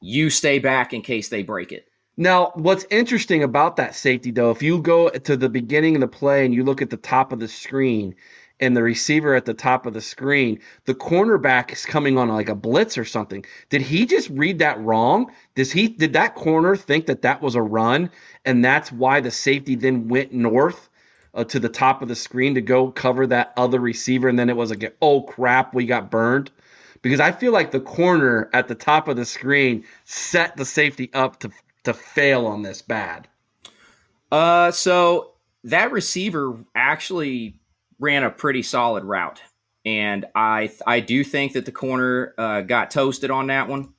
you 0.00 0.30
stay 0.30 0.58
back 0.58 0.92
in 0.92 1.02
case 1.02 1.28
they 1.28 1.42
break 1.42 1.72
it. 1.72 1.86
Now, 2.16 2.52
what's 2.54 2.86
interesting 2.90 3.42
about 3.42 3.76
that 3.76 3.94
safety, 3.94 4.30
though, 4.30 4.50
if 4.50 4.62
you 4.62 4.82
go 4.82 5.08
to 5.08 5.36
the 5.36 5.48
beginning 5.48 5.94
of 5.94 6.00
the 6.00 6.08
play 6.08 6.44
and 6.44 6.54
you 6.54 6.64
look 6.64 6.82
at 6.82 6.90
the 6.90 6.96
top 6.96 7.32
of 7.32 7.38
the 7.38 7.48
screen 7.48 8.14
and 8.58 8.76
the 8.76 8.82
receiver 8.82 9.34
at 9.34 9.46
the 9.46 9.54
top 9.54 9.86
of 9.86 9.94
the 9.94 10.02
screen, 10.02 10.60
the 10.84 10.94
cornerback 10.94 11.72
is 11.72 11.86
coming 11.86 12.18
on 12.18 12.28
like 12.28 12.50
a 12.50 12.54
blitz 12.54 12.98
or 12.98 13.06
something. 13.06 13.44
Did 13.70 13.80
he 13.80 14.04
just 14.04 14.28
read 14.28 14.58
that 14.58 14.78
wrong? 14.80 15.32
Does 15.54 15.72
he 15.72 15.88
did 15.88 16.12
that 16.12 16.34
corner 16.34 16.76
think 16.76 17.06
that 17.06 17.22
that 17.22 17.40
was 17.40 17.54
a 17.54 17.62
run, 17.62 18.10
and 18.44 18.62
that's 18.62 18.92
why 18.92 19.20
the 19.20 19.30
safety 19.30 19.76
then 19.76 20.08
went 20.08 20.32
north 20.32 20.90
uh, 21.32 21.44
to 21.44 21.58
the 21.58 21.68
top 21.70 22.02
of 22.02 22.08
the 22.08 22.16
screen 22.16 22.54
to 22.56 22.60
go 22.60 22.90
cover 22.90 23.26
that 23.28 23.54
other 23.56 23.80
receiver, 23.80 24.28
and 24.28 24.38
then 24.38 24.50
it 24.50 24.56
was 24.56 24.70
like, 24.70 24.96
oh 25.00 25.22
crap, 25.22 25.74
we 25.74 25.86
got 25.86 26.10
burned. 26.10 26.50
Because 27.02 27.20
I 27.20 27.32
feel 27.32 27.52
like 27.52 27.70
the 27.70 27.80
corner 27.80 28.50
at 28.52 28.68
the 28.68 28.74
top 28.74 29.08
of 29.08 29.16
the 29.16 29.24
screen 29.24 29.84
set 30.04 30.56
the 30.56 30.64
safety 30.64 31.10
up 31.14 31.40
to 31.40 31.50
to 31.84 31.94
fail 31.94 32.46
on 32.46 32.60
this 32.62 32.82
bad. 32.82 33.26
Uh, 34.30 34.70
so 34.70 35.32
that 35.64 35.92
receiver 35.92 36.58
actually 36.74 37.58
ran 37.98 38.22
a 38.22 38.30
pretty 38.30 38.62
solid 38.62 39.04
route, 39.04 39.40
and 39.84 40.26
I 40.34 40.70
I 40.86 41.00
do 41.00 41.24
think 41.24 41.54
that 41.54 41.64
the 41.66 41.72
corner 41.72 42.34
uh, 42.38 42.60
got 42.62 42.90
toasted 42.90 43.30
on 43.30 43.48
that 43.48 43.68
one 43.68 43.92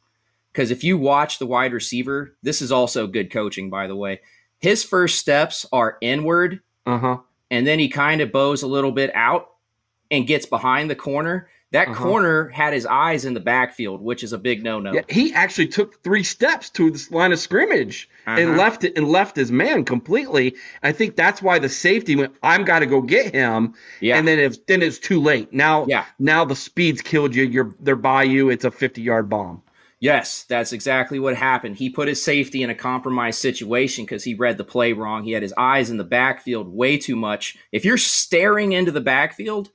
because 0.53 0.71
if 0.71 0.83
you 0.83 0.97
watch 0.97 1.39
the 1.39 1.45
wide 1.47 1.73
receiver, 1.73 2.35
this 2.43 2.61
is 2.61 2.71
also 2.71 3.07
good 3.07 3.31
coaching, 3.31 3.69
by 3.69 3.87
the 3.87 3.95
way. 3.95 4.21
His 4.59 4.83
first 4.83 5.17
steps 5.17 5.65
are 5.73 5.97
inward, 6.01 6.61
Uh 6.85 6.97
huh. 6.99 7.17
and 7.49 7.65
then 7.65 7.79
he 7.79 7.89
kind 7.89 8.21
of 8.21 8.31
bows 8.31 8.61
a 8.63 8.67
little 8.67 8.91
bit 8.91 9.11
out 9.15 9.49
and 10.11 10.27
gets 10.27 10.45
behind 10.45 10.89
the 10.89 10.95
corner. 10.95 11.49
That 11.71 11.87
Uh-huh. 11.87 12.03
corner 12.03 12.47
had 12.49 12.73
his 12.73 12.85
eyes 12.85 13.23
in 13.23 13.33
the 13.33 13.39
backfield, 13.39 14.01
which 14.01 14.23
is 14.23 14.33
a 14.33 14.37
big 14.37 14.61
no 14.61 14.79
no. 14.81 14.91
Yeah, 14.93 15.01
he 15.07 15.33
actually 15.33 15.67
took 15.67 16.03
three 16.03 16.23
steps 16.23 16.69
to 16.71 16.91
this 16.91 17.09
line 17.11 17.31
of 17.31 17.39
scrimmage 17.39 18.09
and 18.27 18.49
Uh-huh. 18.49 18.59
left 18.59 18.83
it 18.83 18.97
and 18.97 19.07
left 19.07 19.37
his 19.37 19.51
man 19.53 19.85
completely. 19.85 20.55
I 20.83 20.91
think 20.91 21.15
that's 21.15 21.41
why 21.41 21.59
the 21.59 21.69
safety 21.69 22.17
went. 22.17 22.33
I'm 22.43 22.65
got 22.65 22.79
to 22.79 22.85
go 22.85 23.01
get 23.01 23.33
him. 23.33 23.73
Yeah. 24.01 24.17
And 24.17 24.27
then 24.27 24.37
it's 24.37 24.59
then 24.67 24.81
it's 24.81 24.99
too 24.99 25.21
late. 25.21 25.53
Now. 25.53 25.85
Yeah. 25.87 26.05
Now 26.19 26.43
the 26.43 26.57
speed's 26.57 27.01
killed 27.01 27.33
you. 27.35 27.45
You're 27.45 27.73
they're 27.79 27.95
by 27.95 28.23
you. 28.23 28.49
It's 28.49 28.65
a 28.65 28.71
50 28.71 29.01
yard 29.01 29.29
bomb. 29.29 29.61
Yes, 30.01 30.45
that's 30.49 30.73
exactly 30.73 31.19
what 31.19 31.35
happened. 31.37 31.77
He 31.77 31.89
put 31.91 32.07
his 32.07 32.21
safety 32.21 32.63
in 32.63 32.71
a 32.71 32.75
compromised 32.75 33.39
situation 33.39 34.03
because 34.03 34.23
he 34.23 34.33
read 34.33 34.57
the 34.57 34.63
play 34.63 34.93
wrong. 34.93 35.23
He 35.23 35.31
had 35.31 35.43
his 35.43 35.53
eyes 35.55 35.91
in 35.91 35.97
the 35.97 36.03
backfield 36.03 36.67
way 36.67 36.97
too 36.97 37.15
much. 37.15 37.55
If 37.71 37.85
you're 37.85 37.97
staring 37.99 38.71
into 38.71 38.91
the 38.91 38.99
backfield, 38.99 39.69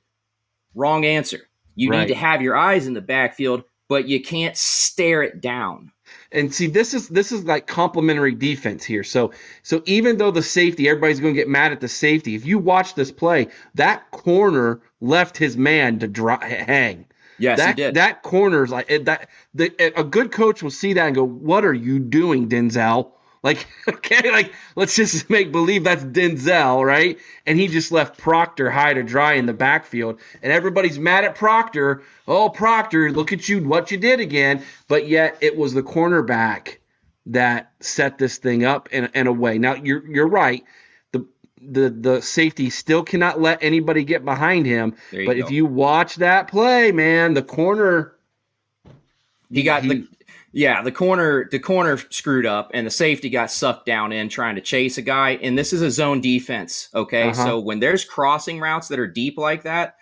wrong 0.75 1.05
answer. 1.05 1.47
You 1.77 1.91
Right. 1.91 2.01
need 2.01 2.09
to 2.09 2.15
have 2.15 2.41
your 2.43 2.57
eyes 2.57 2.87
in 2.87 2.95
the 2.95 3.01
backfield, 3.01 3.63
but 3.89 4.07
you 4.09 4.21
can't 4.21 4.57
stare 4.57 5.23
it 5.23 5.41
down. 5.41 5.93
And 6.31 6.53
see, 6.53 6.67
this 6.67 6.93
is 6.93 7.09
this 7.09 7.31
is 7.31 7.45
like 7.45 7.67
complementary 7.67 8.35
defense 8.35 8.85
here. 8.85 9.03
So 9.03 9.31
so 9.63 9.83
even 9.87 10.17
though 10.17 10.31
the 10.31 10.43
safety, 10.43 10.89
everybody's 10.89 11.21
going 11.21 11.33
to 11.35 11.39
get 11.39 11.49
mad 11.49 11.71
at 11.73 11.81
the 11.81 11.89
safety. 11.89 12.35
If 12.35 12.45
you 12.45 12.59
watch 12.59 12.95
this 12.95 13.11
play, 13.11 13.49
that 13.75 14.11
corner 14.11 14.81
left 15.01 15.37
his 15.37 15.57
man 15.57 15.99
to 15.99 16.07
dry, 16.09 16.45
hang. 16.67 17.05
Yes, 17.39 17.59
that 17.59 17.69
he 17.77 17.83
did. 17.83 17.95
that 17.95 18.23
corner's 18.23 18.71
like 18.71 18.89
that. 19.05 19.29
The, 19.55 19.71
a 19.99 20.03
good 20.03 20.31
coach 20.33 20.63
will 20.63 20.71
see 20.71 20.93
that 20.93 21.07
and 21.07 21.15
go, 21.15 21.25
"What 21.25 21.65
are 21.65 21.73
you 21.73 21.99
doing, 21.99 22.49
Denzel?" 22.49 23.11
Like, 23.43 23.65
okay, 23.87 24.31
like 24.31 24.53
let's 24.75 24.95
just 24.95 25.29
make 25.29 25.51
believe 25.51 25.83
that's 25.83 26.03
Denzel, 26.03 26.85
right? 26.85 27.17
And 27.45 27.59
he 27.59 27.67
just 27.67 27.91
left 27.91 28.17
Proctor 28.17 28.69
high 28.69 28.93
to 28.93 29.03
dry 29.03 29.33
in 29.33 29.45
the 29.45 29.53
backfield, 29.53 30.19
and 30.41 30.51
everybody's 30.51 30.99
mad 30.99 31.23
at 31.23 31.35
Proctor. 31.35 32.03
Oh, 32.27 32.49
Proctor, 32.49 33.11
look 33.11 33.33
at 33.33 33.47
you, 33.47 33.63
what 33.67 33.91
you 33.91 33.97
did 33.97 34.19
again. 34.19 34.63
But 34.87 35.07
yet 35.07 35.37
it 35.41 35.55
was 35.57 35.73
the 35.73 35.83
cornerback 35.83 36.77
that 37.27 37.71
set 37.79 38.17
this 38.17 38.37
thing 38.37 38.63
up 38.63 38.89
in, 38.91 39.09
in 39.13 39.27
a 39.27 39.33
way. 39.33 39.57
Now 39.57 39.75
you're 39.75 40.05
you're 40.07 40.27
right. 40.27 40.63
The 41.11 41.27
the 41.61 41.89
the 41.89 42.21
safety 42.21 42.69
still 42.69 43.03
cannot 43.03 43.39
let 43.39 43.63
anybody 43.63 44.03
get 44.03 44.25
behind 44.25 44.65
him. 44.65 44.95
But 45.11 45.37
go. 45.37 45.45
if 45.45 45.51
you 45.51 45.65
watch 45.65 46.15
that 46.15 46.47
play, 46.47 46.91
man, 46.91 47.33
the 47.33 47.43
corner 47.43 48.15
He 49.51 49.63
got 49.63 49.83
he- 49.83 49.89
the 49.89 50.07
yeah, 50.57 50.81
the 50.81 50.91
corner 50.91 51.47
the 51.51 51.59
corner 51.59 51.99
screwed 52.09 52.47
up 52.47 52.71
and 52.73 52.87
the 52.87 52.91
safety 52.91 53.29
got 53.29 53.51
sucked 53.51 53.85
down 53.85 54.11
in 54.11 54.27
trying 54.27 54.55
to 54.55 54.61
chase 54.61 54.97
a 54.97 55.03
guy. 55.03 55.33
And 55.43 55.55
this 55.55 55.71
is 55.71 55.83
a 55.83 55.91
zone 55.91 56.19
defense. 56.19 56.89
Okay. 56.95 57.29
Uh-huh. 57.29 57.45
So 57.45 57.59
when 57.59 57.79
there's 57.79 58.03
crossing 58.03 58.59
routes 58.59 58.87
that 58.87 58.97
are 58.97 59.05
deep 59.05 59.37
like 59.37 59.61
that, 59.63 59.97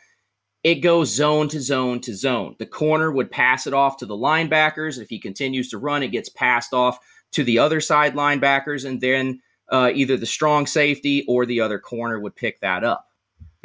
it 0.63 0.75
goes 0.75 1.13
zone 1.13 1.49
to 1.49 1.59
zone 1.59 1.99
to 1.99 2.15
zone. 2.15 2.55
The 2.57 2.65
corner 2.65 3.11
would 3.11 3.29
pass 3.29 3.67
it 3.67 3.73
off 3.73 3.97
to 3.97 4.05
the 4.05 4.15
linebackers. 4.15 4.97
If 4.97 5.09
he 5.09 5.19
continues 5.19 5.67
to 5.71 5.77
run, 5.77 6.03
it 6.03 6.13
gets 6.13 6.29
passed 6.29 6.73
off 6.73 6.99
to 7.33 7.43
the 7.43 7.59
other 7.59 7.81
side 7.81 8.13
linebackers, 8.13 8.85
and 8.85 9.01
then 9.01 9.41
uh, 9.73 9.91
either 9.93 10.15
the 10.15 10.25
strong 10.25 10.67
safety 10.67 11.25
or 11.27 11.45
the 11.45 11.59
other 11.59 11.79
corner 11.79 12.17
would 12.17 12.33
pick 12.33 12.61
that 12.61 12.85
up. 12.85 13.04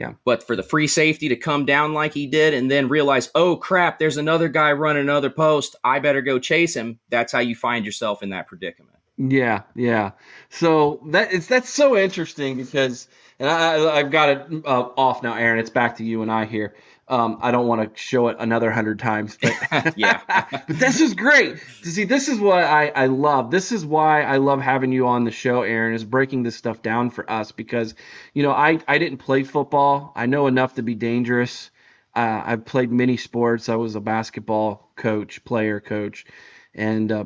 Yeah. 0.01 0.15
But 0.25 0.43
for 0.43 0.57
the 0.57 0.63
free 0.63 0.87
safety 0.87 1.29
to 1.29 1.37
come 1.37 1.67
down 1.67 1.93
like 1.93 2.15
he 2.15 2.27
did 2.27 2.55
and 2.55 2.71
then 2.71 2.89
realize, 2.89 3.31
oh 3.35 3.57
crap, 3.57 3.99
there's 3.99 4.17
another 4.17 4.49
guy 4.49 4.73
running 4.73 5.03
another 5.03 5.29
post. 5.29 5.77
I 5.85 5.99
better 5.99 6.23
go 6.23 6.39
chase 6.39 6.75
him. 6.75 6.99
That's 7.11 7.33
how 7.35 7.41
you 7.41 7.55
find 7.55 7.85
yourself 7.85 8.23
in 8.23 8.31
that 8.31 8.47
predicament. 8.47 8.97
Yeah, 9.19 9.65
yeah. 9.77 10.13
So 10.49 11.03
that 11.11 11.35
it's 11.35 11.49
that's 11.49 11.69
so 11.69 11.99
interesting 11.99 12.57
because, 12.57 13.09
and 13.41 13.49
I, 13.49 13.97
I've 13.97 14.11
got 14.11 14.29
it 14.29 14.65
uh, 14.67 14.89
off 14.97 15.23
now, 15.23 15.35
Aaron. 15.35 15.59
It's 15.59 15.71
back 15.71 15.97
to 15.97 16.05
you 16.05 16.23
and 16.23 16.31
I 16.31 16.45
here. 16.45 16.75
Um, 17.09 17.39
I 17.41 17.51
don't 17.51 17.67
want 17.67 17.83
to 17.93 18.01
show 18.01 18.29
it 18.29 18.37
another 18.39 18.71
hundred 18.71 19.01
times, 19.01 19.37
but 19.41 19.95
Yeah. 19.97 20.21
but 20.51 20.79
this 20.79 21.01
is 21.01 21.15
great 21.15 21.57
to 21.83 21.89
see. 21.89 22.05
This 22.05 22.29
is 22.29 22.39
what 22.39 22.63
I 22.63 22.89
I 22.89 23.07
love. 23.07 23.51
This 23.51 23.73
is 23.73 23.85
why 23.85 24.23
I 24.23 24.37
love 24.37 24.61
having 24.61 24.93
you 24.93 25.09
on 25.09 25.25
the 25.25 25.33
show, 25.33 25.63
Aaron. 25.63 25.95
Is 25.95 26.05
breaking 26.05 26.45
this 26.45 26.55
stuff 26.55 26.83
down 26.83 27.11
for 27.11 27.29
us 27.29 27.51
because 27.51 27.95
you 28.35 28.45
know 28.45 28.53
I 28.53 28.79
I 28.87 28.99
didn't 28.99 29.19
play 29.19 29.43
football. 29.43 30.13
I 30.15 30.27
know 30.27 30.47
enough 30.47 30.75
to 30.75 30.83
be 30.83 30.95
dangerous. 30.95 31.71
Uh, 32.15 32.43
I've 32.45 32.65
played 32.65 32.93
many 32.93 33.17
sports. 33.17 33.69
I 33.69 33.77
was 33.77 33.97
a 33.97 34.01
basketball 34.01 34.93
coach, 34.97 35.45
player 35.45 35.81
coach, 35.81 36.27
and 36.75 37.11
uh, 37.11 37.25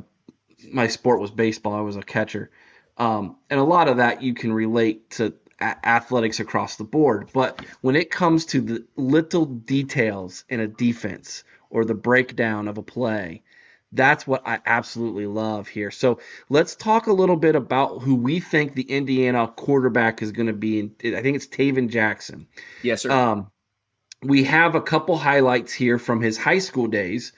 my 0.71 0.87
sport 0.87 1.19
was 1.19 1.29
baseball. 1.29 1.73
I 1.73 1.81
was 1.81 1.97
a 1.97 2.01
catcher. 2.01 2.49
Um, 2.97 3.35
and 3.49 3.59
a 3.59 3.63
lot 3.63 3.89
of 3.89 3.97
that 3.97 4.21
you 4.23 4.33
can 4.33 4.53
relate 4.53 5.09
to 5.11 5.33
a- 5.59 5.87
athletics 5.87 6.39
across 6.39 6.75
the 6.75 6.83
board. 6.83 7.29
But 7.33 7.61
when 7.81 7.95
it 7.95 8.11
comes 8.11 8.45
to 8.47 8.61
the 8.61 8.85
little 8.95 9.45
details 9.45 10.43
in 10.49 10.59
a 10.59 10.67
defense 10.67 11.43
or 11.69 11.85
the 11.85 11.95
breakdown 11.95 12.67
of 12.67 12.77
a 12.77 12.83
play, 12.83 13.43
that's 13.91 14.27
what 14.27 14.45
I 14.45 14.59
absolutely 14.65 15.25
love 15.25 15.67
here. 15.67 15.91
So 15.91 16.19
let's 16.49 16.75
talk 16.75 17.07
a 17.07 17.13
little 17.13 17.37
bit 17.37 17.55
about 17.55 18.01
who 18.01 18.15
we 18.15 18.39
think 18.39 18.73
the 18.73 18.83
Indiana 18.83 19.47
quarterback 19.47 20.21
is 20.21 20.31
going 20.31 20.47
to 20.47 20.53
be. 20.53 20.91
I 21.03 21.21
think 21.21 21.35
it's 21.35 21.47
Tayven 21.47 21.89
Jackson. 21.89 22.47
Yes, 22.83 23.03
sir. 23.03 23.11
Um, 23.11 23.51
we 24.21 24.43
have 24.45 24.75
a 24.75 24.81
couple 24.81 25.17
highlights 25.17 25.71
here 25.71 25.99
from 25.99 26.21
his 26.21 26.37
high 26.37 26.59
school 26.59 26.87
days 26.87 27.31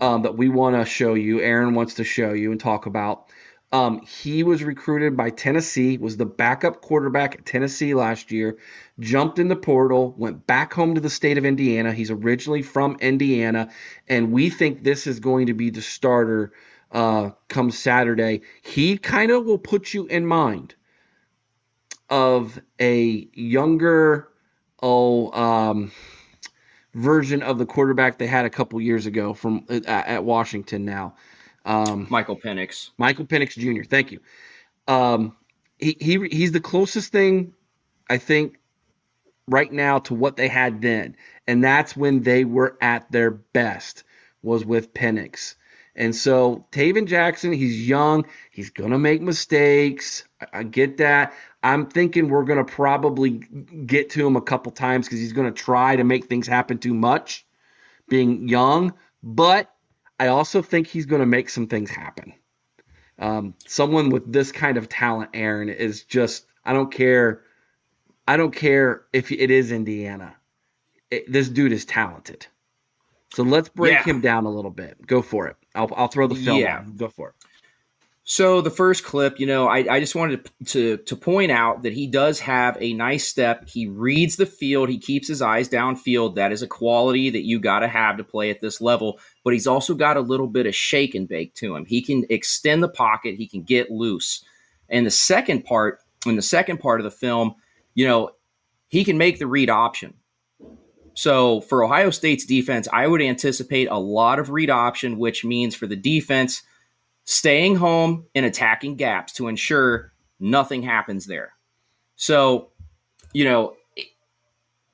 um, 0.00 0.22
that 0.22 0.36
we 0.36 0.48
want 0.48 0.76
to 0.76 0.84
show 0.84 1.14
you. 1.14 1.40
Aaron 1.40 1.74
wants 1.74 1.94
to 1.94 2.04
show 2.04 2.32
you 2.32 2.50
and 2.50 2.60
talk 2.60 2.86
about. 2.86 3.28
Um, 3.72 4.02
he 4.06 4.42
was 4.42 4.62
recruited 4.62 5.16
by 5.16 5.30
Tennessee, 5.30 5.96
was 5.96 6.18
the 6.18 6.26
backup 6.26 6.82
quarterback 6.82 7.36
at 7.36 7.46
Tennessee 7.46 7.94
last 7.94 8.30
year, 8.30 8.58
jumped 9.00 9.38
in 9.38 9.48
the 9.48 9.56
portal, 9.56 10.14
went 10.18 10.46
back 10.46 10.74
home 10.74 10.94
to 10.94 11.00
the 11.00 11.08
state 11.08 11.38
of 11.38 11.46
Indiana. 11.46 11.92
He's 11.92 12.10
originally 12.10 12.60
from 12.60 12.98
Indiana, 13.00 13.70
and 14.06 14.30
we 14.30 14.50
think 14.50 14.84
this 14.84 15.06
is 15.06 15.20
going 15.20 15.46
to 15.46 15.54
be 15.54 15.70
the 15.70 15.80
starter 15.80 16.52
uh, 16.90 17.30
come 17.48 17.70
Saturday. 17.70 18.42
He 18.62 18.98
kind 18.98 19.30
of 19.30 19.46
will 19.46 19.58
put 19.58 19.94
you 19.94 20.06
in 20.06 20.26
mind 20.26 20.74
of 22.10 22.60
a 22.78 23.26
younger, 23.32 24.28
oh, 24.82 25.30
um, 25.32 25.92
version 26.92 27.42
of 27.42 27.56
the 27.56 27.64
quarterback 27.64 28.18
they 28.18 28.26
had 28.26 28.44
a 28.44 28.50
couple 28.50 28.78
years 28.82 29.06
ago 29.06 29.32
from 29.32 29.64
uh, 29.70 29.80
at 29.86 30.24
Washington 30.24 30.84
now. 30.84 31.14
Um, 31.64 32.06
Michael 32.10 32.38
Penix. 32.38 32.90
Michael 32.98 33.26
Penix 33.26 33.50
Jr. 33.50 33.84
Thank 33.84 34.12
you. 34.12 34.20
Um, 34.88 35.36
he, 35.78 35.96
he 36.00 36.28
he's 36.28 36.52
the 36.52 36.60
closest 36.60 37.12
thing 37.12 37.54
I 38.08 38.18
think 38.18 38.58
right 39.48 39.72
now 39.72 39.98
to 40.00 40.14
what 40.14 40.36
they 40.36 40.48
had 40.48 40.80
then, 40.82 41.16
and 41.46 41.62
that's 41.62 41.96
when 41.96 42.22
they 42.22 42.44
were 42.44 42.76
at 42.80 43.10
their 43.10 43.30
best 43.30 44.04
was 44.42 44.64
with 44.64 44.92
Penix. 44.92 45.54
And 45.94 46.16
so 46.16 46.66
Tayven 46.72 47.06
Jackson, 47.06 47.52
he's 47.52 47.86
young, 47.86 48.26
he's 48.50 48.70
gonna 48.70 48.98
make 48.98 49.20
mistakes. 49.20 50.24
I, 50.40 50.60
I 50.60 50.62
get 50.62 50.96
that. 50.98 51.34
I'm 51.62 51.86
thinking 51.86 52.28
we're 52.28 52.44
gonna 52.44 52.64
probably 52.64 53.30
get 53.30 54.10
to 54.10 54.26
him 54.26 54.36
a 54.36 54.42
couple 54.42 54.72
times 54.72 55.06
because 55.06 55.20
he's 55.20 55.32
gonna 55.32 55.52
try 55.52 55.96
to 55.96 56.04
make 56.04 56.26
things 56.26 56.46
happen 56.46 56.78
too 56.78 56.94
much, 56.94 57.46
being 58.08 58.48
young. 58.48 58.94
But 59.22 59.71
I 60.22 60.28
also 60.28 60.62
think 60.62 60.86
he's 60.86 61.06
going 61.06 61.20
to 61.20 61.26
make 61.26 61.50
some 61.50 61.66
things 61.66 61.90
happen. 61.90 62.32
Um, 63.18 63.54
someone 63.66 64.08
with 64.10 64.32
this 64.32 64.52
kind 64.52 64.76
of 64.76 64.88
talent, 64.88 65.30
Aaron, 65.34 65.68
is 65.68 66.04
just 66.04 66.46
I 66.64 66.72
don't 66.72 66.92
care. 66.92 67.42
I 68.28 68.36
don't 68.36 68.54
care 68.54 69.02
if 69.12 69.32
it 69.32 69.50
is 69.50 69.72
Indiana. 69.72 70.36
It- 71.10 71.30
this 71.30 71.48
dude 71.48 71.72
is 71.72 71.84
talented. 71.84 72.46
So 73.34 73.42
let's 73.42 73.68
break 73.68 73.94
Yeah. 73.94 74.04
him 74.04 74.20
down 74.20 74.46
a 74.46 74.50
little 74.50 74.70
bit. 74.70 75.04
Go 75.04 75.22
for 75.22 75.48
it. 75.48 75.56
I'll, 75.74 75.90
I'll 75.96 76.08
throw 76.08 76.28
the 76.28 76.36
film. 76.36 76.60
Yeah. 76.60 76.84
Go 76.96 77.08
for 77.08 77.30
it. 77.30 77.34
So 78.24 78.60
the 78.60 78.70
first 78.70 79.02
clip, 79.02 79.40
you 79.40 79.46
know, 79.46 79.66
I, 79.66 79.78
I 79.96 79.98
just 80.00 80.14
wanted 80.14 80.44
to, 80.44 80.50
to 80.66 80.96
to 80.98 81.16
point 81.16 81.50
out 81.50 81.82
that 81.82 81.92
he 81.92 82.06
does 82.06 82.38
have 82.40 82.76
a 82.80 82.92
nice 82.94 83.26
step. 83.26 83.68
He 83.68 83.88
reads 83.88 84.36
the 84.36 84.46
field. 84.46 84.88
He 84.88 84.98
keeps 84.98 85.26
his 85.26 85.42
eyes 85.42 85.68
downfield. 85.68 86.36
That 86.36 86.52
is 86.52 86.62
a 86.62 86.68
quality 86.68 87.30
that 87.30 87.42
you 87.42 87.58
got 87.58 87.80
to 87.80 87.88
have 87.88 88.18
to 88.18 88.24
play 88.24 88.50
at 88.50 88.60
this 88.60 88.80
level. 88.80 89.18
But 89.44 89.52
he's 89.52 89.66
also 89.66 89.94
got 89.94 90.16
a 90.16 90.20
little 90.20 90.46
bit 90.46 90.66
of 90.66 90.74
shake 90.74 91.14
and 91.14 91.28
bake 91.28 91.54
to 91.54 91.74
him. 91.74 91.84
He 91.84 92.00
can 92.00 92.24
extend 92.30 92.82
the 92.82 92.88
pocket. 92.88 93.34
He 93.34 93.46
can 93.46 93.62
get 93.62 93.90
loose. 93.90 94.44
And 94.88 95.04
the 95.06 95.10
second 95.10 95.64
part, 95.64 96.00
in 96.26 96.36
the 96.36 96.42
second 96.42 96.78
part 96.78 97.00
of 97.00 97.04
the 97.04 97.10
film, 97.10 97.54
you 97.94 98.06
know, 98.06 98.30
he 98.88 99.04
can 99.04 99.18
make 99.18 99.38
the 99.38 99.46
read 99.46 99.70
option. 99.70 100.14
So 101.14 101.60
for 101.62 101.84
Ohio 101.84 102.10
State's 102.10 102.46
defense, 102.46 102.88
I 102.92 103.06
would 103.06 103.20
anticipate 103.20 103.88
a 103.90 103.98
lot 103.98 104.38
of 104.38 104.50
read 104.50 104.70
option, 104.70 105.18
which 105.18 105.44
means 105.44 105.74
for 105.74 105.86
the 105.86 105.96
defense 105.96 106.62
staying 107.24 107.76
home 107.76 108.26
and 108.34 108.46
attacking 108.46 108.96
gaps 108.96 109.32
to 109.34 109.48
ensure 109.48 110.12
nothing 110.40 110.82
happens 110.82 111.26
there. 111.26 111.52
So, 112.16 112.70
you 113.32 113.44
know, 113.44 113.74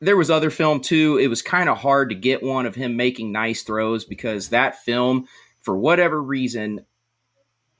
there 0.01 0.16
was 0.16 0.30
other 0.30 0.51
film 0.51 0.80
too. 0.80 1.18
It 1.18 1.28
was 1.28 1.42
kind 1.42 1.68
of 1.68 1.78
hard 1.78 2.11
to 2.11 2.14
get 2.14 2.42
one 2.42 2.66
of 2.66 2.74
him 2.74 2.96
making 2.96 3.32
nice 3.32 3.62
throws 3.62 4.05
because 4.05 4.49
that 4.49 4.82
film, 4.84 5.26
for 5.62 5.76
whatever 5.76 6.22
reason, 6.22 6.84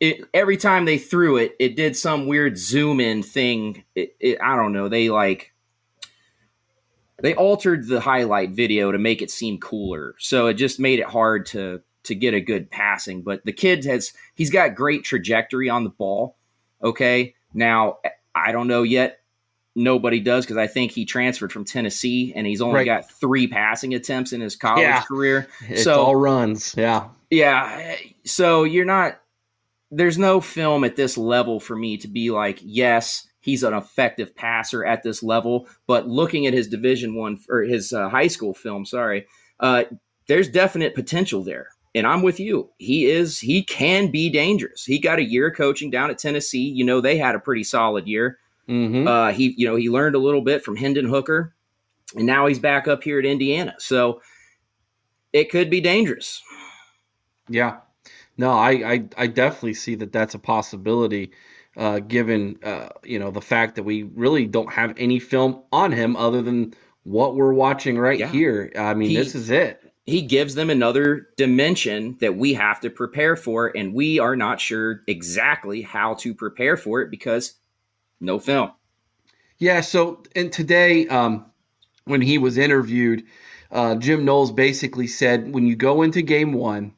it 0.01 0.23
every 0.35 0.57
time 0.57 0.85
they 0.85 0.99
threw 0.99 1.37
it, 1.37 1.55
it 1.59 1.77
did 1.77 1.97
some 1.97 2.27
weird 2.27 2.59
zoom 2.59 3.01
in 3.01 3.23
thing. 3.23 3.85
It, 3.95 4.17
it, 4.21 4.39
I 4.43 4.57
don't 4.57 4.73
know. 4.73 4.89
They 4.89 5.11
like 5.11 5.53
they 7.21 7.35
altered 7.35 7.87
the 7.87 8.01
highlight 8.01 8.51
video 8.51 8.93
to 8.93 8.99
make 8.99 9.23
it 9.23 9.31
seem 9.31 9.59
cooler. 9.59 10.15
So 10.19 10.47
it 10.47 10.55
just 10.55 10.79
made 10.79 11.01
it 11.01 11.07
hard 11.07 11.47
to 11.47 11.83
to 12.05 12.15
get 12.15 12.35
a 12.35 12.41
good 12.41 12.71
passing. 12.71 13.23
But 13.23 13.45
the 13.45 13.53
kid 13.53 13.85
has 13.85 14.13
he's 14.35 14.51
got 14.51 14.75
great 14.75 15.05
trajectory 15.05 15.69
on 15.69 15.85
the 15.85 15.91
ball. 15.91 16.37
Okay. 16.83 17.35
Now 17.55 17.99
I 18.35 18.53
don't 18.53 18.69
know 18.69 18.83
yet. 18.83 19.21
Nobody 19.79 20.19
does 20.21 20.45
because 20.45 20.57
I 20.57 20.67
think 20.67 20.91
he 20.93 21.05
transferred 21.05 21.53
from 21.53 21.65
Tennessee 21.65 22.33
and 22.35 22.47
he's 22.47 22.61
only 22.61 22.75
Right. 22.77 22.85
got 22.85 23.11
three 23.11 23.47
passing 23.47 23.95
attempts 23.95 24.33
in 24.33 24.41
his 24.41 24.57
college 24.57 24.83
Yeah. 24.83 25.03
career. 25.03 25.49
It's 25.69 25.85
so 25.85 26.01
all 26.03 26.17
runs. 26.17 26.75
Yeah. 26.77 27.09
yeah. 27.31 27.95
So 28.25 28.65
you're 28.65 28.85
not, 28.85 29.21
there's 29.91 30.19
no 30.19 30.41
film 30.41 30.85
at 30.85 30.97
this 30.97 31.17
level 31.17 31.61
for 31.61 31.77
me 31.77 31.97
to 31.99 32.09
be 32.09 32.31
like, 32.31 32.59
yes, 32.63 33.27
he's 33.41 33.63
an 33.63 33.73
effective 33.73 34.35
passer 34.35 34.85
at 34.85 35.03
this 35.03 35.23
level. 35.23 35.69
But 35.87 36.09
looking 36.09 36.47
at 36.47 36.53
his 36.55 36.67
Division 36.69 37.15
One 37.15 37.39
or 37.49 37.63
his 37.63 37.93
uh, 37.93 38.09
high 38.09 38.27
school 38.27 38.55
film, 38.55 38.85
sorry, 38.85 39.27
uh, 39.61 39.85
there's 40.27 40.49
definite 40.49 40.95
potential 40.95 41.43
there. 41.43 41.69
And 41.95 42.07
I'm 42.07 42.23
with 42.23 42.39
you. 42.39 42.69
He 42.79 43.07
is, 43.07 43.39
he 43.39 43.63
can 43.63 44.11
be 44.11 44.29
dangerous. 44.29 44.85
He 44.85 44.99
got 44.99 45.19
a 45.19 45.25
year 45.25 45.49
of 45.49 45.57
coaching 45.57 45.91
down 45.91 46.11
at 46.11 46.19
Tennessee. 46.19 46.69
You 46.69 46.85
know, 46.85 47.01
they 47.01 47.17
had 47.17 47.35
a 47.35 47.41
pretty 47.41 47.65
solid 47.65 48.07
year. 48.07 48.39
Mm-hmm. 48.69 49.09
Uh, 49.09 49.33
he, 49.33 49.55
you 49.57 49.67
know, 49.67 49.77
he 49.77 49.89
learned 49.89 50.15
a 50.15 50.19
little 50.19 50.43
bit 50.43 50.65
from 50.65 50.77
Hendon 50.77 51.07
Hooker, 51.07 51.55
and 52.15 52.27
now 52.27 52.47
he's 52.47 52.59
back 52.59 52.87
up 52.89 53.03
here 53.03 53.19
at 53.19 53.25
Indiana. 53.25 53.75
So 53.79 54.21
it 55.33 55.51
could 55.51 55.71
be 55.71 55.81
dangerous. 55.81 56.43
Yeah. 57.49 57.79
No, 58.37 58.51
I, 58.53 58.71
I, 58.71 59.05
I 59.17 59.27
definitely 59.27 59.75
see 59.75 59.95
that 59.97 60.13
that's 60.13 60.35
a 60.35 60.39
possibility, 60.39 61.33
uh, 61.77 61.99
given 62.01 62.59
uh, 62.63 62.89
you 63.05 63.19
know 63.19 63.31
the 63.31 63.41
fact 63.41 63.75
that 63.77 63.83
we 63.83 64.05
really 64.05 64.47
don't 64.47 64.73
have 64.73 64.95
any 64.97 65.19
film 65.19 65.63
on 65.73 65.93
him 65.93 66.17
other 66.17 66.43
than 66.43 66.75
what 67.05 67.35
we're 67.37 67.53
watching 67.53 67.99
right 67.99 68.19
Yeah. 68.19 68.31
here. 68.31 68.71
I 68.79 68.95
mean, 68.95 69.11
He- 69.11 69.17
this 69.17 69.35
is 69.35 69.51
it. 69.51 69.81
he 70.07 70.23
gives 70.23 70.55
them 70.55 70.71
another 70.71 71.29
dimension 71.37 72.17
that 72.21 72.37
we 72.37 72.53
have 72.55 72.81
to 72.81 72.91
prepare 72.91 73.35
for 73.37 73.73
and 73.77 73.93
we 73.95 74.19
are 74.19 74.37
not 74.37 74.61
sure 74.61 75.03
exactly 75.07 75.83
how 75.83 76.15
to 76.15 76.35
prepare 76.35 76.77
for 76.77 77.01
it 77.03 77.11
because 77.11 77.55
no 78.21 78.39
film 78.39 78.71
Yeah. 79.59 79.81
So, 79.81 80.23
and 80.35 80.53
today, 80.53 81.09
um, 81.09 81.47
when 82.05 82.21
he 82.21 82.39
was 82.39 82.59
interviewed, 82.59 83.25
uh, 83.71 83.97
Jim 83.97 84.25
Knowles 84.25 84.53
basically 84.53 85.07
said 85.07 85.53
when 85.53 85.67
you 85.67 85.77
go 85.77 86.03
into 86.03 86.23
game 86.23 86.53
one 86.53 86.95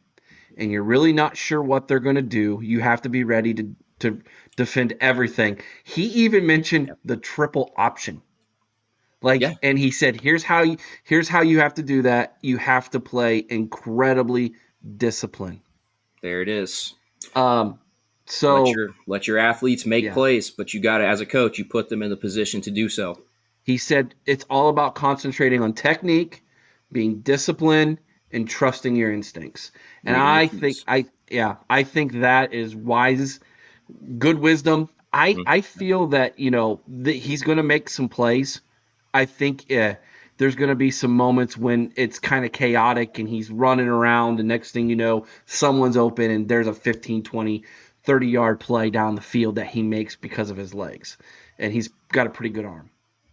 and 0.56 0.70
you're 0.70 0.82
really 0.82 1.12
not 1.12 1.36
sure 1.36 1.62
what 1.62 1.88
they're 1.88 2.00
going 2.00 2.16
to 2.16 2.22
do, 2.22 2.60
you 2.62 2.80
have 2.80 3.02
to 3.02 3.08
be 3.08 3.24
ready 3.24 3.54
to, 3.54 3.76
to 4.00 4.22
defend 4.56 4.94
everything. 5.00 5.60
He 5.84 6.04
even 6.24 6.46
mentioned 6.46 6.92
the 7.04 7.16
triple 7.16 7.72
option. 7.76 8.22
Like, 9.22 9.40
yeah. 9.42 9.54
and 9.62 9.78
he 9.78 9.90
said, 9.90 10.18
"Here's 10.18 10.42
how 10.42 10.62
you 10.62 10.78
here's 11.04 11.28
how 11.28 11.42
you 11.42 11.60
have 11.60 11.74
to 11.74 11.82
do 11.82 12.02
that. 12.02 12.38
You 12.40 12.56
have 12.56 12.88
to 12.90 13.00
play 13.00 13.44
incredibly 13.46 14.54
disciplined." 14.96 15.60
There 16.22 16.40
it 16.40 16.48
is. 16.48 16.94
Um, 17.34 17.78
so 18.30 18.62
let 18.62 18.74
your, 18.74 18.94
let 19.06 19.26
your 19.26 19.38
athletes 19.38 19.86
make 19.86 20.04
yeah. 20.04 20.14
plays, 20.14 20.50
but 20.50 20.72
you 20.72 20.80
got 20.80 20.98
to, 20.98 21.06
as 21.06 21.20
a 21.20 21.26
coach, 21.26 21.58
you 21.58 21.64
put 21.64 21.88
them 21.88 22.02
in 22.02 22.10
the 22.10 22.16
position 22.16 22.60
to 22.62 22.70
do 22.70 22.88
so. 22.88 23.20
He 23.62 23.78
said 23.78 24.14
it's 24.26 24.44
all 24.48 24.68
about 24.68 24.94
concentrating 24.94 25.62
on 25.62 25.74
technique, 25.74 26.44
being 26.90 27.20
disciplined, 27.20 27.98
and 28.32 28.48
trusting 28.48 28.96
your 28.96 29.12
instincts. 29.12 29.72
And 30.04 30.16
I 30.16 30.46
think 30.46 30.78
I 30.86 31.06
yeah, 31.30 31.56
I 31.68 31.82
think 31.82 32.20
that 32.20 32.52
is 32.52 32.74
wise, 32.74 33.40
good 34.18 34.38
wisdom. 34.38 34.88
I 35.12 35.32
mm-hmm. 35.32 35.42
I 35.46 35.60
feel 35.60 36.08
that 36.08 36.38
you 36.38 36.50
know 36.50 36.80
that 36.88 37.12
he's 37.12 37.42
going 37.42 37.58
to 37.58 37.62
make 37.62 37.88
some 37.88 38.08
plays. 38.08 38.60
I 39.12 39.24
think 39.24 39.70
uh, 39.72 39.94
there's 40.40 40.54
going 40.54 40.70
to 40.70 40.76
be 40.76 40.90
some 40.90 41.10
moments 41.10 41.56
when 41.56 41.92
it's 41.96 42.18
kind 42.18 42.44
of 42.44 42.52
chaotic 42.52 43.18
and 43.18 43.28
he's 43.28 43.50
running 43.50 43.88
around 43.88 44.38
and 44.38 44.48
next 44.48 44.72
thing 44.72 44.88
you 44.88 44.96
know 44.96 45.26
someone's 45.44 45.96
open 45.96 46.30
and 46.30 46.48
there's 46.48 46.66
a 46.66 46.72
15 46.72 47.24
20 47.24 47.64
30 48.04 48.26
yard 48.28 48.60
play 48.60 48.90
down 48.90 49.14
the 49.14 49.20
field 49.20 49.56
that 49.56 49.66
he 49.66 49.82
makes 49.82 50.16
because 50.16 50.50
of 50.50 50.56
his 50.56 50.74
legs 50.74 51.18
and 51.58 51.72
he's 51.72 51.88
got 52.12 52.26
a 52.26 52.30
pretty 52.30 52.50
good 52.50 52.64
arm 52.64 52.90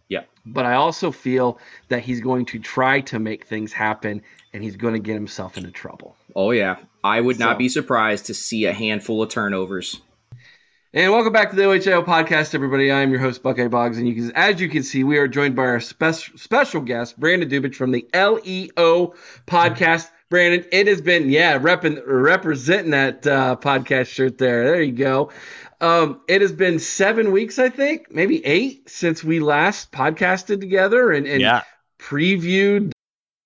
yeah. 0.08 0.22
But 0.46 0.64
I 0.64 0.74
also 0.74 1.10
feel 1.12 1.58
that 1.88 2.00
he's 2.00 2.20
going 2.20 2.46
to 2.46 2.58
try 2.58 3.00
to 3.02 3.18
make 3.18 3.46
things 3.46 3.72
happen 3.72 4.22
and 4.52 4.62
he's 4.62 4.76
going 4.76 4.94
to 4.94 5.00
get 5.00 5.14
himself 5.14 5.58
into 5.58 5.70
trouble. 5.70 6.16
Oh, 6.34 6.50
yeah. 6.50 6.76
I 7.04 7.20
would 7.20 7.38
not 7.38 7.58
be 7.58 7.68
surprised 7.68 8.26
to 8.26 8.34
see 8.34 8.64
a 8.64 8.72
handful 8.72 9.22
of 9.22 9.28
turnovers. 9.28 10.00
And 10.94 11.12
welcome 11.12 11.34
back 11.34 11.50
to 11.50 11.56
the 11.56 11.64
OHIO 11.64 12.02
podcast, 12.02 12.54
everybody. 12.54 12.90
I'm 12.90 13.10
your 13.10 13.20
host, 13.20 13.42
Buckeye 13.42 13.68
Boggs. 13.68 13.98
And 13.98 14.08
you 14.08 14.14
can, 14.14 14.32
as 14.34 14.58
you 14.58 14.70
can 14.70 14.82
see, 14.82 15.04
we 15.04 15.18
are 15.18 15.28
joined 15.28 15.54
by 15.54 15.64
our 15.64 15.80
spe- 15.80 16.36
special 16.36 16.80
guest, 16.80 17.20
Brandon 17.20 17.48
Dubich 17.48 17.74
from 17.74 17.92
the 17.92 18.08
LEO 18.14 19.14
podcast. 19.46 20.08
Brandon, 20.30 20.66
it 20.72 20.86
has 20.88 21.00
been, 21.00 21.30
yeah, 21.30 21.58
repping, 21.58 22.02
representing 22.06 22.90
that 22.90 23.26
uh, 23.26 23.56
podcast 23.56 24.08
shirt 24.08 24.36
there. 24.38 24.64
There 24.64 24.82
you 24.82 24.92
go. 24.92 25.32
Um, 25.80 26.20
it 26.28 26.42
has 26.42 26.52
been 26.52 26.78
seven 26.78 27.32
weeks, 27.32 27.58
I 27.58 27.70
think, 27.70 28.10
maybe 28.10 28.44
eight, 28.44 28.90
since 28.90 29.24
we 29.24 29.40
last 29.40 29.90
podcasted 29.90 30.60
together 30.60 31.12
and, 31.12 31.26
and 31.26 31.40
yeah. 31.40 31.62
previewed 31.98 32.92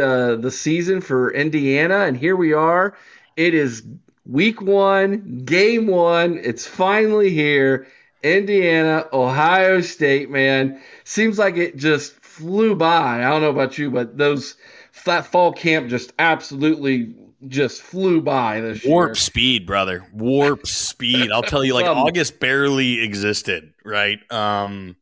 uh, 0.00 0.36
the 0.36 0.50
season 0.50 1.00
for 1.00 1.32
Indiana, 1.32 2.00
and 2.00 2.16
here 2.16 2.36
we 2.36 2.52
are. 2.52 2.96
It 3.36 3.54
is 3.54 3.82
week 4.26 4.60
one, 4.60 5.42
game 5.44 5.86
one. 5.86 6.38
It's 6.42 6.66
finally 6.66 7.30
here. 7.30 7.86
Indiana, 8.22 9.06
Ohio 9.12 9.80
State, 9.80 10.30
man. 10.30 10.80
Seems 11.04 11.38
like 11.38 11.56
it 11.56 11.76
just 11.76 12.12
flew 12.14 12.74
by. 12.74 13.24
I 13.24 13.30
don't 13.30 13.40
know 13.42 13.50
about 13.50 13.78
you, 13.78 13.90
but 13.90 14.18
those 14.18 14.56
that 15.04 15.26
fall 15.26 15.52
camp 15.52 15.88
just 15.88 16.12
absolutely 16.18 17.14
just 17.48 17.80
flew 17.80 18.20
by 18.20 18.60
this 18.60 18.84
warp 18.84 19.08
year. 19.08 19.14
speed 19.14 19.66
brother 19.66 20.04
warp 20.12 20.66
speed 20.66 21.32
i'll 21.32 21.42
tell 21.42 21.64
you 21.64 21.72
like 21.72 21.86
august 21.86 22.38
barely 22.38 23.00
existed 23.00 23.72
right 23.82 24.18
um 24.30 24.94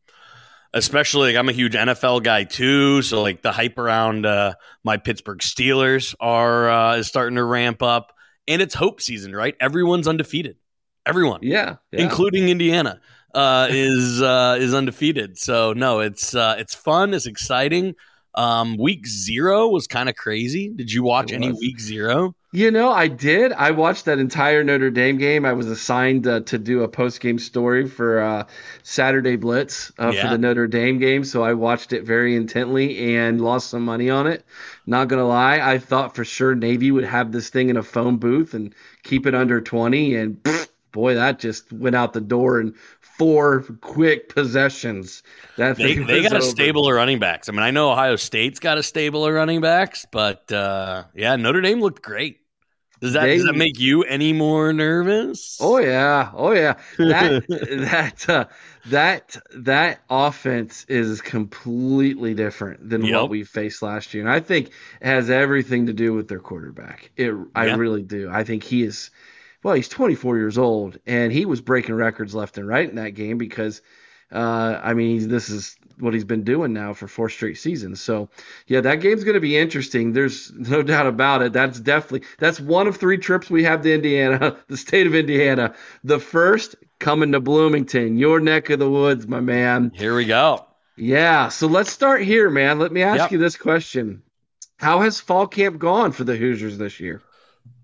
especially 0.75 1.33
like 1.33 1.39
I'm 1.39 1.49
a 1.49 1.53
huge 1.53 1.75
NFL 1.75 2.23
guy 2.23 2.45
too. 2.45 3.03
So 3.03 3.23
like 3.23 3.43
the 3.43 3.53
hype 3.53 3.79
around 3.79 4.27
uh, 4.27 4.55
my 4.85 4.97
Pittsburgh 4.97 5.39
Steelers 5.39 6.15
are 6.21 6.71
uh, 6.71 6.97
is 6.97 7.07
starting 7.07 7.37
to 7.37 7.45
ramp 7.45 7.83
up, 7.83 8.13
and 8.47 8.61
it's 8.63 8.75
hope 8.75 9.01
season, 9.01 9.35
right? 9.35 9.55
Everyone's 9.61 10.09
undefeated. 10.09 10.57
Everyone, 11.07 11.41
yeah, 11.43 11.77
yeah. 11.91 12.03
including 12.03 12.51
Indiana, 12.51 13.01
uh, 13.35 13.69
is 13.71 14.21
uh, 14.21 14.57
is 14.59 14.75
undefeated. 14.75 15.39
So 15.39 15.73
no, 15.73 16.01
it's 16.01 16.35
uh, 16.35 16.57
it's 16.59 16.75
fun. 16.75 17.15
It's 17.15 17.27
exciting. 17.27 17.95
Um, 18.39 18.77
week 18.77 19.05
zero 19.05 19.67
was 19.67 19.89
kind 19.89 20.09
of 20.09 20.15
crazy. 20.15 20.69
Did 20.69 20.93
you 20.93 21.03
watch 21.03 21.33
any 21.33 21.51
week 21.51 21.81
zero? 21.81 22.37
You 22.53 22.71
know, 22.71 22.91
I 22.91 23.09
did. 23.09 23.53
I 23.53 23.73
watched 23.73 24.05
that 24.05 24.21
entire 24.21 24.63
Notre 24.63 24.91
Dame 24.91 25.19
game. 25.19 25.45
I 25.45 25.53
was 25.55 25.67
assigned 25.67 26.27
uh, 26.27 26.41
to 26.41 26.57
do 26.57 26.83
a 26.83 26.89
post 26.89 27.21
game 27.21 27.41
story 27.41 27.89
for 27.89 28.21
uh, 28.21 28.47
Saturday 28.85 29.35
Blitz 29.35 29.91
uh, 29.99 30.13
yeah. 30.15 30.23
for 30.23 30.29
the 30.29 30.39
Notre 30.39 30.69
Dame 30.69 30.99
game, 30.99 31.25
so 31.25 31.43
I 31.43 31.55
watched 31.55 31.93
it 31.93 32.05
very 32.05 32.37
intently 32.37 33.17
and 33.17 33.41
lost 33.41 33.71
some 33.71 33.85
money 33.85 34.09
on 34.09 34.29
it. 34.29 34.45
Not 34.87 35.09
gonna 35.09 35.27
lie, 35.27 35.59
I 35.59 35.79
thought 35.79 36.15
for 36.15 36.25
sure 36.25 36.55
Navy 36.55 36.93
would 36.93 37.05
have 37.05 37.33
this 37.33 37.51
thing 37.51 37.71
in 37.71 37.77
a 37.77 37.83
phone 37.83 38.19
booth 38.19 38.55
and 38.55 38.73
keep 39.03 39.27
it 39.27 39.35
under 39.35 39.61
twenty, 39.61 40.15
and 40.15 40.37
pfft, 40.37 40.68
boy, 40.93 41.15
that 41.15 41.39
just 41.39 41.73
went 41.73 41.97
out 41.97 42.13
the 42.13 42.21
door 42.21 42.61
in 42.61 42.75
four 43.01 43.63
quick 43.81 44.29
possessions. 44.29 45.23
That 45.57 45.77
they, 45.77 45.97
they 45.97 46.23
got 46.23 46.33
over. 46.33 46.39
a 46.41 46.43
stable 46.43 46.89
of 46.89 46.95
running 46.95 47.19
backs. 47.19 47.49
I 47.49 47.53
mean, 47.53 47.63
I 47.63 47.71
know 47.71 47.91
Ohio 47.91 48.17
State's 48.17 48.61
got 48.61 48.79
a 48.79 48.83
stable 48.83 49.27
of 49.27 49.35
running 49.35 49.61
backs, 49.61 50.07
but 50.11 50.51
uh, 50.53 51.05
yeah, 51.15 51.37
Notre 51.37 51.61
Dame 51.61 51.81
looked 51.81 52.03
great. 52.03 52.41
Does 53.01 53.13
that, 53.13 53.27
they, 53.27 53.37
does 53.37 53.47
that 53.47 53.55
make 53.55 53.79
you 53.79 54.03
any 54.03 54.33
more 54.33 54.73
nervous? 54.73 55.59
Oh 55.61 55.79
yeah, 55.79 56.31
oh 56.35 56.51
yeah. 56.51 56.75
That 56.99 57.45
that 57.49 58.29
uh, 58.29 58.47
that 58.87 59.37
that 59.55 60.01
offense 60.11 60.85
is 60.89 61.21
completely 61.21 62.35
different 62.35 62.89
than 62.89 63.05
yep. 63.05 63.15
what 63.15 63.31
we 63.31 63.45
faced 63.45 63.83
last 63.83 64.15
year, 64.15 64.25
and 64.25 64.33
I 64.33 64.41
think 64.41 64.69
it 65.01 65.07
has 65.07 65.31
everything 65.31 65.87
to 65.87 65.93
do 65.93 66.13
with 66.13 66.27
their 66.27 66.41
quarterback. 66.41 67.11
It, 67.17 67.33
I 67.55 67.67
yeah. 67.67 67.77
really 67.77 68.03
do. 68.03 68.31
I 68.33 68.43
think 68.43 68.65
he 68.65 68.83
is 68.83 69.11
well, 69.69 69.77
he's 69.77 69.89
24 69.91 70.39
years 70.39 70.57
old, 70.57 70.99
and 71.05 71.31
he 71.31 71.45
was 71.45 71.61
breaking 71.61 71.95
records 71.95 72.35
left 72.35 72.57
and 72.57 72.67
right 72.67 72.89
in 72.89 72.97
that 72.97 73.11
game 73.11 73.37
because, 73.37 73.83
uh, 74.33 74.81
I 74.83 74.95
mean, 74.95 75.29
this 75.29 75.51
is 75.51 75.77
what 75.99 76.15
he's 76.15 76.25
been 76.25 76.43
doing 76.43 76.73
now 76.73 76.95
for 76.95 77.07
four 77.07 77.29
straight 77.29 77.59
seasons. 77.59 78.01
So, 78.01 78.31
yeah, 78.67 78.81
that 78.81 79.03
game's 79.03 79.25
going 79.25 79.35
to 79.35 79.41
be 79.41 79.59
interesting. 79.59 80.15
There's 80.15 80.51
no 80.57 80.83
doubt 80.83 81.07
about 81.07 81.43
it. 81.43 81.53
That's 81.53 81.79
definitely 81.81 82.27
that's 82.39 82.59
one 82.59 82.87
of 82.87 82.97
three 82.97 83.19
trips 83.19 83.51
we 83.51 83.65
have 83.65 83.83
to 83.83 83.93
Indiana, 83.93 84.57
the 84.69 84.79
state 84.79 85.07
of 85.07 85.15
Indiana. 85.15 85.75
The 86.03 86.19
first 86.19 86.77
coming 86.99 87.33
to 87.33 87.41
Bloomington, 87.41 88.17
your 88.17 88.41
neck 88.41 88.71
of 88.71 88.79
the 88.79 88.91
woods, 88.91 89.29
my 89.29 89.41
man. 89.41 89.93
Here 89.95 90.17
we 90.17 90.25
go. 90.25 90.65
Yeah, 90.97 91.51
so 91.51 91.67
let's 91.67 91.93
start 91.93 92.23
here, 92.23 92.49
man. 92.49 92.79
Let 92.79 92.91
me 92.91 93.03
ask 93.03 93.19
yep. 93.19 93.33
you 93.33 93.39
this 93.39 93.59
question: 93.59 94.23
How 94.79 95.03
has 95.03 95.21
fall 95.21 95.47
camp 95.47 95.79
gone 95.79 96.13
for 96.13 96.25
the 96.25 96.37
Hoosiers 96.37 96.79
this 96.79 97.01
year? 97.01 97.21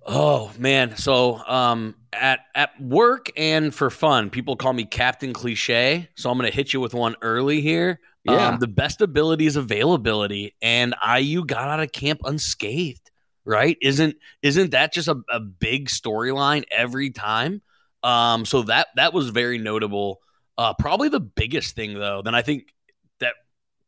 Oh 0.07 0.53
man, 0.59 0.97
so 0.97 1.39
um, 1.47 1.95
at 2.13 2.41
at 2.55 2.79
work 2.81 3.31
and 3.37 3.75
for 3.75 3.89
fun, 3.89 4.29
people 4.29 4.55
call 4.57 4.75
me 4.75 4.85
Captain 4.85 5.33
Cliche. 5.33 6.09
So 6.15 6.31
I'm 6.31 6.37
going 6.37 6.51
to 6.51 6.55
hit 6.55 6.73
you 6.75 6.81
with 6.81 6.93
one 6.93 7.17
early 7.23 7.63
here. 7.63 8.01
Yeah, 8.25 8.49
um, 8.49 8.59
the 8.59 8.69
best 8.69 9.01
ability 9.01 9.47
is 9.47 9.57
availability, 9.57 10.57
and 10.61 10.95
IU 11.07 11.45
got 11.47 11.69
out 11.69 11.81
of 11.81 11.93
camp 11.93 12.21
unscathed. 12.25 13.11
Right? 13.47 13.79
Isn't 13.81 14.17
isn't 14.43 14.73
that 14.73 14.93
just 14.93 15.09
a, 15.09 15.17
a 15.31 15.41
big 15.41 15.89
storyline 15.89 16.65
every 16.71 17.11
time? 17.11 17.63
Um, 18.03 18.45
so 18.45 18.63
that 18.65 18.89
that 18.97 19.15
was 19.15 19.31
very 19.31 19.57
notable. 19.57 20.21
Uh, 20.59 20.75
probably 20.75 21.09
the 21.09 21.21
biggest 21.21 21.75
thing 21.75 21.95
though. 21.95 22.21
Then 22.23 22.35
I 22.35 22.43
think 22.43 22.75
that 23.21 23.35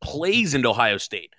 plays 0.01 0.55
into 0.55 0.69
Ohio 0.69 0.97
State. 0.97 1.33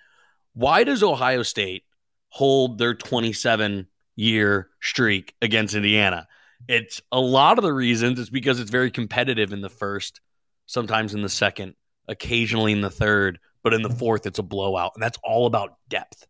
Why 0.53 0.85
does 0.85 1.03
Ohio 1.03 1.43
State 1.43 1.83
hold 2.29 2.77
their 2.77 2.93
27 2.93 3.87
year 4.19 4.69
streak 4.81 5.33
against 5.41 5.75
Indiana? 5.75 6.27
It's 6.67 7.01
a 7.11 7.19
lot 7.19 7.57
of 7.57 7.63
the 7.63 7.73
reasons 7.73 8.19
it's 8.19 8.29
because 8.29 8.59
it's 8.59 8.69
very 8.69 8.91
competitive 8.91 9.53
in 9.53 9.61
the 9.61 9.69
first, 9.69 10.19
sometimes 10.65 11.13
in 11.13 11.21
the 11.21 11.29
second, 11.29 11.75
occasionally 12.07 12.73
in 12.73 12.81
the 12.81 12.89
third, 12.89 13.39
but 13.63 13.73
in 13.73 13.81
the 13.81 13.89
fourth, 13.89 14.25
it's 14.25 14.39
a 14.39 14.43
blowout. 14.43 14.91
And 14.95 15.01
that's 15.01 15.17
all 15.23 15.45
about 15.45 15.75
depth. 15.87 16.27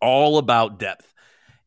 All 0.00 0.38
about 0.38 0.78
depth. 0.78 1.12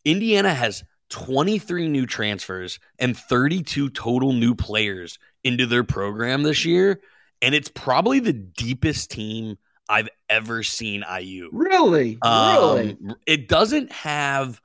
Indiana 0.03 0.53
has 0.53 0.83
23 1.09 1.87
new 1.87 2.05
transfers 2.05 2.79
and 2.97 3.15
32 3.15 3.89
total 3.91 4.33
new 4.33 4.55
players 4.55 5.19
into 5.43 5.65
their 5.65 5.83
program 5.83 6.43
this 6.43 6.65
year. 6.65 7.01
And 7.41 7.55
it's 7.55 7.69
probably 7.69 8.19
the 8.19 8.33
deepest 8.33 9.11
team 9.11 9.57
I've 9.87 10.09
ever 10.29 10.61
seen 10.63 11.03
IU. 11.19 11.49
Really? 11.51 12.17
Um, 12.21 12.55
really? 12.55 12.97
It 13.25 13.47
doesn't 13.47 13.91
have 13.91 14.61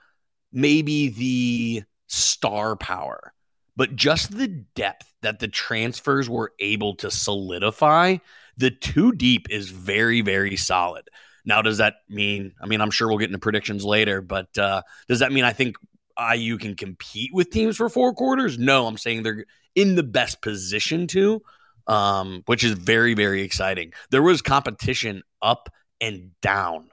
maybe 0.54 1.08
the 1.08 1.82
star 2.06 2.76
power, 2.76 3.34
but 3.76 3.96
just 3.96 4.36
the 4.36 4.48
depth 4.48 5.12
that 5.22 5.40
the 5.40 5.48
transfers 5.48 6.30
were 6.30 6.52
able 6.60 6.94
to 6.96 7.10
solidify. 7.10 8.16
The 8.56 8.70
two 8.70 9.12
deep 9.12 9.48
is 9.50 9.68
very, 9.68 10.20
very 10.20 10.56
solid. 10.56 11.10
Now, 11.44 11.60
does 11.60 11.78
that 11.78 11.96
mean? 12.08 12.52
I 12.62 12.66
mean, 12.66 12.80
I'm 12.80 12.92
sure 12.92 13.08
we'll 13.08 13.18
get 13.18 13.28
into 13.28 13.38
predictions 13.38 13.84
later, 13.84 14.22
but 14.22 14.56
uh, 14.56 14.82
does 15.08 15.18
that 15.18 15.32
mean 15.32 15.44
I 15.44 15.52
think 15.52 15.76
IU 16.18 16.56
can 16.56 16.76
compete 16.76 17.34
with 17.34 17.50
teams 17.50 17.76
for 17.76 17.88
four 17.88 18.14
quarters? 18.14 18.58
No, 18.58 18.86
I'm 18.86 18.96
saying 18.96 19.24
they're 19.24 19.44
in 19.74 19.96
the 19.96 20.04
best 20.04 20.40
position 20.40 21.08
to, 21.08 21.42
um, 21.86 22.44
which 22.46 22.64
is 22.64 22.72
very, 22.72 23.14
very 23.14 23.42
exciting. 23.42 23.92
There 24.10 24.22
was 24.22 24.40
competition 24.40 25.22
up 25.42 25.68
and 26.00 26.30
down 26.40 26.90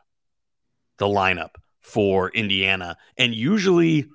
the 0.98 1.06
lineup 1.06 1.61
for 1.82 2.30
Indiana, 2.30 2.98
and 3.18 3.34
usually 3.34 4.06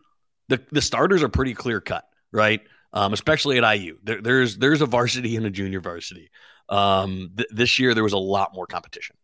the 0.49 0.61
the 0.71 0.83
starters 0.83 1.23
are 1.23 1.29
pretty 1.29 1.55
clear 1.55 1.81
cut, 1.81 2.05
right? 2.33 2.61
Um, 2.93 3.13
especially 3.13 3.59
at 3.59 3.77
IU. 3.77 3.99
There, 4.03 4.23
there's 4.23 4.57
there's 4.57 4.81
a 4.81 4.87
varsity 4.87 5.37
and 5.37 5.45
a 5.45 5.51
junior 5.51 5.81
varsity. 5.81 6.31
Um, 6.69 7.33
th- 7.37 7.49
this 7.53 7.79
year 7.79 7.95
there 7.95 8.05
was 8.05 8.13
a 8.13 8.19
lot 8.19 8.55
more 8.55 8.67
competition. 8.67 9.17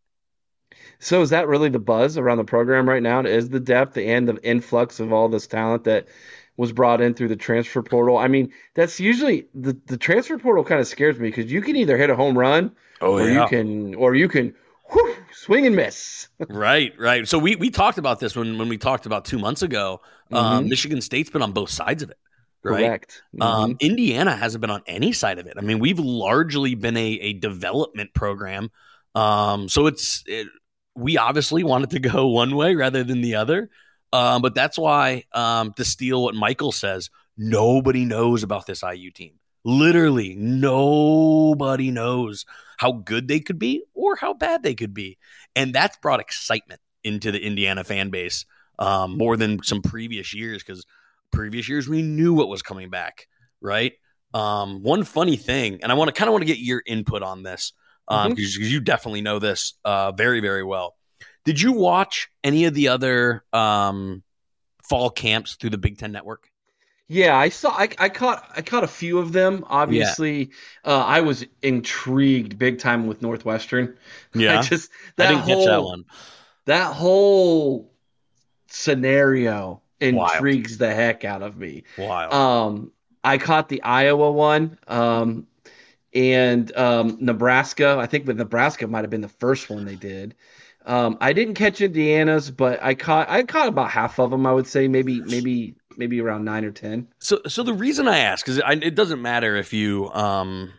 So 0.98 1.20
is 1.20 1.30
that 1.30 1.48
really 1.48 1.68
the 1.68 1.80
buzz 1.80 2.16
around 2.16 2.38
the 2.38 2.44
program 2.44 2.88
right 2.88 3.02
now? 3.02 3.20
Is 3.20 3.48
the 3.48 3.60
depth 3.60 3.96
and 3.96 4.28
the 4.28 4.36
influx 4.44 5.00
of 5.00 5.12
all 5.12 5.28
this 5.28 5.46
talent 5.46 5.84
that 5.84 6.06
was 6.56 6.72
brought 6.72 7.00
in 7.00 7.14
through 7.14 7.28
the 7.28 7.36
transfer 7.36 7.82
portal? 7.82 8.18
I 8.18 8.28
mean, 8.28 8.52
that's 8.74 9.00
usually 9.00 9.46
the, 9.54 9.76
the 9.86 9.96
transfer 9.96 10.38
portal 10.38 10.62
kind 10.62 10.80
of 10.80 10.86
scares 10.86 11.18
me 11.18 11.28
because 11.28 11.50
you 11.50 11.60
can 11.60 11.74
either 11.74 11.96
hit 11.96 12.10
a 12.10 12.14
home 12.14 12.38
run 12.38 12.70
oh, 13.00 13.14
or 13.14 13.28
yeah. 13.28 13.42
you 13.42 13.48
can 13.48 13.94
or 13.96 14.14
you 14.14 14.28
can 14.28 14.54
whew, 14.92 15.16
swing 15.32 15.66
and 15.66 15.76
miss. 15.76 16.28
right, 16.48 16.92
right. 16.98 17.26
So 17.26 17.38
we 17.38 17.56
we 17.56 17.70
talked 17.70 17.98
about 17.98 18.20
this 18.20 18.36
when 18.36 18.58
when 18.58 18.68
we 18.68 18.78
talked 18.78 19.06
about 19.06 19.24
two 19.24 19.38
months 19.38 19.62
ago. 19.62 20.00
Um, 20.30 20.44
mm-hmm. 20.44 20.56
Um, 20.56 20.68
Michigan 20.68 21.00
State's 21.00 21.30
been 21.30 21.42
on 21.42 21.52
both 21.52 21.70
sides 21.70 22.02
of 22.02 22.10
it. 22.10 22.18
Right. 22.64 22.78
Correct. 22.78 23.22
Um, 23.40 23.48
mm-hmm. 23.48 23.62
Um, 23.64 23.76
Indiana 23.80 24.36
hasn't 24.36 24.60
been 24.60 24.70
on 24.70 24.82
any 24.86 25.12
side 25.12 25.38
of 25.38 25.46
it. 25.46 25.54
I 25.58 25.62
mean, 25.62 25.78
we've 25.78 25.98
largely 25.98 26.74
been 26.74 26.96
a, 26.96 27.10
a 27.20 27.32
development 27.34 28.14
program. 28.14 28.70
Um, 29.14 29.68
so 29.68 29.86
it's 29.86 30.22
it, 30.26 30.46
we 30.94 31.18
obviously 31.18 31.64
wanted 31.64 31.90
to 31.90 31.98
go 32.10 32.28
one 32.28 32.54
way 32.54 32.74
rather 32.74 33.04
than 33.04 33.20
the 33.20 33.36
other. 33.36 33.70
Um, 34.12 34.42
but 34.42 34.54
that's 34.54 34.76
why, 34.76 35.24
um, 35.32 35.72
to 35.74 35.84
steal 35.84 36.22
what 36.22 36.34
Michael 36.34 36.72
says, 36.72 37.08
nobody 37.36 38.04
knows 38.04 38.42
about 38.42 38.66
this 38.66 38.82
IU 38.82 39.10
team. 39.10 39.38
Literally, 39.64 40.34
nobody 40.34 41.90
knows 41.90 42.44
how 42.82 42.90
good 42.90 43.28
they 43.28 43.38
could 43.38 43.60
be 43.60 43.84
or 43.94 44.16
how 44.16 44.34
bad 44.34 44.64
they 44.64 44.74
could 44.74 44.92
be. 44.92 45.16
And 45.54 45.72
that's 45.72 45.96
brought 45.98 46.18
excitement 46.18 46.80
into 47.04 47.30
the 47.30 47.40
Indiana 47.40 47.84
fan 47.84 48.10
base 48.10 48.44
um, 48.76 49.16
more 49.16 49.36
than 49.36 49.62
some 49.62 49.82
previous 49.82 50.34
years 50.34 50.64
because 50.64 50.84
previous 51.30 51.68
years 51.68 51.88
we 51.88 52.02
knew 52.02 52.34
what 52.34 52.48
was 52.48 52.60
coming 52.60 52.90
back, 52.90 53.28
right? 53.60 53.92
Um, 54.34 54.82
one 54.82 55.04
funny 55.04 55.36
thing, 55.36 55.78
and 55.82 55.92
I 55.92 55.94
want 55.94 56.08
to 56.08 56.12
kind 56.12 56.28
of 56.28 56.32
want 56.32 56.42
to 56.42 56.46
get 56.46 56.58
your 56.58 56.82
input 56.84 57.22
on 57.22 57.44
this 57.44 57.72
because 58.08 58.26
um, 58.26 58.32
mm-hmm. 58.32 58.62
you 58.64 58.80
definitely 58.80 59.20
know 59.20 59.38
this 59.38 59.74
uh, 59.84 60.10
very, 60.10 60.40
very 60.40 60.64
well. 60.64 60.96
Did 61.44 61.60
you 61.60 61.72
watch 61.72 62.30
any 62.42 62.64
of 62.64 62.74
the 62.74 62.88
other 62.88 63.44
um, 63.52 64.24
fall 64.82 65.08
camps 65.08 65.54
through 65.54 65.70
the 65.70 65.78
Big 65.78 65.98
Ten 65.98 66.10
Network? 66.10 66.48
Yeah, 67.12 67.36
I 67.36 67.50
saw. 67.50 67.70
I, 67.72 67.90
I 67.98 68.08
caught. 68.08 68.42
I 68.56 68.62
caught 68.62 68.84
a 68.84 68.88
few 68.88 69.18
of 69.18 69.32
them. 69.32 69.66
Obviously, 69.68 70.44
yeah. 70.84 70.92
uh, 70.92 71.04
I 71.04 71.20
was 71.20 71.44
intrigued 71.60 72.58
big 72.58 72.78
time 72.78 73.06
with 73.06 73.20
Northwestern. 73.20 73.98
Yeah, 74.34 74.60
I 74.60 74.62
just 74.62 74.90
that 75.16 75.26
I 75.26 75.32
didn't 75.32 75.42
whole, 75.42 75.56
catch 75.56 75.66
that 75.66 75.82
one. 75.82 76.04
That 76.64 76.94
whole 76.94 77.92
scenario 78.68 79.82
intrigues 80.00 80.70
Wild. 80.70 80.78
the 80.78 80.94
heck 80.94 81.24
out 81.26 81.42
of 81.42 81.58
me. 81.58 81.84
Wild. 81.98 82.32
Um, 82.32 82.92
I 83.22 83.36
caught 83.36 83.68
the 83.68 83.82
Iowa 83.82 84.32
one. 84.32 84.78
Um, 84.88 85.46
and 86.14 86.74
um, 86.76 87.18
Nebraska. 87.20 87.98
I 87.98 88.06
think 88.06 88.26
with 88.26 88.38
Nebraska 88.38 88.86
might 88.86 89.02
have 89.02 89.10
been 89.10 89.20
the 89.20 89.28
first 89.28 89.68
one 89.68 89.84
they 89.84 89.96
did. 89.96 90.34
Um, 90.84 91.18
I 91.20 91.32
didn't 91.32 91.54
catch 91.54 91.80
Indiana's, 91.80 92.50
but 92.50 92.82
I 92.82 92.94
caught 92.94 93.28
I 93.28 93.42
caught 93.44 93.68
about 93.68 93.90
half 93.90 94.18
of 94.18 94.30
them. 94.30 94.46
I 94.46 94.52
would 94.52 94.66
say 94.66 94.88
maybe 94.88 95.20
maybe 95.20 95.76
maybe 95.96 96.20
around 96.20 96.44
nine 96.44 96.64
or 96.64 96.70
ten. 96.70 97.08
So 97.20 97.40
so 97.46 97.62
the 97.62 97.74
reason 97.74 98.08
I 98.08 98.18
ask 98.18 98.48
is 98.48 98.60
it 98.66 98.94
doesn't 98.94 99.22
matter 99.22 99.56
if 99.56 99.72
you 99.72 100.10
um. 100.10 100.72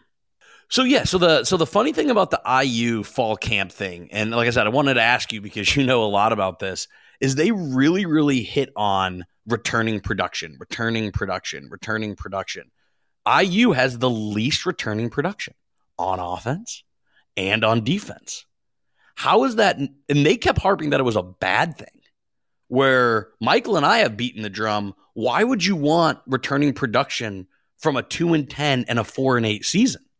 So 0.69 0.83
yeah, 0.83 1.03
so 1.03 1.17
the 1.17 1.43
so 1.43 1.57
the 1.57 1.67
funny 1.67 1.93
thing 1.93 2.09
about 2.09 2.31
the 2.31 2.41
IU 2.63 3.03
fall 3.03 3.35
camp 3.35 3.71
thing, 3.71 4.09
and 4.11 4.31
like 4.31 4.47
I 4.47 4.51
said, 4.51 4.65
I 4.65 4.69
wanted 4.69 4.95
to 4.95 5.01
ask 5.01 5.31
you 5.31 5.41
because 5.41 5.75
you 5.75 5.85
know 5.85 6.03
a 6.03 6.05
lot 6.05 6.33
about 6.33 6.59
this, 6.59 6.87
is 7.19 7.35
they 7.35 7.51
really 7.51 8.05
really 8.05 8.43
hit 8.43 8.71
on 8.75 9.25
returning 9.47 9.99
production, 9.99 10.57
returning 10.59 11.11
production, 11.11 11.69
returning 11.69 12.15
production. 12.15 12.71
IU 13.27 13.71
has 13.71 13.97
the 13.97 14.09
least 14.09 14.65
returning 14.65 15.09
production 15.09 15.53
on 15.97 16.19
offense 16.19 16.83
and 17.37 17.63
on 17.63 17.83
defense. 17.83 18.45
How 19.15 19.43
is 19.43 19.57
that? 19.57 19.77
And 19.77 20.25
they 20.25 20.37
kept 20.37 20.59
harping 20.59 20.89
that 20.89 20.99
it 20.99 21.03
was 21.03 21.15
a 21.15 21.23
bad 21.23 21.77
thing. 21.77 22.01
Where 22.73 23.29
Michael 23.39 23.77
and 23.77 23.85
I 23.85 23.99
have 23.99 24.17
beaten 24.17 24.41
the 24.41 24.49
drum. 24.49 24.95
Why 25.13 25.43
would 25.43 25.63
you 25.63 25.75
want 25.75 26.17
returning 26.25 26.73
production 26.73 27.45
from 27.77 27.95
a 27.97 28.01
two 28.01 28.33
and 28.33 28.49
ten 28.49 28.85
and 28.87 28.97
a 28.97 29.03
four 29.03 29.37
and 29.37 29.45
eight 29.45 29.63
season? 29.63 30.01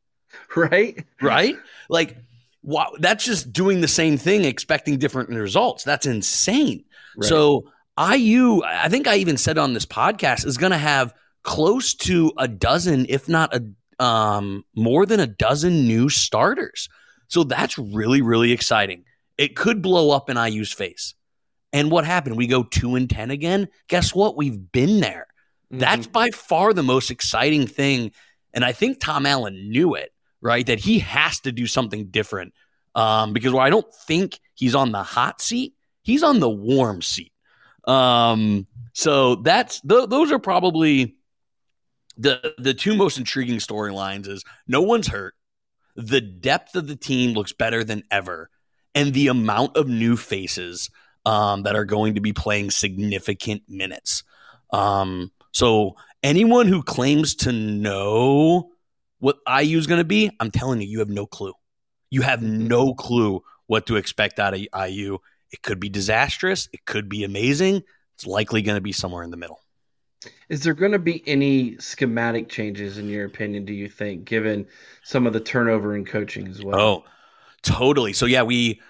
Right, 0.56 1.04
right. 1.20 1.58
Like, 1.90 2.16
wow, 2.62 2.92
that's 3.00 3.26
just 3.26 3.54
doing 3.54 3.82
the 3.82 3.88
same 3.88 4.18
thing, 4.18 4.46
expecting 4.46 5.00
different 5.00 5.30
results. 5.30 5.84
That's 5.84 6.06
insane. 6.06 6.86
Right. 7.18 7.28
So 7.28 7.72
IU, 8.00 8.62
I 8.64 8.88
think 8.88 9.08
I 9.08 9.16
even 9.16 9.38
said 9.38 9.58
on 9.58 9.74
this 9.74 9.88
podcast, 9.88 10.46
is 10.46 10.58
going 10.58 10.74
to 10.74 10.78
have 10.78 11.14
close 11.42 11.96
to 11.96 12.34
a 12.38 12.48
dozen, 12.48 13.08
if 13.10 13.28
not 13.28 13.56
a 13.56 14.04
um, 14.04 14.64
more 14.76 15.08
than 15.08 15.20
a 15.20 15.28
dozen 15.28 15.88
new 15.88 16.08
starters. 16.10 16.88
So 17.30 17.44
that's 17.44 17.80
really, 17.80 18.22
really 18.22 18.52
exciting. 18.52 19.06
It 19.40 19.56
could 19.56 19.82
blow 19.82 20.12
up 20.12 20.30
in 20.30 20.38
IU's 20.38 20.72
face. 20.72 21.16
And 21.74 21.90
what 21.90 22.06
happened? 22.06 22.38
We 22.38 22.48
go 22.48 22.64
two 22.64 22.96
and 22.96 23.10
10 23.10 23.32
again. 23.32 23.68
Guess 23.90 24.14
what? 24.14 24.38
We've 24.38 24.72
been 24.72 25.00
there. 25.00 25.28
Mm-hmm. 25.72 25.80
That's 25.80 26.08
by 26.08 26.30
far 26.30 26.72
the 26.72 26.84
most 26.84 27.10
exciting 27.10 27.66
thing. 27.66 28.12
And 28.54 28.64
I 28.64 28.72
think 28.72 29.00
Tom 29.00 29.26
Allen 29.26 29.72
knew 29.72 29.96
it, 29.96 30.14
right? 30.40 30.66
That 30.66 30.80
he 30.80 31.00
has 31.00 31.40
to 31.42 31.52
do 31.52 31.66
something 31.66 32.06
different. 32.06 32.54
Um, 32.94 33.34
because 33.34 33.52
while 33.52 33.66
I 33.66 33.72
don't 33.72 33.92
think 34.08 34.40
he's 34.54 34.76
on 34.76 34.92
the 34.92 35.02
hot 35.02 35.42
seat, 35.42 35.74
he's 36.04 36.22
on 36.22 36.40
the 36.40 36.50
warm 36.50 37.02
seat. 37.02 37.32
Um, 37.86 38.68
so 38.94 39.36
that's 39.36 39.82
th- 39.82 40.10
those 40.10 40.32
are 40.32 40.40
probably 40.40 41.16
the 42.18 42.54
the 42.58 42.74
two 42.74 42.96
most 42.96 43.18
intriguing 43.18 43.58
storylines 43.58 44.28
is 44.28 44.44
no 44.68 44.82
one's 44.82 45.08
hurt. 45.08 45.34
The 45.96 46.22
depth 46.22 46.76
of 46.76 46.88
the 46.88 46.96
team 46.96 47.34
looks 47.34 47.52
better 47.52 47.84
than 47.84 48.04
ever, 48.12 48.50
and 48.94 49.14
the 49.14 49.28
amount 49.28 49.76
of 49.76 49.88
new 49.88 50.16
faces 50.16 50.90
um, 51.26 51.64
that 51.64 51.76
are 51.76 51.86
going 51.86 52.16
to 52.16 52.22
be 52.22 52.34
playing 52.34 52.72
significant 52.72 53.64
minutes. 53.68 54.24
Um, 54.72 55.32
so 55.52 55.96
anyone 56.22 56.68
who 56.68 56.84
claims 56.84 57.36
to 57.36 57.52
know 57.52 58.72
what 59.20 59.38
IU 59.48 59.78
is 59.78 59.88
going 59.88 60.00
to 60.00 60.06
be, 60.06 60.32
I'm 60.40 60.52
telling 60.52 60.82
you, 60.82 60.88
you 60.88 61.00
have 61.00 61.10
no 61.10 61.26
clue. 61.26 61.54
You 62.10 62.22
have 62.22 62.42
no 62.42 62.94
clue 62.94 63.42
what 63.68 63.86
to 63.88 63.96
expect 63.96 64.40
out 64.40 64.54
of 64.54 64.60
IU. 64.60 65.18
It 65.52 65.62
could 65.62 65.80
be 65.80 65.90
disastrous. 65.90 66.68
It 66.74 66.86
could 66.86 67.08
be 67.08 67.24
amazing. 67.24 67.84
It's 68.16 68.26
likely 68.26 68.62
going 68.62 68.76
to 68.76 68.82
be 68.82 68.92
somewhere 68.92 69.24
in 69.24 69.32
the 69.32 69.38
middle. 69.38 69.60
Is 70.50 70.64
there 70.64 70.74
going 70.74 70.92
to 70.92 71.00
be 71.00 71.24
any 71.28 71.78
schematic 71.78 72.50
changes, 72.50 72.98
in 72.98 73.10
your 73.10 73.26
opinion, 73.26 73.66
do 73.66 73.74
you 73.74 73.90
think, 73.90 74.26
given 74.26 74.68
some 75.04 75.28
of 75.28 75.34
the 75.34 75.40
turnover 75.40 75.96
in 75.96 76.06
coaching 76.06 76.48
as 76.48 76.64
well? 76.64 76.80
Oh, 76.80 77.04
totally. 77.62 78.14
So, 78.14 78.26
yeah, 78.26 78.44
we 78.44 78.82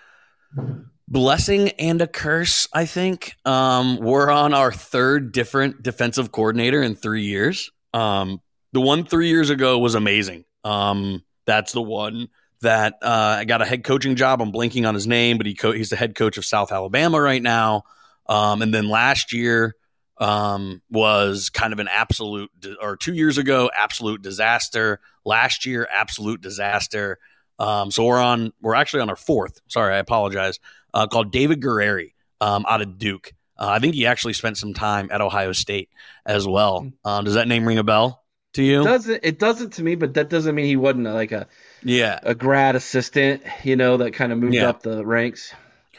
blessing 1.07 1.69
and 1.79 2.01
a 2.01 2.07
curse, 2.07 2.67
I 2.73 2.85
think. 2.85 3.35
Um, 3.45 3.97
we're 3.97 4.29
on 4.29 4.53
our 4.53 4.71
third 4.71 5.31
different 5.31 5.83
defensive 5.83 6.31
coordinator 6.31 6.81
in 6.81 6.95
three 6.95 7.23
years. 7.23 7.71
Um, 7.93 8.41
the 8.71 8.81
one 8.81 9.05
three 9.05 9.27
years 9.27 9.49
ago 9.49 9.77
was 9.79 9.95
amazing. 9.95 10.45
Um, 10.63 11.23
that's 11.45 11.73
the 11.73 11.81
one 11.81 12.29
that 12.61 12.95
uh, 13.01 13.37
I 13.39 13.45
got 13.45 13.61
a 13.61 13.65
head 13.65 13.83
coaching 13.83 14.15
job. 14.15 14.41
I'm 14.41 14.51
blinking 14.51 14.85
on 14.85 14.95
his 14.95 15.05
name, 15.05 15.37
but 15.37 15.45
he 15.45 15.53
co- 15.53 15.73
he's 15.73 15.89
the 15.89 15.95
head 15.95 16.15
coach 16.15 16.37
of 16.37 16.45
South 16.45 16.71
Alabama 16.71 17.21
right 17.21 17.41
now. 17.41 17.83
Um, 18.27 18.61
and 18.61 18.73
then 18.73 18.87
last 18.87 19.33
year 19.33 19.75
um, 20.17 20.81
was 20.89 21.49
kind 21.49 21.73
of 21.73 21.79
an 21.79 21.89
absolute, 21.89 22.49
or 22.81 22.95
two 22.95 23.13
years 23.13 23.37
ago, 23.37 23.69
absolute 23.75 24.21
disaster. 24.21 25.01
Last 25.25 25.65
year, 25.65 25.87
absolute 25.91 26.41
disaster. 26.41 27.19
Um, 27.59 27.91
so 27.91 28.05
we're 28.05 28.21
on, 28.21 28.53
we're 28.61 28.75
actually 28.75 29.01
on 29.01 29.09
our 29.09 29.15
fourth. 29.15 29.61
Sorry, 29.67 29.93
I 29.93 29.97
apologize. 29.97 30.59
Uh, 30.93 31.07
called 31.07 31.31
David 31.31 31.61
Guerrieri 31.61 32.13
um, 32.39 32.65
out 32.67 32.81
of 32.81 32.97
Duke. 32.97 33.33
Uh, 33.57 33.67
I 33.69 33.79
think 33.79 33.95
he 33.95 34.05
actually 34.05 34.33
spent 34.33 34.57
some 34.57 34.73
time 34.73 35.09
at 35.11 35.21
Ohio 35.21 35.51
State 35.51 35.89
as 36.25 36.47
well. 36.47 36.81
Hmm. 36.81 36.89
Um, 37.05 37.25
does 37.25 37.35
that 37.35 37.47
name 37.47 37.67
ring 37.67 37.77
a 37.77 37.83
bell 37.83 38.23
to 38.53 38.63
you? 38.63 38.81
It 38.81 38.85
doesn't 38.85 39.19
it 39.23 39.39
doesn't 39.39 39.73
to 39.73 39.83
me, 39.83 39.95
but 39.95 40.15
that 40.15 40.29
doesn't 40.29 40.53
mean 40.53 40.65
he 40.65 40.75
wasn't 40.75 41.05
like 41.05 41.31
a 41.31 41.47
yeah 41.83 42.19
a 42.23 42.35
grad 42.35 42.75
assistant, 42.75 43.43
you 43.63 43.75
know, 43.75 43.97
that 43.97 44.13
kind 44.13 44.31
of 44.31 44.37
moved 44.37 44.55
yeah. 44.55 44.69
up 44.69 44.83
the 44.83 45.05
ranks. 45.05 45.53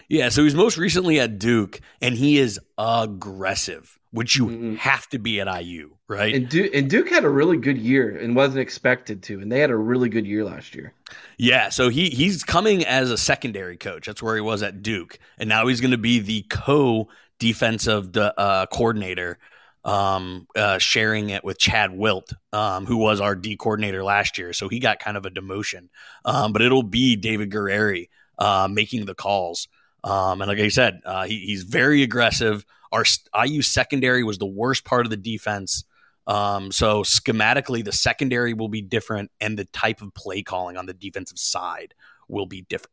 Yeah, 0.08 0.28
so 0.28 0.44
he's 0.44 0.54
most 0.54 0.76
recently 0.76 1.18
at 1.18 1.38
Duke, 1.38 1.80
and 2.02 2.14
he 2.14 2.38
is 2.38 2.60
aggressive, 2.76 3.93
which 4.14 4.36
you 4.36 4.46
mm-hmm. 4.46 4.74
have 4.76 5.08
to 5.08 5.18
be 5.18 5.40
at 5.40 5.62
IU, 5.64 5.90
right? 6.06 6.36
And 6.36 6.48
Duke, 6.48 6.70
and 6.72 6.88
Duke 6.88 7.10
had 7.10 7.24
a 7.24 7.28
really 7.28 7.56
good 7.56 7.76
year 7.76 8.16
and 8.16 8.36
wasn't 8.36 8.60
expected 8.60 9.24
to, 9.24 9.40
and 9.40 9.50
they 9.50 9.58
had 9.58 9.70
a 9.70 9.76
really 9.76 10.08
good 10.08 10.24
year 10.24 10.44
last 10.44 10.76
year. 10.76 10.94
Yeah, 11.36 11.68
so 11.68 11.88
he 11.88 12.10
he's 12.10 12.44
coming 12.44 12.84
as 12.84 13.10
a 13.10 13.18
secondary 13.18 13.76
coach. 13.76 14.06
That's 14.06 14.22
where 14.22 14.36
he 14.36 14.40
was 14.40 14.62
at 14.62 14.82
Duke, 14.82 15.18
and 15.36 15.48
now 15.48 15.66
he's 15.66 15.80
going 15.80 15.90
to 15.90 15.98
be 15.98 16.20
the 16.20 16.46
co 16.48 17.08
defensive 17.40 18.16
uh, 18.16 18.66
coordinator, 18.72 19.40
um, 19.84 20.46
uh, 20.54 20.78
sharing 20.78 21.30
it 21.30 21.42
with 21.42 21.58
Chad 21.58 21.90
Wilt, 21.90 22.32
um, 22.52 22.86
who 22.86 22.98
was 22.98 23.20
our 23.20 23.34
D 23.34 23.56
coordinator 23.56 24.04
last 24.04 24.38
year. 24.38 24.52
So 24.52 24.68
he 24.68 24.78
got 24.78 25.00
kind 25.00 25.16
of 25.16 25.26
a 25.26 25.30
demotion, 25.30 25.88
um, 26.24 26.52
but 26.52 26.62
it'll 26.62 26.84
be 26.84 27.16
David 27.16 27.50
Guerrieri 27.50 28.10
uh, 28.38 28.68
making 28.70 29.06
the 29.06 29.14
calls. 29.14 29.66
Um, 30.04 30.40
and 30.40 30.48
like 30.48 30.58
I 30.58 30.68
said, 30.68 31.00
uh, 31.04 31.24
he, 31.24 31.40
he's 31.40 31.64
very 31.64 32.04
aggressive. 32.04 32.64
Our 32.94 33.04
IU 33.44 33.60
secondary 33.60 34.22
was 34.22 34.38
the 34.38 34.46
worst 34.46 34.84
part 34.84 35.04
of 35.04 35.10
the 35.10 35.16
defense. 35.16 35.84
Um, 36.26 36.72
so 36.72 37.02
schematically, 37.02 37.84
the 37.84 37.92
secondary 37.92 38.54
will 38.54 38.68
be 38.68 38.80
different, 38.80 39.30
and 39.40 39.58
the 39.58 39.66
type 39.66 40.00
of 40.00 40.14
play 40.14 40.42
calling 40.42 40.76
on 40.76 40.86
the 40.86 40.94
defensive 40.94 41.38
side 41.38 41.92
will 42.28 42.46
be 42.46 42.62
different. 42.62 42.92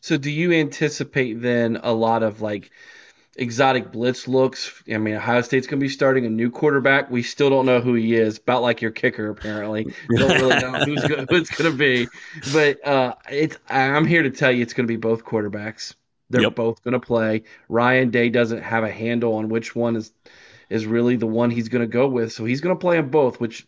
So, 0.00 0.16
do 0.16 0.30
you 0.30 0.52
anticipate 0.52 1.42
then 1.42 1.80
a 1.82 1.92
lot 1.92 2.22
of 2.22 2.40
like 2.40 2.70
exotic 3.36 3.92
blitz 3.92 4.28
looks. 4.28 4.82
I 4.92 4.98
mean, 4.98 5.14
Ohio 5.14 5.40
State's 5.42 5.66
going 5.66 5.80
to 5.80 5.84
be 5.84 5.88
starting 5.88 6.26
a 6.26 6.30
new 6.30 6.50
quarterback. 6.50 7.10
We 7.10 7.22
still 7.22 7.50
don't 7.50 7.66
know 7.66 7.80
who 7.80 7.94
he 7.94 8.14
is. 8.14 8.38
About 8.38 8.62
like 8.62 8.82
your 8.82 8.90
kicker, 8.90 9.30
apparently. 9.30 9.84
don't 10.16 10.30
really 10.40 10.58
know 10.58 10.72
who's 10.84 11.04
go- 11.04 11.24
who 11.28 11.36
it's 11.36 11.50
going 11.50 11.70
to 11.70 11.76
be. 11.76 12.06
But 12.52 12.86
uh, 12.86 13.14
it's 13.30 13.56
I'm 13.68 14.06
here 14.06 14.22
to 14.22 14.30
tell 14.30 14.52
you, 14.52 14.62
it's 14.62 14.74
going 14.74 14.86
to 14.86 14.92
be 14.92 14.96
both 14.96 15.24
quarterbacks. 15.24 15.94
They're 16.30 16.42
yep. 16.42 16.54
both 16.54 16.82
going 16.82 16.92
to 16.92 17.00
play. 17.00 17.42
Ryan 17.68 18.10
Day 18.10 18.30
doesn't 18.30 18.62
have 18.62 18.84
a 18.84 18.90
handle 18.90 19.34
on 19.34 19.48
which 19.48 19.74
one 19.74 19.96
is 19.96 20.12
is 20.68 20.86
really 20.86 21.16
the 21.16 21.26
one 21.26 21.50
he's 21.50 21.68
going 21.68 21.82
to 21.82 21.88
go 21.88 22.06
with, 22.06 22.32
so 22.32 22.44
he's 22.44 22.60
going 22.60 22.74
to 22.74 22.80
play 22.80 22.96
them 22.96 23.10
both, 23.10 23.40
which 23.40 23.66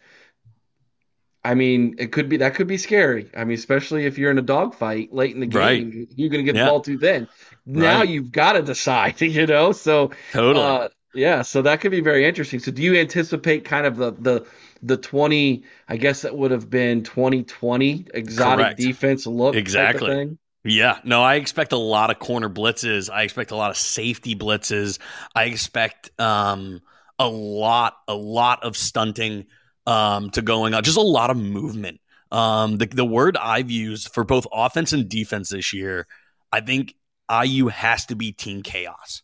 I 1.44 1.54
mean, 1.54 1.96
it 1.98 2.12
could 2.12 2.28
be 2.28 2.38
that 2.38 2.54
could 2.54 2.68
be 2.68 2.78
scary. 2.78 3.28
I 3.36 3.44
mean, 3.44 3.56
especially 3.56 4.06
if 4.06 4.16
you're 4.16 4.30
in 4.30 4.38
a 4.38 4.42
dogfight 4.42 5.12
late 5.12 5.34
in 5.34 5.40
the 5.40 5.46
game, 5.46 5.58
right. 5.60 6.08
you're 6.14 6.28
going 6.28 6.44
to 6.44 6.52
get 6.52 6.54
yeah. 6.56 6.64
the 6.64 6.70
ball 6.70 6.80
too 6.80 6.98
thin. 6.98 7.28
Now 7.66 7.98
right. 7.98 8.08
you've 8.08 8.30
got 8.30 8.52
to 8.52 8.62
decide, 8.62 9.20
you 9.20 9.46
know. 9.46 9.72
So 9.72 10.12
totally, 10.30 10.64
uh, 10.64 10.88
yeah. 11.14 11.42
So 11.42 11.62
that 11.62 11.80
could 11.80 11.90
be 11.90 12.00
very 12.00 12.26
interesting. 12.26 12.60
So 12.60 12.70
do 12.70 12.82
you 12.82 12.96
anticipate 12.96 13.64
kind 13.64 13.86
of 13.86 13.96
the 13.96 14.12
the 14.12 14.46
the 14.84 14.96
twenty? 14.96 15.64
I 15.88 15.96
guess 15.96 16.22
that 16.22 16.36
would 16.36 16.52
have 16.52 16.70
been 16.70 17.02
twenty 17.02 17.42
twenty 17.42 18.06
exotic 18.14 18.64
Correct. 18.64 18.78
defense 18.78 19.26
look 19.26 19.56
exactly. 19.56 20.36
Yeah, 20.64 20.98
no, 21.02 21.22
I 21.22 21.36
expect 21.36 21.72
a 21.72 21.78
lot 21.78 22.10
of 22.10 22.20
corner 22.20 22.48
blitzes. 22.48 23.10
I 23.10 23.22
expect 23.22 23.50
a 23.50 23.56
lot 23.56 23.70
of 23.70 23.76
safety 23.76 24.36
blitzes. 24.36 25.00
I 25.34 25.44
expect 25.44 26.10
um, 26.20 26.80
a 27.18 27.28
lot, 27.28 27.94
a 28.06 28.14
lot 28.14 28.62
of 28.62 28.76
stunting 28.76 29.46
um, 29.86 30.30
to 30.30 30.42
going 30.42 30.72
on. 30.74 30.84
Just 30.84 30.98
a 30.98 31.02
lot 31.02 31.30
of 31.30 31.36
movement. 31.36 32.00
Um, 32.30 32.78
the, 32.78 32.86
the 32.86 33.04
word 33.04 33.36
I've 33.36 33.70
used 33.70 34.14
for 34.14 34.24
both 34.24 34.46
offense 34.52 34.92
and 34.92 35.08
defense 35.08 35.50
this 35.50 35.72
year, 35.72 36.06
I 36.52 36.60
think 36.60 36.94
IU 37.30 37.68
has 37.68 38.06
to 38.06 38.16
be 38.16 38.32
team 38.32 38.62
chaos, 38.62 39.22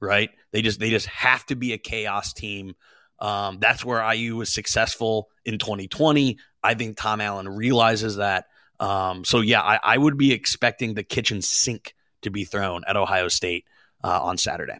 right? 0.00 0.30
They 0.52 0.62
just 0.62 0.80
they 0.80 0.90
just 0.90 1.06
have 1.06 1.44
to 1.46 1.54
be 1.54 1.74
a 1.74 1.78
chaos 1.78 2.32
team. 2.32 2.74
Um, 3.20 3.58
that's 3.60 3.84
where 3.84 4.02
IU 4.12 4.36
was 4.36 4.52
successful 4.52 5.28
in 5.44 5.58
2020. 5.58 6.38
I 6.62 6.74
think 6.74 6.96
Tom 6.96 7.20
Allen 7.20 7.48
realizes 7.48 8.16
that. 8.16 8.46
Um, 8.80 9.24
so 9.24 9.40
yeah, 9.40 9.60
I, 9.60 9.80
I, 9.82 9.98
would 9.98 10.16
be 10.16 10.32
expecting 10.32 10.94
the 10.94 11.02
kitchen 11.02 11.42
sink 11.42 11.94
to 12.22 12.30
be 12.30 12.44
thrown 12.44 12.84
at 12.86 12.96
Ohio 12.96 13.26
State 13.26 13.64
uh, 14.04 14.22
on 14.22 14.38
Saturday. 14.38 14.78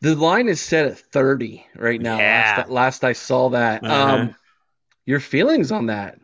The 0.00 0.14
line 0.14 0.48
is 0.48 0.60
set 0.60 0.86
at 0.86 0.98
30 0.98 1.66
right 1.76 2.00
now. 2.00 2.18
Yeah. 2.18 2.56
Last, 2.58 2.70
last 2.70 3.04
I 3.04 3.12
saw 3.12 3.48
that. 3.50 3.82
Uh-huh. 3.82 4.14
Um, 4.14 4.36
your 5.06 5.20
feelings 5.20 5.72
on 5.72 5.86
that? 5.86 6.18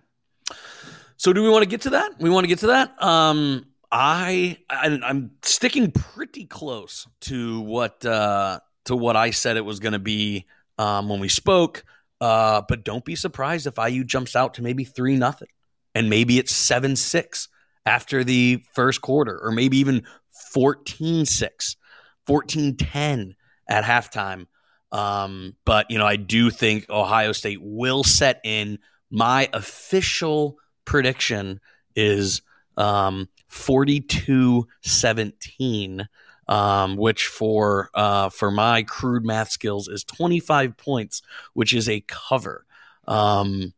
So, 1.16 1.32
do 1.32 1.42
we 1.42 1.50
want 1.50 1.64
to 1.64 1.68
get 1.68 1.82
to 1.82 1.90
that? 1.90 2.12
We 2.18 2.30
want 2.30 2.44
to 2.44 2.48
get 2.48 2.60
to 2.60 2.68
that. 2.68 3.02
Um, 3.02 3.66
I, 3.92 4.58
I 4.70 4.86
am 4.86 5.32
sticking 5.42 5.90
pretty 5.90 6.46
close 6.46 7.06
to 7.22 7.60
what 7.60 8.04
uh, 8.06 8.60
to 8.86 8.96
what 8.96 9.16
I 9.16 9.30
said 9.30 9.56
it 9.56 9.64
was 9.64 9.80
going 9.80 9.92
to 9.92 9.98
be 9.98 10.46
um, 10.78 11.08
when 11.08 11.20
we 11.20 11.28
spoke. 11.28 11.84
Uh, 12.20 12.62
but 12.68 12.84
don't 12.84 13.04
be 13.04 13.16
surprised 13.16 13.66
if 13.66 13.78
IU 13.78 14.04
jumps 14.04 14.36
out 14.36 14.54
to 14.54 14.62
maybe 14.62 14.84
three 14.84 15.16
nothing, 15.16 15.48
and 15.94 16.10
maybe 16.10 16.38
it's 16.38 16.54
seven 16.54 16.96
six 16.96 17.48
after 17.86 18.22
the 18.24 18.62
first 18.74 19.00
quarter, 19.00 19.38
or 19.42 19.50
maybe 19.50 19.78
even 19.78 20.04
14-6, 20.54 21.76
14-10 22.28 23.34
at 23.68 23.84
halftime. 23.84 24.46
Um, 24.92 25.56
but 25.64 25.90
you 25.90 25.98
know, 25.98 26.06
I 26.06 26.16
do 26.16 26.50
think 26.50 26.88
Ohio 26.90 27.32
State 27.32 27.60
will 27.62 28.04
set 28.04 28.40
in. 28.44 28.78
My 29.10 29.48
official 29.52 30.58
prediction 30.84 31.60
is 31.94 32.42
um, 32.76 33.28
42 33.48 34.66
17. 34.82 36.08
Um, 36.48 36.96
which 36.96 37.28
for 37.28 37.90
uh, 37.94 38.28
for 38.28 38.50
my 38.50 38.82
crude 38.82 39.24
math 39.24 39.52
skills 39.52 39.86
is 39.86 40.02
25 40.02 40.76
points, 40.76 41.22
which 41.52 41.72
is 41.72 41.88
a 41.88 42.00
cover. 42.08 42.66
Um, 43.06 43.72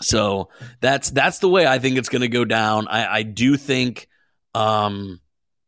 so 0.00 0.50
that's 0.80 1.10
that's 1.10 1.38
the 1.38 1.48
way 1.48 1.66
I 1.66 1.78
think 1.78 1.96
it's 1.98 2.08
going 2.08 2.22
to 2.22 2.28
go 2.28 2.44
down. 2.44 2.88
I, 2.88 3.18
I 3.18 3.22
do 3.22 3.56
think 3.56 4.08
um, 4.54 5.20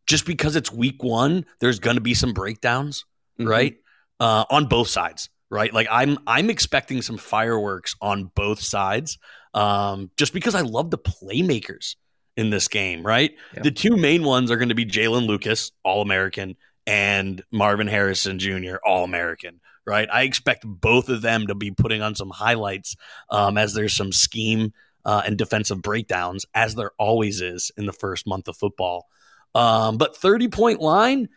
just 0.07 0.27
because 0.27 0.57
it's 0.57 0.73
week 0.73 1.03
one, 1.03 1.47
there's 1.61 1.79
going 1.79 1.97
to 1.97 2.03
be 2.03 2.15
some 2.15 2.33
breakdowns 2.33 3.05
mm-hmm. 3.39 3.49
right? 3.49 3.77
Uh, 4.21 4.45
on 4.51 4.67
both 4.67 4.89
sides, 4.89 5.31
right? 5.51 5.73
Like 5.73 5.87
I'm 5.91 6.19
I'm 6.27 6.51
expecting 6.51 7.03
some 7.03 7.19
fireworks 7.19 7.95
on 8.01 8.31
both 8.35 8.61
sides, 8.61 9.19
um, 9.55 10.11
just 10.17 10.33
because 10.33 10.55
I 10.55 10.63
love 10.63 10.91
the 10.91 10.99
playmakers 10.99 11.97
in 12.37 12.51
this 12.51 12.69
game, 12.69 13.05
right? 13.05 13.33
Yeah. 13.55 13.63
The 13.63 13.71
two 13.71 13.97
main 13.97 14.25
ones 14.25 14.51
are 14.51 14.57
going 14.57 14.71
to 14.71 14.75
be 14.75 14.87
Jaylin 14.87 15.27
Lucas, 15.27 15.71
All 15.85 16.03
American, 16.03 16.57
and 16.87 17.43
Marvin 17.53 17.87
Harrison 17.87 18.39
Jr., 18.39 18.77
All 18.85 19.05
American, 19.05 19.61
right? 19.89 20.09
I 20.13 20.23
expect 20.23 20.65
both 20.67 21.09
of 21.09 21.23
them 21.23 21.47
to 21.47 21.55
be 21.55 21.71
putting 21.71 22.03
on 22.03 22.15
some 22.15 22.31
highlights 22.31 22.95
um, 23.31 23.57
as 23.57 23.75
there's 23.75 23.97
some 23.97 24.13
scheme 24.13 24.73
uh, 25.05 25.23
and 25.27 25.39
defensive 25.39 25.81
breakdowns, 25.81 26.45
as 26.55 26.75
there 26.75 26.93
always 26.99 27.41
is 27.41 27.73
in 27.77 27.87
the 27.87 27.93
first 27.93 28.27
month 28.27 28.47
of 28.47 28.57
football. 28.57 29.07
Um, 29.55 29.97
but 29.97 30.17
30 30.17 30.49
point 30.49 30.81
line, 30.81 31.31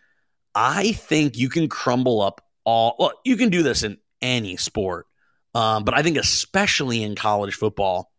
I 0.54 0.92
think 0.92 1.38
you 1.38 1.50
can 1.50 1.70
crumble 1.70 2.22
up 2.22 2.46
all. 2.66 2.96
Well, 3.00 3.14
you 3.24 3.38
can 3.38 3.50
do 3.50 3.64
this 3.64 3.84
in 3.84 3.98
any 4.22 4.58
sport, 4.58 5.08
um, 5.56 5.86
but 5.86 5.94
I 5.94 6.04
think 6.04 6.18
especially 6.18 7.02
in 7.02 7.16
college 7.16 7.56
football, 7.56 8.12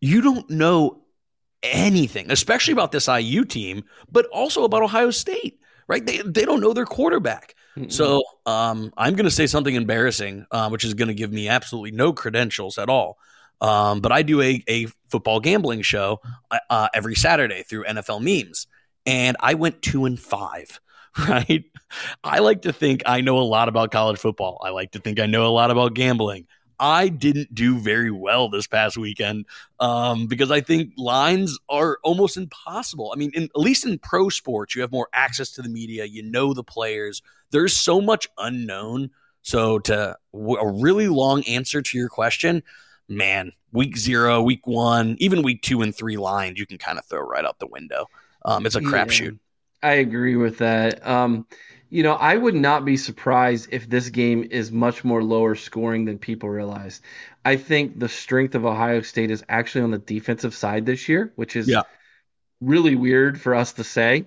you 0.00 0.20
don't 0.20 0.50
know 0.50 1.02
anything, 1.62 2.30
especially 2.30 2.72
about 2.72 2.92
this 2.92 3.08
IU 3.08 3.44
team, 3.44 3.84
but 4.10 4.26
also 4.26 4.64
about 4.64 4.82
Ohio 4.82 5.10
State. 5.10 5.60
Right? 5.86 6.04
They 6.04 6.18
they 6.18 6.44
don't 6.44 6.60
know 6.60 6.72
their 6.72 6.84
quarterback. 6.84 7.54
Mm-hmm. 7.76 7.90
So 7.90 8.22
um, 8.46 8.92
I'm 8.96 9.14
going 9.14 9.24
to 9.24 9.30
say 9.30 9.46
something 9.46 9.74
embarrassing, 9.74 10.46
uh, 10.50 10.68
which 10.70 10.84
is 10.84 10.94
going 10.94 11.08
to 11.08 11.14
give 11.14 11.32
me 11.32 11.48
absolutely 11.48 11.92
no 11.92 12.12
credentials 12.12 12.78
at 12.78 12.88
all. 12.88 13.18
Um, 13.60 14.00
but 14.00 14.12
I 14.12 14.22
do 14.22 14.40
a, 14.40 14.62
a 14.68 14.86
football 15.10 15.40
gambling 15.40 15.82
show 15.82 16.20
uh, 16.70 16.88
every 16.94 17.16
Saturday 17.16 17.64
through 17.64 17.84
NFL 17.84 18.22
memes 18.22 18.66
and 19.08 19.38
I 19.40 19.54
went 19.54 19.82
two 19.82 20.04
and 20.04 20.20
five. 20.20 20.80
Right. 21.26 21.64
I 22.22 22.38
like 22.38 22.62
to 22.62 22.72
think 22.72 23.02
I 23.04 23.22
know 23.22 23.38
a 23.38 23.40
lot 23.40 23.68
about 23.68 23.90
college 23.90 24.20
football. 24.20 24.60
I 24.64 24.70
like 24.70 24.92
to 24.92 25.00
think 25.00 25.18
I 25.18 25.26
know 25.26 25.46
a 25.46 25.50
lot 25.50 25.72
about 25.72 25.94
gambling. 25.94 26.46
I 26.80 27.08
didn't 27.08 27.54
do 27.54 27.78
very 27.78 28.10
well 28.10 28.48
this 28.48 28.66
past 28.66 28.96
weekend 28.96 29.46
um, 29.80 30.26
because 30.26 30.50
I 30.50 30.60
think 30.60 30.92
lines 30.96 31.58
are 31.68 31.98
almost 32.02 32.36
impossible. 32.36 33.12
I 33.12 33.18
mean, 33.18 33.30
in, 33.34 33.44
at 33.44 33.56
least 33.56 33.86
in 33.86 33.98
pro 33.98 34.28
sports, 34.28 34.74
you 34.74 34.82
have 34.82 34.92
more 34.92 35.08
access 35.12 35.50
to 35.52 35.62
the 35.62 35.68
media. 35.68 36.04
You 36.04 36.22
know 36.22 36.54
the 36.54 36.64
players. 36.64 37.22
There's 37.50 37.76
so 37.76 38.00
much 38.00 38.28
unknown. 38.38 39.10
So, 39.42 39.78
to 39.80 40.16
a 40.34 40.66
really 40.66 41.08
long 41.08 41.42
answer 41.44 41.80
to 41.80 41.98
your 41.98 42.08
question, 42.08 42.62
man, 43.08 43.52
week 43.72 43.96
zero, 43.96 44.42
week 44.42 44.66
one, 44.66 45.16
even 45.20 45.42
week 45.42 45.62
two 45.62 45.80
and 45.82 45.94
three 45.94 46.16
lines, 46.16 46.58
you 46.58 46.66
can 46.66 46.78
kind 46.78 46.98
of 46.98 47.04
throw 47.06 47.20
right 47.20 47.44
out 47.44 47.58
the 47.58 47.66
window. 47.66 48.06
Um, 48.44 48.66
it's 48.66 48.74
a 48.74 48.80
crapshoot. 48.80 49.38
Yeah, 49.82 49.88
I 49.88 49.92
agree 49.94 50.36
with 50.36 50.58
that. 50.58 51.06
Um, 51.06 51.46
you 51.90 52.02
know, 52.02 52.14
I 52.14 52.36
would 52.36 52.54
not 52.54 52.84
be 52.84 52.96
surprised 52.96 53.68
if 53.72 53.88
this 53.88 54.10
game 54.10 54.46
is 54.50 54.70
much 54.70 55.04
more 55.04 55.22
lower 55.22 55.54
scoring 55.54 56.04
than 56.04 56.18
people 56.18 56.48
realize. 56.50 57.00
I 57.44 57.56
think 57.56 57.98
the 57.98 58.08
strength 58.08 58.54
of 58.54 58.66
Ohio 58.66 59.00
State 59.02 59.30
is 59.30 59.44
actually 59.48 59.82
on 59.82 59.90
the 59.90 59.98
defensive 59.98 60.54
side 60.54 60.84
this 60.84 61.08
year, 61.08 61.32
which 61.36 61.56
is 61.56 61.68
yeah. 61.68 61.82
really 62.60 62.94
weird 62.94 63.40
for 63.40 63.54
us 63.54 63.72
to 63.74 63.84
say, 63.84 64.26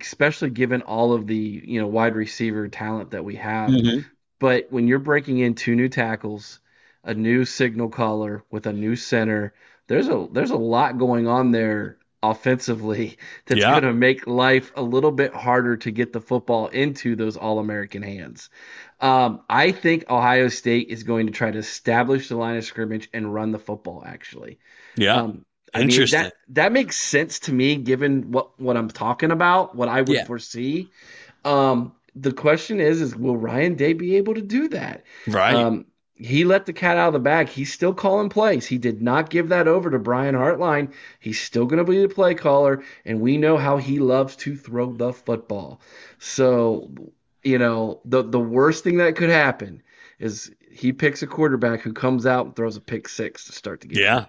especially 0.00 0.50
given 0.50 0.82
all 0.82 1.12
of 1.12 1.26
the, 1.26 1.62
you 1.64 1.80
know, 1.80 1.88
wide 1.88 2.14
receiver 2.14 2.68
talent 2.68 3.10
that 3.10 3.24
we 3.24 3.36
have. 3.36 3.70
Mhm. 3.70 4.04
But 4.38 4.68
when 4.70 4.86
you're 4.86 5.00
breaking 5.00 5.38
in 5.38 5.54
two 5.54 5.74
new 5.74 5.88
tackles, 5.88 6.60
a 7.02 7.14
new 7.14 7.44
signal 7.44 7.88
caller 7.88 8.44
with 8.50 8.66
a 8.66 8.72
new 8.72 8.94
center, 8.94 9.52
there's 9.88 10.08
a 10.08 10.28
there's 10.32 10.52
a 10.52 10.56
lot 10.56 10.98
going 10.98 11.26
on 11.26 11.50
there 11.50 11.98
offensively 12.22 13.18
that's 13.46 13.60
Yeah. 13.60 13.70
going 13.70 13.82
to 13.82 13.92
make 13.92 14.26
life 14.26 14.72
a 14.76 14.82
little 14.82 15.12
bit 15.12 15.34
harder 15.34 15.76
to 15.78 15.90
get 15.90 16.12
the 16.12 16.20
football 16.20 16.68
into 16.68 17.16
those 17.16 17.36
all-American 17.36 18.02
hands. 18.02 18.50
Um, 19.00 19.42
I 19.48 19.72
think 19.72 20.10
Ohio 20.10 20.48
State 20.48 20.88
is 20.88 21.02
going 21.04 21.26
to 21.26 21.32
try 21.32 21.50
to 21.50 21.58
establish 21.58 22.28
the 22.28 22.36
line 22.36 22.56
of 22.56 22.64
scrimmage 22.64 23.08
and 23.12 23.32
run 23.32 23.52
the 23.52 23.58
football. 23.58 24.02
Actually, 24.06 24.58
Yeah. 24.96 25.22
um, 25.22 25.44
I 25.72 25.82
mean, 25.82 26.08
Interesting. 26.08 26.10
that 26.10 26.34
that 26.50 26.72
makes 26.72 26.96
sense 26.96 27.40
to 27.40 27.52
me, 27.52 27.76
given 27.76 28.32
what 28.32 28.58
what 28.60 28.76
I'm 28.76 28.88
talking 28.90 29.30
about, 29.30 29.74
what 29.76 29.88
I 29.88 30.02
would 30.02 30.18
Yeah. 30.18 30.24
foresee. 30.26 30.90
Um, 31.44 31.94
the 32.14 32.32
question 32.32 32.80
is, 32.80 33.00
is 33.00 33.16
will 33.16 33.36
Ryan 33.36 33.74
Day 33.74 33.92
be 33.92 34.16
able 34.16 34.34
to 34.34 34.42
do 34.42 34.68
that? 34.68 35.04
right. 35.26 35.54
Um, 35.56 35.86
he 36.20 36.44
let 36.44 36.66
the 36.66 36.72
cat 36.72 36.98
out 36.98 37.08
of 37.08 37.12
the 37.14 37.18
bag. 37.18 37.48
He's 37.48 37.72
still 37.72 37.94
calling 37.94 38.28
plays. 38.28 38.66
He 38.66 38.78
did 38.78 39.00
not 39.00 39.30
give 39.30 39.48
that 39.48 39.66
over 39.66 39.90
to 39.90 39.98
Brian 39.98 40.34
Hartline. 40.34 40.92
He's 41.18 41.40
still 41.40 41.64
going 41.64 41.84
to 41.84 41.90
be 41.90 42.02
the 42.02 42.08
play 42.08 42.34
caller, 42.34 42.82
and 43.04 43.20
we 43.20 43.38
know 43.38 43.56
how 43.56 43.78
he 43.78 43.98
loves 43.98 44.36
to 44.36 44.54
throw 44.54 44.92
the 44.92 45.12
football. 45.12 45.80
So, 46.18 46.90
you 47.42 47.58
know, 47.58 48.00
the 48.04 48.22
the 48.22 48.40
worst 48.40 48.84
thing 48.84 48.98
that 48.98 49.16
could 49.16 49.30
happen 49.30 49.82
is 50.18 50.52
he 50.70 50.92
picks 50.92 51.22
a 51.22 51.26
quarterback 51.26 51.80
who 51.80 51.92
comes 51.92 52.26
out 52.26 52.46
and 52.46 52.54
throws 52.54 52.76
a 52.76 52.80
pick 52.80 53.08
six 53.08 53.46
to 53.46 53.52
start 53.52 53.80
the 53.80 53.88
game. 53.88 54.02
yeah. 54.02 54.26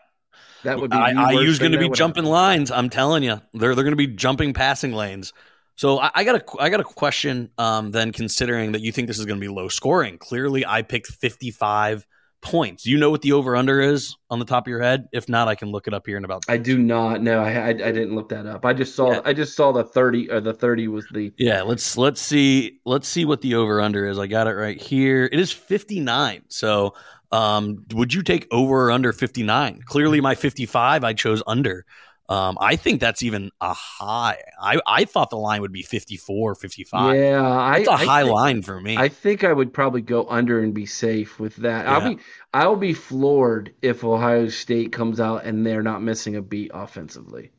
that 0.64 0.80
would 0.80 0.92
be. 0.92 0.98
I, 0.98 1.34
IU's 1.34 1.60
going 1.60 1.74
to 1.74 1.78
be 1.78 1.89
jumping 1.89 2.24
happen. 2.24 2.32
lines. 2.32 2.72
I'm 2.72 2.89
telling 2.89 3.24
you, 3.24 3.42
they're 3.54 3.76
they're 3.76 3.84
going 3.84 3.92
to 3.92 3.98
be 3.98 4.08
jumping 4.08 4.54
passing 4.54 4.94
lanes. 4.94 5.34
So 5.82 5.98
I, 5.98 6.12
I 6.14 6.24
got 6.24 6.36
a 6.36 6.62
I 6.62 6.70
got 6.70 6.80
a 6.80 6.84
question. 6.84 7.50
Um, 7.58 7.90
then 7.90 8.12
considering 8.12 8.74
that 8.74 8.82
you 8.82 8.92
think 8.92 9.08
this 9.08 9.18
is 9.18 9.26
going 9.26 9.40
to 9.40 9.42
be 9.42 9.52
low 9.52 9.68
scoring, 9.68 10.20
clearly 10.20 10.64
I 10.64 10.84
picked 10.84 11.08
55 11.08 12.06
points. 12.40 12.86
You 12.86 13.00
know 13.00 13.10
what 13.10 13.24
the 13.24 13.32
over 13.32 13.56
under 13.56 13.82
is 13.82 14.16
on 14.30 14.38
the 14.38 14.46
top 14.46 14.68
of 14.68 14.70
your 14.70 14.80
head? 14.80 15.08
If 15.12 15.28
not, 15.28 15.48
I 15.48 15.56
can 15.56 15.72
look 15.72 15.88
it 15.88 15.94
up 15.96 16.06
here 16.06 16.18
in 16.18 16.24
about. 16.24 16.44
I 16.48 16.58
do 16.58 16.78
not 16.78 17.24
know. 17.24 17.40
I, 17.42 17.54
I 17.54 17.70
I 17.70 17.74
didn't 17.74 18.14
look 18.14 18.30
that 18.30 18.46
up. 18.46 18.64
I 18.64 18.74
just 18.74 18.94
saw 18.94 19.14
Yeah. 19.14 19.22
I 19.26 19.34
just 19.34 19.56
saw 19.56 19.72
the 19.72 19.84
thirty 19.84 20.30
or 20.30 20.40
the 20.40 20.54
thirty 20.54 20.88
was 20.88 21.08
the 21.12 21.34
Yeah, 21.40 21.64
let's 21.64 21.98
let's 21.98 22.22
see 22.22 22.80
let's 22.86 23.08
see 23.08 23.26
what 23.26 23.42
the 23.42 23.56
over 23.56 23.82
under 23.82 24.06
is. 24.06 24.20
I 24.20 24.28
got 24.28 24.46
it 24.46 24.54
right 24.54 24.80
here. 24.80 25.28
It 25.32 25.40
is 25.40 25.52
59. 25.52 26.44
So, 26.50 26.94
um 27.32 27.86
would 27.94 28.14
you 28.14 28.22
take 28.22 28.46
over 28.52 28.86
or 28.86 28.92
under 28.92 29.14
59? 29.14 29.82
Clearly 29.86 30.22
my 30.22 30.36
55 30.36 31.04
I 31.04 31.14
chose 31.14 31.42
under. 31.48 31.88
Um 32.32 32.58
I 32.62 32.76
think 32.78 33.02
that's 33.02 33.24
even 33.24 33.52
a 33.60 33.74
high. 33.74 34.38
I 34.62 34.80
I 34.88 35.06
thought 35.06 35.30
the 35.32 35.38
line 35.38 35.62
would 35.62 35.72
be 35.72 35.82
54, 35.82 36.56
55. 36.56 37.16
yeah. 37.16 37.42
I, 37.42 37.78
It's 37.80 37.88
a 37.90 37.92
I 37.92 38.06
high 38.06 38.22
think- 38.24 38.34
line 38.34 38.62
for 38.62 38.80
me. 38.80 38.96
I 38.98 39.10
think 39.10 39.44
I 39.44 39.52
would 39.52 39.74
probably 39.74 40.02
go 40.02 40.26
under 40.30 40.60
and 40.64 40.74
be 40.74 40.86
safe 40.86 41.40
with 41.40 41.56
that. 41.58 41.86
Yeah. 41.86 41.92
I'll 41.98 42.10
be 42.16 42.22
I'll 42.54 42.76
be 42.76 42.94
floored 42.94 43.74
if 43.82 44.04
Ohio 44.04 44.48
State 44.50 44.92
comes 44.94 45.20
out 45.20 45.46
and 45.46 45.66
they're 45.66 45.84
not 45.84 46.02
missing 46.02 46.36
a 46.36 46.42
beat 46.42 46.72
offensively. 46.74 47.52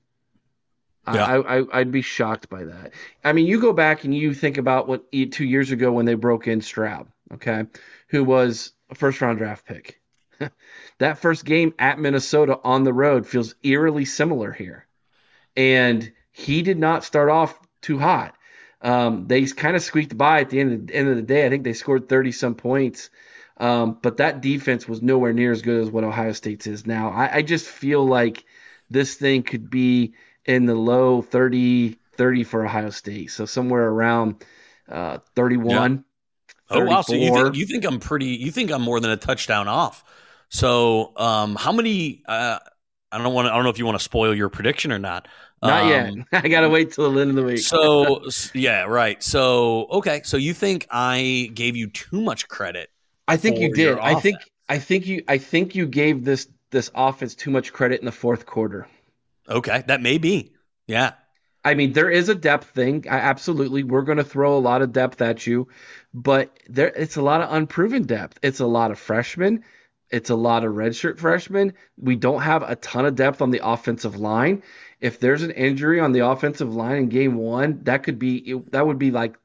I- 1.06 1.14
Yeah. 1.16 1.26
I, 1.26 1.58
I 1.58 1.64
I'd 1.80 1.92
be 1.92 2.02
shocked 2.02 2.48
by 2.48 2.64
that. 2.64 2.92
I 3.24 3.32
mean, 3.32 3.46
you 3.46 3.60
go 3.60 3.72
back 3.72 4.04
and 4.04 4.14
you 4.14 4.32
think 4.34 4.56
about 4.58 4.88
what 4.88 5.10
two 5.12 5.44
years 5.44 5.70
ago 5.70 5.92
when 5.92 6.06
they 6.06 6.14
broke 6.14 6.46
in 6.48 6.60
Stroud, 6.60 7.08
okay, 7.34 7.64
who 8.08 8.24
was 8.24 8.72
a 8.90 8.94
first 8.94 9.20
round 9.20 9.38
draft 9.38 9.66
pick. 9.66 9.98
that 11.02 11.18
first 11.18 11.44
game 11.44 11.74
at 11.78 11.98
Minnesota 11.98 12.58
on 12.64 12.84
the 12.84 12.92
road 12.92 13.26
feels 13.26 13.54
eerily 13.62 14.04
similar 14.04 14.52
here, 14.52 14.86
and 15.56 16.12
he 16.32 16.62
did 16.62 16.78
not 16.78 17.04
start 17.04 17.28
off 17.28 17.58
too 17.80 17.98
hot. 17.98 18.34
Um, 18.80 19.26
they 19.28 19.44
kind 19.46 19.76
of 19.76 19.82
squeaked 19.82 20.16
by 20.16 20.40
at 20.40 20.50
the 20.50 20.58
end 20.58 20.72
of 20.72 20.86
the, 20.86 20.94
end 20.94 21.08
of 21.08 21.16
the 21.16 21.22
day. 21.22 21.46
I 21.46 21.50
think 21.50 21.64
they 21.64 21.72
scored 21.72 22.08
30 22.08 22.32
some 22.32 22.54
points. 22.54 23.10
Um, 23.58 23.98
but 24.02 24.16
that 24.16 24.40
defense 24.40 24.88
was 24.88 25.02
nowhere 25.02 25.32
near 25.32 25.52
as 25.52 25.62
good 25.62 25.82
as 25.82 25.90
what 25.90 26.04
Ohio 26.04 26.32
State's 26.32 26.66
is 26.66 26.86
now. 26.86 27.10
I, 27.10 27.36
I 27.36 27.42
just 27.42 27.68
feel 27.68 28.04
like 28.04 28.44
this 28.90 29.14
thing 29.14 29.44
could 29.44 29.70
be 29.70 30.14
in 30.44 30.66
the 30.66 30.74
low 30.74 31.22
30, 31.22 31.96
30 32.14 32.44
for 32.44 32.64
Ohio 32.64 32.90
State. 32.90 33.30
So 33.30 33.46
somewhere 33.46 33.86
around 33.86 34.44
uh, 34.88 35.18
31. 35.36 36.04
oh 36.70 36.84
wow, 36.84 37.02
so 37.02 37.14
you 37.14 37.32
think 37.32 37.56
you 37.56 37.66
think 37.66 37.84
I'm 37.84 38.00
pretty 38.00 38.26
you 38.26 38.50
think 38.50 38.72
I'm 38.72 38.82
more 38.82 38.98
than 38.98 39.10
a 39.10 39.16
touchdown 39.16 39.68
off. 39.68 40.02
So, 40.52 41.12
um 41.16 41.56
how 41.56 41.72
many 41.72 42.22
uh 42.26 42.58
I 43.10 43.18
don't 43.18 43.34
want 43.34 43.48
I 43.48 43.54
don't 43.54 43.64
know 43.64 43.70
if 43.70 43.78
you 43.78 43.86
want 43.86 43.98
to 43.98 44.04
spoil 44.04 44.34
your 44.34 44.48
prediction 44.48 44.92
or 44.92 44.98
not. 44.98 45.28
Not 45.62 45.82
Um, 45.82 45.88
yet. 45.88 46.14
I 46.44 46.48
got 46.48 46.62
to 46.62 46.68
wait 46.68 46.92
till 46.92 47.12
the 47.12 47.20
end 47.20 47.30
of 47.30 47.36
the 47.36 47.44
week. 47.44 47.58
So 47.58 48.22
yeah, 48.54 48.84
right. 48.84 49.22
So 49.22 49.86
okay, 49.90 50.22
so 50.24 50.36
you 50.36 50.54
think 50.54 50.86
I 50.90 51.50
gave 51.54 51.76
you 51.76 51.88
too 51.88 52.20
much 52.20 52.48
credit? 52.48 52.90
I 53.28 53.36
think 53.36 53.58
you 53.58 53.72
did. 53.72 53.98
I 53.98 54.14
think. 54.14 54.38
I 54.68 54.78
think 54.78 55.06
you 55.06 55.22
I 55.28 55.38
think 55.38 55.74
you 55.74 55.86
gave 55.86 56.24
this 56.24 56.48
this 56.70 56.90
offense 56.94 57.34
too 57.34 57.50
much 57.50 57.72
credit 57.72 58.00
in 58.00 58.06
the 58.06 58.12
fourth 58.12 58.46
quarter. 58.46 58.88
Okay, 59.48 59.82
that 59.86 60.00
may 60.00 60.18
be. 60.18 60.52
Yeah, 60.86 61.12
I 61.64 61.74
mean, 61.74 61.92
there 61.92 62.10
is 62.10 62.28
a 62.28 62.34
depth 62.34 62.70
thing. 62.70 63.06
I, 63.08 63.18
absolutely, 63.18 63.84
we're 63.84 64.02
going 64.02 64.18
to 64.18 64.24
throw 64.24 64.56
a 64.56 64.58
lot 64.58 64.82
of 64.82 64.92
depth 64.92 65.20
at 65.22 65.46
you, 65.46 65.68
but 66.12 66.58
there 66.68 66.88
it's 66.96 67.16
a 67.16 67.22
lot 67.22 67.40
of 67.40 67.52
unproven 67.52 68.04
depth. 68.04 68.38
It's 68.42 68.60
a 68.60 68.66
lot 68.66 68.90
of 68.90 68.98
freshmen. 68.98 69.62
It's 70.12 70.30
a 70.30 70.36
lot 70.36 70.64
of 70.64 70.74
redshirt 70.74 71.18
freshmen. 71.18 71.72
We 71.96 72.16
don't 72.16 72.42
have 72.42 72.62
a 72.62 72.76
ton 72.76 73.06
of 73.06 73.14
depth 73.16 73.40
on 73.40 73.50
the 73.50 73.66
offensive 73.66 74.16
line. 74.16 74.62
If 75.00 75.18
there's 75.18 75.42
an 75.42 75.50
injury 75.50 75.98
on 75.98 76.12
the 76.12 76.20
offensive 76.20 76.72
line 76.74 76.96
in 76.96 77.08
game 77.08 77.34
one, 77.36 77.80
that 77.84 78.02
could 78.04 78.18
be 78.18 78.60
that 78.70 78.86
would 78.86 78.98
be 78.98 79.10
like 79.10 79.36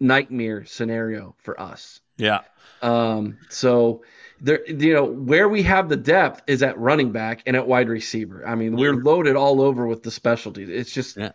nightmare 0.00 0.64
scenario 0.64 1.34
for 1.38 1.60
us. 1.60 2.00
yeah. 2.16 2.40
Um, 2.82 3.38
so 3.48 4.02
there, 4.42 4.64
you 4.68 4.92
know, 4.92 5.04
where 5.04 5.48
we 5.48 5.62
have 5.62 5.88
the 5.88 5.96
depth 5.96 6.42
is 6.46 6.62
at 6.62 6.78
running 6.78 7.12
back 7.12 7.42
and 7.46 7.56
at 7.56 7.66
wide 7.66 7.88
receiver. 7.88 8.46
I 8.46 8.56
mean, 8.56 8.76
we're 8.76 8.94
loaded 8.94 9.36
all 9.36 9.62
over 9.62 9.86
with 9.86 10.02
the 10.02 10.10
specialties. 10.10 10.68
It's 10.68 10.92
just, 10.92 11.16
Yeah. 11.16 11.32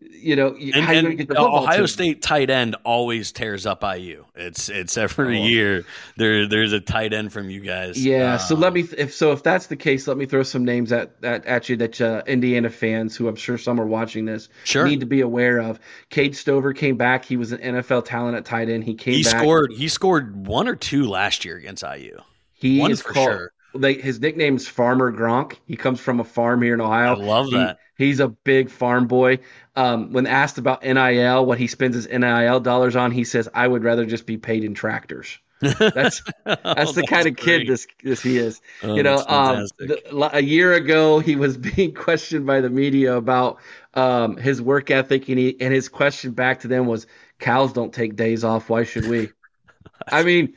You 0.00 0.34
know, 0.36 0.54
And, 0.58 0.74
how 0.74 0.92
and 0.94 1.18
the 1.18 1.38
Ohio 1.38 1.86
State 1.86 2.22
tight 2.22 2.50
end 2.50 2.74
always 2.84 3.32
tears 3.32 3.66
up 3.66 3.82
IU. 3.84 4.24
It's 4.34 4.68
it's 4.68 4.96
every 4.96 5.38
Oh. 5.40 5.44
year 5.46 5.84
there 6.16 6.46
there's 6.46 6.72
a 6.72 6.80
tight 6.80 7.12
end 7.12 7.32
from 7.32 7.50
you 7.50 7.60
guys. 7.60 8.02
Yeah. 8.02 8.36
so 8.38 8.54
Um, 8.54 8.60
let 8.62 8.72
me, 8.72 8.86
if 8.96 9.12
so, 9.14 9.32
if 9.32 9.42
that's 9.42 9.66
the 9.66 9.76
case, 9.76 10.06
let 10.08 10.16
me 10.16 10.26
throw 10.26 10.42
some 10.42 10.64
names 10.64 10.90
at 10.92 11.12
at, 11.22 11.44
at 11.46 11.68
you 11.68 11.76
that 11.76 12.00
uh, 12.00 12.22
Indiana 12.26 12.70
fans 12.70 13.16
who 13.16 13.28
I'm 13.28 13.36
sure 13.36 13.58
some 13.58 13.80
are 13.80 13.86
watching 13.86 14.24
this 14.24 14.48
Sure. 14.64 14.86
need 14.86 15.00
to 15.00 15.06
be 15.06 15.20
aware 15.20 15.58
of. 15.60 15.78
Cade 16.08 16.34
Stover 16.34 16.72
came 16.72 16.96
back. 16.96 17.24
He 17.24 17.36
was 17.36 17.52
an 17.52 17.58
NFL 17.60 18.04
talent 18.06 18.36
at 18.36 18.44
tight 18.44 18.68
end. 18.68 18.84
He 18.84 18.94
came 18.94 19.14
he 19.14 19.22
back. 19.22 19.38
scored 19.38 19.72
he 19.72 19.88
scored 19.88 20.46
one 20.46 20.66
or 20.66 20.76
two 20.76 21.06
last 21.08 21.44
year 21.44 21.56
against 21.56 21.82
IU. 21.84 22.18
He 22.54 22.78
One 22.78 22.90
is 22.90 23.00
for 23.02 23.12
called. 23.12 23.26
sure. 23.30 23.52
They, 23.74 23.94
his 23.94 24.20
nickname 24.20 24.56
is 24.56 24.66
Farmer 24.66 25.12
Gronk. 25.12 25.56
He 25.66 25.76
comes 25.76 26.00
from 26.00 26.20
a 26.20 26.24
farm 26.24 26.62
here 26.62 26.74
in 26.74 26.80
Ohio. 26.80 27.14
I 27.14 27.24
love 27.24 27.46
He- 27.46 27.56
that. 27.56 27.78
he's 27.96 28.20
a 28.20 28.28
big 28.28 28.70
farm 28.70 29.06
boy. 29.06 29.38
Um, 29.76 30.12
when 30.12 30.26
asked 30.26 30.58
about 30.58 30.82
NIL, 30.82 31.46
what 31.46 31.58
he 31.58 31.66
spends 31.66 31.94
his 31.94 32.08
NIL 32.08 32.60
dollars 32.60 32.96
on, 32.96 33.12
he 33.12 33.24
says, 33.24 33.48
"I 33.54 33.66
would 33.66 33.84
rather 33.84 34.04
just 34.06 34.26
be 34.26 34.36
paid 34.36 34.64
in 34.64 34.74
tractors." 34.74 35.38
That's 35.60 36.22
that's 36.44 36.92
the 36.94 37.04
kind 37.06 37.26
of 37.28 37.36
kid 37.36 37.58
great. 37.58 37.68
this 37.68 37.86
this 38.02 38.22
he 38.22 38.38
is. 38.38 38.60
Oh, 38.82 38.94
you 38.94 39.02
know, 39.02 39.22
um, 39.28 39.66
the, 39.78 40.30
a 40.32 40.40
year 40.42 40.72
ago 40.72 41.18
he 41.20 41.36
was 41.36 41.56
being 41.76 41.94
questioned 41.94 42.46
by 42.46 42.60
the 42.62 42.70
media 42.70 43.14
about 43.16 43.58
um, 43.94 44.36
his 44.38 44.60
work 44.62 44.90
ethic, 44.90 45.28
and 45.28 45.38
he 45.38 45.60
and 45.60 45.72
his 45.72 45.88
question 45.88 46.32
back 46.32 46.60
to 46.60 46.68
them 46.68 46.86
was, 46.86 47.06
"Cows 47.38 47.72
don't 47.72 47.92
take 47.92 48.16
days 48.16 48.42
off. 48.42 48.68
Why 48.70 48.84
should 48.84 49.06
we?" 49.06 49.28
I 50.08 50.22
mean, 50.22 50.54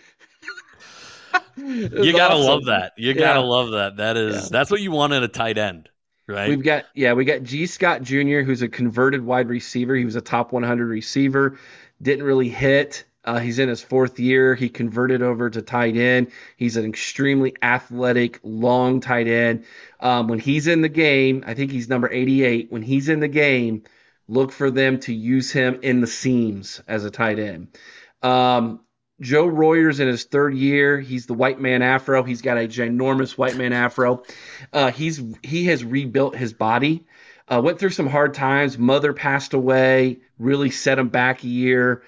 you 1.58 2.14
gotta 2.14 2.36
love 2.36 2.66
that. 2.66 2.94
You 2.98 3.14
gotta 3.14 3.42
love 3.42 3.72
that. 3.72 3.98
That 3.98 4.18
is 4.18 4.36
Yeah. 4.36 4.48
that's 4.52 4.72
what 4.72 4.82
you 4.82 4.92
want 4.92 5.14
in 5.14 5.24
a 5.24 5.28
tight 5.28 5.58
end, 5.58 5.90
right? 6.28 6.50
We've 6.50 6.64
got 6.64 6.86
yeah, 6.96 7.14
we 7.14 7.26
got 7.26 7.44
Gee 7.44 7.66
Scott 7.66 8.02
Jr., 8.04 8.42
who's 8.42 8.62
a 8.62 8.68
converted 8.68 9.24
wide 9.24 9.50
receiver. 9.50 9.96
He 9.96 10.06
was 10.06 10.16
a 10.16 10.22
top 10.22 10.52
100 10.52 10.86
receiver, 10.86 11.58
didn't 12.02 12.26
really 12.26 12.50
hit. 12.50 13.06
Uh, 13.26 13.40
he's 13.40 13.58
in 13.58 13.70
his 13.70 13.82
fourth 13.82 14.20
year. 14.20 14.54
He 14.54 14.68
converted 14.68 15.22
over 15.22 15.50
to 15.50 15.62
tight 15.62 15.96
end. 15.96 16.30
He's 16.58 16.76
an 16.76 16.84
extremely 16.86 17.56
athletic, 17.62 18.40
long 18.44 19.00
tight 19.00 19.28
end. 19.30 19.64
Um, 20.02 20.28
when 20.28 20.40
he's 20.40 20.68
in 20.68 20.82
the 20.82 20.90
game, 20.90 21.42
I 21.48 21.54
think 21.54 21.72
he's 21.72 21.88
number 21.88 22.12
88. 22.12 22.70
When 22.70 22.82
he's 22.82 23.08
in 23.08 23.22
the 23.22 23.30
game, 23.30 23.84
look 24.28 24.52
for 24.52 24.70
them 24.70 25.00
to 25.02 25.14
use 25.14 25.54
him 25.54 25.80
in 25.84 26.02
the 26.02 26.08
seams 26.08 26.82
as 26.86 27.06
a 27.06 27.12
tight 27.12 27.40
end. 27.40 27.70
Um, 28.22 28.82
Joe 29.24 29.48
Royer's 29.48 30.00
in 30.00 30.08
his 30.08 30.26
third 30.26 30.54
year. 30.54 31.00
He's 31.00 31.26
the 31.26 31.34
white 31.34 31.60
man 31.60 31.82
afro. 31.82 32.24
He's 32.24 32.42
got 32.42 32.58
a 32.58 32.68
ginormous 32.68 33.38
white 33.38 33.56
man 33.56 33.74
afro. 33.74 34.24
Uh, 34.72 34.92
he's 34.92 35.22
he 35.42 35.66
has 35.66 35.84
rebuilt 35.84 36.36
his 36.36 36.54
body. 36.54 37.06
Uh, 37.48 37.62
went 37.64 37.80
through 37.80 37.90
some 37.90 38.08
hard 38.08 38.34
times. 38.34 38.78
Mother 38.78 39.14
passed 39.14 39.54
away. 39.54 40.20
Really 40.38 40.70
set 40.70 41.00
him 41.00 41.10
back 41.10 41.44
a 41.44 41.48
year. 41.48 42.04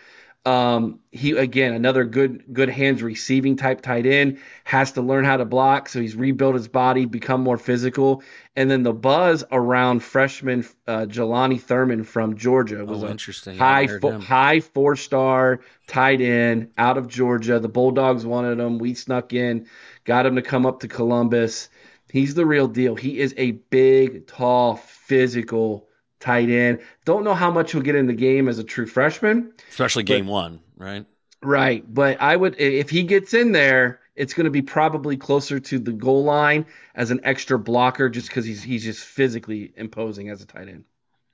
Um, 0.45 0.99
he 1.11 1.31
again 1.31 1.73
another 1.73 2.03
good 2.03 2.43
good 2.53 2.69
hands 2.69 3.01
receiving 3.01 3.55
type 3.55 3.81
tight 3.81 4.05
end 4.05 4.37
has 4.63 4.91
to 4.91 5.01
learn 5.01 5.25
how 5.25 5.37
to 5.37 5.45
block, 5.45 5.89
so 5.89 5.99
he's 5.99 6.15
rebuilt 6.15 6.53
his 6.53 6.67
body, 6.67 7.05
become 7.05 7.41
more 7.41 7.57
physical, 7.57 8.21
and 8.55 8.71
then 8.71 8.83
the 8.83 8.93
buzz 8.93 9.43
around 9.51 10.01
freshman 10.01 10.65
uh, 10.87 11.05
Jelani 11.05 11.59
Thurman 11.59 12.03
from 12.03 12.37
Georgia 12.37 12.85
was 12.85 13.03
oh, 13.03 13.09
interesting. 13.09 13.57
high 13.57 13.87
fo- 13.87 14.19
high 14.19 14.61
four 14.61 14.95
star 14.95 15.59
tight 15.87 16.21
end 16.21 16.71
out 16.77 16.97
of 16.97 17.07
Georgia. 17.07 17.59
The 17.59 17.69
Bulldogs 17.69 18.25
wanted 18.25 18.59
him. 18.59 18.77
We 18.77 18.93
snuck 18.93 19.33
in, 19.33 19.67
got 20.05 20.25
him 20.25 20.35
to 20.35 20.41
come 20.41 20.65
up 20.65 20.79
to 20.81 20.87
Columbus. 20.87 21.69
He's 22.11 22.33
the 22.33 22.45
real 22.45 22.67
deal. 22.67 22.95
He 22.95 23.19
is 23.19 23.33
a 23.37 23.51
big, 23.51 24.27
tall, 24.27 24.77
physical 24.77 25.89
tight 26.21 26.49
end. 26.49 26.79
Don't 27.03 27.25
know 27.25 27.33
how 27.33 27.51
much 27.51 27.73
he'll 27.73 27.81
get 27.81 27.95
in 27.95 28.07
the 28.07 28.13
game 28.13 28.47
as 28.47 28.57
a 28.57 28.63
true 28.63 28.87
freshman, 28.87 29.51
especially 29.69 30.03
game 30.03 30.27
one, 30.27 30.61
right? 30.77 31.05
Right, 31.43 31.83
but 31.93 32.21
I 32.21 32.35
would 32.35 32.59
if 32.59 32.89
he 32.89 33.03
gets 33.03 33.33
in 33.33 33.51
there, 33.51 33.99
it's 34.15 34.33
going 34.33 34.45
to 34.45 34.51
be 34.51 34.61
probably 34.61 35.17
closer 35.17 35.59
to 35.59 35.79
the 35.79 35.91
goal 35.91 36.23
line 36.23 36.65
as 36.93 37.11
an 37.11 37.19
extra 37.23 37.59
blocker, 37.59 38.09
just 38.09 38.27
because 38.27 38.45
he's 38.45 38.63
he's 38.63 38.83
just 38.83 39.03
physically 39.03 39.73
imposing 39.75 40.29
as 40.29 40.41
a 40.41 40.45
tight 40.45 40.67
end. 40.67 40.85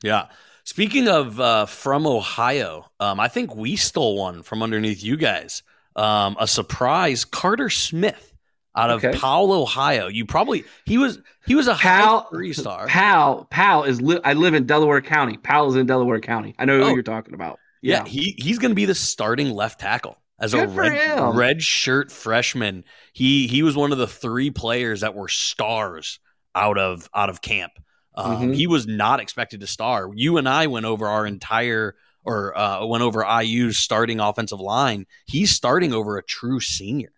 Yeah. 0.04 0.28
Speaking 0.64 1.08
of 1.08 1.40
uh, 1.40 1.66
from 1.66 2.06
Ohio, 2.06 2.90
um, 3.00 3.20
I 3.20 3.28
think 3.28 3.56
we 3.56 3.76
stole 3.76 4.18
one 4.18 4.44
from 4.44 4.62
underneath 4.62 5.04
you 5.04 5.18
guys. 5.18 5.64
Um, 5.96 6.38
a 6.40 6.48
surprise, 6.48 7.26
Carter 7.26 7.70
Smith 7.70 8.32
out 8.76 8.90
of 8.90 9.04
okay. 9.04 9.18
Powell, 9.18 9.52
Ohio. 9.52 10.08
You 10.08 10.26
probably 10.26 10.64
he 10.86 10.98
was 10.98 11.20
he 11.46 11.56
was 11.56 11.68
a 11.68 11.76
Powell, 11.76 12.22
high 12.22 12.30
three 12.30 12.54
star. 12.54 12.88
Powell 12.88 13.48
Powell 13.50 13.84
is 13.84 14.02
li- 14.02 14.22
I 14.24 14.34
live 14.34 14.54
in 14.54 14.66
Delaware 14.66 15.02
County. 15.02 15.38
Powell 15.38 15.70
is 15.70 15.76
in 15.76 15.86
Delaware 15.86 16.20
County. 16.20 16.56
I 16.58 16.66
know 16.66 16.80
oh. 16.80 16.86
who 16.86 16.94
you're 16.94 17.04
talking 17.04 17.34
about. 17.34 17.60
Yeah, 17.82 18.04
yeah 18.04 18.10
he 18.10 18.36
he's 18.38 18.60
going 18.60 18.72
to 18.72 18.76
be 18.76 18.86
the 18.86 18.96
starting 18.96 19.52
left 19.52 19.80
tackle 19.80 20.18
as 20.42 20.54
Good 20.54 20.64
a 20.64 20.68
red, 20.68 21.36
red 21.36 21.62
shirt 21.62 22.12
freshman. 22.12 22.84
He 23.14 23.48
he 23.48 23.62
was 23.62 23.76
one 23.76 23.92
of 23.92 24.00
the 24.00 24.08
three 24.08 24.50
players 24.50 25.02
that 25.02 25.14
were 25.14 25.28
stars 25.28 26.20
out 26.56 26.78
of 26.78 27.08
out 27.16 27.30
of 27.30 27.42
camp. 27.42 27.74
Um, 28.16 28.36
mm-hmm. 28.36 28.54
He 28.54 28.68
was 28.68 28.88
not 28.88 29.20
expected 29.20 29.62
to 29.62 29.68
star. 29.68 30.10
You 30.14 30.38
and 30.38 30.50
I 30.50 30.68
went 30.68 30.86
over 30.86 31.08
our 31.08 31.26
entire 31.26 31.96
or 32.24 32.58
uh, 32.58 32.86
went 32.86 33.04
over 33.04 33.24
IU's 33.24 33.78
starting 33.78 34.20
offensive 34.20 34.60
line. 34.60 35.06
He's 35.26 35.52
starting 35.52 35.94
over 35.94 36.18
a 36.18 36.24
true 36.24 36.60
senior. 36.60 37.14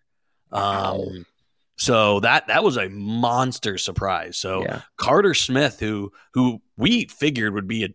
Um, 0.52 1.26
so 1.76 2.20
that 2.20 2.46
that 2.48 2.62
was 2.62 2.76
a 2.76 2.88
monster 2.90 3.78
surprise. 3.78 4.36
So 4.36 4.62
yeah. 4.62 4.82
Carter 4.96 5.34
Smith, 5.34 5.80
who 5.80 6.12
who 6.34 6.60
we 6.76 7.06
figured 7.06 7.54
would 7.54 7.66
be 7.66 7.84
a 7.84 7.88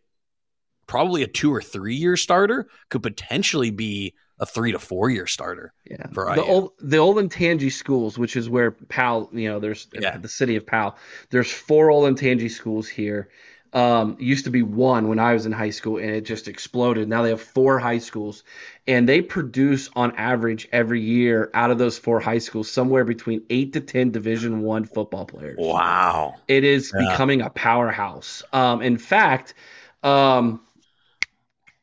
probably 0.88 1.22
a 1.22 1.28
two 1.28 1.54
or 1.54 1.62
three 1.62 1.96
year 1.96 2.18
starter, 2.18 2.68
could 2.90 3.04
potentially 3.04 3.70
be 3.70 4.16
a 4.40 4.46
three 4.46 4.72
to 4.72 4.80
four 4.80 5.10
year 5.10 5.28
starter. 5.28 5.74
Yeah, 5.90 6.08
for 6.14 6.34
the 6.36 6.42
IU. 6.42 6.48
old 6.48 6.72
the 6.80 6.98
Olentangy 6.98 7.72
schools, 7.72 8.18
which 8.18 8.36
is 8.36 8.50
where 8.50 8.72
Powell, 8.72 9.30
you 9.34 9.50
know, 9.50 9.60
there's 9.60 9.88
yeah. 9.94 10.18
the 10.18 10.30
city 10.30 10.56
of 10.56 10.66
Powell. 10.66 10.96
There's 11.30 11.52
four 11.52 11.92
old 11.92 12.06
Olentangy 12.06 12.50
schools 12.50 12.88
here, 12.88 13.30
um, 13.74 14.16
used 14.20 14.46
to 14.46 14.52
be 14.52 14.64
one 14.64 15.08
when 15.08 15.20
I 15.20 15.34
was 15.34 15.46
in 15.46 15.52
high 15.52 15.70
school, 15.70 15.98
and 15.98 16.10
it 16.10 16.22
just 16.22 16.48
exploded. 16.48 17.08
Now 17.08 17.22
they 17.22 17.30
have 17.30 17.42
four 17.42 17.80
high 17.80 18.00
schools, 18.00 18.44
and 18.88 19.08
they 19.08 19.22
produce 19.22 19.90
on 19.96 20.16
average 20.16 20.68
every 20.72 21.02
year 21.02 21.52
out 21.54 21.70
of 21.70 21.78
those 21.78 21.98
four 21.98 22.20
high 22.20 22.40
schools 22.40 22.72
somewhere 22.72 23.04
between 23.04 23.44
eight 23.50 23.74
to 23.74 23.82
ten 23.82 24.12
Division 24.12 24.62
One 24.62 24.86
football 24.86 25.26
players. 25.26 25.58
Wow, 25.60 26.36
it 26.48 26.64
is 26.64 26.92
yeah. 26.94 27.12
becoming 27.12 27.42
a 27.42 27.50
powerhouse. 27.50 28.42
Um, 28.54 28.82
in 28.82 28.98
fact, 28.98 29.54
um, 30.04 30.62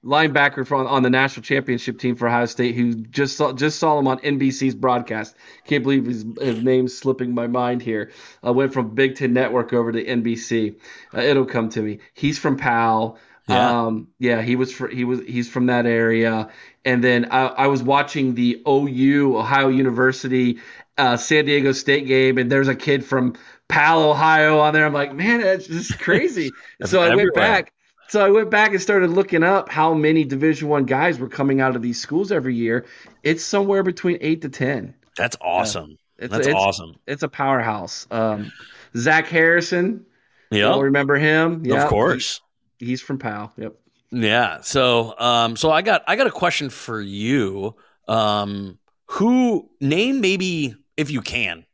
linebacker 0.07 0.67
from 0.67 0.87
on 0.87 1.03
the 1.03 1.11
national 1.11 1.43
championship 1.43 1.99
team 1.99 2.17
for 2.17 2.29
Ohio 2.29 2.47
State, 2.47 2.75
who 2.75 2.95
just 2.95 3.37
saw 3.37 3.53
just 3.53 3.79
saw 3.79 3.99
him 3.99 4.07
on 4.07 4.19
NBC's 4.21 4.75
broadcast. 4.75 5.35
Can't 5.65 5.83
believe 5.83 6.07
his, 6.07 6.25
his 6.41 6.63
name's 6.63 6.97
slipping 6.97 7.35
my 7.35 7.47
mind 7.47 7.83
here. 7.83 8.13
Uh, 8.45 8.53
went 8.53 8.73
from 8.73 8.95
Big 8.95 9.17
Ten 9.17 9.33
Network 9.33 9.73
over 9.73 9.93
to 9.93 10.03
NBC. 10.03 10.77
Uh, 11.13 11.21
it'll 11.21 11.45
come 11.45 11.69
to 11.71 11.83
me. 11.83 11.99
He's 12.15 12.39
from 12.39 12.57
Powell. 12.57 13.19
Yeah. 13.49 13.87
Um, 13.87 14.09
yeah, 14.19 14.43
he 14.43 14.57
was 14.57 14.73
for, 14.73 14.89
he 14.89 15.05
was 15.05 15.21
he's 15.21 15.49
from 15.49 15.67
that 15.67 15.87
area. 15.87 16.51
And 16.85 17.03
then 17.03 17.29
I, 17.31 17.47
I 17.47 17.67
was 17.67 17.83
watching 17.83 18.35
the 18.35 18.63
OU 18.67 19.37
Ohio 19.37 19.69
University 19.69 20.59
uh, 20.99 21.17
San 21.17 21.45
Diego 21.45 21.73
State 21.73 22.07
game, 22.07 22.39
and 22.39 22.51
there's 22.51 22.69
a 22.69 22.75
kid 22.75 23.05
from 23.05 23.35
Powell, 23.69 24.11
Ohio 24.11 24.61
on 24.61 24.73
there. 24.73 24.87
I'm 24.87 24.95
like, 24.95 25.15
man, 25.15 25.41
it's 25.41 25.67
just 25.67 25.99
crazy. 25.99 26.53
so 26.85 27.03
I 27.03 27.15
went 27.15 27.35
back 27.35 27.73
so 28.09 28.25
I 28.25 28.31
went 28.31 28.51
back 28.51 28.71
and 28.71 28.81
started 28.81 29.11
looking 29.11 29.43
up 29.43 29.69
how 29.69 29.95
many 29.95 30.25
Division 30.25 30.69
One 30.69 30.85
guys 30.85 31.19
were 31.19 31.29
coming 31.29 31.61
out 31.61 31.77
of 31.77 31.83
these 31.83 32.01
schools 32.01 32.31
every 32.33 32.55
year. 32.55 32.87
It's 33.23 33.43
somewhere 33.43 33.83
between 33.83 34.19
eight 34.21 34.43
to 34.43 34.49
ten. 34.49 34.95
That's 35.17 35.37
awesome. 35.41 35.99
it's, 36.19 36.33
That's 36.33 36.47
it's, 36.47 36.57
awesome. 36.57 36.97
It's 37.07 37.23
a 37.23 37.29
powerhouse. 37.29 38.07
Um, 38.11 38.53
Zach 38.97 39.27
Harrison. 39.27 40.07
Yeah, 40.51 40.79
remember 40.79 41.17
him? 41.17 41.65
Yeah, 41.65 41.83
of 41.83 41.89
course. 41.89 42.41
He, 42.79 42.87
he's 42.87 43.03
from 43.03 43.19
Powell. 43.19 43.53
Yep. 43.57 43.75
Yeah. 44.13 44.61
So, 44.61 45.19
um, 45.19 45.57
so 45.57 45.71
I 45.71 45.83
got 45.83 46.05
I 46.07 46.17
got 46.17 46.27
a 46.27 46.33
question 46.33 46.71
for 46.71 47.01
you. 47.01 47.75
Um, 48.07 48.79
who 49.07 49.69
name 49.81 50.21
maybe 50.21 50.77
if 50.97 51.11
you 51.11 51.21
can, 51.21 51.67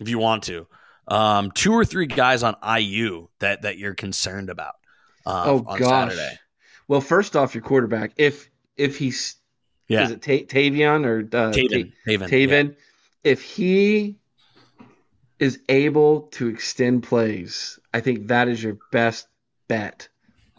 if 0.00 0.08
you 0.08 0.18
want 0.18 0.44
to, 0.44 0.66
um, 1.08 1.52
two 1.52 1.72
or 1.72 1.84
three 1.84 2.06
guys 2.06 2.42
on 2.42 2.56
IU 2.62 3.28
that 3.38 3.62
that 3.62 3.78
you're 3.78 3.94
concerned 3.94 4.50
about 4.50 4.74
uh, 5.26 5.44
oh 5.46 5.60
gosh. 5.60 6.12
Saturday. 6.12 6.38
Well, 6.88 7.00
first 7.00 7.36
off, 7.36 7.54
your 7.54 7.62
quarterback, 7.62 8.12
if 8.16 8.48
if 8.76 8.96
he's 8.96 9.36
yeah, 9.88 10.04
is 10.04 10.10
it 10.12 10.22
Ta- 10.22 10.54
Tavion 10.54 11.04
or 11.04 11.20
uh, 11.20 11.52
Tayven? 11.52 11.92
Tayven. 12.06 12.28
Tayven. 12.28 12.68
Yeah. 12.68 12.74
If 13.24 13.42
he 13.42 14.16
is 15.38 15.60
able 15.68 16.22
to 16.22 16.48
extend 16.48 17.02
plays, 17.02 17.78
I 17.92 18.00
think 18.00 18.28
that 18.28 18.48
is 18.48 18.62
your 18.62 18.78
best 18.92 19.26
bet 19.68 20.08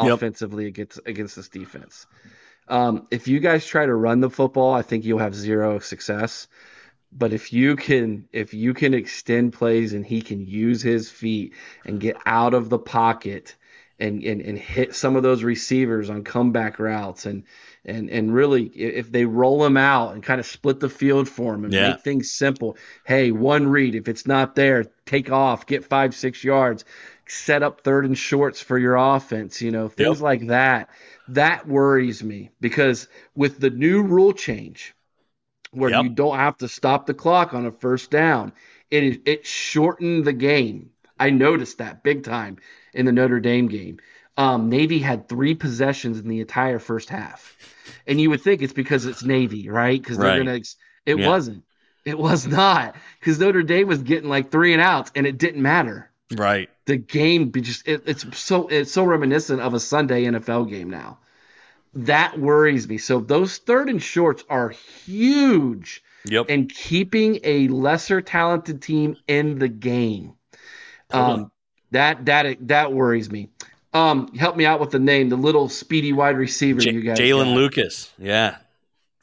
yep. 0.02 0.14
offensively 0.14 0.68
against 0.68 1.00
against 1.06 1.36
this 1.36 1.50
defense. 1.50 2.06
Um, 2.68 3.08
if 3.12 3.28
you 3.28 3.40
guys 3.40 3.66
try 3.66 3.86
to 3.86 3.96
run 3.96 4.20
the 4.20 4.30
football, 4.30 4.74
I 4.74 4.82
think 4.82 5.06
you'll 5.06 5.20
have 5.20 5.36
zero 5.36 5.80
success. 5.80 6.48
But 7.12 7.32
if 7.32 7.54
you 7.54 7.76
can 7.76 8.28
if 8.34 8.54
you 8.54 8.74
can 8.74 8.94
extend 8.94 9.54
plays 9.54 9.94
and 9.94 10.06
he 10.06 10.22
can 10.22 10.46
use 10.46 10.82
his 10.82 11.10
feet 11.10 11.54
and 11.86 12.00
get 12.00 12.18
out 12.26 12.54
of 12.54 12.70
the 12.70 12.80
pocket 12.80 13.56
and, 14.00 14.24
and, 14.24 14.42
and 14.42 14.58
hit 14.58 14.96
some 14.96 15.16
of 15.16 15.24
those 15.24 15.44
receivers 15.44 16.10
on 16.10 16.24
comeback 16.24 16.80
routes 16.80 17.26
and 17.26 17.44
and 17.86 18.10
and 18.10 18.34
really 18.34 18.66
if 18.66 19.12
they 19.12 19.26
roll 19.26 19.60
them 19.62 19.78
out 19.78 20.14
and 20.14 20.22
kind 20.22 20.40
of 20.40 20.46
split 20.46 20.80
the 20.80 20.90
field 20.90 21.28
for 21.28 21.54
them 21.54 21.64
and 21.64 21.74
yeah. 21.74 21.90
make 21.90 22.02
things 22.02 22.32
simple 22.32 22.78
hey 23.06 23.32
one 23.32 23.68
read 23.68 23.96
if 23.96 24.08
it's 24.08 24.28
not 24.28 24.56
there 24.56 24.86
take 25.06 25.32
off 25.32 25.66
get 25.66 25.86
five 25.86 26.14
six 26.14 26.44
yards 26.44 26.86
set 27.28 27.64
up 27.64 27.82
third 27.82 28.06
and 28.06 28.18
shorts 28.18 28.62
for 28.62 28.78
your 28.78 28.96
offense 28.96 29.62
you 29.62 29.72
know 29.72 29.88
things 29.88 30.18
yep. 30.18 30.24
like 30.24 30.48
that 30.48 30.90
that 31.30 31.68
worries 31.68 32.24
me 32.24 32.52
because 32.60 33.08
with 33.36 33.60
the 33.60 33.70
new 33.70 34.04
rule 34.04 34.34
change 34.34 34.94
where 35.72 35.90
yep. 35.90 36.04
you 36.04 36.10
don't 36.10 36.38
have 36.38 36.58
to 36.58 36.68
stop 36.68 37.06
the 37.06 37.14
clock 37.14 37.54
on 37.54 37.66
a 37.66 37.72
first 37.72 38.12
down 38.12 38.52
it 38.92 39.22
it 39.26 39.46
shortened 39.46 40.26
the 40.26 40.34
game 40.34 40.90
i 41.20 41.30
noticed 41.30 41.78
that 41.78 42.04
big 42.04 42.24
time 42.24 42.58
in 42.94 43.06
the 43.06 43.12
Notre 43.12 43.40
Dame 43.40 43.68
game. 43.68 44.00
Um, 44.38 44.70
Navy 44.70 45.00
had 45.00 45.28
three 45.28 45.56
possessions 45.56 46.20
in 46.20 46.28
the 46.28 46.42
entire 46.42 46.80
first 46.80 47.10
half, 47.10 47.56
and 48.06 48.22
you 48.22 48.30
would 48.30 48.42
think 48.42 48.62
it's 48.62 48.74
because 48.74 49.06
it's 49.06 49.24
Navy, 49.24 49.70
right? 49.70 50.00
Because 50.00 50.18
they're 50.18 50.38
right. 50.38 50.46
gonna. 50.46 50.62
It 51.06 51.18
yeah. 51.18 51.28
wasn't. 51.28 51.64
It 52.06 52.18
was 52.18 52.46
not 52.48 52.96
because 53.20 53.40
Notre 53.40 53.64
Dame 53.64 53.88
was 53.88 54.04
getting 54.04 54.30
like 54.30 54.52
three 54.52 54.74
and 54.74 54.82
outs, 54.82 55.12
and 55.16 55.26
it 55.26 55.38
didn't 55.38 55.62
matter. 55.62 56.12
Right. 56.36 56.70
The 56.86 56.98
game 56.98 57.52
just 57.52 57.88
it, 57.88 58.04
it's 58.06 58.38
so 58.38 58.68
it's 58.68 58.92
so 58.92 59.04
reminiscent 59.04 59.60
of 59.60 59.74
a 59.74 59.80
Sunday 59.80 60.26
NFL 60.26 60.70
game 60.70 60.90
now. 60.90 61.20
That 61.94 62.40
worries 62.40 62.88
me. 62.88 62.98
So 62.98 63.20
those 63.20 63.58
third 63.58 63.90
and 63.90 64.02
shorts 64.02 64.44
are 64.50 64.70
huge. 64.70 66.04
Yep. 66.26 66.46
And 66.50 66.70
keeping 66.70 67.40
a 67.44 67.70
lesser 67.70 68.22
talented 68.22 68.82
team 68.82 69.16
in 69.28 69.60
the 69.60 69.70
game. 69.70 70.34
Um, 71.12 71.52
that 71.92 72.26
that 72.26 72.68
that 72.68 72.94
worries 72.94 73.30
me. 73.32 73.50
Um, 73.94 74.36
help 74.36 74.56
me 74.56 74.66
out 74.66 74.80
with 74.80 74.92
the 74.92 75.00
name, 75.00 75.30
the 75.30 75.38
little 75.38 75.70
speedy 75.70 76.14
wide 76.14 76.38
receiver 76.38 76.82
J- 76.82 76.92
you 76.92 77.02
guys. 77.02 77.18
Jaylin 77.18 77.56
Lucas, 77.56 78.12
yeah, 78.18 78.58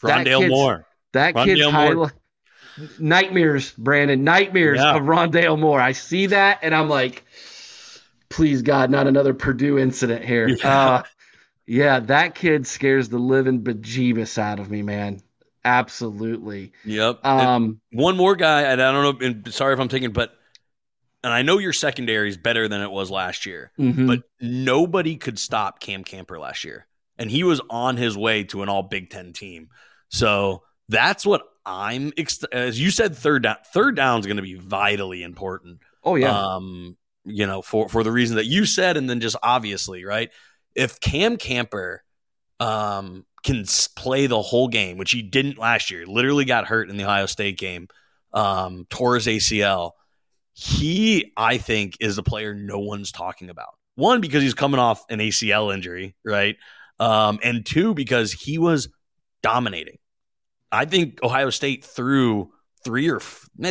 Rondale 0.02 0.48
Moore. 0.48 0.86
That 1.12 1.35
Rondale 1.35 2.11
kid's 2.11 2.98
nightmares, 2.98 3.73
Brandon, 3.73 4.24
nightmares 4.24 4.78
yeah. 4.78 4.97
of 4.97 5.02
Rondale 5.02 5.59
Moore. 5.59 5.81
I 5.81 5.93
see 5.93 6.27
that 6.27 6.61
and 6.62 6.74
I'm 6.74 6.89
like, 6.89 7.24
please 8.28 8.62
God, 8.62 8.90
not 8.90 9.06
another 9.06 9.35
Purdue 9.35 9.78
incident 9.78 10.24
here. 10.24 10.48
Yeah. 10.48 10.69
Uh, 10.69 11.02
yeah, 11.66 12.01
that 12.01 12.35
kid 12.35 12.66
scares 12.66 13.09
the 13.09 13.19
living 13.19 13.62
bejeebus 13.62 14.39
out 14.39 14.61
of 14.61 14.70
me, 14.70 14.82
man. 14.82 15.20
Absolutely. 15.65 16.73
Yep. 16.85 17.24
Um, 17.24 17.81
one 17.90 18.19
more 18.19 18.36
guy, 18.36 18.62
and 18.62 18.82
I 18.82 18.93
don't 18.93 19.20
know. 19.20 19.27
And 19.27 19.55
sorry 19.55 19.73
if 19.73 19.81
I'm 19.81 19.89
taking, 19.89 20.12
but 20.12 20.36
and 21.24 21.32
I 21.32 21.42
know 21.42 21.59
your 21.59 21.72
secondary 21.72 22.28
is 22.28 22.36
better 22.36 22.68
than 22.68 22.82
it 22.82 22.90
was 22.90 23.10
last 23.10 23.46
year, 23.46 23.72
mm-hmm. 23.78 24.06
but 24.06 24.22
nobody 24.40 25.16
could 25.16 25.38
stop 25.38 25.80
Cam 25.80 26.05
Camper 26.05 26.38
last 26.38 26.64
year, 26.64 26.86
and 27.18 27.30
he 27.30 27.42
was 27.42 27.60
on 27.70 27.96
his 27.96 28.16
way 28.16 28.44
to 28.44 28.62
an 28.62 28.68
All 28.68 28.82
Big 28.82 29.09
Ten 29.09 29.32
team. 29.32 29.70
So 30.10 30.62
that's 30.88 31.24
what 31.24 31.42
I'm. 31.64 32.12
As 32.52 32.78
you 32.78 32.90
said, 32.90 33.16
third 33.16 33.42
down. 33.42 33.56
Third 33.72 33.96
down 33.96 34.20
is 34.20 34.26
going 34.26 34.36
to 34.36 34.42
be 34.42 34.55
vitally 34.55 35.22
important. 35.22 35.80
Oh 36.05 36.16
yeah. 36.16 36.38
Um, 36.38 36.96
you 37.24 37.46
know, 37.46 37.62
for 37.62 37.88
for 37.88 38.05
the 38.05 38.12
reason 38.12 38.36
that 38.36 38.44
you 38.44 38.66
said, 38.66 38.98
and 38.98 39.09
then 39.09 39.20
just 39.20 39.36
obviously, 39.42 40.05
right? 40.05 40.30
If 40.74 41.01
Cam 41.01 41.38
Camper, 41.38 42.05
um, 42.60 43.24
can 43.44 43.64
play 43.96 44.26
the 44.26 44.40
whole 44.40 44.68
game, 44.68 44.98
which 44.98 45.12
he 45.12 45.22
didn't 45.22 45.59
last 45.59 45.90
year. 45.90 46.06
Literally 46.06 46.44
got 46.44 46.66
hurt 46.66 46.90
in 46.90 46.96
the 46.96 47.05
Ohio 47.05 47.26
State 47.26 47.59
game, 47.59 47.88
um, 48.32 48.86
tore 48.90 49.14
his 49.14 49.26
ACL. 49.26 49.92
He, 50.55 51.32
I 51.36 51.59
think, 51.59 51.97
is 52.01 52.16
the 52.16 52.22
player 52.22 52.55
no 52.55 52.78
one's 52.78 53.12
talking 53.12 53.51
about. 53.51 53.74
One, 53.97 54.20
because 54.20 54.43
he's 54.43 54.55
coming 54.55 54.81
off 54.81 55.05
an 55.09 55.18
ACL 55.18 55.72
injury, 55.72 56.14
right? 56.24 56.56
Um, 56.98 57.39
and 57.43 57.66
two, 57.66 57.94
because 57.94 58.32
he 58.32 58.59
was 58.59 58.89
dominating. 59.43 59.98
I 60.72 60.85
think 60.85 61.22
Ohio 61.22 61.51
State 61.51 61.85
threw 61.85 62.52
three 62.85 63.09
or 63.09 63.20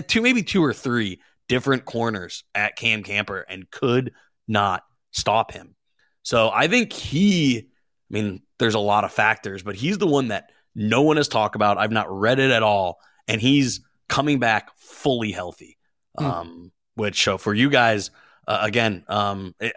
two, 0.07 0.21
maybe 0.21 0.43
two 0.43 0.63
or 0.63 0.73
three 0.73 1.19
different 1.49 1.85
corners 1.85 2.43
at 2.55 2.75
Cam 2.75 3.03
Camper 3.03 3.45
and 3.47 3.69
could 3.69 4.13
not 4.47 4.83
stop 5.11 5.51
him. 5.51 5.75
So 6.23 6.49
I 6.53 6.67
think 6.67 6.93
he, 6.93 7.59
I 7.59 7.63
mean, 8.09 8.41
there's 8.59 8.75
a 8.75 8.79
lot 8.79 9.03
of 9.03 9.11
factors, 9.11 9.63
but 9.63 9.75
he's 9.75 9.97
the 9.97 10.07
one 10.07 10.29
that 10.29 10.51
no 10.75 11.01
one 11.01 11.17
has 11.17 11.27
talked 11.27 11.55
about. 11.55 11.77
I've 11.77 11.91
not 11.91 12.09
read 12.09 12.39
it 12.39 12.51
at 12.51 12.63
all, 12.63 12.99
and 13.27 13.41
he's 13.41 13.81
coming 14.09 14.39
back 14.39 14.69
fully 14.77 15.31
healthy. 15.31 15.77
Hmm. 16.17 16.25
Um, 16.25 16.71
which 16.95 17.23
so 17.23 17.37
for 17.37 17.53
you 17.53 17.69
guys, 17.69 18.11
uh, 18.47 18.59
again, 18.61 19.03
um, 19.07 19.55
it, 19.59 19.73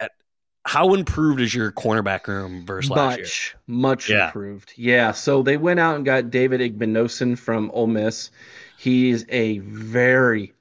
how 0.67 0.93
improved 0.93 1.39
is 1.39 1.55
your 1.55 1.71
cornerback 1.71 2.27
room 2.27 2.65
versus 2.65 2.91
last 2.91 3.19
much, 3.19 3.55
year? 3.55 3.61
Much 3.67 4.09
yeah. 4.09 4.25
improved. 4.27 4.73
Yeah. 4.75 5.13
So 5.13 5.41
they 5.41 5.55
went 5.55 5.79
out 5.79 5.95
and 5.95 6.03
got 6.03 6.29
David 6.29 6.59
Igbinosun 6.59 7.37
from 7.37 7.71
Ole 7.73 7.87
Miss. 7.87 8.31
He's 8.77 9.25
a 9.29 9.59
very 9.59 10.53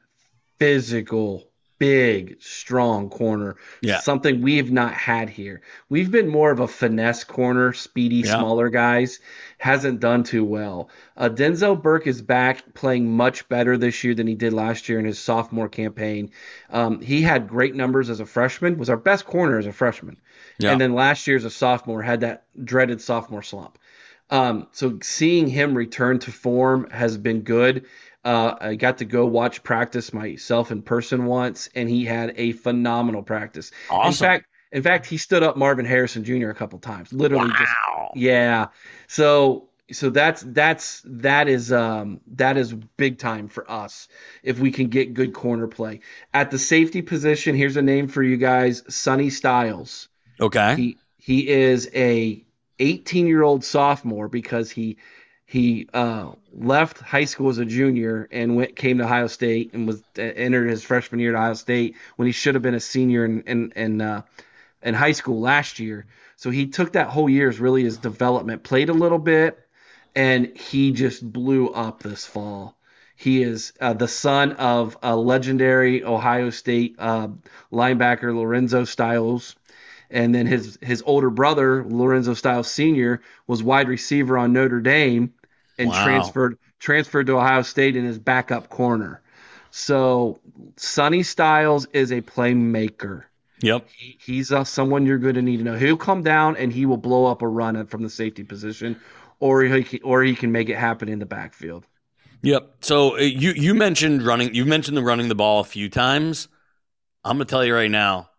physical 0.58 1.45
big, 1.78 2.36
strong 2.40 3.10
corner. 3.10 3.56
Yeah. 3.80 4.00
Something 4.00 4.42
we 4.42 4.56
have 4.58 4.70
not 4.70 4.94
had 4.94 5.28
here. 5.28 5.62
We've 5.88 6.10
been 6.10 6.28
more 6.28 6.50
of 6.50 6.60
a 6.60 6.68
finesse 6.68 7.24
corner, 7.24 7.72
speedy, 7.72 8.16
yeah. 8.16 8.38
smaller 8.38 8.68
guys. 8.68 9.20
Hasn't 9.58 10.00
done 10.00 10.24
too 10.24 10.44
well. 10.44 10.90
Uh, 11.16 11.28
Denzel 11.28 11.80
Burke 11.80 12.06
is 12.06 12.22
back 12.22 12.74
playing 12.74 13.10
much 13.16 13.48
better 13.48 13.76
this 13.76 14.04
year 14.04 14.14
than 14.14 14.26
he 14.26 14.34
did 14.34 14.52
last 14.52 14.88
year 14.88 14.98
in 14.98 15.04
his 15.04 15.18
sophomore 15.18 15.68
campaign. 15.68 16.30
Um, 16.70 17.00
he 17.00 17.22
had 17.22 17.48
great 17.48 17.74
numbers 17.74 18.10
as 18.10 18.20
a 18.20 18.26
freshman, 18.26 18.78
was 18.78 18.90
our 18.90 18.96
best 18.96 19.24
corner 19.24 19.58
as 19.58 19.66
a 19.66 19.72
freshman. 19.72 20.18
Yeah. 20.58 20.72
And 20.72 20.80
then 20.80 20.94
last 20.94 21.26
year 21.26 21.36
as 21.36 21.44
a 21.44 21.50
sophomore 21.50 22.02
had 22.02 22.20
that 22.20 22.44
dreaded 22.62 23.00
sophomore 23.00 23.42
slump. 23.42 23.78
Um, 24.28 24.66
so 24.72 24.98
seeing 25.02 25.46
him 25.46 25.76
return 25.76 26.18
to 26.20 26.32
form 26.32 26.90
has 26.90 27.16
been 27.16 27.42
good. 27.42 27.86
Uh, 28.26 28.56
I 28.60 28.74
got 28.74 28.98
to 28.98 29.04
go 29.04 29.24
watch 29.24 29.62
practice 29.62 30.12
myself 30.12 30.72
in 30.72 30.82
person 30.82 31.26
once, 31.26 31.68
and 31.76 31.88
he 31.88 32.04
had 32.04 32.34
a 32.36 32.50
phenomenal 32.52 33.22
practice. 33.22 33.70
Awesome. 33.88 34.08
In 34.08 34.30
fact, 34.30 34.46
in 34.72 34.82
fact, 34.82 35.06
he 35.06 35.16
stood 35.16 35.44
up 35.44 35.56
Marvin 35.56 35.86
Harrison 35.86 36.24
Jr. 36.24 36.48
a 36.48 36.54
couple 36.54 36.80
times. 36.80 37.12
Literally, 37.12 37.50
wow. 37.50 37.56
just 37.56 37.72
yeah. 38.16 38.66
So 39.06 39.68
so 39.92 40.10
that's 40.10 40.42
that's 40.42 41.02
that 41.04 41.48
is 41.48 41.72
um 41.72 42.20
that 42.32 42.56
is 42.56 42.74
big 42.74 43.18
time 43.18 43.46
for 43.46 43.70
us 43.70 44.08
if 44.42 44.58
we 44.58 44.72
can 44.72 44.88
get 44.88 45.14
good 45.14 45.32
corner 45.32 45.68
play 45.68 46.00
at 46.34 46.50
the 46.50 46.58
safety 46.58 47.02
position. 47.02 47.54
Here's 47.54 47.76
a 47.76 47.82
name 47.82 48.08
for 48.08 48.24
you 48.24 48.38
guys: 48.38 48.82
Sonny 48.92 49.30
Styles. 49.30 50.08
Okay. 50.40 50.74
He 50.74 50.98
he 51.16 51.48
is 51.48 51.88
a 51.94 52.44
18 52.80 53.28
year 53.28 53.42
old 53.42 53.64
sophomore 53.64 54.28
because 54.28 54.70
he 54.70 54.98
he 55.46 55.88
uh, 55.94 56.32
left 56.52 56.98
high 56.98 57.24
school 57.24 57.48
as 57.48 57.58
a 57.58 57.64
junior 57.64 58.28
and 58.32 58.56
went 58.56 58.74
came 58.74 58.98
to 58.98 59.04
Ohio 59.04 59.28
State 59.28 59.72
and 59.74 59.86
was 59.86 60.02
uh, 60.18 60.22
entered 60.22 60.68
his 60.68 60.82
freshman 60.82 61.20
year 61.20 61.34
at 61.34 61.38
Ohio 61.38 61.54
State 61.54 61.94
when 62.16 62.26
he 62.26 62.32
should 62.32 62.56
have 62.56 62.62
been 62.62 62.74
a 62.74 62.80
senior 62.80 63.24
in 63.24 63.42
in 63.42 63.72
in, 63.76 64.00
uh, 64.00 64.22
in 64.82 64.92
high 64.94 65.12
school 65.12 65.40
last 65.40 65.78
year. 65.78 66.06
So 66.34 66.50
he 66.50 66.66
took 66.66 66.92
that 66.92 67.08
whole 67.08 67.30
year 67.30 67.48
as 67.48 67.60
really 67.60 67.84
his 67.84 67.96
development, 67.96 68.64
played 68.64 68.88
a 68.88 68.92
little 68.92 69.20
bit, 69.20 69.56
and 70.16 70.56
he 70.56 70.90
just 70.90 71.22
blew 71.32 71.68
up 71.68 72.02
this 72.02 72.26
fall. 72.26 72.76
He 73.14 73.42
is 73.42 73.72
uh, 73.80 73.92
the 73.92 74.08
son 74.08 74.52
of 74.52 74.98
a 75.00 75.16
legendary 75.16 76.04
Ohio 76.04 76.50
State 76.50 76.96
uh, 76.98 77.28
linebacker 77.72 78.34
Lorenzo 78.34 78.84
Styles 78.84 79.54
and 80.10 80.34
then 80.34 80.46
his 80.46 80.78
his 80.82 81.02
older 81.04 81.30
brother 81.30 81.84
Lorenzo 81.84 82.34
Styles 82.34 82.70
Sr. 82.70 83.20
was 83.46 83.62
wide 83.62 83.88
receiver 83.88 84.38
on 84.38 84.52
Notre 84.52 84.80
Dame 84.80 85.32
and 85.78 85.88
wow. 85.88 86.04
transferred 86.04 86.58
transferred 86.78 87.26
to 87.26 87.36
Ohio 87.36 87.62
State 87.62 87.96
in 87.96 88.04
his 88.04 88.18
backup 88.18 88.68
corner. 88.68 89.22
So 89.70 90.40
Sonny 90.76 91.22
Styles 91.22 91.86
is 91.92 92.12
a 92.12 92.22
playmaker. 92.22 93.24
Yep, 93.60 93.88
he, 93.96 94.18
he's 94.20 94.52
uh, 94.52 94.64
someone 94.64 95.06
you're 95.06 95.18
going 95.18 95.34
to 95.34 95.42
need 95.42 95.58
to 95.58 95.64
know. 95.64 95.76
He'll 95.76 95.96
come 95.96 96.22
down 96.22 96.56
and 96.56 96.72
he 96.72 96.84
will 96.84 96.98
blow 96.98 97.26
up 97.26 97.42
a 97.42 97.48
run 97.48 97.86
from 97.86 98.02
the 98.02 98.10
safety 98.10 98.44
position, 98.44 99.00
or 99.40 99.62
he 99.62 99.82
can, 99.82 100.00
or 100.02 100.22
he 100.22 100.34
can 100.34 100.52
make 100.52 100.68
it 100.68 100.76
happen 100.76 101.08
in 101.08 101.18
the 101.18 101.26
backfield. 101.26 101.86
Yep. 102.42 102.76
So 102.80 103.16
uh, 103.16 103.20
you 103.20 103.52
you 103.52 103.74
mentioned 103.74 104.22
running. 104.22 104.54
You 104.54 104.66
mentioned 104.66 104.96
the 104.96 105.02
running 105.02 105.28
the 105.28 105.34
ball 105.34 105.60
a 105.60 105.64
few 105.64 105.88
times. 105.88 106.48
I'm 107.24 107.36
gonna 107.36 107.46
tell 107.46 107.64
you 107.64 107.74
right 107.74 107.90
now, 107.90 108.30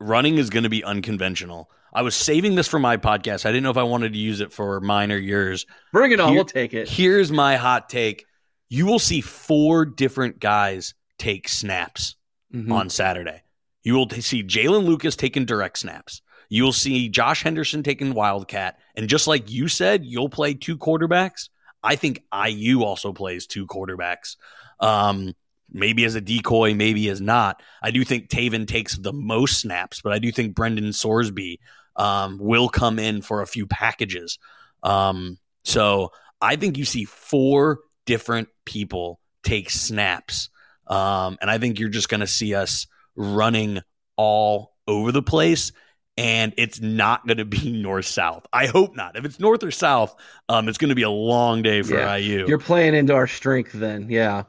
running 0.00 0.38
is 0.38 0.50
going 0.50 0.64
to 0.64 0.68
be 0.68 0.82
unconventional. 0.82 1.70
I 1.92 2.02
was 2.02 2.14
saving 2.14 2.54
this 2.54 2.68
for 2.68 2.78
my 2.78 2.96
podcast. 2.96 3.46
I 3.46 3.50
didn't 3.50 3.64
know 3.64 3.70
if 3.70 3.76
I 3.76 3.82
wanted 3.82 4.12
to 4.12 4.18
use 4.18 4.40
it 4.40 4.52
for 4.52 4.80
mine 4.80 5.10
or 5.12 5.16
yours. 5.16 5.66
Bring 5.92 6.12
it 6.12 6.20
on. 6.20 6.28
Here, 6.28 6.36
we'll 6.36 6.44
take 6.44 6.74
it. 6.74 6.88
Here's 6.88 7.32
my 7.32 7.56
hot 7.56 7.88
take. 7.88 8.26
You 8.68 8.86
will 8.86 8.98
see 8.98 9.20
four 9.20 9.84
different 9.84 10.38
guys 10.38 10.94
take 11.18 11.48
snaps 11.48 12.16
mm-hmm. 12.54 12.70
on 12.72 12.88
Saturday. 12.88 13.42
You 13.82 13.94
will 13.94 14.08
see 14.08 14.44
Jaylin 14.44 14.84
Lucas 14.84 15.16
taking 15.16 15.44
direct 15.44 15.78
snaps. 15.78 16.22
You 16.48 16.64
will 16.64 16.72
see 16.72 17.08
Josh 17.08 17.42
Henderson 17.42 17.82
taking 17.82 18.12
Wildcat. 18.12 18.78
And 18.94 19.08
just 19.08 19.26
like 19.26 19.50
you 19.50 19.68
said, 19.68 20.04
you'll 20.04 20.28
play 20.28 20.54
two 20.54 20.76
quarterbacks. 20.76 21.48
I 21.82 21.96
think 21.96 22.22
IU 22.32 22.82
also 22.82 23.12
plays 23.12 23.46
two 23.46 23.66
quarterbacks. 23.66 24.36
Um, 24.80 25.34
maybe 25.72 26.04
as 26.04 26.14
a 26.14 26.20
decoy, 26.20 26.74
maybe 26.74 27.08
as 27.08 27.20
not. 27.20 27.62
I 27.82 27.90
do 27.90 28.04
think 28.04 28.28
Tayven 28.28 28.66
takes 28.66 28.96
the 28.96 29.12
most 29.12 29.60
snaps, 29.60 30.00
but 30.00 30.12
I 30.12 30.18
do 30.18 30.30
think 30.32 30.54
Brendan 30.54 30.90
Sorsby 30.90 31.58
um, 31.96 32.38
will 32.38 32.68
come 32.68 32.98
in 32.98 33.22
for 33.22 33.42
a 33.42 33.46
few 33.46 33.66
packages. 33.66 34.38
Um, 34.82 35.38
so 35.64 36.12
I 36.40 36.56
think 36.56 36.78
you 36.78 36.84
see 36.84 37.04
four 37.04 37.80
different 38.06 38.48
people 38.64 39.20
take 39.42 39.70
snaps. 39.70 40.48
Um, 40.86 41.38
and 41.40 41.50
I 41.50 41.58
think 41.58 41.78
you're 41.78 41.88
just 41.88 42.08
going 42.08 42.20
to 42.20 42.26
see 42.26 42.54
us 42.54 42.86
running 43.14 43.80
all 44.16 44.74
over 44.88 45.12
the 45.12 45.22
place. 45.22 45.72
And 46.16 46.52
it's 46.58 46.80
not 46.80 47.26
going 47.26 47.38
to 47.38 47.44
be 47.44 47.70
north 47.82 48.06
south. 48.06 48.46
I 48.52 48.66
hope 48.66 48.96
not. 48.96 49.16
If 49.16 49.24
it's 49.24 49.38
north 49.38 49.62
or 49.62 49.70
south, 49.70 50.14
um, 50.48 50.68
it's 50.68 50.78
going 50.78 50.88
to 50.88 50.94
be 50.94 51.02
a 51.02 51.10
long 51.10 51.62
day 51.62 51.82
for 51.82 51.94
yeah. 51.94 52.16
IU. 52.16 52.46
You're 52.46 52.58
playing 52.58 52.94
into 52.94 53.14
our 53.14 53.26
strength 53.26 53.72
then. 53.72 54.08
Yeah. 54.10 54.44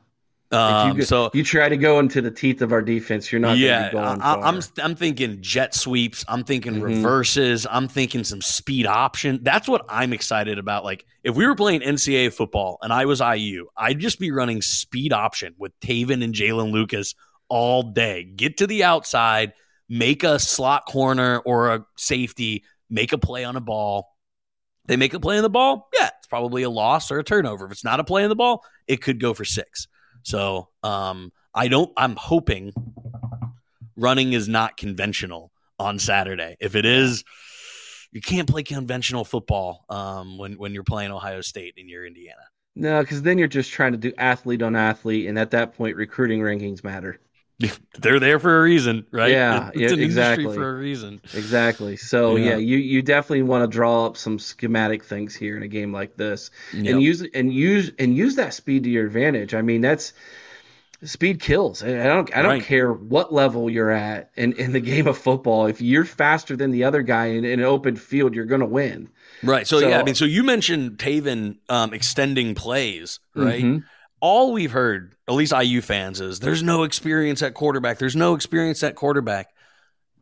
Um, 0.51 0.97
you, 0.97 1.03
so 1.03 1.31
you 1.33 1.43
try 1.43 1.69
to 1.69 1.77
go 1.77 1.99
into 1.99 2.21
the 2.21 2.31
teeth 2.31 2.61
of 2.61 2.73
our 2.73 2.81
defense, 2.81 3.31
you're 3.31 3.39
not. 3.39 3.57
Yeah, 3.57 3.89
I, 3.95 4.49
am 4.49 4.61
I'm 4.81 4.95
thinking 4.95 5.37
jet 5.41 5.73
sweeps. 5.73 6.25
I'm 6.27 6.43
thinking 6.43 6.73
mm-hmm. 6.73 6.83
reverses. 6.83 7.65
I'm 7.69 7.87
thinking 7.87 8.25
some 8.25 8.41
speed 8.41 8.85
option. 8.85 9.39
That's 9.43 9.69
what 9.69 9.85
I'm 9.87 10.11
excited 10.11 10.59
about. 10.59 10.83
Like 10.83 11.05
if 11.23 11.35
we 11.35 11.47
were 11.47 11.55
playing 11.55 11.81
NCAA 11.81 12.33
football 12.33 12.79
and 12.81 12.91
I 12.91 13.05
was 13.05 13.21
IU, 13.21 13.67
I'd 13.77 13.99
just 13.99 14.19
be 14.19 14.31
running 14.31 14.61
speed 14.61 15.13
option 15.13 15.55
with 15.57 15.77
Tayven 15.79 16.21
and 16.21 16.33
Jaylin 16.33 16.71
Lucas 16.71 17.15
all 17.47 17.83
day. 17.83 18.23
Get 18.23 18.57
to 18.57 18.67
the 18.67 18.83
outside, 18.83 19.53
make 19.87 20.23
a 20.23 20.37
slot 20.37 20.85
corner 20.85 21.39
or 21.39 21.73
a 21.73 21.85
safety, 21.95 22.65
make 22.89 23.13
a 23.13 23.17
play 23.17 23.45
on 23.45 23.55
a 23.55 23.61
ball. 23.61 24.09
They 24.85 24.97
make 24.97 25.13
a 25.13 25.19
play 25.19 25.37
on 25.37 25.43
the 25.43 25.49
ball. 25.49 25.87
Yeah, 25.97 26.09
it's 26.17 26.27
probably 26.27 26.63
a 26.63 26.69
loss 26.69 27.09
or 27.09 27.19
a 27.19 27.23
turnover. 27.23 27.67
If 27.67 27.71
it's 27.71 27.83
not 27.85 28.01
a 28.01 28.03
play 28.03 28.23
on 28.23 28.29
the 28.29 28.35
ball, 28.35 28.65
it 28.87 29.01
could 29.01 29.19
go 29.19 29.33
for 29.33 29.45
six. 29.45 29.87
So 30.23 30.69
um, 30.83 31.31
I 31.53 31.67
don't. 31.67 31.91
I'm 31.97 32.15
hoping 32.15 32.73
running 33.95 34.33
is 34.33 34.47
not 34.47 34.77
conventional 34.77 35.51
on 35.79 35.99
Saturday. 35.99 36.57
If 36.59 36.75
it 36.75 36.85
is, 36.85 37.23
you 38.11 38.21
can't 38.21 38.49
play 38.49 38.63
conventional 38.63 39.25
football 39.25 39.85
um, 39.89 40.37
when 40.37 40.53
when 40.53 40.73
you're 40.73 40.83
playing 40.83 41.11
Ohio 41.11 41.41
State 41.41 41.75
and 41.77 41.89
you're 41.89 42.05
Indiana. 42.05 42.41
No, 42.75 43.01
because 43.01 43.21
then 43.21 43.37
you're 43.37 43.47
just 43.47 43.71
trying 43.71 43.91
to 43.91 43.97
do 43.97 44.13
athlete 44.17 44.61
on 44.61 44.75
athlete, 44.75 45.27
and 45.27 45.37
at 45.37 45.51
that 45.51 45.75
point, 45.75 45.95
recruiting 45.95 46.39
rankings 46.39 46.83
matter. 46.83 47.19
They're 47.99 48.19
there 48.19 48.39
for 48.39 48.59
a 48.59 48.63
reason, 48.63 49.05
right? 49.11 49.31
Yeah, 49.31 49.69
it's 49.73 49.77
yeah, 49.79 49.89
an 49.91 49.99
exactly. 49.99 50.43
industry 50.45 50.61
for 50.63 50.69
a 50.69 50.79
reason. 50.79 51.21
Exactly. 51.33 51.97
So 51.97 52.35
Yeah. 52.35 52.51
yeah, 52.51 52.57
you 52.57 52.77
you 52.77 53.01
definitely 53.01 53.43
want 53.43 53.63
to 53.63 53.67
draw 53.67 54.05
up 54.05 54.17
some 54.17 54.39
schematic 54.39 55.03
things 55.03 55.35
here 55.35 55.55
in 55.57 55.63
a 55.63 55.67
game 55.67 55.91
like 55.93 56.15
this, 56.17 56.51
Yep. 56.73 56.85
and 56.93 57.01
use 57.01 57.21
and 57.33 57.53
use 57.53 57.91
and 57.99 58.15
use 58.15 58.35
that 58.35 58.53
speed 58.53 58.83
to 58.85 58.89
your 58.89 59.05
advantage. 59.05 59.53
I 59.53 59.61
mean, 59.61 59.81
that's 59.81 60.13
speed 61.03 61.39
kills. 61.39 61.83
I 61.83 62.03
don't 62.03 62.35
I 62.35 62.41
don't 62.41 62.51
Right. 62.51 62.63
care 62.63 62.93
what 62.93 63.33
level 63.33 63.69
you're 63.69 63.89
at 63.91 64.29
in 64.35 64.53
in 64.53 64.71
the 64.73 64.79
game 64.91 65.07
of 65.07 65.17
football. 65.17 65.65
If 65.65 65.81
you're 65.81 66.05
faster 66.05 66.55
than 66.55 66.71
the 66.71 66.83
other 66.83 67.01
guy 67.01 67.27
in, 67.27 67.43
in 67.45 67.59
an 67.59 67.65
open 67.65 67.95
field, 67.95 68.35
you're 68.35 68.45
going 68.45 68.61
to 68.61 68.67
win. 68.67 69.09
Right. 69.43 69.65
So, 69.67 69.79
So- 69.79 69.87
yeah, 69.89 69.99
I 69.99 70.03
mean, 70.03 70.13
so 70.15 70.25
you 70.25 70.43
mentioned 70.43 70.97
Tayven 70.99 71.57
um, 71.69 71.93
extending 71.93 72.53
plays, 72.53 73.19
right? 73.35 73.63
Mhm. 73.63 73.83
All 74.21 74.53
we've 74.53 74.71
heard, 74.71 75.15
at 75.27 75.33
least 75.33 75.53
IU 75.53 75.81
fans, 75.81 76.21
is 76.21 76.39
there's 76.39 76.63
no 76.63 76.83
experience 76.83 77.41
at 77.41 77.53
quarterback. 77.53 77.97
There's 77.97 78.15
no 78.15 78.35
experience 78.35 78.83
at 78.83 78.95
quarterback. 78.95 79.49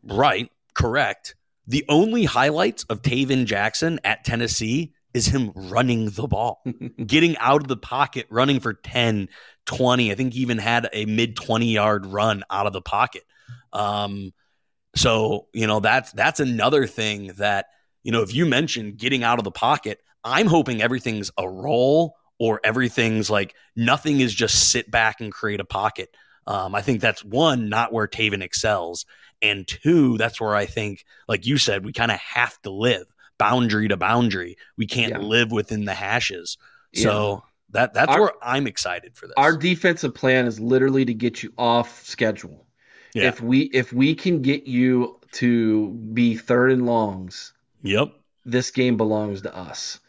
Right. 0.04 0.50
Correct. 0.74 1.36
The 1.68 1.86
only 1.90 2.24
highlights 2.26 2.84
of 2.86 3.02
Tayven 3.02 3.46
Jackson 3.46 4.00
at 4.04 4.24
Tennessee 4.24 4.94
is 5.14 5.28
him 5.28 5.52
running 5.54 6.10
the 6.10 6.28
ball, 6.28 6.64
getting 7.06 7.38
out 7.38 7.62
of 7.62 7.68
the 7.68 7.78
pocket, 7.78 8.28
running 8.30 8.60
for 8.60 8.74
10, 8.74 9.30
20. 9.66 10.12
I 10.12 10.16
think 10.16 10.34
he 10.34 10.42
even 10.42 10.58
had 10.58 10.90
a 10.94 11.06
mid 11.06 11.36
20 11.36 11.68
yard 11.68 12.06
run 12.06 12.44
out 12.50 12.68
of 12.68 12.74
the 12.74 12.82
pocket. 12.82 13.24
Um, 13.74 14.34
so, 14.96 15.48
you 15.54 15.68
know, 15.68 15.80
that's 15.80 16.12
that's 16.14 16.40
another 16.40 16.88
thing 16.88 17.28
that, 17.38 17.68
you 18.04 18.12
know, 18.12 18.22
if 18.22 18.34
you 18.34 18.46
mentioned 18.46 18.98
getting 18.98 19.24
out 19.24 19.38
of 19.38 19.44
the 19.44 19.52
pocket, 19.52 20.00
I'm 20.24 20.48
hoping 20.48 20.82
everything's 20.82 21.32
a 21.38 21.48
roll 21.48 22.16
or 22.40 22.60
everything's 22.64 23.30
like 23.30 23.54
nothing 23.76 24.22
is 24.22 24.34
just 24.34 24.70
sit 24.72 24.90
back 24.90 25.22
and 25.22 25.32
create 25.32 25.60
a 25.60 25.66
pocket. 25.66 26.16
Um, 26.48 26.74
I 26.74 26.82
think 26.82 27.02
that's 27.02 27.24
one, 27.24 27.70
not 27.70 27.94
where 27.94 28.08
Tayven 28.08 28.42
excels. 28.42 29.06
And 29.42 29.68
two, 29.68 30.18
that's 30.18 30.42
where 30.42 30.56
I 30.56 30.66
think, 30.66 31.06
like 31.28 31.46
you 31.46 31.58
said, 31.58 31.86
we 31.86 31.94
kind 31.94 32.12
of 32.12 32.18
have 32.20 32.60
to 32.64 32.72
live 32.72 33.06
boundary 33.38 33.88
to 33.88 33.98
boundary. 33.98 34.58
We 34.78 34.88
can't 34.88 35.12
Yeah. 35.12 35.20
live 35.20 35.52
within 35.52 35.86
the 35.86 35.94
hashes. 35.94 36.58
So 36.94 37.44
that 37.70 37.94
that's 37.94 38.10
Our- 38.12 38.22
where 38.22 38.32
I'm 38.42 38.68
excited 38.68 39.16
for 39.16 39.28
this. 39.28 39.36
Our 39.38 39.56
defensive 39.56 40.16
plan 40.16 40.48
is 40.48 40.60
literally 40.60 41.06
to 41.06 41.14
get 41.14 41.44
you 41.44 41.54
off 41.58 42.04
schedule. 42.04 42.66
Yeah. 43.14 43.28
If 43.28 43.42
we 43.42 43.62
if 43.62 43.94
we 43.94 44.16
can 44.16 44.42
get 44.42 44.66
you 44.68 45.20
to 45.34 45.90
be 45.92 46.36
third 46.36 46.72
and 46.72 46.86
longs, 46.86 47.54
yep. 47.84 48.12
this 48.46 48.72
game 48.72 48.98
belongs 48.98 49.44
to 49.44 49.56
us 49.56 50.00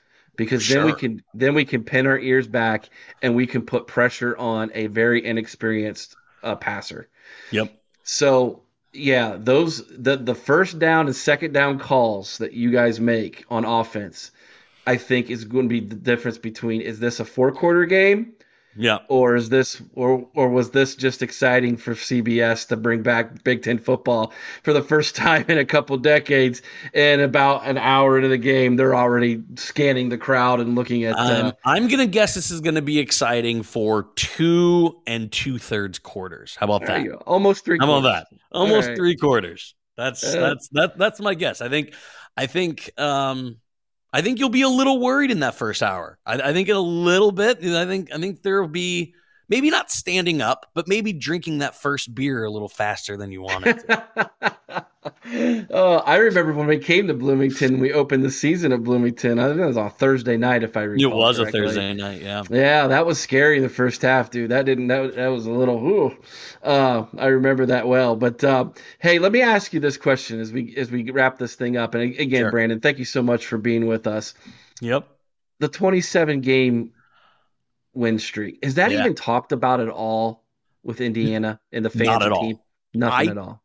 because 0.41 0.67
then 0.67 0.87
we 0.87 0.95
can 0.95 1.23
then 1.35 1.53
we 1.53 1.67
can 1.67 1.85
pin 1.85 2.07
our 2.07 2.19
ears 2.19 2.49
back 2.49 2.89
and 3.21 3.35
we 3.35 3.47
can 3.47 3.61
put 3.61 3.87
pressure 3.87 4.35
on 4.39 4.71
a 4.75 4.87
very 4.87 5.23
inexperienced 5.23 6.17
uh, 6.43 6.57
passer. 6.57 7.11
Yep. 7.51 7.79
So 8.05 8.63
yeah, 8.95 9.37
those 9.39 9.87
the 9.87 10.17
the 10.17 10.35
first 10.35 10.79
down 10.79 11.09
and 11.09 11.15
second 11.15 11.53
down 11.53 11.79
calls 11.79 12.39
that 12.39 12.55
you 12.55 12.71
guys 12.71 12.99
make 12.99 13.45
on 13.51 13.67
offense, 13.67 14.31
I 14.87 14.97
think 14.97 15.29
is 15.29 15.45
going 15.45 15.69
to 15.69 15.69
be 15.69 15.81
the 15.81 15.95
difference 15.95 16.39
between 16.39 16.81
is 16.81 16.99
this 16.99 17.21
a 17.21 17.27
four 17.27 17.53
quarter 17.53 17.85
game 17.85 18.33
Yeah. 18.77 18.99
or 19.09 19.35
is 19.35 19.49
this 19.49 19.83
or 19.95 20.29
or 20.35 20.49
was 20.49 20.71
this 20.71 20.95
just 20.95 21.23
exciting 21.23 21.77
for 21.77 21.95
CBS 21.95 22.69
to 22.69 22.77
bring 22.77 23.03
back 23.03 23.43
Big 23.43 23.63
Ten 23.63 23.79
football 23.79 24.33
for 24.63 24.73
the 24.73 24.83
first 24.83 25.17
time 25.25 25.45
in 25.49 25.59
a 25.59 25.65
couple 25.65 25.97
decades? 25.99 26.63
And 26.95 27.21
about 27.21 27.67
an 27.67 27.79
hour 27.79 28.17
into 28.17 28.29
the 28.29 28.39
game, 28.39 28.77
they're 28.77 28.95
already 28.95 29.43
scanning 29.57 30.09
the 30.09 30.19
crowd 30.19 30.61
and 30.61 30.75
looking 30.77 31.05
at. 31.05 31.17
Uh, 31.17 31.47
Um, 31.47 31.53
I'm 31.65 31.89
gonna 31.89 32.07
guess 32.07 32.35
this 32.35 32.51
is 32.51 32.61
gonna 32.61 32.83
be 32.83 32.99
exciting 32.99 33.63
for 33.63 34.09
two 34.17 35.01
and 35.07 35.31
two 35.33 35.59
thirds 35.59 35.99
quarters. 35.99 36.57
How 36.59 36.67
about 36.67 36.87
that? 36.87 37.07
Almost 37.27 37.65
three. 37.65 37.79
How 37.79 37.87
about 37.87 38.03
quarters. 38.03 38.25
that? 38.31 38.39
Almost 38.53 38.89
right. 38.89 38.97
three 38.97 39.17
quarters. 39.17 39.75
That's 39.97 40.25
Uh, 40.25 40.41
that's 40.41 40.69
that 40.73 40.99
that's 40.99 41.21
my 41.21 41.35
guess. 41.35 41.61
I 41.61 41.69
think 41.69 41.95
I 42.37 42.47
think 42.47 42.91
um 42.99 43.57
I 44.13 44.23
think 44.23 44.39
you'll 44.39 44.49
be 44.49 44.63
a 44.63 44.69
little 44.69 45.01
worried 45.01 45.31
in 45.31 45.41
that 45.41 45.55
first 45.55 45.83
hour. 45.83 46.19
I, 46.27 46.35
I 46.41 46.53
think 46.53 46.69
in 46.69 46.77
a 46.77 46.81
little 46.81 47.33
bit. 47.33 47.65
I 47.65 47.87
think 47.87 48.13
I 48.13 48.19
think 48.19 48.43
there 48.43 48.61
will 48.61 48.69
be 48.69 49.15
maybe 49.51 49.69
not 49.69 49.91
standing 49.91 50.41
up, 50.41 50.71
but 50.73 50.89
maybe 50.89 51.13
drinking 51.13 51.59
that 51.59 51.75
first 51.75 52.15
beer 52.15 52.45
a 52.45 52.51
little 52.51 52.69
faster 52.69 53.17
than 53.17 53.31
you 53.33 53.43
wanted. 53.43 53.81
to. 53.81 54.87
oh, 55.71 55.97
I 55.99 56.17
remember 56.17 56.53
when 56.53 56.67
we 56.67 56.79
came 56.79 57.09
to 57.09 57.15
Bloomington. 57.15 57.81
We 57.81 57.93
opened 57.93 58.25
the 58.25 58.31
season 58.31 58.73
at 58.73 58.83
Bloomington. 58.83 59.39
I 59.39 59.49
think 59.49 59.61
it 59.61 59.67
was 59.67 59.77
on 59.77 59.87
a 59.87 59.91
Thursday 59.91 60.37
night, 60.37 60.63
if 60.63 60.77
I 60.77 60.83
recall. 60.83 61.03
it 61.03 61.07
recall. 61.07 61.21
was 61.21 61.39
a. 61.41 61.47
Thursday 61.51 61.93
night, 61.93 62.23
yeah. 62.23 62.45
Yeah, 62.49 62.87
that 62.87 63.05
was 63.05 63.21
scary 63.21 63.61
the 63.61 63.69
first 63.69 64.03
half, 64.03 64.31
dude. 64.31 64.51
That 64.51 64.65
didn't 64.65 64.87
that, 64.89 65.17
that 65.17 65.29
was 65.29 65.47
a 65.47 65.51
little 65.51 65.77
ooh. 65.77 66.17
Uh, 66.63 67.07
I 67.19 67.27
remember 67.27 67.67
that 67.67 67.89
well. 67.89 68.17
But 68.17 68.43
uh, 68.45 68.71
hey, 69.01 69.19
let 69.19 69.33
me 69.33 69.43
ask 69.43 69.73
you 69.73 69.81
this 69.81 69.97
question 69.97 70.41
as 70.41 70.53
we 70.53 70.75
as 70.77 70.91
we 70.91 71.11
wrap 71.11 71.39
this 71.39 71.57
thing 71.57 71.77
up. 71.77 71.95
And 71.95 72.15
again, 72.19 72.43
Sure. 72.45 72.51
Brandon, 72.51 72.81
thank 72.81 72.99
you 72.99 73.05
so 73.05 73.23
much 73.23 73.47
for 73.47 73.59
being 73.59 73.87
with 73.87 74.07
us. 74.07 74.35
Yep. 74.81 75.09
The 75.59 75.69
27 75.69 76.41
game 76.41 76.93
win 77.93 78.19
streak 78.19 78.59
is 78.63 78.75
that 78.75 78.91
Yeah. 78.91 79.01
even 79.01 79.15
talked 79.15 79.53
about 79.53 79.81
at 79.81 79.89
all 79.89 80.45
with 80.83 81.01
Indiana 81.01 81.61
and 81.73 81.85
the 81.85 81.91
fans 81.91 82.07
Not 82.07 82.23
at 82.23 82.33
all. 82.33 82.65
Nothing 82.95 83.29
I- 83.29 83.31
at 83.31 83.39
all. 83.39 83.63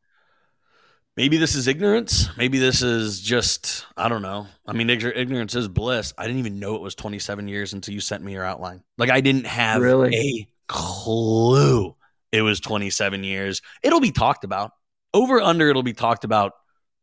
Maybe 1.18 1.38
this 1.38 1.56
is 1.56 1.68
ignorance. 1.70 2.28
Maybe 2.38 2.58
this 2.60 2.82
is 2.82 3.22
just 3.22 3.86
I 3.96 4.10
don't 4.10 4.22
know. 4.22 4.48
I 4.68 4.74
mean, 4.74 4.90
ignorance 4.90 5.56
is 5.56 5.70
bliss. 5.70 6.14
I 6.18 6.24
didn't 6.28 6.40
even 6.40 6.60
know 6.60 6.76
it 6.76 6.82
was 6.82 6.94
27 6.94 7.48
years 7.48 7.72
until 7.72 7.94
you 7.94 8.02
sent 8.02 8.22
me 8.22 8.34
your 8.34 8.44
outline. 8.44 8.84
Like 8.98 9.10
I 9.10 9.22
didn't 9.22 9.46
have 9.46 9.82
Really? 9.82 10.14
a 10.14 10.48
clue 10.68 11.96
it 12.34 12.42
was 12.42 12.60
27 12.60 13.24
years. 13.24 13.62
It'll 13.82 14.02
be 14.02 14.12
talked 14.12 14.44
about. 14.44 14.72
Over 15.14 15.40
under 15.40 15.70
it'll 15.70 15.84
be 15.84 15.94
talked 15.94 16.26
about 16.26 16.52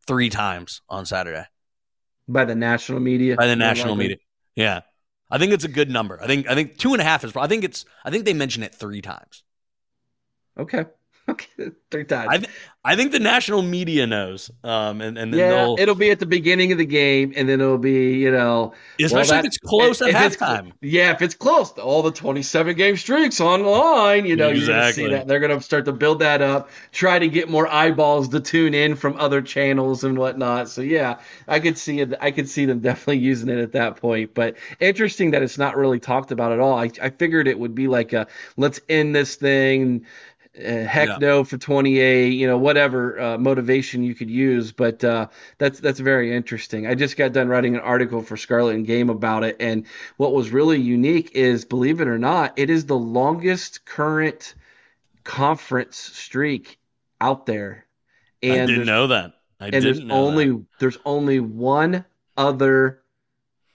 3 0.06 0.28
times 0.28 0.82
on 0.90 1.06
Saturday 1.06 1.44
By 2.28 2.44
the 2.44 2.54
national 2.54 3.00
media. 3.00 3.36
by 3.36 3.46
the 3.46 3.56
national 3.56 3.96
media. 3.96 4.16
Yeah. 4.54 4.80
I 5.32 5.38
think 5.38 5.52
it's 5.52 5.64
a 5.64 5.68
good 5.68 5.90
number. 5.90 6.22
I 6.22 6.26
think 6.26 6.46
I 6.46 6.54
think 6.54 6.76
two 6.76 6.92
and 6.92 7.00
a 7.00 7.04
half 7.04 7.24
is 7.24 7.34
I 7.34 7.46
think 7.46 7.64
it's 7.64 7.86
I 8.04 8.10
think 8.10 8.26
they 8.26 8.34
mention 8.34 8.62
it 8.62 8.74
3 8.74 9.00
times. 9.00 9.42
Okay. 10.58 10.84
Okay. 11.32 11.70
Three 11.90 12.04
times. 12.04 12.28
I 12.30 12.38
th- 12.38 12.50
I 12.84 12.96
think 12.96 13.12
the 13.12 13.20
national 13.20 13.62
media 13.62 14.06
knows. 14.08 14.50
Um 14.64 15.00
and 15.00 15.16
and 15.16 15.32
then 15.32 15.38
yeah, 15.40 15.50
they'll 15.50 15.76
it'll 15.78 15.94
be 15.94 16.10
at 16.10 16.18
the 16.18 16.26
beginning 16.26 16.72
of 16.72 16.78
the 16.78 16.86
game, 16.86 17.32
and 17.36 17.48
then 17.48 17.60
it'll 17.60 17.78
be, 17.78 18.14
you 18.18 18.30
know, 18.30 18.72
especially 19.00 19.30
that- 19.30 19.38
if 19.40 19.44
it's 19.46 19.58
close 19.58 20.02
at 20.02 20.08
if 20.08 20.14
halftime. 20.16 20.72
Yeah, 20.80 21.12
if 21.12 21.22
it's 21.22 21.34
close, 21.34 21.70
all 21.72 22.02
the 22.02 22.10
27 22.10 22.76
game 22.76 22.96
streaks 22.96 23.40
online, 23.40 24.26
you 24.26 24.34
know, 24.36 24.48
you're 24.48 24.66
going 24.66 24.80
to 24.80 24.92
see 24.92 25.02
that. 25.08 25.28
They're 25.28 25.38
going 25.40 25.56
to 25.56 25.62
start 25.62 25.84
to 25.84 25.92
build 25.92 26.18
that 26.20 26.42
up, 26.42 26.70
try 26.90 27.18
to 27.18 27.28
get 27.28 27.48
more 27.48 27.68
eyeballs 27.68 28.28
to 28.30 28.40
tune 28.40 28.74
in 28.74 28.96
from 28.96 29.16
other 29.16 29.42
channels 29.42 30.02
and 30.02 30.18
whatnot. 30.18 30.68
So 30.68 30.80
yeah, 30.80 31.20
I 31.46 31.60
could 31.60 31.78
see 31.78 32.00
it. 32.00 32.14
I 32.20 32.30
could 32.32 32.48
see 32.48 32.64
them 32.64 32.80
definitely 32.80 33.18
using 33.18 33.48
it 33.48 33.58
at 33.58 33.72
that 33.72 33.96
point. 33.96 34.34
But 34.34 34.56
interesting 34.80 35.30
that 35.32 35.42
it's 35.42 35.58
not 35.58 35.76
really 35.76 36.00
talked 36.00 36.32
about 36.32 36.50
at 36.52 36.58
all. 36.58 36.78
I, 36.78 36.90
I 37.00 37.10
figured 37.10 37.46
it 37.46 37.58
would 37.58 37.74
be 37.76 37.86
like 37.86 38.12
a 38.12 38.26
let's 38.56 38.80
end 38.88 39.14
this 39.14 39.36
thing. 39.36 40.04
Uh, 40.58 40.84
heck 40.84 41.08
Yeah. 41.08 41.16
no 41.18 41.44
for 41.44 41.56
28 41.56 42.34
you 42.34 42.46
know 42.46 42.58
whatever 42.58 43.18
uh, 43.18 43.38
motivation 43.38 44.02
you 44.02 44.14
could 44.14 44.28
use 44.30 44.70
but 44.70 45.02
uh, 45.02 45.26
that's 45.56 45.80
that's 45.80 45.98
very 45.98 46.36
interesting 46.36 46.86
i 46.86 46.94
just 46.94 47.16
got 47.16 47.32
done 47.32 47.48
writing 47.48 47.74
an 47.74 47.80
article 47.80 48.20
for 48.20 48.36
scarlet 48.36 48.74
and 48.74 48.86
game 48.86 49.08
about 49.08 49.44
it 49.44 49.56
and 49.60 49.86
what 50.18 50.34
was 50.34 50.50
really 50.50 50.78
unique 50.78 51.30
is 51.34 51.64
believe 51.64 52.02
it 52.02 52.06
or 52.08 52.18
not 52.18 52.52
it 52.58 52.68
is 52.68 52.84
the 52.84 52.98
longest 52.98 53.86
current 53.86 54.54
conference 55.24 55.96
streak 55.96 56.78
out 57.20 57.46
there 57.46 57.86
and 58.42 58.62
I 58.62 58.66
didn't 58.66 58.86
know 58.86 59.06
that. 59.06 59.32
I 59.60 59.66
and 59.66 59.74
didn't 59.74 59.84
there's 59.84 60.04
know 60.04 60.14
only 60.16 60.48
that. 60.48 60.64
there's 60.80 60.98
only 61.06 61.40
one 61.40 62.04
other 62.36 63.00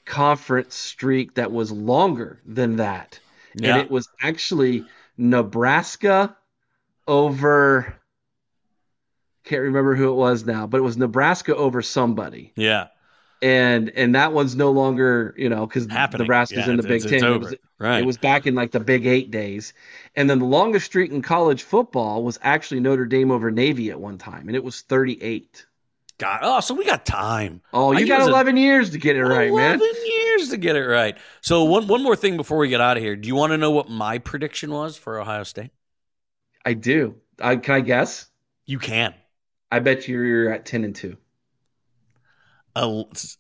conference 0.05 0.75
streak 0.75 1.35
that 1.35 1.51
was 1.51 1.71
longer 1.71 2.39
than 2.45 2.77
that 2.77 3.19
Yeah. 3.55 3.69
and 3.73 3.81
it 3.81 3.89
was 3.91 4.07
actually 4.21 4.85
Nebraska 5.17 6.35
over 7.07 7.97
can't 9.47 9.61
remember 9.61 9.95
who 9.95 10.09
it 10.09 10.15
was 10.15 10.45
now, 10.45 10.67
but 10.67 10.77
it 10.77 10.81
was 10.81 10.97
Nebraska 10.97 11.55
over 11.55 11.81
somebody. 11.81 12.51
yeah. 12.55 12.88
And 13.39 13.91
and 13.91 14.15
that 14.15 14.34
one's 14.34 14.55
no 14.55 14.71
longer, 14.71 15.35
you 15.38 15.47
know, 15.47 15.67
because. 15.67 15.85
Nebraska's 15.88 16.65
Yeah, 16.65 16.71
in 16.71 16.77
the 16.77 16.84
Big 16.84 17.07
Ten. 17.07 17.23
It 17.23 17.39
was. 17.39 17.55
Right. 17.79 17.99
it 17.99 18.05
was 18.05 18.17
back 18.17 18.47
in 18.47 18.55
like 18.55 18.71
the 18.71 18.79
Big 18.79 19.05
Eight 19.05 19.29
days. 19.29 19.73
And 20.15 20.27
then 20.27 20.39
the 20.39 20.45
longest 20.45 20.88
streak 20.88 21.11
in 21.11 21.21
college 21.21 21.61
football 21.61 22.23
was 22.23 22.39
actually 22.41 22.79
Notre 22.79 23.05
Dame 23.05 23.29
over 23.29 23.51
Navy 23.51 23.91
at 23.91 23.99
one 23.99 24.17
time, 24.17 24.47
and 24.47 24.55
it 24.55 24.63
was 24.63 24.81
38. 24.81 25.67
God, 26.17 26.39
oh, 26.41 26.59
so 26.61 26.73
we 26.73 26.84
got 26.84 27.05
time. 27.05 27.61
Oh, 27.71 27.91
you 27.91 27.99
think 27.99 28.07
got 28.07 28.15
it 28.21 28.23
was 28.23 28.27
a- 28.29 28.31
11 28.31 28.57
years 28.57 28.89
to 28.89 28.97
get 28.97 29.15
it 29.15 29.23
right, 29.23 29.53
man. 29.53 29.79
11 29.79 29.88
years 30.07 30.49
to 30.49 30.57
get 30.57 30.75
it 30.75 30.88
right. 30.88 31.15
So 31.41 31.63
one 31.63 31.85
one 31.85 32.01
more 32.01 32.15
thing 32.15 32.38
before 32.38 32.57
we 32.57 32.69
get 32.69 32.81
out 32.81 32.97
of 32.97 33.03
here. 33.03 33.15
Do 33.15 33.27
you 33.27 33.35
want 33.35 33.53
to 33.53 33.57
know 33.57 33.69
what 33.69 33.88
my 33.88 34.17
prediction 34.17 34.71
was 34.71 34.97
for 34.97 35.21
Ohio 35.21 35.43
State? 35.43 35.69
I 36.68 36.73
do. 36.73 37.15
I, 37.41 37.56
can 37.56 37.76
I 37.76 37.80
guess? 37.80 38.27
You 38.65 38.77
can. 38.77 39.14
I 39.72 39.80
bet 39.80 40.10
you 40.10 40.19
you're 40.19 40.52
at 40.52 40.65
10 40.65 40.84
and 40.84 40.94
2. 40.94 41.15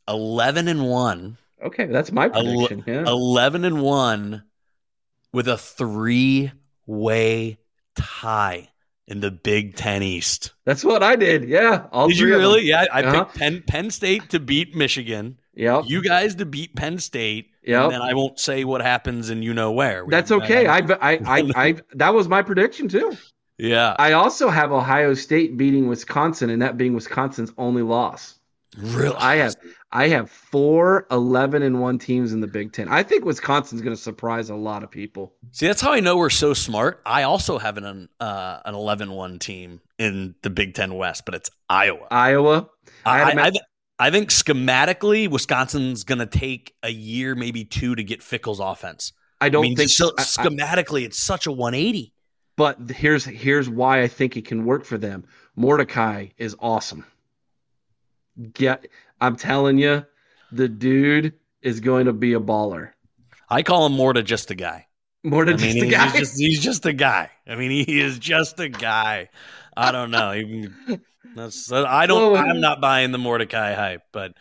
11 0.07 0.67
and 0.69 0.87
1. 0.87 1.37
Okay, 1.65 1.87
that's 1.87 2.13
my 2.13 2.29
Ele- 2.33 2.67
prediction. 2.67 2.83
Yeah. 2.87 3.03
11 3.05 3.65
and 3.65 3.81
1 3.81 4.43
with 5.33 5.49
a 5.49 5.57
three-way 5.57 7.57
tie 7.95 8.69
in 9.09 9.19
the 9.19 9.31
Big 9.31 9.75
Ten 9.75 10.03
East. 10.03 10.53
That's 10.63 10.85
what 10.85 11.03
I 11.03 11.17
did. 11.17 11.49
Yeah. 11.49 11.87
All 11.91 12.07
did 12.07 12.19
you 12.19 12.29
really? 12.29 12.63
Yeah. 12.63 12.85
I 12.93 13.03
uh-huh. 13.03 13.25
picked 13.25 13.37
Penn, 13.37 13.63
Penn 13.67 13.91
State 13.91 14.29
to 14.29 14.39
beat 14.39 14.73
Michigan. 14.73 15.37
Yeah. 15.57 15.81
You 15.85 16.03
guys 16.03 16.35
to 16.35 16.45
beat 16.45 16.75
Penn 16.75 16.99
State. 16.99 17.49
Yeah. 17.63 17.83
And 17.83 17.93
then 17.93 18.01
I 18.01 18.13
won't 18.13 18.39
say 18.39 18.63
what 18.63 18.81
happens 18.81 19.29
and 19.29 19.43
you 19.43 19.53
know 19.53 19.71
where. 19.71 20.05
That's 20.07 20.31
okay. 20.31 20.67
I, 20.67 20.77
I, 20.77 20.83
I, 21.01 21.51
I, 21.55 21.75
that 21.95 22.13
was 22.13 22.27
my 22.27 22.43
prediction 22.43 22.87
too. 22.87 23.17
Yeah. 23.57 23.95
I 23.97 24.13
also 24.13 24.49
have 24.49 24.71
Ohio 24.71 25.15
State 25.15 25.57
beating 25.57 25.87
Wisconsin 25.87 26.51
and 26.51 26.61
that 26.61 26.77
being 26.77 26.93
Wisconsin's 26.93 27.51
only 27.57 27.81
loss. 27.81 28.35
Really? 28.77 29.15
I 29.15 29.37
have 29.37 29.55
I 29.91 30.09
have 30.09 30.29
four 30.29 31.07
11 31.09 31.63
and 31.63 31.81
1 31.81 31.97
teams 31.97 32.33
in 32.33 32.41
the 32.41 32.47
Big 32.47 32.73
10. 32.73 32.89
I 32.89 33.01
think 33.01 33.25
Wisconsin's 33.25 33.81
going 33.81 33.95
to 33.95 34.01
surprise 34.01 34.51
a 34.51 34.55
lot 34.55 34.83
of 34.83 34.91
people. 34.91 35.33
See, 35.51 35.65
that's 35.65 35.81
how 35.81 35.93
I 35.93 36.01
know 36.01 36.17
we're 36.17 36.29
so 36.29 36.53
smart. 36.53 37.01
I 37.05 37.23
also 37.23 37.57
have 37.57 37.77
an 37.77 38.09
uh, 38.19 38.59
an 38.65 38.75
11-1 38.75 39.39
team 39.39 39.81
in 39.97 40.35
the 40.43 40.51
Big 40.51 40.75
10 40.75 40.93
West, 40.93 41.25
but 41.25 41.33
it's 41.33 41.49
Iowa. 41.67 42.07
Iowa. 42.11 42.69
I 43.05 43.31
I, 43.31 43.47
I, 43.47 43.51
I 43.99 44.11
think 44.11 44.29
schematically 44.29 45.29
Wisconsin's 45.29 46.03
going 46.03 46.19
to 46.19 46.25
take 46.25 46.75
a 46.83 46.89
year 46.89 47.35
maybe 47.35 47.65
two 47.65 47.95
to 47.95 48.03
get 48.03 48.21
Fickell's 48.21 48.59
offense. 48.59 49.13
I 49.41 49.49
don't 49.49 49.65
I 49.65 49.67
mean, 49.69 49.77
think 49.77 49.89
so, 49.89 50.11
schematically 50.11 51.03
it's 51.03 51.19
such 51.19 51.47
a 51.47 51.51
180. 51.51 52.13
But 52.55 52.89
here's 52.89 53.23
here's 53.23 53.69
why 53.69 54.01
I 54.01 54.07
think 54.07 54.35
it 54.35 54.45
can 54.45 54.65
work 54.65 54.83
for 54.83 54.97
them. 54.97 55.25
Mordecai 55.55 56.27
is 56.37 56.55
awesome 56.59 57.05
get 58.53 58.87
I'm 59.19 59.35
telling 59.35 59.77
you, 59.77 60.05
the 60.51 60.67
dude 60.67 61.33
is 61.61 61.79
going 61.79 62.05
to 62.05 62.13
be 62.13 62.33
a 62.33 62.39
baller. 62.39 62.91
I 63.49 63.63
call 63.63 63.85
him 63.85 63.93
Morta 63.93 64.23
just 64.23 64.51
a 64.51 64.55
guy. 64.55 64.87
Morta 65.23 65.53
I 65.53 65.57
mean, 65.57 65.75
just 65.75 65.87
a 65.87 65.89
guy. 65.89 66.17
Just, 66.17 66.37
he's 66.37 66.61
just, 66.61 66.85
a 66.85 66.93
guy. 66.93 67.31
I 67.47 67.55
mean, 67.55 67.71
he 67.71 67.99
is 67.99 68.19
just 68.19 68.59
a 68.59 68.69
guy. 68.69 69.29
I 69.77 69.91
don't 69.91 70.11
know. 70.11 70.99
That's, 71.35 71.71
I 71.71 72.07
don't. 72.07 72.35
I'm 72.37 72.59
not 72.59 72.81
buying 72.81 73.11
the 73.11 73.17
Mordecai 73.17 73.73
hype, 73.73 74.03
but 74.11 74.33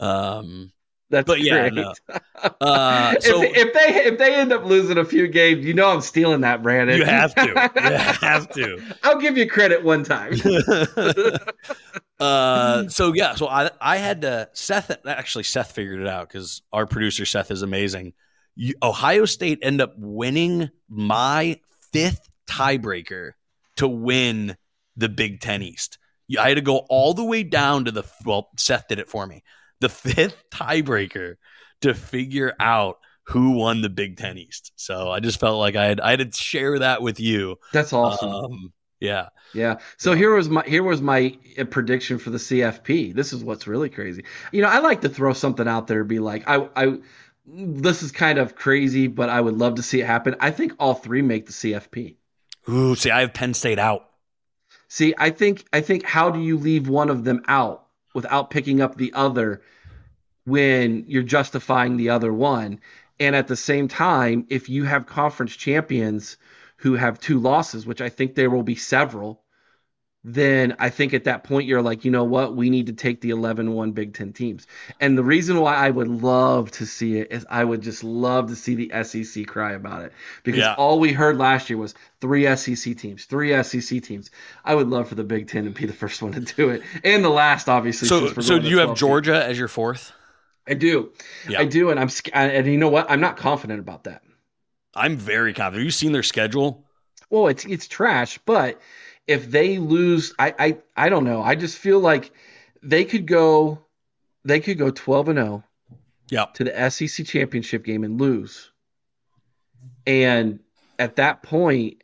um, 0.00 0.72
that's 1.10 1.26
but 1.26 1.40
yeah, 1.40 1.68
no. 1.70 1.94
uh, 2.60 3.18
so 3.20 3.42
if, 3.42 3.56
if, 3.56 3.72
they 3.72 4.04
if 4.04 4.18
they 4.18 4.34
end 4.34 4.52
up 4.52 4.64
losing 4.64 4.98
a 4.98 5.04
few 5.04 5.26
games, 5.26 5.64
you 5.64 5.72
know 5.72 5.90
I'm 5.90 6.02
stealing 6.02 6.42
that, 6.42 6.62
Brandon. 6.62 6.98
You 6.98 7.04
have 7.04 7.34
to. 7.34 7.46
You 7.46 7.54
have 8.20 8.50
to. 8.50 8.82
I'll 9.02 9.18
give 9.18 9.38
you 9.38 9.48
credit 9.48 9.82
one 9.82 10.04
time. 10.04 10.34
uh, 12.20 12.88
so 12.88 13.14
yeah, 13.14 13.34
so 13.36 13.48
I 13.48 13.70
I 13.80 13.96
had 13.96 14.20
to 14.22 14.50
Seth 14.52 14.90
actually 15.06 15.44
Seth 15.44 15.72
figured 15.72 16.00
it 16.00 16.08
out 16.08 16.28
because 16.28 16.62
our 16.72 16.86
producer 16.86 17.24
Seth 17.24 17.50
is 17.50 17.62
amazing. 17.62 18.12
You, 18.54 18.74
Ohio 18.82 19.24
State 19.24 19.60
end 19.62 19.80
up 19.80 19.94
winning 19.96 20.68
my 20.90 21.58
fifth 21.90 22.28
tiebreaker 22.46 23.32
to 23.76 23.88
win 23.88 24.56
the 24.98 25.08
Big 25.08 25.40
Ten 25.40 25.62
East. 25.62 25.98
I 26.38 26.48
had 26.48 26.56
to 26.56 26.60
go 26.60 26.78
all 26.90 27.14
the 27.14 27.24
way 27.24 27.42
down 27.42 27.86
to 27.86 27.90
the 27.90 28.04
well. 28.24 28.50
Seth 28.58 28.88
did 28.88 28.98
it 28.98 29.08
for 29.08 29.26
me 29.26 29.42
the 29.80 29.88
fifth 29.88 30.44
tiebreaker 30.50 31.36
to 31.80 31.94
figure 31.94 32.54
out 32.58 32.98
who 33.24 33.52
won 33.52 33.82
the 33.82 33.90
Big 33.90 34.16
Ten 34.16 34.38
East. 34.38 34.72
So 34.76 35.10
I 35.10 35.20
just 35.20 35.38
felt 35.40 35.58
like 35.58 35.76
I 35.76 35.86
had 35.86 36.00
I 36.00 36.10
had 36.10 36.32
to 36.32 36.38
share 36.38 36.78
that 36.80 37.02
with 37.02 37.20
you. 37.20 37.56
That's 37.72 37.92
awesome. 37.92 38.30
Um, 38.30 38.72
yeah. 39.00 39.28
Yeah. 39.54 39.76
So 39.96 40.14
here 40.14 40.34
was 40.34 40.48
my 40.48 40.64
here 40.66 40.82
was 40.82 41.00
my 41.00 41.36
uh, 41.58 41.64
prediction 41.64 42.18
for 42.18 42.30
the 42.30 42.38
CFP. 42.38 43.14
This 43.14 43.32
is 43.32 43.44
what's 43.44 43.66
really 43.66 43.90
crazy. 43.90 44.24
You 44.50 44.62
know, 44.62 44.68
I 44.68 44.78
like 44.78 45.02
to 45.02 45.08
throw 45.08 45.32
something 45.32 45.68
out 45.68 45.86
there 45.86 46.00
and 46.00 46.08
be 46.08 46.18
like, 46.18 46.44
I 46.48 46.68
I 46.74 46.98
this 47.46 48.02
is 48.02 48.12
kind 48.12 48.38
of 48.38 48.56
crazy, 48.56 49.06
but 49.06 49.28
I 49.28 49.40
would 49.40 49.56
love 49.56 49.76
to 49.76 49.82
see 49.82 50.00
it 50.00 50.06
happen. 50.06 50.36
I 50.40 50.50
think 50.50 50.72
all 50.78 50.94
three 50.94 51.22
make 51.22 51.46
the 51.46 51.52
CFP. 51.52 52.16
Ooh, 52.68 52.94
see, 52.94 53.10
I 53.10 53.20
have 53.20 53.32
Penn 53.32 53.54
State 53.54 53.78
out. 53.78 54.07
See, 54.88 55.14
I 55.18 55.30
think 55.30 55.64
I 55.72 55.80
think 55.80 56.04
how 56.04 56.30
do 56.30 56.40
you 56.40 56.58
leave 56.58 56.88
one 56.88 57.10
of 57.10 57.24
them 57.24 57.42
out? 57.46 57.88
without 58.14 58.50
picking 58.50 58.80
up 58.80 58.96
the 58.96 59.12
other 59.12 59.62
when 60.44 61.04
you're 61.06 61.22
justifying 61.22 61.96
the 61.96 62.10
other 62.10 62.32
one. 62.32 62.80
And 63.20 63.36
at 63.36 63.48
the 63.48 63.56
same 63.56 63.86
time, 63.86 64.46
if 64.48 64.68
you 64.68 64.84
have 64.84 65.06
conference 65.06 65.54
champions 65.54 66.36
who 66.78 66.94
have 66.94 67.20
two 67.20 67.38
losses, 67.38 67.86
which 67.86 68.00
I 68.00 68.08
think 68.08 68.34
there 68.34 68.50
will 68.50 68.62
be 68.62 68.74
several, 68.74 69.42
then 70.24 70.74
I 70.78 70.90
think 70.90 71.14
at 71.14 71.24
that 71.24 71.44
point 71.44 71.66
you're 71.66 71.80
like, 71.80 72.04
you 72.04 72.10
know 72.10 72.24
what, 72.24 72.56
we 72.56 72.70
need 72.70 72.86
to 72.86 72.92
take 72.92 73.20
the 73.20 73.30
11 73.30 73.72
1 73.72 73.92
Big 73.92 74.14
Ten 74.14 74.32
teams. 74.32 74.66
And 75.00 75.16
the 75.16 75.22
reason 75.22 75.60
why 75.60 75.74
I 75.74 75.90
would 75.90 76.08
love 76.08 76.70
to 76.72 76.86
see 76.86 77.18
it 77.18 77.30
is 77.30 77.46
I 77.48 77.62
would 77.62 77.82
just 77.82 78.02
love 78.02 78.48
to 78.48 78.56
see 78.56 78.74
the 78.74 79.04
SEC 79.04 79.46
cry 79.46 79.72
about 79.72 80.02
it 80.02 80.12
because 80.42 80.60
yeah. 80.60 80.74
all 80.74 80.98
we 80.98 81.12
heard 81.12 81.38
last 81.38 81.70
year 81.70 81.78
was 81.78 81.94
three 82.20 82.44
SEC 82.56 82.96
teams, 82.96 83.24
three 83.26 83.62
SEC 83.62 84.02
teams. 84.02 84.30
I 84.64 84.74
would 84.74 84.88
love 84.88 85.08
for 85.08 85.14
the 85.14 85.24
Big 85.24 85.48
Ten 85.48 85.64
to 85.64 85.70
be 85.70 85.86
the 85.86 85.92
first 85.92 86.20
one 86.20 86.32
to 86.32 86.40
do 86.40 86.70
it 86.70 86.82
and 87.04 87.24
the 87.24 87.30
last, 87.30 87.68
obviously. 87.68 88.08
So, 88.08 88.32
so 88.40 88.58
do 88.58 88.68
you 88.68 88.78
have 88.78 88.96
Georgia 88.96 89.34
teams. 89.34 89.44
as 89.44 89.58
your 89.58 89.68
fourth? 89.68 90.12
I 90.66 90.74
do, 90.74 91.12
yeah. 91.48 91.60
I 91.60 91.64
do, 91.64 91.90
and 91.90 91.98
I'm 91.98 92.10
and 92.34 92.66
you 92.66 92.76
know 92.76 92.90
what? 92.90 93.10
I'm 93.10 93.20
not 93.20 93.38
confident 93.38 93.80
about 93.80 94.04
that. 94.04 94.22
I'm 94.94 95.16
very 95.16 95.54
confident. 95.54 95.76
Have 95.76 95.84
you 95.84 95.90
seen 95.90 96.12
their 96.12 96.22
schedule? 96.22 96.84
Well, 97.30 97.46
it's 97.46 97.64
it's 97.64 97.88
trash, 97.88 98.38
but 98.44 98.78
if 99.28 99.50
they 99.50 99.78
lose, 99.78 100.34
I, 100.38 100.54
I 100.58 100.78
I 100.96 101.08
don't 101.10 101.24
know. 101.24 101.42
I 101.42 101.54
just 101.54 101.78
feel 101.78 102.00
like 102.00 102.32
they 102.82 103.04
could 103.04 103.26
go 103.26 103.84
they 104.44 104.60
could 104.60 104.78
go 104.78 104.90
12 104.90 105.28
and 105.28 105.38
0 105.38 105.64
yep. 106.30 106.54
to 106.54 106.64
the 106.64 106.90
SEC 106.90 107.26
championship 107.26 107.84
game 107.84 108.02
and 108.02 108.20
lose. 108.20 108.70
And 110.06 110.60
at 110.98 111.16
that 111.16 111.42
point, 111.42 112.02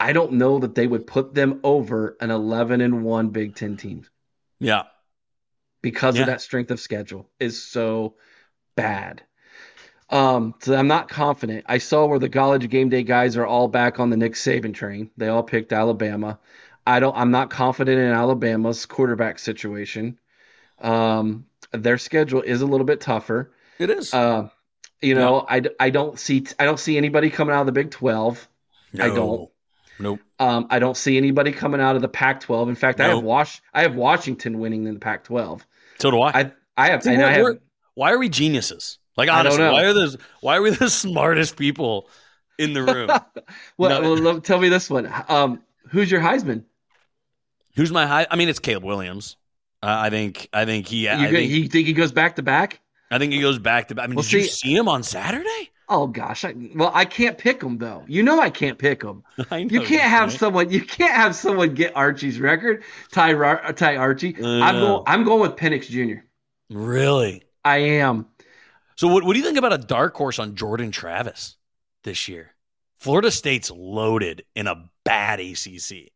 I 0.00 0.12
don't 0.12 0.32
know 0.32 0.58
that 0.58 0.74
they 0.74 0.86
would 0.86 1.06
put 1.06 1.34
them 1.34 1.60
over 1.62 2.16
an 2.20 2.30
11 2.30 2.80
and 2.80 3.04
1 3.04 3.28
Big 3.28 3.54
10 3.54 3.76
team. 3.76 4.06
Yeah. 4.58 4.84
Because 5.82 6.16
yeah. 6.16 6.22
of 6.22 6.26
that 6.26 6.40
strength 6.40 6.70
of 6.72 6.80
schedule 6.80 7.30
is 7.38 7.62
so 7.62 8.16
bad. 8.74 9.22
Um, 10.10 10.54
so 10.60 10.74
I'm 10.74 10.88
not 10.88 11.08
confident. 11.08 11.64
I 11.68 11.78
saw 11.78 12.06
where 12.06 12.18
the 12.18 12.28
college 12.28 12.68
game 12.68 12.88
day 12.88 13.02
guys 13.02 13.36
are 13.36 13.46
all 13.46 13.68
back 13.68 14.00
on 14.00 14.10
the 14.10 14.16
Nick 14.16 14.34
Saban 14.34 14.74
train. 14.74 15.10
They 15.16 15.28
all 15.28 15.42
picked 15.42 15.72
Alabama. 15.72 16.38
I 16.86 17.00
don't. 17.00 17.16
I'm 17.16 17.30
not 17.30 17.50
confident 17.50 17.98
in 17.98 18.10
Alabama's 18.10 18.86
quarterback 18.86 19.38
situation. 19.38 20.18
Um, 20.80 21.46
their 21.72 21.98
schedule 21.98 22.42
is 22.42 22.60
a 22.60 22.66
little 22.66 22.86
bit 22.86 23.00
tougher. 23.00 23.52
It 23.78 23.90
is. 23.90 24.12
Uh, 24.12 24.48
you 25.00 25.14
know, 25.14 25.46
I, 25.48 25.62
I 25.80 25.90
don't 25.90 26.18
see 26.18 26.46
I 26.58 26.64
don't 26.64 26.78
see 26.78 26.96
anybody 26.96 27.30
coming 27.30 27.54
out 27.54 27.60
of 27.60 27.66
the 27.66 27.72
Big 27.72 27.90
Twelve. 27.90 28.48
No. 28.92 29.04
I 29.04 29.08
don't. 29.08 29.50
Nope. 29.98 30.20
Um, 30.38 30.66
I 30.70 30.78
don't 30.78 30.96
see 30.96 31.16
anybody 31.16 31.52
coming 31.52 31.80
out 31.80 31.94
of 31.94 32.02
the 32.02 32.08
Pac-12. 32.08 32.68
In 32.68 32.74
fact, 32.74 32.98
nope. 32.98 33.06
I 33.06 33.14
have 33.14 33.22
Wash 33.22 33.62
I 33.72 33.82
have 33.82 33.94
Washington 33.94 34.58
winning 34.58 34.86
in 34.86 34.94
the 34.94 35.00
Pac-12. 35.00 35.62
So 35.98 36.10
do 36.10 36.20
I. 36.20 36.30
I, 36.30 36.52
I 36.76 36.90
have. 36.90 37.06
I 37.06 37.12
have 37.12 37.58
why 37.94 38.12
are 38.12 38.18
we 38.18 38.28
geniuses? 38.28 38.98
Like 39.16 39.30
honestly, 39.30 39.62
why 39.62 39.84
are 39.84 39.92
the 39.92 40.18
why 40.40 40.56
are 40.56 40.62
we 40.62 40.70
the 40.70 40.90
smartest 40.90 41.56
people 41.56 42.08
in 42.58 42.72
the 42.72 42.82
room? 42.82 43.08
well, 43.76 44.02
no. 44.02 44.22
well, 44.22 44.40
tell 44.40 44.58
me 44.58 44.68
this 44.68 44.90
one. 44.90 45.10
Um, 45.28 45.62
who's 45.90 46.10
your 46.10 46.20
Heisman? 46.20 46.64
Who's 47.76 47.90
my 47.90 48.06
high? 48.06 48.26
I 48.30 48.36
mean, 48.36 48.48
it's 48.48 48.58
Caleb 48.58 48.84
Williams. 48.84 49.36
Uh, 49.82 49.86
I 49.88 50.10
think. 50.10 50.48
I 50.52 50.64
think 50.64 50.86
he. 50.86 51.04
You 51.04 51.10
I 51.10 51.30
think, 51.30 51.50
he 51.50 51.68
think 51.68 51.86
he 51.86 51.92
goes 51.92 52.12
back 52.12 52.36
to 52.36 52.42
back. 52.42 52.80
I 53.10 53.18
think 53.18 53.32
he 53.32 53.40
goes 53.40 53.58
back 53.58 53.88
to 53.88 53.94
back. 53.94 54.04
I 54.04 54.06
mean, 54.06 54.16
well, 54.16 54.22
did 54.22 54.30
see, 54.30 54.38
you 54.38 54.44
see 54.44 54.74
him 54.74 54.88
on 54.88 55.02
Saturday? 55.02 55.70
Oh 55.88 56.06
gosh, 56.06 56.44
I, 56.44 56.54
well 56.74 56.90
I 56.94 57.04
can't 57.04 57.36
pick 57.36 57.62
him 57.62 57.76
though. 57.76 58.04
You 58.08 58.22
know 58.22 58.40
I 58.40 58.48
can't 58.48 58.78
pick 58.78 59.02
him. 59.02 59.22
I 59.50 59.64
know 59.64 59.68
you 59.70 59.80
can't 59.82 60.02
have 60.02 60.30
right? 60.30 60.38
someone. 60.38 60.70
You 60.70 60.82
can't 60.82 61.14
have 61.14 61.34
someone 61.34 61.74
get 61.74 61.94
Archie's 61.94 62.40
record. 62.40 62.84
Ty 63.12 63.34
Ty 63.72 63.96
Archie. 63.96 64.34
I'm 64.42 64.76
going. 64.76 65.02
I'm 65.06 65.24
going 65.24 65.40
with 65.40 65.56
Penix 65.56 65.88
Jr. 65.88 66.24
Really? 66.70 67.42
I 67.64 67.78
am. 67.78 68.26
So 68.96 69.08
what? 69.08 69.24
What 69.24 69.34
do 69.34 69.38
you 69.38 69.44
think 69.44 69.58
about 69.58 69.74
a 69.74 69.78
dark 69.78 70.16
horse 70.16 70.38
on 70.38 70.54
Jordan 70.54 70.90
Travis 70.90 71.56
this 72.02 72.28
year? 72.28 72.52
Florida 72.98 73.30
State's 73.30 73.70
loaded 73.70 74.44
in 74.54 74.66
a 74.66 74.88
bad 75.04 75.38
ACC. 75.38 76.13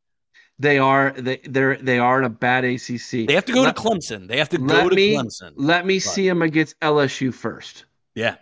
They 0.60 0.78
are 0.78 1.12
they 1.12 1.38
they're 1.44 1.76
they 1.76 1.98
are 1.98 2.18
in 2.18 2.24
a 2.24 2.30
bad 2.30 2.64
ACC. 2.64 3.26
They 3.26 3.34
have 3.34 3.44
to 3.44 3.52
go 3.52 3.62
let, 3.62 3.76
to 3.76 3.82
Clemson. 3.82 4.26
They 4.26 4.38
have 4.38 4.48
to 4.50 4.58
go 4.58 4.88
to 4.88 4.94
me, 4.94 5.14
Clemson. 5.14 5.52
Let 5.54 5.86
me 5.86 5.96
but. 5.96 6.02
see 6.02 6.28
them 6.28 6.42
against 6.42 6.78
LSU 6.80 7.32
first. 7.32 7.84
Yeah. 8.14 8.36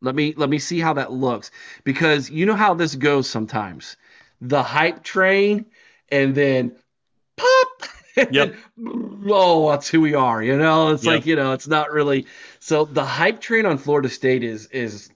Let 0.00 0.16
me 0.16 0.34
let 0.36 0.50
me 0.50 0.58
see 0.58 0.80
how 0.80 0.94
that 0.94 1.12
looks 1.12 1.52
because 1.84 2.28
you 2.28 2.46
know 2.46 2.56
how 2.56 2.74
this 2.74 2.96
goes 2.96 3.30
sometimes. 3.30 3.96
The 4.40 4.62
hype 4.62 5.04
train 5.04 5.66
and 6.10 6.34
then 6.34 6.76
pop. 7.36 7.68
Yep. 8.30 8.56
oh, 9.30 9.70
that's 9.70 9.88
who 9.88 10.02
we 10.02 10.12
are. 10.12 10.42
You 10.42 10.58
know, 10.58 10.90
it's 10.90 11.02
yep. 11.02 11.14
like 11.14 11.24
you 11.24 11.34
know, 11.34 11.52
it's 11.52 11.66
not 11.66 11.90
really. 11.92 12.26
So 12.58 12.84
the 12.84 13.06
hype 13.06 13.40
train 13.40 13.64
on 13.64 13.78
Florida 13.78 14.10
State 14.10 14.42
is 14.42 14.66
is 14.66 15.08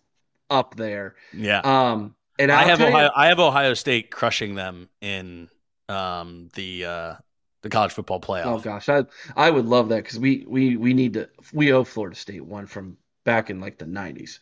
up 0.49 0.77
there. 0.77 1.15
Yeah. 1.35 1.61
Um, 1.61 2.15
and 2.39 2.51
I'll 2.51 2.65
I 2.65 2.69
have 2.69 2.81
Ohio, 2.81 3.05
you, 3.05 3.11
I 3.15 3.27
have 3.27 3.39
Ohio 3.39 3.75
State 3.75 4.11
crushing 4.11 4.55
them 4.55 4.89
in 5.03 5.51
um, 5.89 6.49
the 6.55 6.85
uh, 6.85 7.15
the 7.63 7.69
college 7.69 7.93
football 7.93 8.21
playoff. 8.21 8.47
Oh 8.47 8.59
gosh, 8.61 8.89
I 8.89 9.05
I 9.37 9.51
would 9.51 9.67
love 9.67 9.89
that 9.91 10.03
because 10.05 10.19
we 10.19 10.45
we 10.49 10.77
we 10.77 10.95
need 10.95 11.15
to 11.15 11.29
we 11.53 11.73
owe 11.73 11.85
Florida 11.85 12.17
State 12.17 12.45
one 12.45 12.67
from 12.67 12.97
back 13.25 13.51
in 13.51 13.61
like 13.61 13.79
the 13.79 13.85
'90s. 13.87 14.39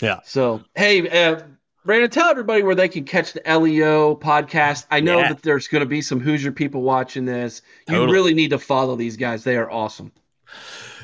Yeah. 0.00 0.20
So 0.24 0.62
hey, 0.74 1.08
uh, 1.08 1.42
Brandon, 1.84 2.10
tell 2.10 2.28
everybody 2.28 2.62
where 2.62 2.74
they 2.74 2.88
can 2.88 3.04
catch 3.04 3.32
the 3.32 3.42
LEO 3.46 4.16
podcast. 4.16 4.86
I 4.90 5.00
know 5.00 5.18
Yeah. 5.18 5.28
that 5.28 5.42
there's 5.42 5.68
going 5.68 5.80
to 5.82 5.86
be 5.86 6.02
some 6.02 6.18
Hoosier 6.18 6.50
people 6.50 6.82
watching 6.82 7.24
this. 7.24 7.62
You 7.88 7.94
Totally. 7.96 8.12
really 8.12 8.34
need 8.34 8.50
to 8.50 8.58
follow 8.58 8.96
these 8.96 9.16
guys. 9.16 9.44
They 9.44 9.56
are 9.56 9.70
awesome. 9.70 10.10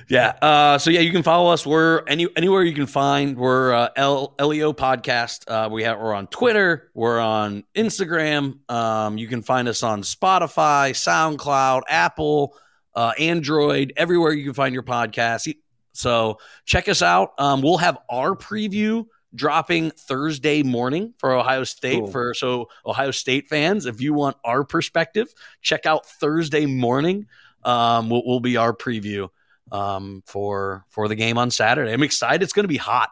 Yeah. 0.09 0.35
Uh, 0.43 0.79
so 0.79 0.91
yeah, 0.91 1.01
you 1.01 1.13
can 1.13 1.23
follow 1.23 1.53
us. 1.53 1.67
We're 1.67 2.03
any 2.07 2.27
anywhere 2.37 2.63
you 2.63 2.75
can 2.75 2.87
find. 2.87 3.37
We're 3.37 3.73
uh, 3.73 3.89
L, 3.97 4.35
LEO 4.41 4.73
podcast. 4.73 5.45
Uh, 5.49 5.69
we 5.71 5.85
have 5.85 5.99
we're 5.99 6.15
on 6.15 6.27
Twitter. 6.27 6.91
We're 6.95 7.21
on 7.21 7.65
Instagram. 7.75 8.69
Um, 8.71 9.19
you 9.19 9.29
can 9.29 9.43
find 9.43 9.69
us 9.69 9.83
on 9.83 10.03
Spotify, 10.03 10.91
SoundCloud, 10.91 11.83
Apple, 11.89 12.57
uh, 12.95 13.13
Android, 13.19 13.93
everywhere 13.97 14.33
you 14.33 14.45
can 14.45 14.55
find 14.55 14.75
your 14.75 14.83
podcast. 14.83 15.53
So 15.93 16.39
check 16.65 16.89
us 16.89 17.03
out. 17.03 17.33
Um, 17.39 17.63
we'll 17.63 17.79
have 17.79 17.99
our 18.11 18.35
preview 18.35 19.07
dropping 19.35 19.91
Thursday 19.93 20.63
morning 20.63 21.15
for 21.19 21.33
Ohio 21.33 21.65
State. 21.65 22.01
Cool. 22.01 22.11
For 22.11 22.35
so 22.35 22.69
Ohio 22.85 23.11
State 23.11 23.49
fans, 23.49 23.87
if 23.87 24.01
you 24.01 24.15
want 24.15 24.37
our 24.45 24.65
perspective, 24.65 25.33
check 25.61 25.87
out 25.87 26.07
Thursday 26.07 26.67
morning. 26.67 27.27
Um, 27.65 28.11
will, 28.11 28.25
will 28.25 28.41
be 28.41 28.57
our 28.57 28.73
preview 28.73 29.29
um, 29.71 30.23
for 30.27 30.85
for 30.91 31.09
the 31.09 31.15
game 31.15 31.39
on 31.39 31.51
Saturday. 31.51 31.93
I'm 31.93 32.03
excited. 32.03 32.43
It's 32.43 32.53
going 32.53 32.65
to 32.65 32.69
be 32.69 32.77
hot. 32.77 33.11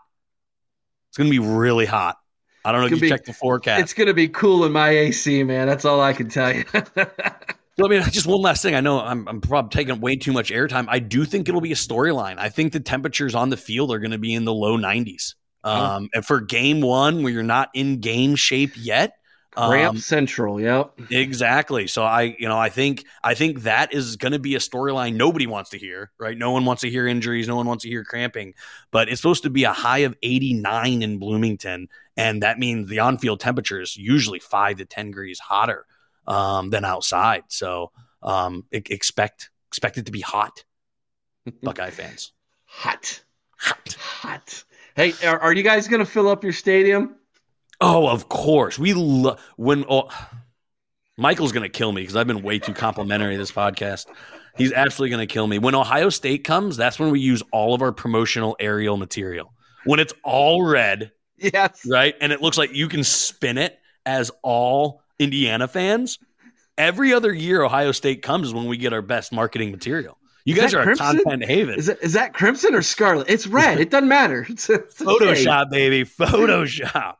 It's 1.08 1.18
going 1.18 1.30
to 1.30 1.38
be 1.38 1.44
really 1.44 1.86
hot. 1.86 2.16
I 2.64 2.72
don't 2.72 2.82
know 2.82 2.86
if 2.88 2.92
you 2.92 3.00
be- 3.00 3.08
checked 3.08 3.26
the 3.26 3.32
forecast. 3.32 3.80
It's 3.80 3.94
going 3.94 4.08
to 4.08 4.14
be 4.14 4.28
cool 4.28 4.64
in 4.64 4.72
my 4.72 4.90
AC, 4.90 5.42
man. 5.44 5.66
That's 5.66 5.84
all 5.84 6.00
I 6.00 6.12
can 6.12 6.28
tell 6.28 6.54
you. 6.54 6.64
So, 7.78 7.86
I 7.86 7.88
mean, 7.88 8.02
just 8.10 8.26
one 8.26 8.42
last 8.42 8.60
thing. 8.60 8.74
I 8.74 8.80
know 8.80 9.00
I'm, 9.00 9.26
I'm 9.26 9.40
probably 9.40 9.70
taking 9.70 10.02
way 10.02 10.14
too 10.14 10.32
much 10.34 10.50
airtime. 10.50 10.84
I 10.88 10.98
do 10.98 11.24
think 11.24 11.48
it'll 11.48 11.62
be 11.62 11.72
a 11.72 11.76
storyline. 11.76 12.36
I 12.36 12.50
think 12.50 12.74
the 12.74 12.80
temperatures 12.80 13.34
on 13.34 13.48
the 13.48 13.56
field 13.56 13.90
are 13.90 13.98
going 13.98 14.10
to 14.10 14.18
be 14.18 14.34
in 14.34 14.44
the 14.44 14.52
low 14.52 14.76
90s. 14.76 15.34
Um, 15.64 16.10
And 16.12 16.22
for 16.22 16.42
game 16.42 16.82
one, 16.82 17.22
where 17.22 17.32
you're 17.32 17.42
not 17.42 17.70
in 17.72 18.00
game 18.00 18.36
shape 18.36 18.72
yet, 18.76 19.14
Ramp 19.68 19.94
um, 19.94 19.98
Central. 19.98 20.60
Yep. 20.60 21.00
Exactly. 21.10 21.86
So 21.86 22.02
I, 22.02 22.36
you 22.38 22.48
know, 22.48 22.58
I 22.58 22.68
think 22.68 23.04
I 23.22 23.34
think 23.34 23.62
that 23.62 23.92
is 23.92 24.16
going 24.16 24.32
to 24.32 24.38
be 24.38 24.54
a 24.54 24.58
storyline 24.58 25.14
nobody 25.14 25.46
wants 25.46 25.70
to 25.70 25.78
hear, 25.78 26.10
right? 26.18 26.36
No 26.36 26.52
one 26.52 26.64
wants 26.64 26.82
to 26.82 26.90
hear 26.90 27.06
injuries, 27.06 27.48
no 27.48 27.56
one 27.56 27.66
wants 27.66 27.82
to 27.82 27.88
hear 27.88 28.04
cramping, 28.04 28.54
but 28.90 29.08
it's 29.08 29.20
supposed 29.20 29.42
to 29.42 29.50
be 29.50 29.64
a 29.64 29.72
high 29.72 29.98
of 29.98 30.16
89 30.22 31.02
in 31.02 31.18
Bloomington, 31.18 31.88
and 32.16 32.42
that 32.42 32.58
means 32.58 32.88
the 32.88 33.00
on-field 33.00 33.40
temperature 33.40 33.80
is 33.80 33.96
usually 33.96 34.38
5 34.38 34.78
to 34.78 34.84
10 34.84 35.06
degrees 35.06 35.38
hotter 35.38 35.86
um, 36.26 36.70
than 36.70 36.84
outside. 36.84 37.44
So, 37.48 37.92
um, 38.22 38.64
expect 38.72 39.50
expect 39.68 39.98
it 39.98 40.06
to 40.06 40.12
be 40.12 40.20
hot. 40.20 40.64
Buckeye 41.62 41.90
fans. 41.90 42.32
Hot. 42.64 43.22
Hot. 43.58 43.96
Hot. 43.98 44.64
Hey, 44.96 45.12
are, 45.24 45.38
are 45.38 45.52
you 45.52 45.62
guys 45.62 45.88
going 45.88 46.00
to 46.00 46.10
fill 46.10 46.28
up 46.28 46.44
your 46.44 46.52
stadium? 46.52 47.16
Oh, 47.80 48.08
of 48.08 48.28
course. 48.28 48.78
We 48.78 48.92
lo- 48.94 49.36
when 49.56 49.84
oh, 49.88 50.08
Michael's 51.16 51.52
going 51.52 51.62
to 51.62 51.68
kill 51.68 51.92
me 51.92 52.02
because 52.02 52.16
I've 52.16 52.26
been 52.26 52.42
way 52.42 52.58
too 52.58 52.74
complimentary 52.74 53.36
this 53.36 53.52
podcast. 53.52 54.06
He's 54.56 54.72
absolutely 54.72 55.10
going 55.16 55.26
to 55.26 55.32
kill 55.32 55.46
me. 55.46 55.58
When 55.58 55.74
Ohio 55.74 56.08
State 56.10 56.44
comes, 56.44 56.76
that's 56.76 56.98
when 56.98 57.10
we 57.10 57.20
use 57.20 57.42
all 57.52 57.74
of 57.74 57.82
our 57.82 57.92
promotional 57.92 58.56
aerial 58.60 58.96
material. 58.96 59.52
When 59.84 60.00
it's 60.00 60.12
all 60.24 60.64
red, 60.64 61.12
Yes. 61.38 61.86
right, 61.88 62.14
and 62.20 62.32
it 62.32 62.42
looks 62.42 62.58
like 62.58 62.74
you 62.74 62.88
can 62.88 63.02
spin 63.04 63.56
it 63.56 63.78
as 64.04 64.30
all 64.42 65.02
Indiana 65.18 65.68
fans. 65.68 66.18
Every 66.76 67.14
other 67.14 67.32
year 67.32 67.62
Ohio 67.62 67.92
State 67.92 68.22
comes 68.22 68.48
is 68.48 68.54
when 68.54 68.66
we 68.66 68.76
get 68.76 68.92
our 68.92 69.00
best 69.02 69.32
marketing 69.32 69.70
material. 69.70 70.18
You 70.44 70.54
Is 70.54 70.60
guys 70.60 70.74
are 70.74 70.82
Crimson? 70.82 71.06
a 71.06 71.22
content 71.22 71.44
haven. 71.44 71.78
Is, 71.78 71.88
it, 71.88 71.98
is 72.02 72.14
that 72.14 72.32
crimson 72.34 72.74
or 72.74 72.82
scarlet? 72.82 73.28
It's 73.30 73.46
red. 73.46 73.78
It 73.80 73.90
doesn't 73.90 74.08
matter. 74.08 74.46
It's, 74.50 74.68
it's 74.68 75.00
okay. 75.00 75.26
Photoshop, 75.34 75.70
baby. 75.70 76.04
Photoshop. 76.04 77.16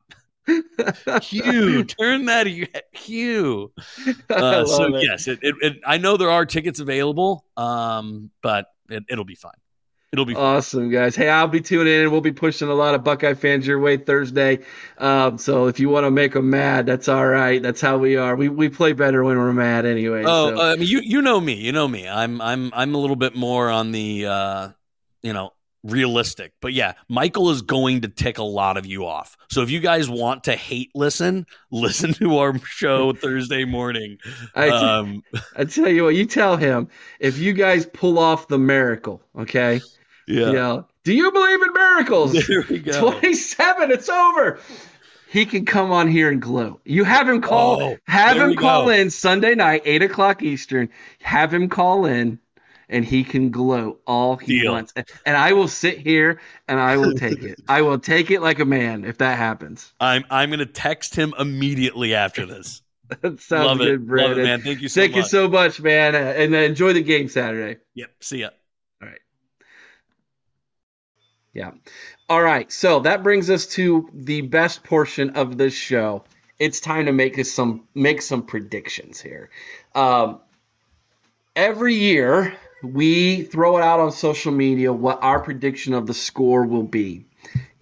Hue, 1.23 1.85
turn 2.01 2.27
that 2.27 2.47
hue. 2.93 3.73
Uh, 4.31 4.65
so 4.65 4.95
it. 4.95 5.05
yes, 5.05 5.29
it, 5.29 5.39
it, 5.43 5.55
it, 5.61 5.81
I 5.85 5.99
know 5.99 6.17
there 6.17 6.31
are 6.31 6.47
tickets 6.47 6.79
available, 6.79 7.45
um, 7.57 8.31
but 8.43 8.67
it, 8.89 9.05
it'll 9.09 9.25
be 9.25 9.35
fine. 9.35 9.53
It'll 10.13 10.25
be. 10.25 10.35
Awesome, 10.35 10.91
guys. 10.91 11.15
Hey, 11.15 11.29
I'll 11.29 11.47
be 11.47 11.61
tuning 11.61 11.93
in. 11.93 12.11
We'll 12.11 12.21
be 12.21 12.33
pushing 12.33 12.69
a 12.69 12.75
lot 12.75 12.95
of 12.95 13.05
Buckeye 13.05 13.35
fans 13.35 13.67
your 13.67 13.79
way 13.79 13.97
Thursday. 13.97 14.61
Um, 14.99 15.39
so 15.39 15.67
if 15.67 15.79
you 15.79 15.89
want 15.89 16.05
to 16.05 16.11
make 16.11 16.33
them 16.33 16.51
mad, 16.51 16.87
that's 16.87 17.09
all 17.09 17.27
right. 17.27 17.63
That's 17.63 17.81
how 17.81 17.99
we 17.99 18.17
are. 18.17 18.35
We, 18.35 18.49
we 18.49 18.69
play 18.69 18.93
better 18.93 19.23
when 19.23 19.39
we're 19.39 19.53
mad 19.53 19.87
anyway. 19.87 20.25
Oh, 20.27 20.57
so. 20.57 20.77
Mean, 20.77 20.89
you 20.89 21.01
you 21.01 21.23
know 21.23 21.41
me, 21.41 21.55
you 21.55 21.71
know 21.71 21.87
me. 21.87 22.09
I'm 22.09 22.41
I'm 22.41 22.73
I'm 22.75 22.95
a 22.95 22.99
little 22.99 23.17
bit 23.17 23.37
more 23.37 23.71
on 23.71 23.93
the 23.93 24.27
uh, 24.27 24.69
you 25.23 25.33
know 25.33 25.53
realistic, 25.83 26.53
but 26.61 26.73
yeah, 26.73 26.93
Michael 27.09 27.51
is 27.51 27.63
going 27.63 28.03
to 28.03 28.09
tick 28.09 28.39
a 28.39 28.43
lot 28.43 28.77
of 28.77 28.87
you 28.87 29.07
off. 29.07 29.37
So 29.51 29.63
if 29.63 29.71
you 29.71 29.81
guys 29.81 30.09
want 30.09 30.45
to 30.45 30.55
hate 30.57 30.91
listen, 30.95 31.47
listen 31.71 32.13
to 32.15 32.39
our 32.39 32.59
show 32.67 33.13
Thursday 33.15 33.65
morning. 33.65 34.19
I, 34.55 34.69
Um, 34.69 35.23
I 35.57 35.65
tell 35.65 35.89
you 35.89 36.05
what, 36.05 36.15
you 36.15 36.27
tell 36.27 36.57
him 36.57 36.89
if 37.19 37.39
you 37.39 37.53
guys 37.53 37.87
pull 37.87 38.19
off 38.19 38.49
the 38.49 38.59
miracle, 38.59 39.23
okay? 39.39 39.81
yeah, 40.29 40.47
You 40.49 40.53
know, 40.53 40.87
do 41.05 41.15
you 41.15 41.33
believe 41.33 41.63
in 41.63 41.73
miracles? 41.73 42.33
there 42.47 42.65
we 42.69 42.79
go. 42.81 43.01
27, 43.01 43.91
it's 43.91 44.09
over. 44.09 44.59
He 45.31 45.47
can 45.47 45.65
come 45.65 45.93
on 45.93 46.09
here 46.09 46.29
and 46.29 46.43
gloat. 46.43 46.81
You 46.85 47.05
have 47.05 47.29
him 47.29 47.41
call 47.41 47.81
Oh, 47.83 47.97
have 48.05 48.37
him 48.37 48.57
call 48.57 48.87
go. 48.87 48.91
in 48.91 49.11
Sunday 49.11 49.55
night, 49.55 49.83
eight 49.85 50.03
o'clock 50.03 50.43
Eastern. 50.43 50.89
Have 51.23 51.55
him 51.55 51.69
call 51.69 52.05
in 52.05 52.41
and 52.91 53.05
he 53.05 53.25
can 53.25 53.51
glow 53.51 53.99
all 54.07 54.37
he 54.37 54.61
Deal. 54.61 54.73
wants. 54.73 54.93
And 55.25 55.37
I 55.37 55.55
will 55.55 55.69
sit 55.69 55.99
here 55.99 56.41
and 56.69 56.79
I 56.79 56.97
will 56.99 57.15
take 57.15 57.43
it. 57.43 57.61
I 57.69 57.83
will 57.83 57.99
take 57.99 58.31
it 58.31 58.43
like 58.43 58.59
a 58.59 58.65
man 58.65 59.05
if 59.05 59.19
that 59.19 59.39
happens. 59.39 59.93
I'm 59.99 60.25
I'm 60.31 60.51
gonna 60.51 60.67
text 60.67 61.15
him 61.15 61.33
immediately 61.39 62.15
after 62.15 62.45
this. 62.45 62.83
That 63.23 63.41
sounds 63.41 63.67
Love 63.67 63.79
good, 63.79 63.89
it, 63.89 64.07
love 64.09 64.39
it, 64.39 64.45
man. 64.45 64.61
Thank 64.61 64.83
you 64.83 64.89
so 64.89 65.01
Thank 65.01 65.17
you 65.17 65.23
much. 65.23 65.31
so 65.31 65.49
much, 65.49 65.81
man. 65.81 66.15
And 66.15 66.55
uh, 66.55 66.59
enjoy 66.59 66.93
the 66.93 67.03
game 67.03 67.29
Saturday. 67.29 67.81
Yep. 67.97 68.11
See 68.21 68.39
ya. 68.39 68.51
All 69.03 69.09
right. 69.09 69.19
Yeah. 71.53 71.73
All 72.29 72.41
right. 72.41 72.71
So 72.71 73.01
that 73.01 73.25
brings 73.25 73.51
us 73.51 73.67
to 73.69 74.09
the 74.15 74.43
best 74.43 74.85
portion 74.85 75.31
of 75.31 75.59
this 75.59 75.75
show. 75.75 76.23
It's 76.61 76.79
time 76.79 77.07
to 77.07 77.13
make 77.13 77.37
us 77.37 77.51
some 77.51 77.89
make 77.97 78.23
some 78.23 78.45
predictions 78.45 79.21
here. 79.21 79.51
Um, 79.93 80.39
every 81.57 81.97
year 81.97 82.55
we 82.83 83.43
throw 83.43 83.79
it 83.79 83.83
out 83.83 84.01
on 84.01 84.13
social 84.13 84.53
media 84.53 84.93
what 84.93 85.23
our 85.23 85.41
prediction 85.41 85.95
of 85.95 86.07
the 86.07 86.15
score 86.15 86.65
will 86.65 86.83
be. 86.83 87.25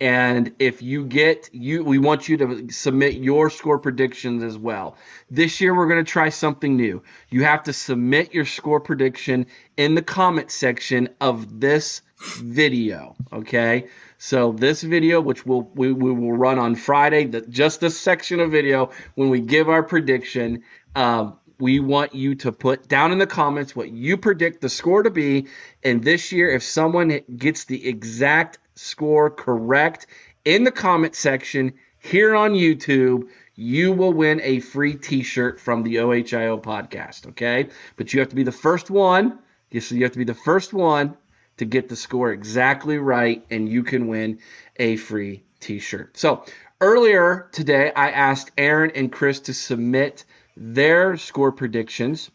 And 0.01 0.55
if 0.61 0.83
you 0.83 1.05
get 1.05 1.51
you 1.53 1.83
we 1.83 1.99
want 1.99 2.29
you 2.29 2.37
to 2.39 2.71
submit 2.71 3.15
your 3.15 3.51
score 3.51 3.79
predictions 3.79 4.43
as 4.43 4.57
well. 4.57 4.97
This 5.31 5.61
year 5.61 5.75
we're 5.75 5.89
going 5.89 6.05
to 6.05 6.11
try 6.11 6.29
something 6.29 6.77
new. 6.77 7.03
You 7.31 7.45
have 7.45 7.65
to 7.65 7.73
submit 7.73 8.33
your 8.33 8.45
score 8.45 8.81
prediction 8.81 9.47
in 9.77 9.95
the 9.95 10.03
comment 10.03 10.51
section 10.51 11.09
of 11.21 11.61
this 11.61 12.03
video, 12.21 13.17
okay? 13.33 13.89
So 14.19 14.53
this 14.53 14.83
video 14.83 15.21
which 15.21 15.45
we'll, 15.45 15.63
we 15.75 15.93
we 15.93 16.13
will 16.13 16.33
run 16.33 16.59
on 16.59 16.75
Friday, 16.75 17.25
the, 17.25 17.41
just 17.43 17.81
this 17.81 17.99
section 17.99 18.41
of 18.41 18.51
video 18.51 18.91
when 19.15 19.31
we 19.31 19.41
give 19.41 19.69
our 19.69 19.83
prediction 19.83 20.63
um, 20.95 21.39
we 21.61 21.81
want 21.81 22.15
you 22.15 22.35
to 22.37 22.53
put 22.53 22.89
down 22.89 23.13
in 23.13 23.19
the 23.19 23.27
comments 23.27 23.75
what 23.75 23.91
you 23.91 24.17
predict 24.17 24.61
the 24.61 24.69
score 24.69 25.03
to 25.03 25.11
be. 25.11 25.49
And 25.83 26.03
this 26.03 26.33
year, 26.33 26.51
if 26.51 26.63
someone 26.63 27.21
gets 27.37 27.65
the 27.65 27.89
exact 27.89 28.59
score 28.77 29.31
correct 29.31 30.07
in 30.45 30.65
the 30.65 30.71
comment 30.71 31.15
section 31.15 31.75
here 31.99 32.35
on 32.35 32.53
YouTube, 32.53 33.29
you 33.57 33.93
will 33.93 34.13
win 34.13 34.41
a 34.45 34.61
free 34.61 34.95
t 34.95 35.23
shirt 35.25 35.59
from 35.59 35.83
the 35.83 35.97
OHIO 35.97 36.59
podcast. 36.59 37.27
Okay. 37.29 37.69
But 37.97 38.13
you 38.13 38.21
have 38.21 38.29
to 38.29 38.37
be 38.37 38.45
the 38.45 38.53
first 38.53 38.89
one. 38.89 39.41
So 39.81 39.95
you 39.95 40.05
have 40.05 40.13
to 40.13 40.19
be 40.19 40.25
the 40.25 40.35
first 40.35 40.73
one 40.73 41.17
to 41.59 41.65
get 41.65 41.89
the 41.89 41.97
score 41.97 42.33
exactly 42.33 42.99
right, 42.99 43.45
and 43.51 43.69
you 43.69 43.83
can 43.83 44.07
win 44.07 44.39
a 44.77 44.97
free 44.97 45.43
t 45.61 45.81
shirt. 45.81 46.17
So 46.17 46.45
earlier 46.81 47.49
today, 47.53 47.93
I 47.95 48.11
asked 48.11 48.53
Aaron 48.57 48.93
and 48.95 49.13
Chris 49.13 49.41
to 49.41 49.55
submit 49.55 50.25
their 50.59 51.17
score 51.17 51.53
predictions. 51.53 52.31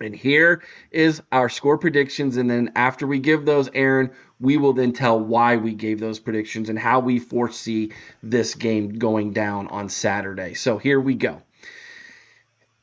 And 0.00 0.14
here 0.14 0.62
is 0.92 1.20
our 1.32 1.48
score 1.48 1.76
predictions. 1.76 2.36
And 2.36 2.48
then 2.48 2.72
after 2.76 3.06
we 3.06 3.18
give 3.18 3.44
those, 3.44 3.68
Aaron, 3.74 4.10
we 4.38 4.56
will 4.56 4.72
then 4.72 4.92
tell 4.92 5.18
why 5.18 5.56
we 5.56 5.74
gave 5.74 5.98
those 5.98 6.20
predictions 6.20 6.68
and 6.68 6.78
how 6.78 7.00
we 7.00 7.18
foresee 7.18 7.92
this 8.22 8.54
game 8.54 8.98
going 8.98 9.32
down 9.32 9.66
on 9.68 9.88
Saturday. 9.88 10.54
So 10.54 10.78
here 10.78 11.00
we 11.00 11.14
go. 11.14 11.42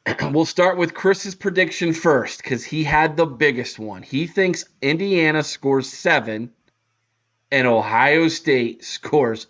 we'll 0.21 0.45
start 0.45 0.77
with 0.77 0.93
Chris's 0.93 1.35
prediction 1.35 1.93
first 1.93 2.43
because 2.43 2.65
he 2.65 2.83
had 2.83 3.15
the 3.15 3.25
biggest 3.25 3.79
one. 3.79 4.03
He 4.03 4.27
thinks 4.27 4.65
Indiana 4.81 5.41
scores 5.41 5.91
seven 5.91 6.51
and 7.49 7.65
Ohio 7.65 8.27
State 8.27 8.83
scores 8.83 9.47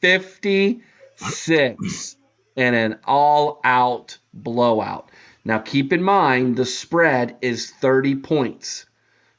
56 0.00 2.17
in 2.58 2.74
an 2.74 2.98
all 3.04 3.60
out 3.62 4.18
blowout. 4.34 5.10
Now, 5.44 5.60
keep 5.60 5.92
in 5.92 6.02
mind 6.02 6.56
the 6.56 6.64
spread 6.64 7.36
is 7.40 7.70
30 7.70 8.16
points. 8.16 8.84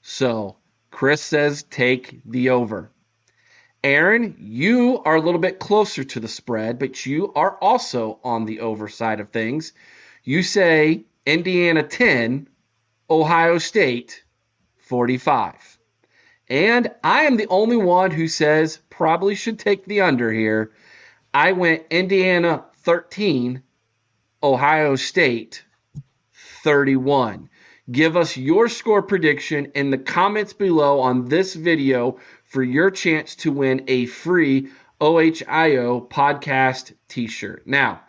So, 0.01 0.55
Chris 0.89 1.21
says 1.21 1.63
take 1.63 2.21
the 2.25 2.51
over. 2.51 2.89
Aaron, 3.83 4.37
you 4.39 5.01
are 5.03 5.17
a 5.17 5.21
little 5.21 5.39
bit 5.39 5.59
closer 5.59 6.03
to 6.05 6.19
the 6.21 6.29
spread, 6.29 6.79
but 6.79 7.05
you 7.05 7.33
are 7.33 7.57
also 7.61 8.19
on 8.23 8.45
the 8.45 8.61
over 8.61 8.87
side 8.87 9.19
of 9.19 9.29
things. 9.29 9.73
You 10.23 10.41
say 10.41 11.03
Indiana 11.25 11.83
10, 11.83 12.47
Ohio 13.09 13.57
State 13.57 14.23
45. 14.77 15.77
And 16.47 16.89
I 17.03 17.23
am 17.23 17.35
the 17.35 17.47
only 17.47 17.77
one 17.77 18.11
who 18.11 18.29
says 18.29 18.79
probably 18.89 19.35
should 19.35 19.59
take 19.59 19.85
the 19.85 20.01
under 20.01 20.31
here. 20.31 20.71
I 21.33 21.51
went 21.51 21.85
Indiana 21.89 22.63
13, 22.83 23.61
Ohio 24.41 24.95
State 24.95 25.63
31. 26.63 27.49
Give 27.91 28.15
us 28.15 28.37
your 28.37 28.69
score 28.69 29.01
prediction 29.01 29.71
in 29.75 29.89
the 29.89 29.97
comments 29.97 30.53
below 30.53 30.99
on 30.99 31.27
this 31.27 31.55
video 31.55 32.19
for 32.45 32.63
your 32.63 32.91
chance 32.91 33.35
to 33.37 33.51
win 33.51 33.83
a 33.87 34.05
free 34.05 34.69
OHIO 35.01 36.01
podcast 36.01 36.93
t 37.07 37.27
shirt. 37.27 37.65
Now, 37.65 38.01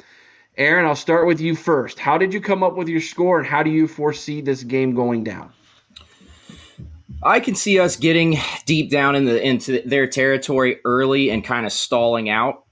Aaron, 0.57 0.87
I'll 0.87 0.97
start 0.97 1.27
with 1.27 1.41
you 1.41 1.55
first. 1.55 1.99
How 1.99 2.19
did 2.19 2.35
you 2.35 2.41
come 2.41 2.63
up 2.63 2.77
with 2.77 2.89
your 2.89 3.01
score 3.01 3.39
and 3.39 3.47
how 3.47 3.63
do 3.63 3.71
you 3.71 3.89
foresee 3.89 4.41
this 4.41 4.63
game 4.63 4.95
going 4.95 5.25
down? 5.25 5.53
I 7.23 7.41
can 7.41 7.55
see 7.55 7.79
us 7.79 7.97
getting 7.97 8.39
deep 8.67 8.91
down 8.91 9.15
in 9.15 9.25
the 9.25 9.47
into 9.47 9.83
their 9.85 10.07
territory 10.07 10.81
early 10.85 11.31
and 11.31 11.45
kind 11.45 11.67
of 11.67 11.73
stalling 11.73 12.29
out. 12.29 12.65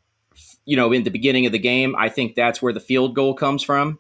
You 0.69 0.77
know, 0.77 0.93
in 0.93 1.03
the 1.03 1.11
beginning 1.11 1.47
of 1.47 1.53
the 1.53 1.59
game, 1.59 1.97
I 1.97 2.11
think 2.11 2.35
that's 2.35 2.61
where 2.61 2.75
the 2.75 2.81
field 2.81 3.15
goal 3.15 3.33
comes 3.33 3.63
from. 3.63 3.99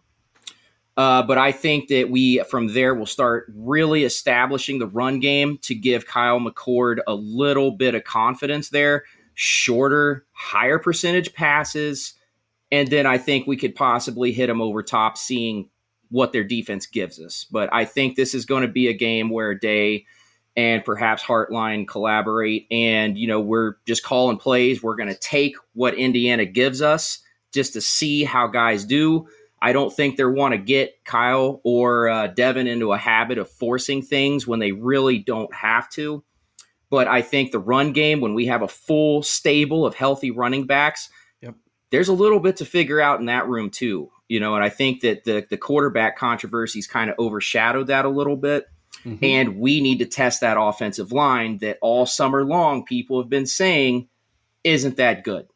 Uh, 0.99 1.23
but 1.23 1.39
I 1.39 1.51
think 1.51 1.89
that 1.89 2.11
we, 2.11 2.43
from 2.51 2.75
there, 2.75 2.95
will 2.95 3.07
start 3.07 3.47
really 3.55 4.05
establishing 4.05 4.79
the 4.79 4.87
run 4.87 5.19
game 5.19 5.57
to 5.63 5.75
give 5.75 6.07
Kyle 6.07 6.41
McCord 6.41 6.99
a 7.07 7.15
little 7.15 7.71
bit 7.71 7.95
of 7.95 8.05
confidence 8.05 8.69
there. 8.69 9.05
Shorter, 9.33 10.27
higher 10.33 10.79
percentage 10.79 11.33
passes. 11.33 12.15
And 12.71 12.89
then 12.89 13.07
I 13.07 13.17
think 13.17 13.47
we 13.47 13.57
could 13.57 13.75
possibly 13.75 14.33
hit 14.33 14.49
them 14.49 14.61
over 14.61 14.83
top, 14.83 15.17
seeing 15.17 15.71
what 16.11 16.33
their 16.33 16.45
defense 16.45 16.87
gives 16.87 17.19
us. 17.19 17.47
But 17.51 17.73
I 17.73 17.85
think 17.85 18.17
this 18.17 18.35
is 18.35 18.45
going 18.45 18.63
to 18.63 18.69
be 18.69 18.89
a 18.89 18.93
game 18.93 19.31
where 19.31 19.55
Day 19.55 20.05
and 20.59 20.85
perhaps 20.85 21.23
Hartline 21.23 21.89
collaborate. 21.89 22.67
And, 22.71 23.17
you 23.17 23.29
know, 23.29 23.41
we're 23.41 23.77
just 23.87 24.03
calling 24.03 24.37
plays. 24.37 24.83
We're 24.83 24.97
going 24.97 25.09
to 25.09 25.19
take 25.19 25.55
what 25.73 25.95
Indiana 25.95 26.45
gives 26.45 26.83
us 26.83 27.21
just 27.55 27.73
to 27.73 27.81
see 27.81 28.25
how 28.25 28.49
guys 28.49 28.85
do 28.85 29.27
I 29.61 29.73
don't 29.73 29.93
think 29.93 30.17
they 30.17 30.25
want 30.25 30.53
to 30.53 30.59
get 30.59 31.05
Kyle 31.05 31.61
or 31.65 32.09
uh, 32.09 32.27
Devin 32.29 32.67
into 32.67 32.93
a 32.93 32.99
habit 32.99 33.39
of 33.39 33.51
forcing 33.51 34.03
things 34.03 34.47
when 34.47 34.61
they 34.61 34.73
really 34.73 35.19
don't 35.19 35.53
have 35.53 35.89
to. 35.91 36.23
But 36.91 37.09
I 37.09 37.23
think 37.23 37.51
the 37.51 37.59
run 37.59 37.93
game, 37.93 38.21
when 38.21 38.35
we 38.35 38.47
have 38.47 38.63
a 38.63 38.69
full 38.69 39.23
stable 39.23 39.85
of 39.85 39.95
healthy 39.95 40.31
running 40.31 40.67
backs, 40.67 41.11
yep. 41.43 41.55
there's 41.91 42.09
a 42.09 42.15
little 42.15 42.41
bit 42.41 42.57
to 42.59 42.65
figure 42.65 43.01
out 43.01 43.21
in 43.21 43.27
that 43.27 43.49
room 43.49 43.71
too. 43.71 44.11
You 44.29 44.41
know, 44.41 44.55
and 44.55 44.65
I 44.65 44.69
think 44.69 45.01
that 45.01 45.25
the 45.25 45.47
the 45.49 45.57
quarterback 45.57 46.17
controversies 46.17 46.87
kind 46.87 47.11
of 47.11 47.19
overshadowed 47.19 47.89
that 47.89 48.05
a 48.05 48.11
little 48.11 48.37
bit. 48.37 48.67
Mm-hmm. 49.05 49.25
And 49.25 49.59
we 49.59 49.81
need 49.81 49.99
to 49.99 50.07
test 50.07 50.41
that 50.41 50.61
offensive 50.61 51.13
line 51.13 51.59
that 51.59 51.79
all 51.81 52.05
summer 52.07 52.45
long 52.45 52.85
people 52.85 53.21
have 53.21 53.31
been 53.31 53.47
saying 53.47 54.09
isn't 54.65 54.97
that 54.97 55.25
good. 55.25 55.47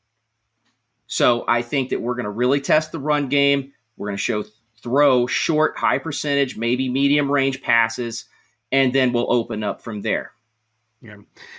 So 1.06 1.44
I 1.46 1.62
think 1.62 1.90
that 1.90 2.00
we're 2.00 2.14
going 2.14 2.24
to 2.24 2.30
really 2.30 2.60
test 2.60 2.92
the 2.92 2.98
run 2.98 3.28
game. 3.28 3.72
We're 3.96 4.08
going 4.08 4.16
to 4.16 4.22
show 4.22 4.44
throw 4.82 5.26
short, 5.26 5.76
high 5.76 5.98
percentage, 5.98 6.56
maybe 6.56 6.88
medium 6.88 7.30
range 7.30 7.62
passes, 7.62 8.24
and 8.70 8.92
then 8.92 9.12
we'll 9.12 9.30
open 9.32 9.62
up 9.62 9.82
from 9.82 10.02
there. 10.02 10.32
Yeah, 11.00 11.16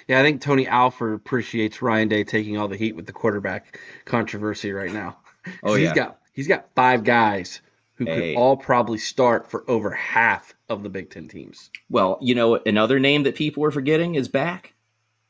yeah. 0.07 0.19
I 0.19 0.23
think 0.23 0.41
Tony 0.41 0.67
Alford 0.67 1.13
appreciates 1.15 1.81
Ryan 1.81 2.07
Day 2.07 2.23
taking 2.23 2.57
all 2.57 2.67
the 2.67 2.77
heat 2.77 2.95
with 2.95 3.05
the 3.05 3.13
quarterback 3.13 3.79
controversy 4.05 4.71
right 4.71 4.91
now. 4.91 5.17
Oh 5.63 5.75
yeah. 5.75 5.87
He's 5.87 5.93
got 5.93 6.19
he's 6.31 6.47
got 6.47 6.69
five 6.75 7.03
guys 7.03 7.61
who 8.05 8.13
hey. 8.13 8.33
could 8.33 8.39
all 8.39 8.57
probably 8.57 8.97
start 8.97 9.49
for 9.49 9.69
over 9.69 9.91
half 9.91 10.53
of 10.69 10.83
the 10.83 10.89
Big 10.89 11.09
Ten 11.09 11.27
teams. 11.27 11.69
Well, 11.89 12.17
you 12.21 12.35
know, 12.35 12.55
another 12.55 12.99
name 12.99 13.23
that 13.23 13.35
people 13.35 13.63
are 13.65 13.71
forgetting 13.71 14.15
is 14.15 14.27
back, 14.27 14.73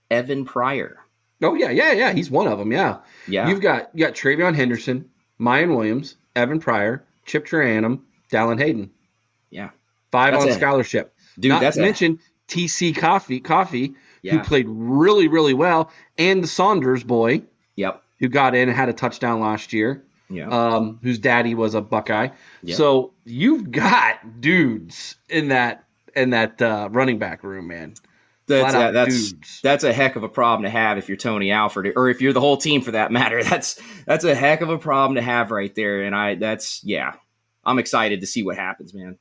Evan 0.09 0.45
Pryor. 0.45 0.97
Oh 1.41 1.55
yeah, 1.55 1.69
yeah, 1.69 1.91
yeah. 1.91 2.13
He's 2.13 2.31
one 2.31 2.47
of 2.47 2.57
them. 2.57 2.71
Yeah, 2.71 2.99
yeah. 3.27 3.49
You've 3.49 3.61
got 3.61 3.89
you 3.93 4.05
got 4.05 4.13
TreVeyon 4.13 4.55
Henderson, 4.55 5.09
Miyan 5.39 5.75
Williams, 5.75 6.15
Evan 6.35 6.59
Pryor, 6.59 7.03
Chip 7.25 7.45
Trayanum, 7.45 8.01
Dallan 8.31 8.59
Hayden. 8.59 8.91
Yeah. 9.49 9.69
Five 10.11 10.33
that's 10.33 10.45
on 10.45 10.51
scholarship. 10.53 11.13
Dude, 11.39 11.49
Not 11.49 11.61
that's 11.61 11.75
to 11.75 11.81
mention 11.81 12.19
TC 12.47 12.93
Caffey, 12.93 13.41
Caffey 13.41 13.95
yeah. 14.21 14.33
who 14.33 14.43
played 14.43 14.67
really, 14.67 15.27
really 15.27 15.53
well, 15.53 15.91
and 16.17 16.43
the 16.43 16.47
Saunders 16.47 17.03
boy. 17.03 17.43
Yep. 17.75 18.01
Who 18.19 18.29
got 18.29 18.55
in 18.55 18.69
and 18.69 18.77
had 18.77 18.89
a 18.89 18.93
touchdown 18.93 19.41
last 19.41 19.73
year. 19.73 20.03
Yeah. 20.33 20.49
Um, 20.49 20.99
whose 21.01 21.19
daddy 21.19 21.55
was 21.55 21.75
a 21.75 21.81
Buckeye. 21.81 22.29
Yep. 22.63 22.77
So 22.77 23.13
you've 23.25 23.71
got 23.71 24.41
dudes 24.41 25.15
in 25.29 25.49
that 25.49 25.85
in 26.15 26.31
that 26.31 26.61
uh, 26.61 26.89
running 26.91 27.19
back 27.19 27.43
room, 27.43 27.67
man. 27.67 27.95
That's 28.47 28.73
uh, 28.73 28.91
that's 28.91 29.31
dudes. 29.31 29.59
that's 29.63 29.83
a 29.83 29.93
heck 29.93 30.15
of 30.15 30.23
a 30.23 30.29
problem 30.29 30.63
to 30.63 30.69
have 30.69 30.97
if 30.97 31.07
you're 31.07 31.17
Tony 31.17 31.51
Alford 31.51 31.93
or 31.95 32.09
if 32.09 32.21
you're 32.21 32.33
the 32.33 32.41
whole 32.41 32.57
team 32.57 32.81
for 32.81 32.91
that 32.91 33.11
matter. 33.11 33.41
That's 33.53 33.81
that's 34.05 34.25
a 34.25 34.35
heck 34.35 34.61
of 34.61 34.69
a 34.69 34.77
problem 34.77 35.15
to 35.15 35.21
have 35.21 35.51
right 35.51 35.73
there. 35.75 36.03
And 36.03 36.13
I 36.13 36.35
that's 36.35 36.83
yeah, 36.83 37.13
I'm 37.63 37.79
excited 37.79 38.21
to 38.21 38.27
see 38.27 38.43
what 38.43 38.57
happens, 38.57 38.93
man. 38.93 39.17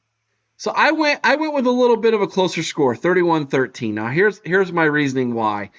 So 0.57 0.73
I 0.75 0.93
went 0.93 1.21
I 1.23 1.37
went 1.37 1.55
with 1.55 1.67
a 1.67 1.71
little 1.71 1.97
bit 1.97 2.15
of 2.15 2.21
a 2.21 2.27
closer 2.27 2.63
score, 2.63 2.97
31-13. 2.97 3.95
Now 3.95 4.09
here's 4.09 4.41
here's 4.45 4.73
my 4.73 4.85
reasoning 4.85 5.35
why. 5.35 5.71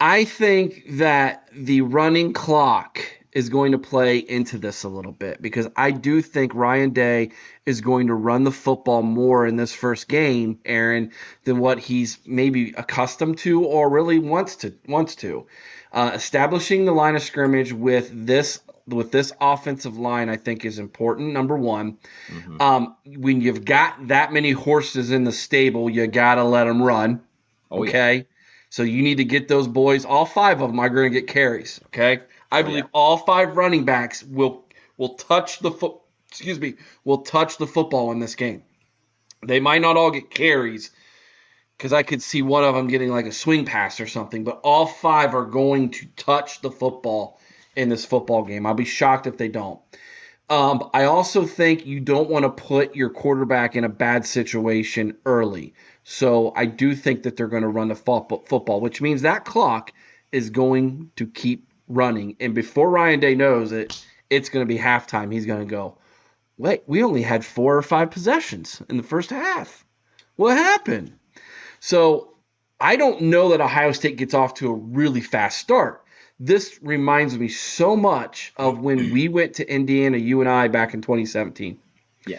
I 0.00 0.24
think 0.24 0.84
that 0.90 1.48
the 1.52 1.80
running 1.82 2.32
clock 2.32 3.00
is 3.36 3.50
going 3.50 3.72
to 3.72 3.78
play 3.78 4.16
into 4.16 4.56
this 4.56 4.84
a 4.84 4.88
little 4.88 5.12
bit 5.12 5.42
because 5.42 5.68
I 5.76 5.90
do 5.90 6.22
think 6.22 6.54
Ryan 6.54 6.94
Day 6.94 7.32
is 7.66 7.82
going 7.82 8.06
to 8.06 8.14
run 8.14 8.44
the 8.44 8.50
football 8.50 9.02
more 9.02 9.46
in 9.46 9.56
this 9.56 9.74
first 9.74 10.08
game, 10.08 10.58
Aaron, 10.64 11.12
than 11.44 11.58
what 11.58 11.78
he's 11.78 12.18
maybe 12.24 12.72
accustomed 12.78 13.36
to 13.40 13.62
or 13.62 13.90
really 13.90 14.18
wants 14.18 14.56
to 14.56 14.72
wants 14.88 15.16
to. 15.16 15.46
Uh, 15.92 16.12
establishing 16.14 16.86
the 16.86 16.92
line 16.92 17.14
of 17.14 17.20
scrimmage 17.20 17.74
with 17.74 18.10
this 18.26 18.60
with 18.88 19.12
this 19.12 19.34
offensive 19.38 19.98
line, 19.98 20.30
I 20.30 20.36
think, 20.36 20.64
is 20.64 20.78
important. 20.78 21.34
Number 21.34 21.58
one, 21.58 21.98
mm-hmm. 22.28 22.58
um, 22.62 22.96
when 23.04 23.42
you've 23.42 23.66
got 23.66 24.08
that 24.08 24.32
many 24.32 24.52
horses 24.52 25.10
in 25.10 25.24
the 25.24 25.32
stable, 25.32 25.90
you 25.90 26.06
gotta 26.06 26.42
let 26.42 26.64
them 26.64 26.82
run. 26.82 27.20
Oh, 27.70 27.82
okay, 27.82 28.16
yeah. 28.16 28.22
so 28.70 28.82
you 28.82 29.02
need 29.02 29.18
to 29.18 29.24
get 29.24 29.46
those 29.46 29.68
boys. 29.68 30.06
All 30.06 30.24
five 30.24 30.62
of 30.62 30.70
them 30.70 30.80
are 30.80 30.88
going 30.88 31.12
to 31.12 31.20
get 31.20 31.28
carries. 31.28 31.82
Okay, 31.88 32.20
I 32.56 32.62
believe 32.62 32.84
oh, 32.84 32.86
yeah. 32.86 32.90
all 32.92 33.18
five 33.18 33.56
running 33.56 33.84
backs 33.84 34.22
will 34.22 34.64
will 34.96 35.14
touch 35.14 35.58
the 35.58 35.70
foot. 35.70 35.96
Excuse 36.28 36.58
me, 36.58 36.74
will 37.04 37.22
touch 37.22 37.58
the 37.58 37.66
football 37.66 38.12
in 38.12 38.18
this 38.18 38.34
game. 38.34 38.62
They 39.46 39.60
might 39.60 39.82
not 39.82 39.96
all 39.96 40.10
get 40.10 40.30
carries 40.30 40.90
because 41.76 41.92
I 41.92 42.02
could 42.02 42.22
see 42.22 42.42
one 42.42 42.64
of 42.64 42.74
them 42.74 42.88
getting 42.88 43.10
like 43.10 43.26
a 43.26 43.32
swing 43.32 43.64
pass 43.64 44.00
or 44.00 44.06
something, 44.06 44.44
but 44.44 44.60
all 44.64 44.86
five 44.86 45.34
are 45.34 45.44
going 45.44 45.90
to 45.92 46.06
touch 46.16 46.62
the 46.62 46.70
football 46.70 47.38
in 47.76 47.88
this 47.88 48.04
football 48.04 48.44
game. 48.44 48.66
I'll 48.66 48.74
be 48.74 48.84
shocked 48.86 49.26
if 49.26 49.36
they 49.36 49.48
don't. 49.48 49.80
Um, 50.48 50.90
I 50.94 51.04
also 51.04 51.44
think 51.44 51.86
you 51.86 52.00
don't 52.00 52.30
want 52.30 52.44
to 52.44 52.50
put 52.50 52.94
your 52.94 53.10
quarterback 53.10 53.76
in 53.76 53.84
a 53.84 53.88
bad 53.88 54.24
situation 54.24 55.16
early. 55.26 55.74
So 56.04 56.52
I 56.54 56.66
do 56.66 56.94
think 56.94 57.24
that 57.24 57.36
they're 57.36 57.48
going 57.48 57.64
to 57.64 57.68
run 57.68 57.88
the 57.88 57.96
football, 57.96 58.80
which 58.80 59.02
means 59.02 59.22
that 59.22 59.44
clock 59.44 59.92
is 60.30 60.50
going 60.50 61.10
to 61.16 61.26
keep 61.26 61.65
running. 61.88 62.36
And 62.40 62.54
before 62.54 62.90
Ryan 62.90 63.20
Day 63.20 63.34
knows 63.34 63.72
it, 63.72 64.04
it's 64.30 64.48
going 64.48 64.66
to 64.66 64.72
be 64.72 64.78
halftime. 64.78 65.32
He's 65.32 65.46
going 65.46 65.66
to 65.66 65.70
go, 65.70 65.98
wait, 66.58 66.82
we 66.86 67.02
only 67.02 67.22
had 67.22 67.44
four 67.44 67.76
or 67.76 67.82
five 67.82 68.10
possessions 68.10 68.82
in 68.88 68.96
the 68.96 69.02
first 69.02 69.30
half. 69.30 69.84
What 70.36 70.56
happened? 70.56 71.18
So 71.80 72.34
I 72.80 72.96
don't 72.96 73.22
know 73.22 73.50
that 73.50 73.60
Ohio 73.60 73.92
State 73.92 74.16
gets 74.16 74.34
off 74.34 74.54
to 74.54 74.70
a 74.70 74.74
really 74.74 75.20
fast 75.20 75.58
start. 75.58 76.02
This 76.38 76.78
reminds 76.82 77.38
me 77.38 77.48
so 77.48 77.96
much 77.96 78.52
of 78.56 78.78
when 78.78 79.12
we 79.12 79.28
went 79.28 79.54
to 79.54 79.72
Indiana, 79.72 80.18
you 80.18 80.40
and 80.40 80.50
I, 80.50 80.68
back 80.68 80.92
in 80.92 81.00
2017. 81.00 81.78
Yeah. 82.26 82.38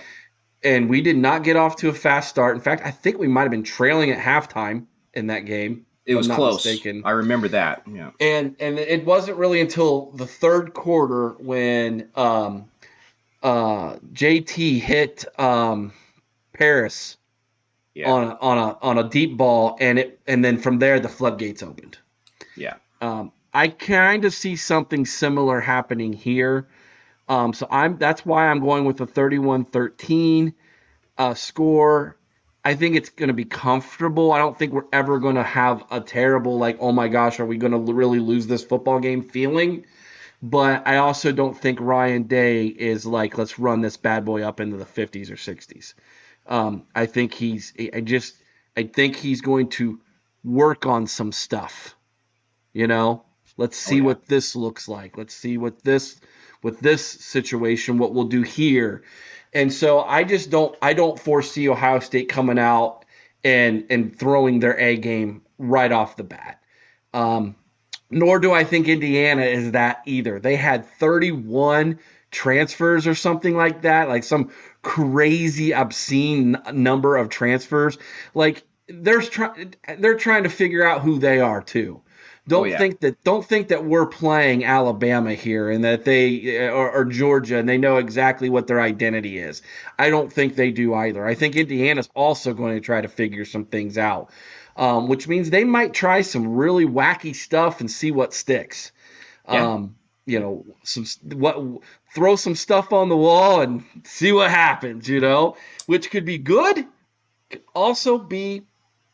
And 0.63 0.89
we 0.89 1.01
did 1.01 1.17
not 1.17 1.43
get 1.43 1.55
off 1.55 1.77
to 1.77 1.89
a 1.89 1.93
fast 1.93 2.29
start. 2.29 2.55
In 2.55 2.61
fact, 2.61 2.85
I 2.85 2.91
think 2.91 3.17
we 3.17 3.27
might 3.27 3.43
have 3.43 3.51
been 3.51 3.63
trailing 3.63 4.11
at 4.11 4.19
halftime 4.19 4.85
in 5.13 5.27
that 5.27 5.45
game. 5.45 5.86
It 6.07 6.15
was 6.15 6.27
close. 6.27 6.65
Mistaken. 6.65 7.03
I 7.05 7.11
remember 7.11 7.49
that. 7.49 7.83
Yeah. 7.85 8.11
And 8.19 8.55
and 8.59 8.79
it 8.79 9.05
wasn't 9.05 9.37
really 9.37 9.59
until 9.59 10.11
the 10.11 10.25
third 10.25 10.73
quarter 10.73 11.29
when 11.39 12.09
um, 12.15 12.69
uh, 13.43 13.97
JT 14.13 14.79
hit 14.79 15.25
um, 15.37 15.91
Parris 16.53 17.17
yeah. 17.93 18.09
on 18.09 18.23
a, 18.23 18.35
on 18.39 18.57
a 18.57 18.77
on 18.81 18.97
a 18.97 19.09
deep 19.09 19.35
ball, 19.35 19.77
and 19.81 19.99
it 19.99 20.19
and 20.27 20.43
then 20.43 20.57
from 20.57 20.79
there 20.79 20.99
the 20.99 21.09
floodgates 21.09 21.61
opened. 21.61 21.97
Yeah. 22.55 22.75
Um, 23.01 23.31
I 23.53 23.67
kind 23.67 24.23
of 24.23 24.33
see 24.33 24.55
something 24.55 25.05
similar 25.05 25.59
happening 25.59 26.13
here. 26.13 26.67
Um, 27.27 27.53
so 27.53 27.67
I'm 27.69 27.97
that's 27.97 28.25
why 28.25 28.47
I'm 28.47 28.59
going 28.59 28.85
with 28.85 29.01
a 29.01 29.07
31-13 29.07 30.53
uh, 31.17 31.33
score. 31.33 32.16
I 32.63 32.75
think 32.75 32.95
it's 32.95 33.09
going 33.09 33.27
to 33.27 33.33
be 33.33 33.45
comfortable. 33.45 34.31
I 34.31 34.39
don't 34.39 34.57
think 34.57 34.73
we're 34.73 34.83
ever 34.91 35.19
going 35.19 35.35
to 35.35 35.43
have 35.43 35.85
a 35.89 36.01
terrible, 36.01 36.57
like, 36.57 36.77
oh 36.79 36.91
my 36.91 37.07
gosh, 37.07 37.39
are 37.39 37.45
we 37.45 37.57
going 37.57 37.71
to 37.71 37.93
really 37.93 38.19
lose 38.19 38.47
this 38.47 38.63
football 38.63 38.99
game 38.99 39.23
feeling? 39.23 39.85
But 40.41 40.87
I 40.87 40.97
also 40.97 41.31
don't 41.31 41.57
think 41.57 41.79
Ryan 41.79 42.23
Day 42.23 42.67
is 42.67 43.05
like, 43.05 43.37
let's 43.37 43.57
run 43.57 43.81
this 43.81 43.97
bad 43.97 44.25
boy 44.25 44.43
up 44.43 44.59
into 44.59 44.77
the 44.77 44.85
50s 44.85 45.31
or 45.31 45.35
60s. 45.35 45.93
Um, 46.45 46.83
I 46.93 47.05
think 47.05 47.33
he's, 47.33 47.73
I 47.93 48.01
just, 48.01 48.35
I 48.75 48.83
think 48.83 49.15
he's 49.15 49.41
going 49.41 49.69
to 49.69 49.99
work 50.43 50.85
on 50.85 51.07
some 51.07 51.31
stuff. 51.31 51.95
You 52.73 52.87
know, 52.87 53.23
let's 53.57 53.77
see 53.77 53.95
oh, 53.95 53.97
yeah. 53.97 54.03
what 54.03 54.25
this 54.27 54.55
looks 54.55 54.87
like. 54.87 55.17
Let's 55.17 55.33
see 55.33 55.57
what 55.57 55.83
this, 55.83 56.19
with 56.61 56.79
this 56.79 57.05
situation, 57.05 57.97
what 57.97 58.13
we'll 58.13 58.25
do 58.25 58.43
here. 58.43 59.03
And 59.57 59.73
so 59.73 60.01
I 60.01 60.23
just 60.23 60.51
don't 60.51 60.77
I 60.83 60.93
don't 60.93 61.19
foresee 61.19 61.67
Ohio 61.67 61.97
State 61.97 62.29
coming 62.29 62.59
out 62.59 63.05
and 63.43 63.85
and 63.89 64.15
throwing 64.15 64.59
their 64.59 64.79
A 64.79 64.97
game 64.97 65.41
right 65.57 65.91
off 65.91 66.15
the 66.15 66.23
bat. 66.23 66.61
Um, 67.11 67.55
nor 68.11 68.37
do 68.37 68.53
I 68.53 68.63
think 68.63 68.87
Indiana 68.87 69.41
is 69.41 69.71
that 69.71 70.03
either. 70.05 70.39
They 70.39 70.57
had 70.57 70.85
31 70.85 71.97
transfers 72.29 73.07
or 73.07 73.15
something 73.15 73.57
like 73.57 73.81
that, 73.81 74.09
like 74.09 74.23
some 74.23 74.51
crazy 74.83 75.73
obscene 75.73 76.57
number 76.71 77.17
of 77.17 77.29
transfers. 77.29 77.97
Like 78.35 78.61
they're 78.87 79.21
trying 79.21 79.73
they're 79.97 80.19
trying 80.19 80.43
to 80.43 80.49
figure 80.49 80.87
out 80.87 81.01
who 81.01 81.17
they 81.17 81.39
are 81.39 81.63
too. 81.63 82.03
Don't 82.47 82.61
oh, 82.61 82.65
yeah. 82.65 82.77
think 82.77 83.01
that 83.01 83.21
don't 83.25 83.45
think 83.45 83.67
that 83.69 83.83
we're 83.83 84.05
playing 84.05 84.63
Alabama 84.63 85.33
here 85.33 85.69
and 85.69 85.83
that 85.83 86.05
they 86.05 86.67
or, 86.67 86.89
or, 86.89 87.05
Georgia 87.05 87.57
and 87.57 87.67
they 87.67 87.77
know 87.77 87.97
exactly 87.97 88.49
what 88.49 88.67
their 88.67 88.79
identity 88.79 89.37
is. 89.37 89.61
I 89.99 90.09
don't 90.09 90.31
think 90.31 90.55
they 90.55 90.71
do 90.71 90.93
either. 90.93 91.25
I 91.25 91.35
think 91.35 91.57
Indiana's 91.57 92.09
also 92.15 92.53
going 92.53 92.75
to 92.75 92.81
try 92.81 93.01
to 93.01 93.09
figure 93.09 93.43
some 93.43 93.65
things 93.65 93.97
out, 93.97 94.29
um, 94.77 95.09
which 95.09 95.27
means 95.27 95.49
they 95.49 95.65
might 95.65 95.93
try 95.93 96.21
some 96.21 96.55
really 96.55 96.85
wacky 96.85 97.35
stuff 97.35 97.81
and 97.81 97.91
see 97.91 98.11
what 98.11 98.33
sticks. 98.33 98.93
Yeah. 99.49 99.73
Um, 99.73 99.95
you 100.25 100.39
know, 100.39 100.65
some 100.83 101.05
what 101.37 101.81
throw 102.15 102.37
some 102.37 102.55
stuff 102.55 102.93
on 102.93 103.09
the 103.09 103.17
wall 103.17 103.59
and 103.59 103.83
see 104.05 104.31
what 104.31 104.51
happens. 104.51 105.09
You 105.09 105.19
know, 105.19 105.57
which 105.85 106.11
could 106.11 106.23
be 106.23 106.37
good, 106.37 106.85
could 107.49 107.63
also 107.75 108.17
be 108.17 108.61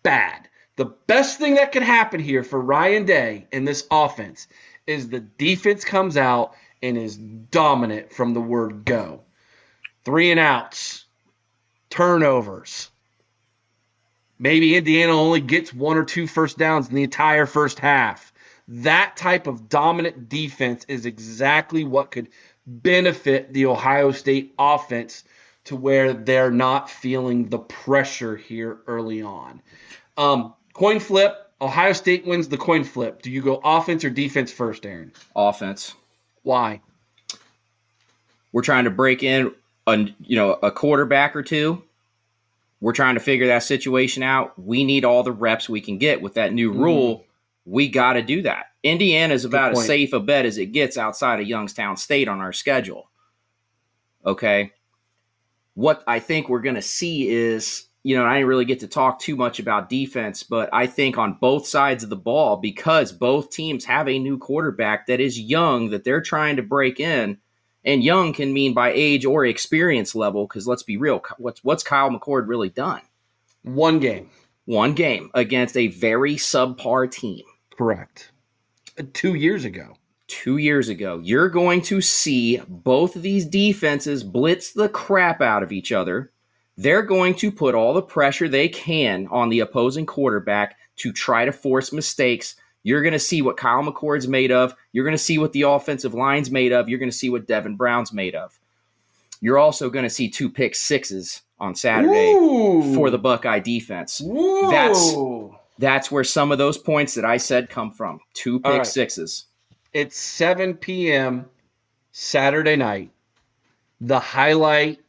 bad. 0.03 0.49
The 0.75 0.85
best 0.85 1.37
thing 1.37 1.55
that 1.55 1.71
could 1.71 1.83
happen 1.83 2.19
here 2.19 2.43
for 2.43 2.59
Ryan 2.59 3.05
Day 3.05 3.47
in 3.51 3.63
this 3.63 3.85
offense 3.91 4.47
is 4.87 5.07
the 5.07 5.19
defense 5.19 5.85
comes 5.85 6.17
out 6.17 6.53
and 6.81 6.97
is 6.97 7.15
dominant 7.15 8.11
from 8.11 8.33
the 8.33 8.41
word 8.41 8.83
go. 8.83 9.21
Three 10.03 10.31
and 10.31 10.39
outs, 10.39 11.05
turnovers. 11.89 12.89
Maybe 14.39 14.75
Indiana 14.75 15.13
only 15.13 15.41
gets 15.41 15.73
one 15.73 15.95
or 15.95 16.03
two 16.03 16.27
first 16.27 16.57
downs 16.57 16.89
in 16.89 16.95
the 16.95 17.03
entire 17.03 17.45
first 17.45 17.79
half. 17.79 18.33
That 18.67 19.15
type 19.15 19.47
of 19.47 19.69
dominant 19.69 20.27
defense 20.27 20.85
is 20.87 21.05
exactly 21.05 21.83
what 21.83 22.11
could 22.11 22.29
benefit 22.65 23.53
the 23.53 23.67
Ohio 23.67 24.11
State 24.11 24.53
offense 24.57 25.23
to 25.65 25.75
where 25.75 26.13
they're 26.13 26.51
not 26.51 26.89
feeling 26.89 27.47
the 27.47 27.59
pressure 27.59 28.35
here 28.35 28.79
early 28.87 29.21
on. 29.21 29.61
Um, 30.17 30.53
Coin 30.73 30.99
flip. 30.99 31.39
Ohio 31.61 31.93
State 31.93 32.25
wins 32.25 32.49
the 32.49 32.57
coin 32.57 32.83
flip. 32.83 33.21
Do 33.21 33.31
you 33.31 33.41
go 33.41 33.61
offense 33.63 34.03
or 34.03 34.09
defense 34.09 34.51
first, 34.51 34.85
Aaron? 34.85 35.13
Offense. 35.35 35.95
Why? 36.41 36.81
We're 38.51 38.63
trying 38.63 38.83
to 38.83 38.89
break 38.89 39.23
in 39.23 39.53
a 39.87 39.97
you 40.21 40.35
know 40.35 40.53
a 40.61 40.71
quarterback 40.71 41.35
or 41.35 41.43
two. 41.43 41.81
We're 42.81 42.93
trying 42.93 43.15
to 43.15 43.21
figure 43.21 43.47
that 43.47 43.63
situation 43.63 44.23
out. 44.23 44.59
We 44.59 44.83
need 44.83 45.05
all 45.05 45.23
the 45.23 45.31
reps 45.31 45.69
we 45.69 45.79
can 45.79 45.97
get 45.97 46.21
with 46.21 46.33
that 46.33 46.53
new 46.53 46.73
mm. 46.73 46.79
rule. 46.79 47.25
We 47.65 47.87
got 47.87 48.13
to 48.13 48.21
do 48.21 48.41
that. 48.41 48.65
Indiana 48.83 49.33
is 49.33 49.45
about 49.45 49.71
as 49.71 49.85
safe 49.85 50.11
a 50.11 50.19
bet 50.19 50.45
as 50.45 50.57
it 50.57 50.67
gets 50.67 50.97
outside 50.97 51.39
of 51.39 51.47
Youngstown 51.47 51.95
State 51.95 52.27
on 52.27 52.41
our 52.41 52.51
schedule. 52.51 53.09
Okay. 54.25 54.73
What 55.75 56.03
I 56.05 56.19
think 56.19 56.49
we're 56.49 56.59
going 56.59 56.75
to 56.75 56.81
see 56.81 57.29
is 57.29 57.85
you 58.03 58.17
know, 58.17 58.25
I 58.25 58.35
didn't 58.35 58.49
really 58.49 58.65
get 58.65 58.81
to 58.81 58.87
talk 58.87 59.19
too 59.19 59.37
much 59.37 59.59
about 59.59 59.89
defense, 59.89 60.43
but 60.43 60.69
I 60.73 60.87
think 60.87 61.17
on 61.17 61.37
both 61.39 61.65
sides 61.65 62.03
of 62.03 62.09
the 62.09 62.17
ball, 62.17 62.57
because 62.57 63.13
both 63.13 63.49
teams 63.49 63.85
have 63.85 64.09
a 64.09 64.19
new 64.19 64.37
quarterback 64.37 65.07
that 65.07 65.21
is 65.21 65.39
young, 65.39 65.89
that 65.91 66.03
they're 66.03 66.21
trying 66.21 66.57
to 66.57 66.63
break 66.63 66.99
in, 66.99 67.37
and 67.85 68.03
young 68.03 68.33
can 68.33 68.51
mean 68.53 68.73
by 68.73 68.91
age 68.91 69.25
or 69.25 69.45
experience 69.45 70.15
level. 70.15 70.45
Because 70.45 70.67
let's 70.67 70.83
be 70.83 70.97
real, 70.97 71.23
what's 71.37 71.63
what's 71.63 71.83
Kyle 71.83 72.09
McCord 72.09 72.47
really 72.47 72.69
done? 72.69 73.01
One 73.63 73.99
game, 73.99 74.29
one 74.65 74.93
game 74.93 75.31
against 75.33 75.77
a 75.77 75.87
very 75.87 76.35
subpar 76.35 77.09
team. 77.09 77.45
Correct. 77.77 78.31
Two 79.13 79.35
years 79.35 79.63
ago. 79.63 79.95
Two 80.27 80.57
years 80.57 80.89
ago, 80.89 81.19
you're 81.21 81.49
going 81.49 81.81
to 81.83 82.01
see 82.01 82.59
both 82.67 83.15
of 83.15 83.21
these 83.21 83.45
defenses 83.45 84.23
blitz 84.23 84.71
the 84.71 84.89
crap 84.89 85.41
out 85.41 85.61
of 85.63 85.71
each 85.71 85.91
other 85.91 86.31
they're 86.77 87.03
going 87.03 87.35
to 87.35 87.51
put 87.51 87.75
all 87.75 87.93
the 87.93 88.01
pressure 88.01 88.47
they 88.47 88.67
can 88.67 89.27
on 89.31 89.49
the 89.49 89.59
opposing 89.59 90.05
quarterback 90.05 90.77
to 90.97 91.11
try 91.11 91.45
to 91.45 91.51
force 91.51 91.91
mistakes. 91.91 92.55
You're 92.83 93.01
going 93.01 93.13
to 93.13 93.19
see 93.19 93.41
what 93.41 93.57
Kyle 93.57 93.83
McCord's 93.83 94.27
made 94.27 94.51
of. 94.51 94.75
You're 94.91 95.05
going 95.05 95.15
to 95.15 95.23
see 95.23 95.37
what 95.37 95.53
the 95.53 95.63
offensive 95.63 96.13
line's 96.13 96.51
made 96.51 96.73
of. 96.73 96.89
You're 96.89 96.99
going 96.99 97.11
to 97.11 97.17
see 97.17 97.29
what 97.29 97.47
Devin 97.47 97.75
Brown's 97.75 98.11
made 98.11 98.35
of. 98.35 98.59
You're 99.39 99.57
also 99.57 99.89
going 99.89 100.03
to 100.03 100.09
see 100.09 100.29
two 100.29 100.49
pick 100.49 100.75
sixes 100.75 101.41
on 101.59 101.75
Saturday 101.75 102.31
Ooh. 102.33 102.93
for 102.93 103.09
the 103.09 103.17
Buckeye 103.17 103.59
defense. 103.59 104.21
Ooh. 104.21 104.69
That's 104.69 105.15
that's 105.79 106.11
where 106.11 106.23
some 106.23 106.51
of 106.51 106.57
those 106.57 106.77
points 106.77 107.15
that 107.15 107.25
I 107.25 107.37
said 107.37 107.69
come 107.69 107.91
from. 107.91 108.19
Two 108.33 108.59
pick 108.59 108.71
right. 108.71 108.85
sixes. 108.85 109.45
It's 109.91 110.17
7 110.17 110.75
p.m. 110.75 111.45
Saturday 112.11 112.75
night. 112.75 113.11
The 114.01 114.19
highlight 114.19 115.02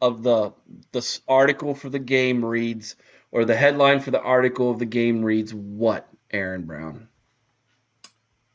of 0.00 0.22
the 0.22 0.52
the 0.92 1.20
article 1.28 1.74
for 1.74 1.88
the 1.88 1.98
game 1.98 2.44
reads, 2.44 2.96
or 3.32 3.44
the 3.44 3.56
headline 3.56 4.00
for 4.00 4.10
the 4.10 4.20
article 4.20 4.70
of 4.70 4.78
the 4.78 4.86
game 4.86 5.22
reads, 5.22 5.52
what? 5.54 6.08
Aaron 6.32 6.62
Brown. 6.62 7.08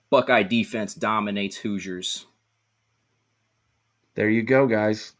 Buckeye 0.09 0.43
defense 0.43 0.93
dominates 0.93 1.57
Hoosiers. 1.57 2.25
There 4.15 4.29
you 4.29 4.43
go, 4.43 4.65
guys. 4.65 5.13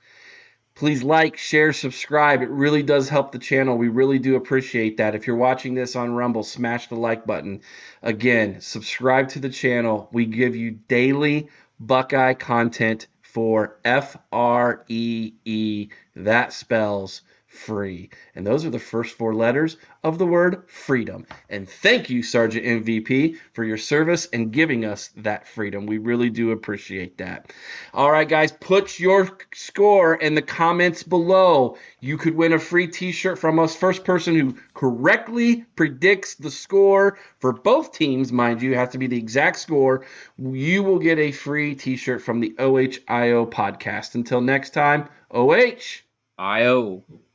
Please 0.73 1.03
like, 1.03 1.37
share, 1.37 1.71
subscribe. 1.71 2.41
It 2.41 2.49
really 2.49 2.83
does 2.83 3.07
help 3.07 3.31
the 3.31 3.39
channel. 3.39 3.77
We 3.77 3.87
really 3.87 4.19
do 4.19 4.35
appreciate 4.35 4.97
that. 4.97 5.15
If 5.15 5.25
you're 5.25 5.35
watching 5.35 5.73
this 5.73 5.95
on 5.95 6.13
Rumble, 6.13 6.43
smash 6.43 6.87
the 6.87 6.95
like 6.95 7.25
button. 7.25 7.61
Again, 8.01 8.59
subscribe 8.59 9.29
to 9.29 9.39
the 9.39 9.49
channel. 9.49 10.09
We 10.11 10.25
give 10.25 10.55
you 10.55 10.71
daily 10.71 11.49
Buckeye 11.79 12.33
content 12.33 13.07
for 13.35 13.75
F 13.83 14.15
R 14.31 14.85
E 14.87 15.33
E. 15.43 15.89
That 16.15 16.53
spells 16.53 17.21
free. 17.55 18.09
And 18.35 18.45
those 18.45 18.65
are 18.65 18.69
the 18.69 18.79
first 18.79 19.17
four 19.17 19.33
letters 19.33 19.77
of 20.03 20.17
the 20.17 20.25
word 20.25 20.63
freedom. 20.67 21.25
And 21.49 21.67
thank 21.67 22.09
you, 22.09 22.21
Sergeant 22.21 22.65
MVP, 22.65 23.37
for 23.53 23.63
your 23.63 23.77
service 23.77 24.27
and 24.31 24.51
giving 24.51 24.85
us 24.85 25.09
that 25.17 25.47
freedom. 25.47 25.85
We 25.85 25.97
really 25.97 26.29
do 26.29 26.51
appreciate 26.51 27.17
that. 27.17 27.51
All 27.93 28.11
right, 28.11 28.27
guys, 28.27 28.51
put 28.51 28.99
your 28.99 29.37
score 29.53 30.15
in 30.15 30.35
the 30.35 30.41
comments 30.41 31.03
below. 31.03 31.77
You 32.01 32.17
could 32.17 32.35
win 32.35 32.53
a 32.53 32.59
free 32.59 32.87
t 32.87 33.11
shirt 33.11 33.39
from 33.39 33.59
us. 33.59 33.75
First 33.75 34.03
person 34.03 34.35
who 34.35 34.55
correctly 34.73 35.65
predicts 35.75 36.35
the 36.35 36.51
score 36.51 37.17
for 37.39 37.53
both 37.53 37.93
teams, 37.93 38.31
mind 38.31 38.61
you, 38.61 38.75
has 38.75 38.89
to 38.89 38.97
be 38.97 39.07
the 39.07 39.17
exact 39.17 39.57
score. 39.57 40.05
You 40.37 40.83
will 40.83 40.99
get 40.99 41.17
a 41.17 41.31
free 41.31 41.75
t 41.75 41.97
shirt 41.97 42.21
from 42.21 42.39
the 42.39 42.55
OHIO 42.59 43.45
podcast. 43.47 44.15
Until 44.15 44.41
next 44.41 44.71
time, 44.71 45.09
OH. 45.31 46.03
IO. 46.37 47.03